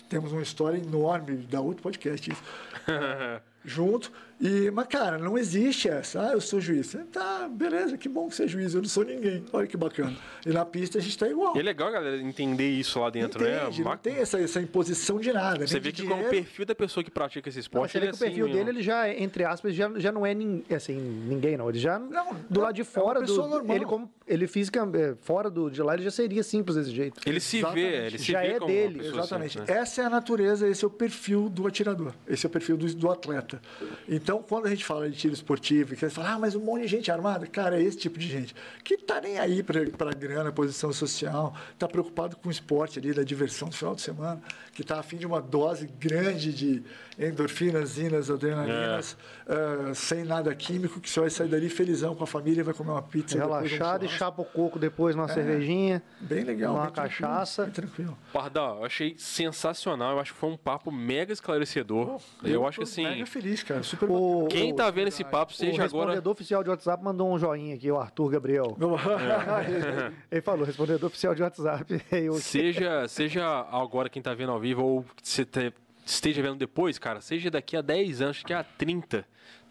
[0.08, 2.42] temos uma história enorme, da outro podcast isso.
[3.64, 4.12] junto.
[4.46, 6.20] E, mas, cara, não existe essa.
[6.28, 6.94] Ah, eu sou juiz.
[7.10, 9.42] Tá, beleza, que bom que você é juiz, eu não sou ninguém.
[9.50, 10.14] Olha que bacana.
[10.44, 11.56] E na pista a gente tá igual.
[11.56, 13.88] E é legal, galera, entender isso lá dentro, Entende, né?
[13.90, 15.66] não tem essa, essa imposição de nada.
[15.66, 16.30] Você vê que com o dinheiro.
[16.30, 18.44] perfil da pessoa que pratica esse Não, esporte, você vê ele que é o perfil
[18.44, 21.70] assim, dele, ele já, entre aspas, já, já não é nin- assim, ninguém, não.
[21.70, 23.76] Ele já, Não, do é- lado de é uma fora, pessoa do, normal.
[23.76, 27.18] ele como ele física, é, fora do, de lá, ele já seria simples desse jeito.
[27.26, 27.86] Ele se Exatamente.
[27.90, 29.06] vê, ele se Já vê é como dele.
[29.06, 29.58] Exatamente.
[29.58, 29.78] assim, né?
[29.78, 32.12] Essa é a natureza, esse é o perfil do atirador.
[32.28, 33.60] Esse é o perfil do, do atleta.
[34.08, 36.60] Então, quando a gente fala de tiro esportivo, e que você fala, ah, mas um
[36.60, 38.54] monte de gente armada, cara, é esse tipo de gente.
[38.82, 43.22] Que tá nem aí para grana, posição social, tá preocupado com o esporte ali, da
[43.22, 44.40] diversão do final de semana,
[44.72, 46.82] que tá afim de uma dose grande de
[47.18, 49.16] endorfinas, zinas, adrenalinas,
[49.46, 52.90] ah, sem nada químico, que você vai sair dali felizão com a família, vai comer
[52.90, 53.36] uma pizza.
[53.36, 56.02] um Relaxado e chapa o coco depois numa cervejinha.
[56.20, 56.74] Bem legal.
[56.74, 57.66] uma tranquilo, cachaça.
[57.66, 58.18] Tranquilo.
[58.32, 60.12] Pardal, eu achei sensacional.
[60.12, 62.20] Eu acho que foi um papo mega esclarecedor.
[62.42, 63.82] eu acho que assim, Mega feliz, cara.
[63.82, 66.06] Super O, quem o- tá vendo esse papo, o seja agora.
[66.06, 68.76] respondedor oficial de WhatsApp mandou um joinha aqui, o Arthur Gabriel.
[70.30, 72.00] Ele falou, respondedor oficial de WhatsApp.
[72.40, 75.72] Seja, seja agora quem tá vendo ao vivo ou te-
[76.04, 79.24] esteja vendo depois, cara, seja daqui a 10 anos, daqui a 30,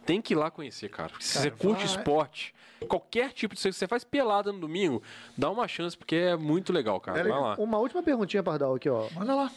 [0.06, 1.10] tem que ir lá conhecer, cara.
[1.10, 1.96] Porque se Cara, você curte vai.
[1.98, 2.54] esporte,
[2.88, 5.02] qualquer tipo de coisa que você faz pelada no domingo,
[5.38, 7.20] dá uma chance, porque é muito legal, cara.
[7.20, 7.56] É Vai lá.
[7.58, 9.08] Uma última perguntinha, Pardal, aqui, ó.
[9.16, 9.52] Manda lá.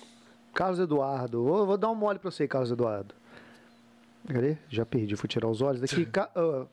[0.54, 1.42] Carlos Eduardo.
[1.44, 3.14] Vou, vou dar um mole pra você, Carlos Eduardo.
[4.26, 4.56] Cadê?
[4.68, 6.04] Já perdi, fui tirar os olhos daqui.
[6.06, 6.66] Ca- ah,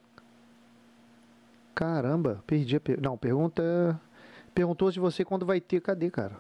[1.76, 3.02] Caramba, perdi a per...
[3.02, 4.00] Não, pergunta.
[4.54, 5.82] Perguntou se você quando vai ter.
[5.82, 6.36] Cadê, cara?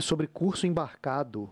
[0.00, 1.50] Sobre curso embarcado.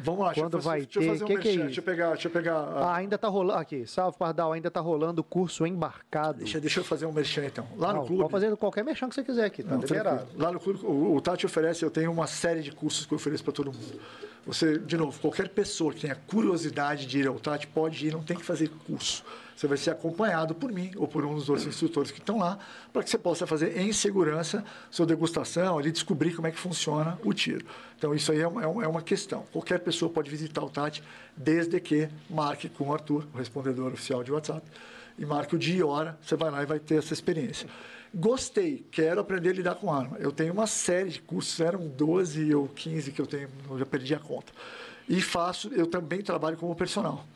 [0.00, 1.08] Vamos lá, Quando vai fazer, deixa eu ter?
[1.08, 1.64] fazer um Que que é merchan, isso?
[1.66, 2.54] Deixa eu pegar, deixa eu pegar.
[2.56, 3.58] a- Ah, ainda tá rolando.
[3.60, 6.38] Aqui, salve Pardal, ainda tá rolando o curso embarcado.
[6.38, 7.66] Deixa, deixa eu fazer um merchan então.
[7.76, 8.22] Lá Não, no clube.
[8.22, 10.26] Pode fazer qualquer merchan que você quiser aqui, tá Não.
[10.36, 13.16] Lá no clube, o, o Tati oferece, eu tenho uma série de cursos que eu
[13.16, 14.00] ofereço para todo mundo.
[14.46, 18.22] Você, de novo, qualquer pessoa que tenha curiosidade de ir ao Tati pode ir, não
[18.22, 19.24] tem que fazer curso.
[19.58, 22.60] Você vai ser acompanhado por mim ou por um dos outros instrutores que estão lá,
[22.92, 27.18] para que você possa fazer em segurança sua degustação, ali descobrir como é que funciona
[27.24, 27.66] o tiro.
[27.96, 29.44] Então, isso aí é uma, é é uma questão.
[29.50, 31.02] Qualquer pessoa pode visitar o Tati,
[31.36, 34.62] desde que marque com o Arthur, o respondedor oficial de WhatsApp,
[35.18, 37.68] e marque o dia e hora, você vai lá e vai ter essa experiência.
[38.14, 40.18] Gostei, quero aprender a lidar com arma.
[40.20, 43.84] Eu tenho uma série de cursos, eram 12 ou 15 que eu tenho, eu já
[43.84, 44.52] perdi a conta.
[45.08, 47.26] E faço, eu também trabalho como personal.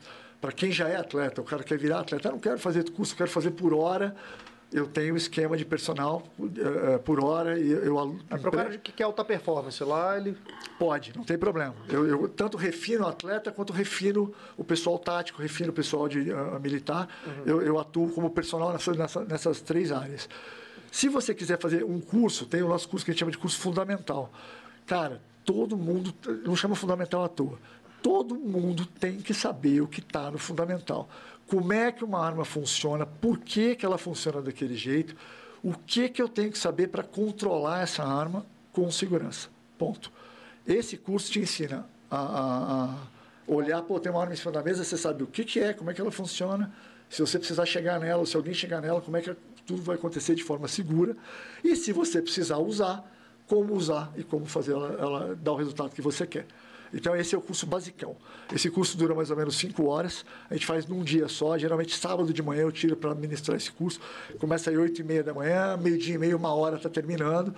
[0.43, 3.13] Para quem já é atleta, o cara quer virar atleta, eu não quero fazer curso,
[3.13, 4.13] eu quero fazer por hora.
[4.73, 9.03] Eu tenho esquema de personal eh, por hora e eu, eu pro cara que quer
[9.05, 10.35] alta performance lá, ele.
[10.77, 11.73] Pode, não tem problema.
[11.87, 16.29] Eu, eu tanto refino o atleta quanto refino o pessoal tático, refino o pessoal de
[16.33, 17.07] ah, militar.
[17.45, 20.27] Eu, eu atuo como personal nessa, nessa- nessas três áreas.
[20.91, 23.37] Se você quiser fazer um curso, tem o nosso curso que a gente chama de
[23.37, 24.29] curso fundamental.
[24.85, 26.13] Cara, todo mundo,
[26.43, 27.57] não chama fundamental à toa.
[28.03, 31.09] Todo mundo tem que saber o que está no fundamental.
[31.47, 35.15] Como é que uma arma funciona, por que, que ela funciona daquele jeito,
[35.63, 39.47] o que, que eu tenho que saber para controlar essa arma com segurança.
[39.77, 40.11] Ponto.
[40.67, 42.95] Esse curso te ensina a, a- a
[43.47, 45.73] olhar, pô, tem uma arma em cima da mesa, você sabe o que, que é,
[45.73, 46.71] como é que ela funciona,
[47.09, 49.35] se você precisar chegar nela, se alguém chegar nela, como é que
[49.65, 51.15] tudo vai acontecer de forma segura.
[51.63, 53.03] E se você precisar usar,
[53.47, 56.45] como usar e como fazer ela, ela dar o resultado que você quer.
[56.93, 58.15] Então, esse é o curso basicão.
[58.53, 60.23] Esse curso dura mais ou menos cinco horas.
[60.49, 61.57] A gente faz num dia só.
[61.57, 63.99] Geralmente, sábado de manhã, eu tiro para ministrar esse curso.
[64.39, 67.55] Começa às oito e meia da manhã, meio-dia e meio, uma hora está terminando.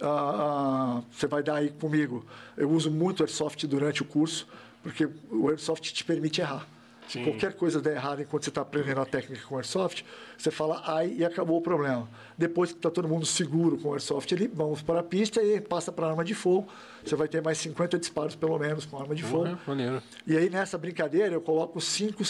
[0.00, 2.24] Ah, ah, você vai dar aí comigo.
[2.56, 4.48] Eu uso muito Airsoft durante o curso,
[4.82, 6.66] porque o Airsoft te permite errar.
[7.08, 10.04] Se qualquer coisa der errado enquanto você está aprendendo a técnica com Airsoft,
[10.36, 12.08] você fala ai e acabou o problema.
[12.36, 15.60] Depois que está todo mundo seguro com o Airsoft, ele, vamos para a pista e
[15.60, 16.68] passa para a arma de fogo.
[17.04, 19.44] Você vai ter mais 50 disparos, pelo menos, com arma de fogo.
[19.44, 20.02] Porra, maneiro.
[20.26, 22.22] E aí, nessa brincadeira, eu coloco cinco,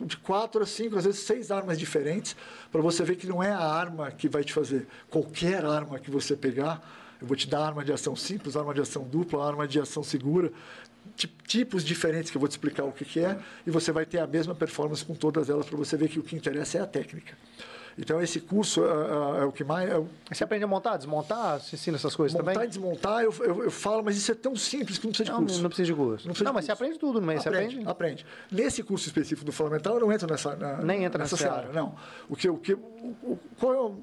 [0.00, 2.36] de quatro a cinco, às vezes seis armas diferentes,
[2.70, 4.86] para você ver que não é a arma que vai te fazer.
[5.08, 6.82] Qualquer arma que você pegar,
[7.20, 10.02] eu vou te dar arma de ação simples, arma de ação dupla, arma de ação
[10.02, 10.52] segura,
[11.46, 14.18] tipos diferentes que eu vou te explicar o que, que é, e você vai ter
[14.18, 16.86] a mesma performance com todas elas, para você ver que o que interessa é a
[16.86, 17.36] técnica.
[17.98, 19.88] Então, esse curso ah, ah, é o que mais.
[19.88, 21.58] é o- Você aprende a montar, desmontar?
[21.60, 22.68] Você ensina essas coisas montar e também?
[22.68, 25.38] desmontar, eu, eu, eu falo, mas isso é tão simples que não precisa de Não,
[25.46, 25.62] curso.
[25.62, 26.26] não precisa de curso.
[26.26, 26.82] Não precisa Não, de mas você curso.
[26.84, 27.40] aprende tudo no meio.
[27.40, 27.90] Você aprende, aprende.
[27.90, 28.26] aprende.
[28.52, 31.72] Nesse curso específico do Fundamental, eu não entro nessa, na- Nem entra nessa seara, seara.
[31.72, 31.96] Não.
[32.28, 33.98] O que, o que, o- qual é o,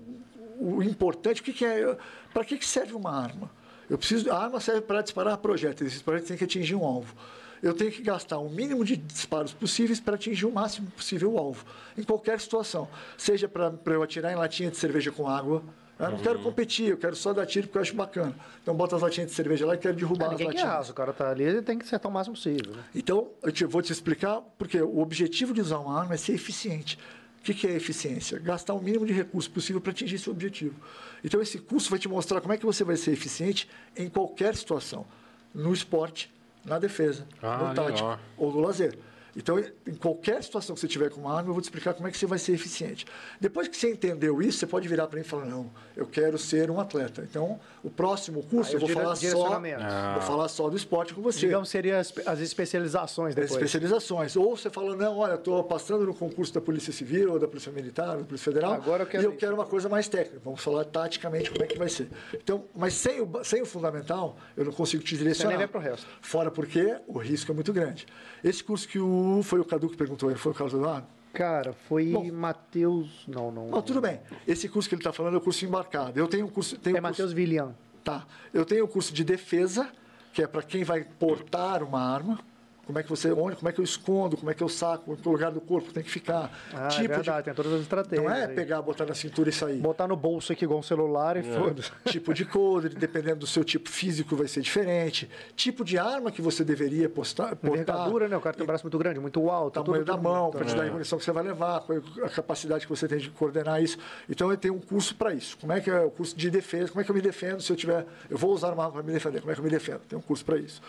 [0.77, 1.41] o importante?
[1.41, 1.95] O que, que é?
[2.33, 3.51] Para que, que serve uma arma?
[3.89, 5.91] Eu preciso, a arma serve para disparar projéteis.
[5.91, 7.13] Esses projéteis têm que atingir um alvo.
[7.61, 11.37] Eu tenho que gastar o mínimo de disparos possíveis para atingir o máximo possível o
[11.37, 11.63] alvo,
[11.97, 12.89] em qualquer situação.
[13.17, 15.63] Seja para eu atirar em latinha de cerveja com água.
[15.99, 18.35] Eu não quero competir, eu quero só dar tiro porque eu acho bacana.
[18.61, 20.67] Então, bota as latinhas de cerveja lá e quero derrubar Ah, as latinhas.
[20.67, 20.91] raso.
[20.91, 22.73] O cara tá ali, ele tem que acertar o máximo possível.
[22.75, 22.83] né?
[22.93, 26.33] Então, eu te- vou te explicar, porque o objetivo de usar uma arma é ser
[26.33, 26.97] eficiente.
[27.43, 28.39] O que, que é eficiência?
[28.39, 30.75] Gastar o mínimo de recurso possível para atingir seu objetivo.
[31.21, 33.67] Então, esse curso vai te mostrar como é que você vai ser eficiente
[33.97, 35.05] em qualquer situação.
[35.53, 36.31] No esporte,
[36.63, 38.19] na defesa, Ah, no tático legal.
[38.37, 38.97] ou no lazer.
[39.35, 42.07] Então, em qualquer situação que você tiver com uma arma, eu vou te explicar como
[42.07, 43.05] é que você vai ser eficiente.
[43.41, 46.37] Depois que você entendeu isso, você pode virar para mim e falar, não, eu quero
[46.37, 47.25] ser um atleta.
[47.29, 49.85] Então, o próximo curso Aí eu vou falar só, direcionamentos.
[50.13, 51.39] vou falar só do esporte com você.
[51.39, 53.51] Digamos, seria as, as especializações As depois.
[53.53, 54.35] especializações.
[54.35, 57.71] Ou você fala, não, olha, estou passando no concurso da Polícia Civil, ou da Polícia
[57.71, 59.39] Militar, ou da Polícia Federal, Agora eu quero e eu isso.
[59.39, 60.39] quero uma coisa mais técnica.
[60.43, 62.07] Vamos falar taticamente como é que vai ser.
[62.33, 65.49] Então, mas sem o, sem o fundamental, eu não consigo te direcionar.
[65.49, 66.05] nem vai pro resto.
[66.21, 68.05] Fora porque o risco é muito grande.
[68.43, 69.22] Esse curso que o...
[69.43, 71.07] Foi o Cadu que perguntou, ele foi o Carlos Eduardo?
[71.33, 72.13] Cara, foi.
[72.31, 73.23] Matheus.
[73.27, 73.67] Não, não.
[73.67, 74.19] Bom, tudo bem.
[74.47, 76.19] Esse curso que ele está falando é o curso embarcado.
[76.19, 76.77] Eu tenho um curso...
[76.77, 77.73] Tenho É um curso- Matheus Villian.
[78.03, 78.25] Tá.
[78.53, 79.89] Eu tenho o curso de defesa,
[80.31, 82.39] que é para quem vai portar uma arma.
[82.85, 85.13] Como é que você, onde, como é que eu escondo, como é que eu saco,
[85.13, 86.51] em que lugar do corpo tem que ficar.
[86.73, 88.25] Ah, é verdade, tem todas as estratégias.
[88.27, 88.53] Não é aí.
[88.53, 89.77] pegar, botar na cintura e sair.
[89.79, 91.43] Botar no bolso aqui igual um celular e É.
[91.43, 91.89] foda-se.
[92.11, 95.29] tipo de coldre, dependendo do seu tipo físico, vai ser diferente.
[95.55, 97.71] Tipo de arma que você deveria postar, portar.
[97.71, 98.35] Envergadura, né?
[98.35, 99.75] O cara tem um braço muito grande, muito alto.
[99.81, 102.01] tamanho tudo- da tudo- mão, tudo- quantidade de munição que você vai levar, qual é
[102.25, 103.97] a capacidade que você tem de coordenar isso.
[104.29, 105.57] Então eu tenho um curso para isso.
[105.57, 106.89] Como é que é o curso de defesa?
[106.89, 109.03] Como é que eu me defendo se eu tiver, eu vou usar uma arma para
[109.03, 109.39] me defender?
[109.39, 110.01] Como é que eu me defendo?
[110.01, 110.81] Tem um curso para isso.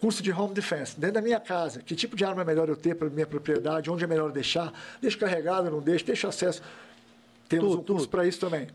[0.00, 2.76] Curso de home defense, dentro da minha casa, que tipo de arma é melhor eu
[2.76, 6.62] ter para minha propriedade, onde é melhor deixar, deixo carregado, não deixo, deixo acesso.
[7.48, 8.68] Temos Tudo, um curso para isso também.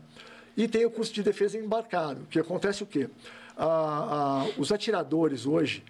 [0.56, 3.08] E tem o curso de defesa embarcado, que acontece o quê?
[3.56, 5.82] Ah, ah, os atiradores hoje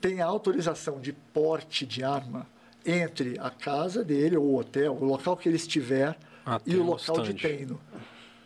[0.00, 2.46] tem a autorização de porte de arma
[2.86, 6.16] entre a casa dele, ou o hotel, o local que ele estiver,
[6.46, 7.34] Até e o local de stand.
[7.34, 7.80] treino.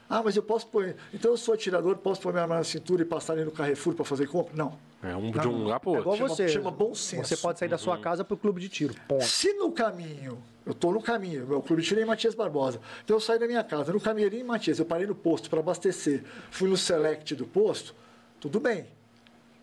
[0.08, 0.96] Ah, mas eu posso pôr.
[1.14, 3.94] Então eu sou atirador, posso pôr minha arma na cintura e passar ali no Carrefour
[3.94, 4.52] para fazer compra?
[4.56, 4.76] Não.
[5.02, 6.02] É um de um lugar pro É outro.
[6.02, 6.48] igual Chama- você.
[6.48, 7.24] chama bom senso.
[7.28, 7.82] Você pode sair da Uhum.
[7.82, 8.94] sua casa pro clube de tiro.
[9.08, 9.24] Ponto.
[9.24, 12.80] Se no caminho, eu estou no caminho, meu clube de tiro é em Matias Barbosa.
[13.04, 15.50] Então eu saí da minha casa, no caminho ali em Matias, eu parei no posto
[15.50, 17.94] para abastecer, fui no select do posto,
[18.40, 18.84] tudo bem.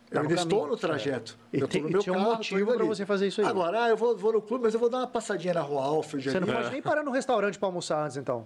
[0.10, 1.38] Tá Eu ainda estou no trajeto.
[1.53, 1.57] é.
[1.61, 2.84] Eu estou no e meu tinha um carro, tô motivo ali.
[2.88, 3.48] você fazer isso aí.
[3.48, 5.84] Agora, ah, eu vou, vou no clube, mas eu vou dar uma passadinha na rua
[5.84, 6.32] Alfred.
[6.32, 6.57] Você não ali.
[6.57, 8.45] pode nem parar no restaurante para almoçar antes, então.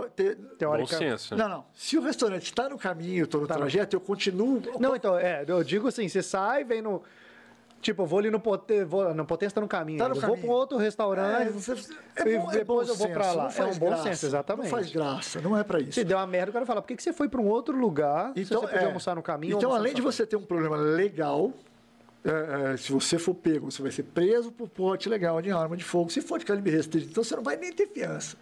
[0.00, 0.96] Te- te- Bom Teórica.
[0.96, 1.34] senso.
[1.36, 1.42] né?
[1.42, 1.64] Não, não.
[1.74, 4.62] Se o restaurante está no caminho, estou no Tá no- trajeto, eu continuo.
[4.78, 7.02] Não, então, é, eu digo assim, você sai, vem no.
[7.80, 9.98] Tipo, eu vou ali no Potência, vou, não, Potência tá no caminho.
[9.98, 10.46] Tá no eu vou caminho.
[10.46, 11.48] para outro É, restaurante.
[11.50, 11.72] você-
[12.14, 13.46] é e bom- é depois bom eu vou pra senso, lá.
[13.46, 14.64] É faz um bom graça, senso, exatamente.
[14.64, 15.92] Não faz graça, não é para isso.
[15.94, 17.76] Se deu uma merda, o cara fala, por que, que você foi para um outro
[17.76, 18.84] lugar se você podia é.
[18.86, 19.56] almoçar no caminho?
[19.56, 21.52] Então, além no de você ter um problema legal,
[22.24, 25.76] é, é, se você for pego, você vai ser preso por porte legal de arma
[25.76, 27.08] de fogo, se for de calibre restrito.
[27.10, 28.36] Então, você não vai nem ter fiança.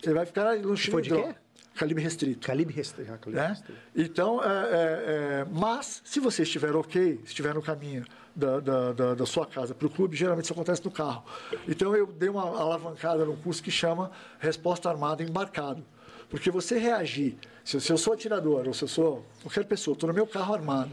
[0.00, 1.34] Você vai ficar no quê?
[1.74, 2.46] Calibre restrito.
[2.46, 3.10] Calibre restrito.
[3.18, 3.48] Calibre né?
[3.48, 3.80] restrito.
[3.96, 8.04] Então, é, é, é, mas se você estiver ok, estiver no caminho
[8.36, 11.24] da, da, da, da sua casa para o clube, geralmente isso acontece no carro.
[11.66, 15.82] Então, eu dei uma alavancada num curso que chama Resposta Armada Embarcado.
[16.28, 20.08] Porque você reagir, se, se eu sou atirador ou se eu sou qualquer pessoa, estou
[20.08, 20.90] no meu carro armado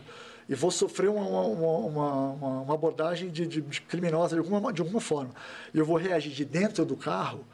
[0.49, 4.81] e vou sofrer uma, uma, uma, uma- abordagem de, de- de criminosa de alguma, de
[4.81, 5.29] alguma forma,
[5.73, 7.45] e eu vou reagir de dentro do carro,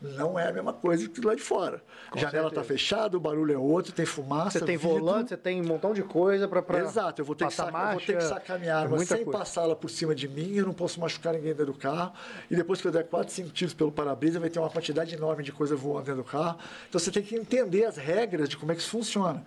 [0.00, 1.82] não é a mesma coisa que lá de fora.
[2.10, 4.58] Com Janela está fechada, o barulho é outro, tem fumaça.
[4.58, 4.98] Você tem vidro.
[4.98, 7.90] volante, você tem um montão de coisa para Exato, eu vou, ter que sacar, eu
[7.92, 10.66] vou ter que marcha, sacar minha é arma sem passá-la por cima de mim, eu
[10.66, 12.12] não posso machucar ninguém dentro do carro.
[12.50, 15.42] E depois que eu der 4, 5 tiros pelo para-brisa, vai ter uma quantidade enorme
[15.42, 16.58] de coisa voando dentro do carro.
[16.88, 19.44] Então você tem que entender as regras de como é que isso funciona.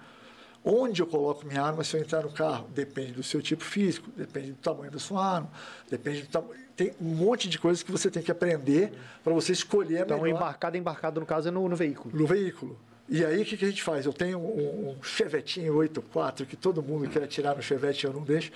[0.63, 2.67] Onde eu coloco minha arma se eu entrar no carro?
[2.73, 5.49] Depende do seu tipo físico, depende do tamanho da sua arma,
[5.89, 6.59] depende do tamanho.
[6.75, 8.91] Tem um monte de coisas que você tem que aprender
[9.23, 12.15] para você escolher a Então, melhor embarcado, embarcado, no caso, é no, no veículo.
[12.17, 12.79] no veículo.
[13.11, 14.05] E aí, o que, que a gente faz?
[14.05, 18.21] Eu tenho um, um Chevetinho 84, que todo mundo quer atirar no Chevette, eu não
[18.21, 18.51] deixo.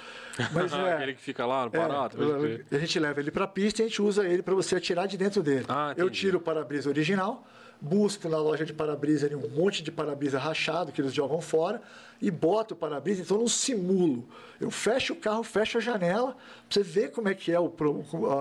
[0.54, 2.16] Mas é, Aquele que fica lá, é, parado.
[2.18, 2.66] pode crer.
[2.72, 5.08] a gente leva ele para a pista e a gente usa ele para você atirar
[5.08, 5.66] de dentro dele.
[5.68, 7.48] Ah, eu tiro o para-brisa original,
[7.84, 11.82] busco na loja de para-brisa ali um monte de para-brisa rachado que eles jogam fora
[12.22, 14.26] e boto o para-brisa, então eu não simulo.
[14.62, 16.38] Eu fecho o carro, fecho a janela, para
[16.70, 17.70] você ver como é que é o,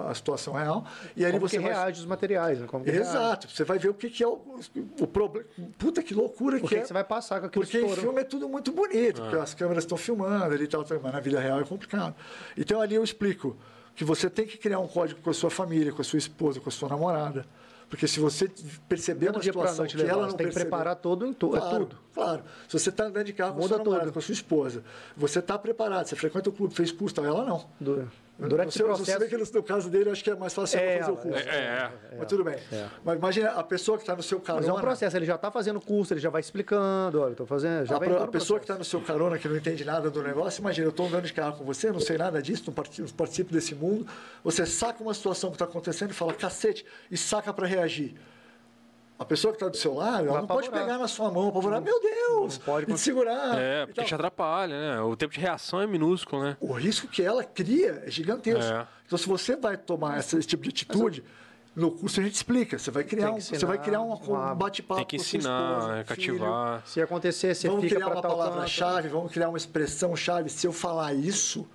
[0.09, 0.87] a situação real.
[1.17, 1.73] E aí Como você que vai...
[1.73, 2.69] reage os materiais, né?
[2.69, 3.11] Como que reage.
[3.11, 4.41] Exato, você vai ver o que, que é o,
[5.01, 5.45] o problema.
[5.77, 6.81] Puta que loucura que que, é.
[6.83, 9.55] que você vai passar com aquele Porque em filme é tudo muito bonito, porque as
[9.55, 12.15] câmeras estão filmando ali e tal, mas na vida real é complicado.
[12.57, 13.57] Então ali eu explico
[13.97, 16.61] que você tem que criar um código com a sua família, com a sua esposa,
[16.61, 17.45] com a sua namorada.
[17.93, 18.51] Porque se você
[18.89, 21.99] perceber uma situação noite que ela não tem que preparar todo em é Claro, tudo.
[22.15, 22.43] Claro.
[22.67, 24.83] Se você está andando de carro com a Muda sua namorada, com a sua esposa,
[25.15, 27.67] você está preparado, você frequenta o clube, fez curso, tal, ela não.
[27.79, 29.19] Du- Durante você, esse você processo...
[29.21, 31.13] vê que no, no caso dele, eu acho que é mais fácil É, ela fazer
[31.13, 31.49] o curso.
[31.49, 32.17] É, é.
[32.19, 32.57] Mas tudo bem.
[33.05, 34.67] Mas imagina a pessoa que está no seu carona.
[34.67, 37.47] Mas é um processo, ele já está fazendo curso, ele já vai explicando, olha, estou
[37.47, 38.73] fazendo, já A, vai pro- a o pessoa que processo.
[38.73, 41.33] está no seu carona, que não entende nada do negócio, imagina, eu estou andando de
[41.33, 44.07] carro com você, não sei nada disso, não participo, não participo desse mundo.
[44.43, 48.15] Você saca uma situação que está acontecendo e fala, cacete, e saca para reagir.
[49.23, 50.87] A pessoa que está do seu lado, ela não pode apavorar.
[50.89, 53.59] pegar na sua mão, apavorar, meu Deus, não pode e te segurar.
[53.59, 55.01] É, porque te atrapalha, né?
[55.01, 56.57] O tempo de reação é minúsculo, né?
[56.61, 58.73] O risco que ela cria é gigantesco.
[58.73, 58.87] É.
[59.07, 61.25] Então, se você vai tomar essa- esse tipo de atitude,
[61.75, 62.79] no curso a gente explica.
[62.79, 65.17] Você vai criar Tem um, você vai ensinar criar um, uma- um bate-papo Tem que
[65.17, 66.07] ensinar, esposa, é, filho.
[66.07, 66.83] cativar.
[66.87, 70.51] Se acontecer, você Vamos fica criar uma palavra-chave, vamos criar uma expressão-chave.
[70.51, 71.67] Se eu falar isso,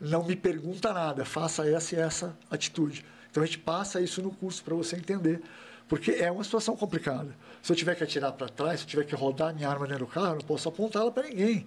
[0.00, 3.04] não me pergunta nada, faça essa e essa atitude.
[3.30, 5.42] Então a gente passa isso no curso para você entender.
[5.88, 7.36] Porque é uma situação complicada.
[7.62, 10.06] Se eu tiver que atirar para trás, se eu tiver que rodar minha arma dentro
[10.06, 11.66] do carro, eu não posso apontá-la para ninguém.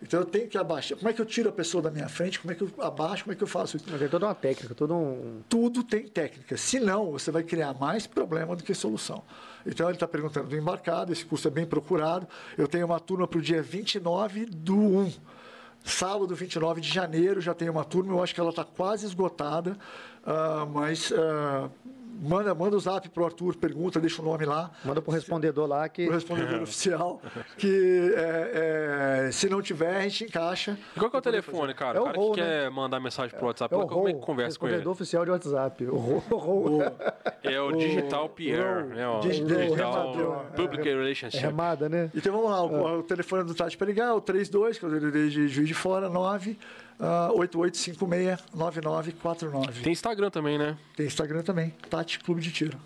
[0.00, 0.96] Então eu tenho que abaixar.
[0.96, 2.38] Como é que eu tiro a pessoa da minha frente?
[2.38, 3.24] Como é que eu abaixo?
[3.24, 3.86] Como é que eu faço isso?
[3.90, 5.42] Mas é toda uma técnica, todo um...
[5.48, 6.56] tudo tem técnica.
[6.56, 9.24] Senão, você vai criar mais problema do que solução.
[9.66, 12.28] Então, ele está perguntando do embarcado, esse curso é bem procurado.
[12.56, 15.12] Eu tenho uma turma para o dia 29 do 1.
[15.84, 18.12] Sábado, 29 de janeiro, já tem uma turma.
[18.12, 19.76] Eu acho que ela está quase esgotada,
[20.24, 21.68] ah, mas ah,
[22.20, 25.66] manda, manda o zap para o Arthur, pergunta, deixa o nome lá Manda pro respondedor
[25.68, 26.08] lá que...
[26.08, 27.20] o respondedor oficial,
[27.56, 30.78] que é, é, se não tiver, a gente encaixa.
[30.96, 31.98] E qual que é o telefone, cara?
[31.98, 32.46] É o o cara que né?
[32.62, 34.74] quer mandar mensagem pro WhatsApp, É o como é que conversa com ele?
[34.76, 35.84] respondedor oficial de WhatsApp.
[35.86, 36.22] O.
[37.42, 39.08] É o Digital PR, né?
[39.08, 40.44] O Digi- Digital Remador.
[40.56, 41.40] Public É Relationship.
[41.40, 42.10] remada, né?
[42.14, 42.98] Então vamos lá, o, Ah.
[42.98, 45.74] o telefone do Tati para ligar é o 32, que eu dei de Juiz de
[45.74, 46.58] Fora, 9
[47.00, 49.82] ah, 8856-9949.
[49.82, 50.76] Tem Instagram também, né?
[50.96, 52.78] Tem Instagram também, Tati Clube de Tiro.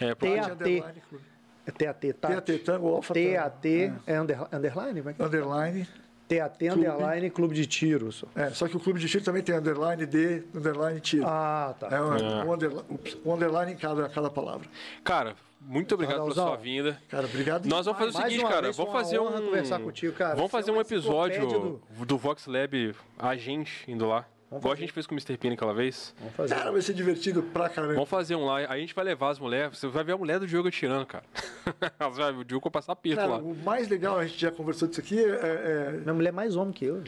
[0.00, 1.24] É, Tem Tati a- underline, clube.
[1.66, 2.28] É TAT, tá?
[2.28, 4.98] TAT, Tango Alfa TAT é under, underline?
[5.00, 5.24] Como é que é?
[5.24, 5.88] Underline
[6.28, 8.22] TAT Underline Clube de Tiros.
[8.34, 11.24] É, só que o clube de tiro também tem underline de, underline tiro.
[11.26, 11.88] Ah, tá.
[11.90, 12.44] É, um, É.
[12.44, 12.84] um underline,
[13.24, 14.68] um underline em cada, cada palavra.
[15.02, 15.34] Cara,
[15.64, 16.54] muito obrigado pela Pardalzão.
[16.54, 17.00] sua vinda.
[17.08, 17.66] Cara, obrigado.
[17.66, 18.62] Nós vamos fazer o seguinte, cara.
[18.62, 19.30] vez, Vamos fazer um.
[19.32, 20.34] conversar contigo, cara.
[20.34, 22.18] Vamos Você fazer é um episódio enciclopédia do...
[22.18, 24.26] Vox Lab, a gente indo lá.
[24.56, 25.36] Igual a gente fez com o Mr.
[25.36, 26.14] Pina aquela vez.
[26.16, 26.54] Vamos fazer.
[26.54, 27.94] Cara, vai ser divertido pra caramba.
[27.94, 28.58] Vamos fazer um lá.
[28.58, 29.76] Aí a gente vai levar as mulheres.
[29.76, 31.24] Você vai ver a mulher do Diogo atirando, cara.
[32.38, 33.38] O Diogo vai passar perto Cara, lá.
[33.38, 36.54] o mais legal, a gente já conversou disso aqui, é, é- Minha mulher é mais
[36.54, 37.02] homem que eu.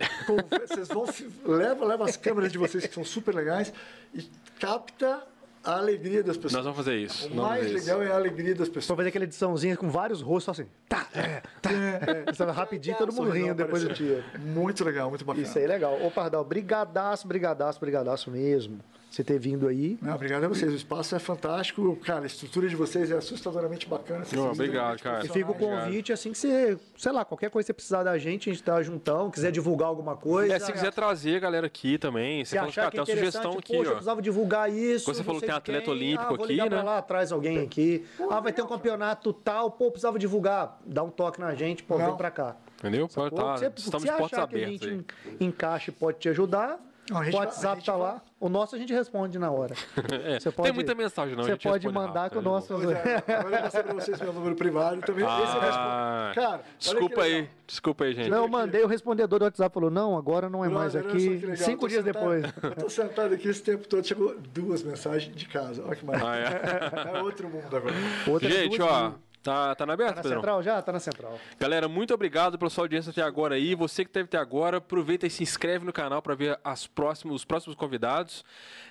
[0.67, 1.05] vocês vão,
[1.45, 3.73] leva, leva as câmeras de vocês que são super legais
[4.15, 4.23] e
[4.59, 5.23] capta
[5.67, 6.53] a alegria das pessoas.
[6.53, 7.27] Nós vamos fazer isso.
[7.27, 7.75] O vamos mais isso.
[7.75, 8.97] legal é a alegria das pessoas.
[8.97, 10.71] fazer aquela ediçãozinha com vários rostos, só assim.
[10.89, 11.71] Tá, é, tá.
[11.73, 14.23] É, sabe, rapidinho, todo mundo rindo depois do tiro.
[14.39, 15.45] Muito legal, muito bacana.
[15.45, 15.99] Isso aí é legal.
[16.01, 18.79] Ô, Pardal, brigadaço, brigadaço, brigadaço mesmo.
[19.17, 19.99] Você ter vindo aí.
[20.03, 20.71] Não, obrigado a vocês.
[20.71, 21.97] O espaço é fantástico.
[22.05, 24.27] Cara, a estrutura de vocês é assustadoramente bacana.
[24.27, 25.25] São obrigado, cara.
[25.25, 28.19] E fica o convite, assim que você, sei lá, qualquer coisa que você precisar da
[28.19, 30.53] gente, a gente tá juntão, quiser divulgar alguma coisa.
[30.55, 33.03] É, se quiser trazer a galera aqui também, você Se falou, cara, que tem é
[33.09, 33.95] uma sugestão aqui, poxa, eu ó.
[33.95, 35.07] precisava divulgar isso.
[35.07, 35.95] Você falou não que tem atleta quem.
[35.95, 36.85] olímpico ah, vou aqui, ligar pra né?
[36.85, 38.05] lá, traz alguém aqui.
[38.29, 40.79] Ah, vai ter um campeonato tal, pô, precisava divulgar.
[40.85, 42.05] Dá um toque na gente, pô, Não.
[42.09, 42.55] vem pra cá.
[42.81, 43.09] Entendeu?
[43.09, 45.37] Pô, tá, se você- estamos de portas achar que a abertas gente aí.
[45.41, 46.79] en- encaixa e pode te ajudar,
[47.11, 48.23] Não, o WhatsApp tá vai- lá.
[48.39, 49.75] O nosso a gente responde na hora.
[50.27, 51.43] É, Você tem pode- muita mensagem, não.
[51.43, 52.75] a Você gente pode mandar rápido, com o nosso.
[52.75, 55.25] Pois é, agora eu passei pra vocês meu número privado também.
[55.27, 56.47] Ah, respondo.
[56.47, 58.29] Cara, que desculpa aí, desculpa aí, gente.
[58.31, 61.39] Não, eu mandei o respondedor do WhatsApp falou: não, agora não é mais Brother, que
[61.47, 61.57] aqui.
[61.57, 62.45] Cinco dias sentado- depois.
[62.63, 65.83] Eu tô sentado aqui esse tempo todo, chegou duas mensagens de casa.
[65.87, 66.61] Olha que maravilha.
[66.95, 67.19] Ah, é.
[67.19, 67.95] É outro mundo agora.
[68.27, 69.15] Outra Gente, ó, mil.
[69.47, 70.41] Tá, tá na aberta, Tá na Pedrão?
[70.41, 70.83] central já?
[70.83, 71.39] Tá na central.
[71.59, 73.75] Galera, muito obrigado pela sua audiência até agora aí.
[73.75, 77.37] Você que teve até agora, aproveita e se inscreve no canal para ver as próximos,
[77.37, 78.45] os próximos convidados.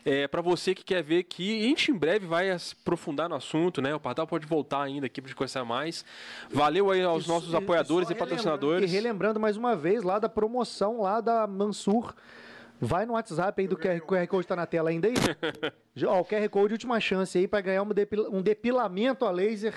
[0.03, 3.82] É, para você que quer ver que a gente em breve vai aprofundar no assunto,
[3.82, 3.94] né?
[3.94, 6.06] O Pardal pode voltar ainda aqui para gente conhecer mais.
[6.49, 8.91] Valeu aí aos nossos E- apoiadores e relembrando- patrocinadores.
[8.91, 12.14] E relembrando mais uma vez lá da promoção lá da Mansur.
[12.80, 15.14] Vai no WhatsApp aí do QR, QR Code tá na tela ainda aí.
[16.06, 19.73] Ó, o QR Code, última chance aí pra ganhar um, depila- um depilamento a laser.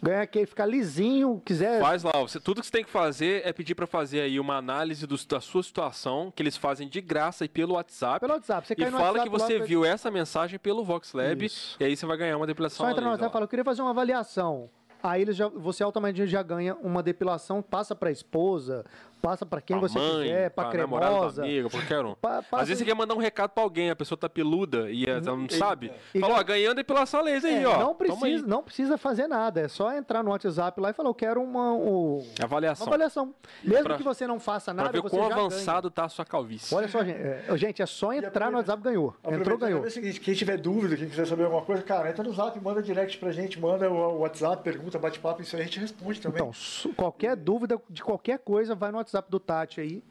[0.00, 1.80] Ganhar aquele, ficar lisinho, quiser.
[1.80, 4.56] Faz lá, você- tudo que você tem que fazer é pedir para fazer aí uma
[4.56, 8.20] análise dos- da sua situação, que eles fazem de graça e pelo WhatsApp.
[8.20, 8.66] Pelo WhatsApp.
[8.68, 11.76] Você E cai no fala WhatsApp que você viu essa mensagem pelo Vox Lab Isso.
[11.80, 13.48] e aí você vai ganhar uma depilação Só entra no a WhatsApp e fala, eu
[13.48, 14.70] queria fazer uma avaliação.
[15.00, 18.84] Aí eles já, você automaticamente já ganha uma depilação, passa pra esposa,
[19.20, 21.42] passa pra quem Pra você mãe, quiser, pra namorada, pra cremosa.
[21.44, 22.14] amiga, pra qualquer um.
[22.14, 24.90] Pa- passa- Às vezes você quer mandar um recado pra alguém, a pessoa tá peluda
[24.90, 25.92] e ela não sabe.
[26.14, 27.78] e Fala, ó, gan- ganhando depilação laser aí, É, ó.
[27.78, 27.94] não, aí.
[27.96, 31.42] precisa, não precisa fazer nada, é só entrar no WhatsApp lá e falar, eu quero
[31.42, 32.86] uma, um- uma Avaliação.
[32.86, 33.34] avaliação.
[33.62, 36.08] Mesmo pra- que você não faça Pra nada, ver você quão já avançado tá a
[36.08, 36.70] sua calvície.
[36.70, 36.78] ganha.
[36.82, 39.14] Olha só, gente, é, gente, é só entrar no WhatsApp, ganhou.
[39.24, 39.84] Entrou, ganhou.
[39.84, 42.58] É o seguinte, quem tiver dúvida, quem quiser saber alguma coisa, cara, entra no zap,
[42.60, 46.38] manda direct pra gente, manda o WhatsApp, pergunta, bate-papo, isso aí a gente responde também.
[46.42, 46.52] Então,
[46.96, 50.02] qualquer dúvida de qualquer coisa, vai no WhatsApp do Tati aí.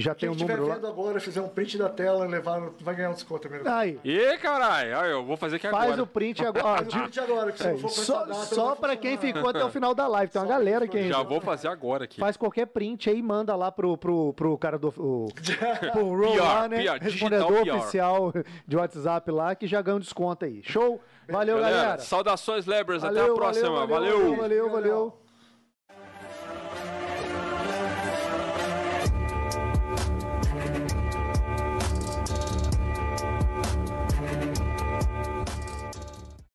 [0.00, 0.90] Já tem quem um estiver número vendo lá.
[0.90, 3.60] agora, fizer um print da tela, levar, vai ganhar um desconto também.
[3.66, 6.02] Aí, Ih, caralho, eu vou fazer aqui faz agora.
[6.04, 6.62] o print agora.
[6.62, 9.48] Faz o print agora, que se é, não for só data, só pra quem ficou
[9.50, 10.30] até o final da live.
[10.32, 12.20] Tem uma Só galera que quem Já vou fazer agora aqui.
[12.20, 14.90] faz qualquer print aí, manda lá pro, pro, pro cara do.
[14.96, 15.26] O,
[15.90, 16.80] pro Roll lá, né?
[16.80, 17.74] PR, Respondedor PR.
[17.74, 18.32] oficial
[18.68, 20.62] de WhatsApp lá, que já ganha um desconto aí.
[20.62, 21.00] Show?
[21.28, 21.98] Valeu, galera.
[21.98, 23.02] Saudações, Lebras.
[23.02, 23.84] Até a próxima.
[23.84, 24.70] valeu, valeu, valeu, valeu.
[24.70, 25.27] valeu.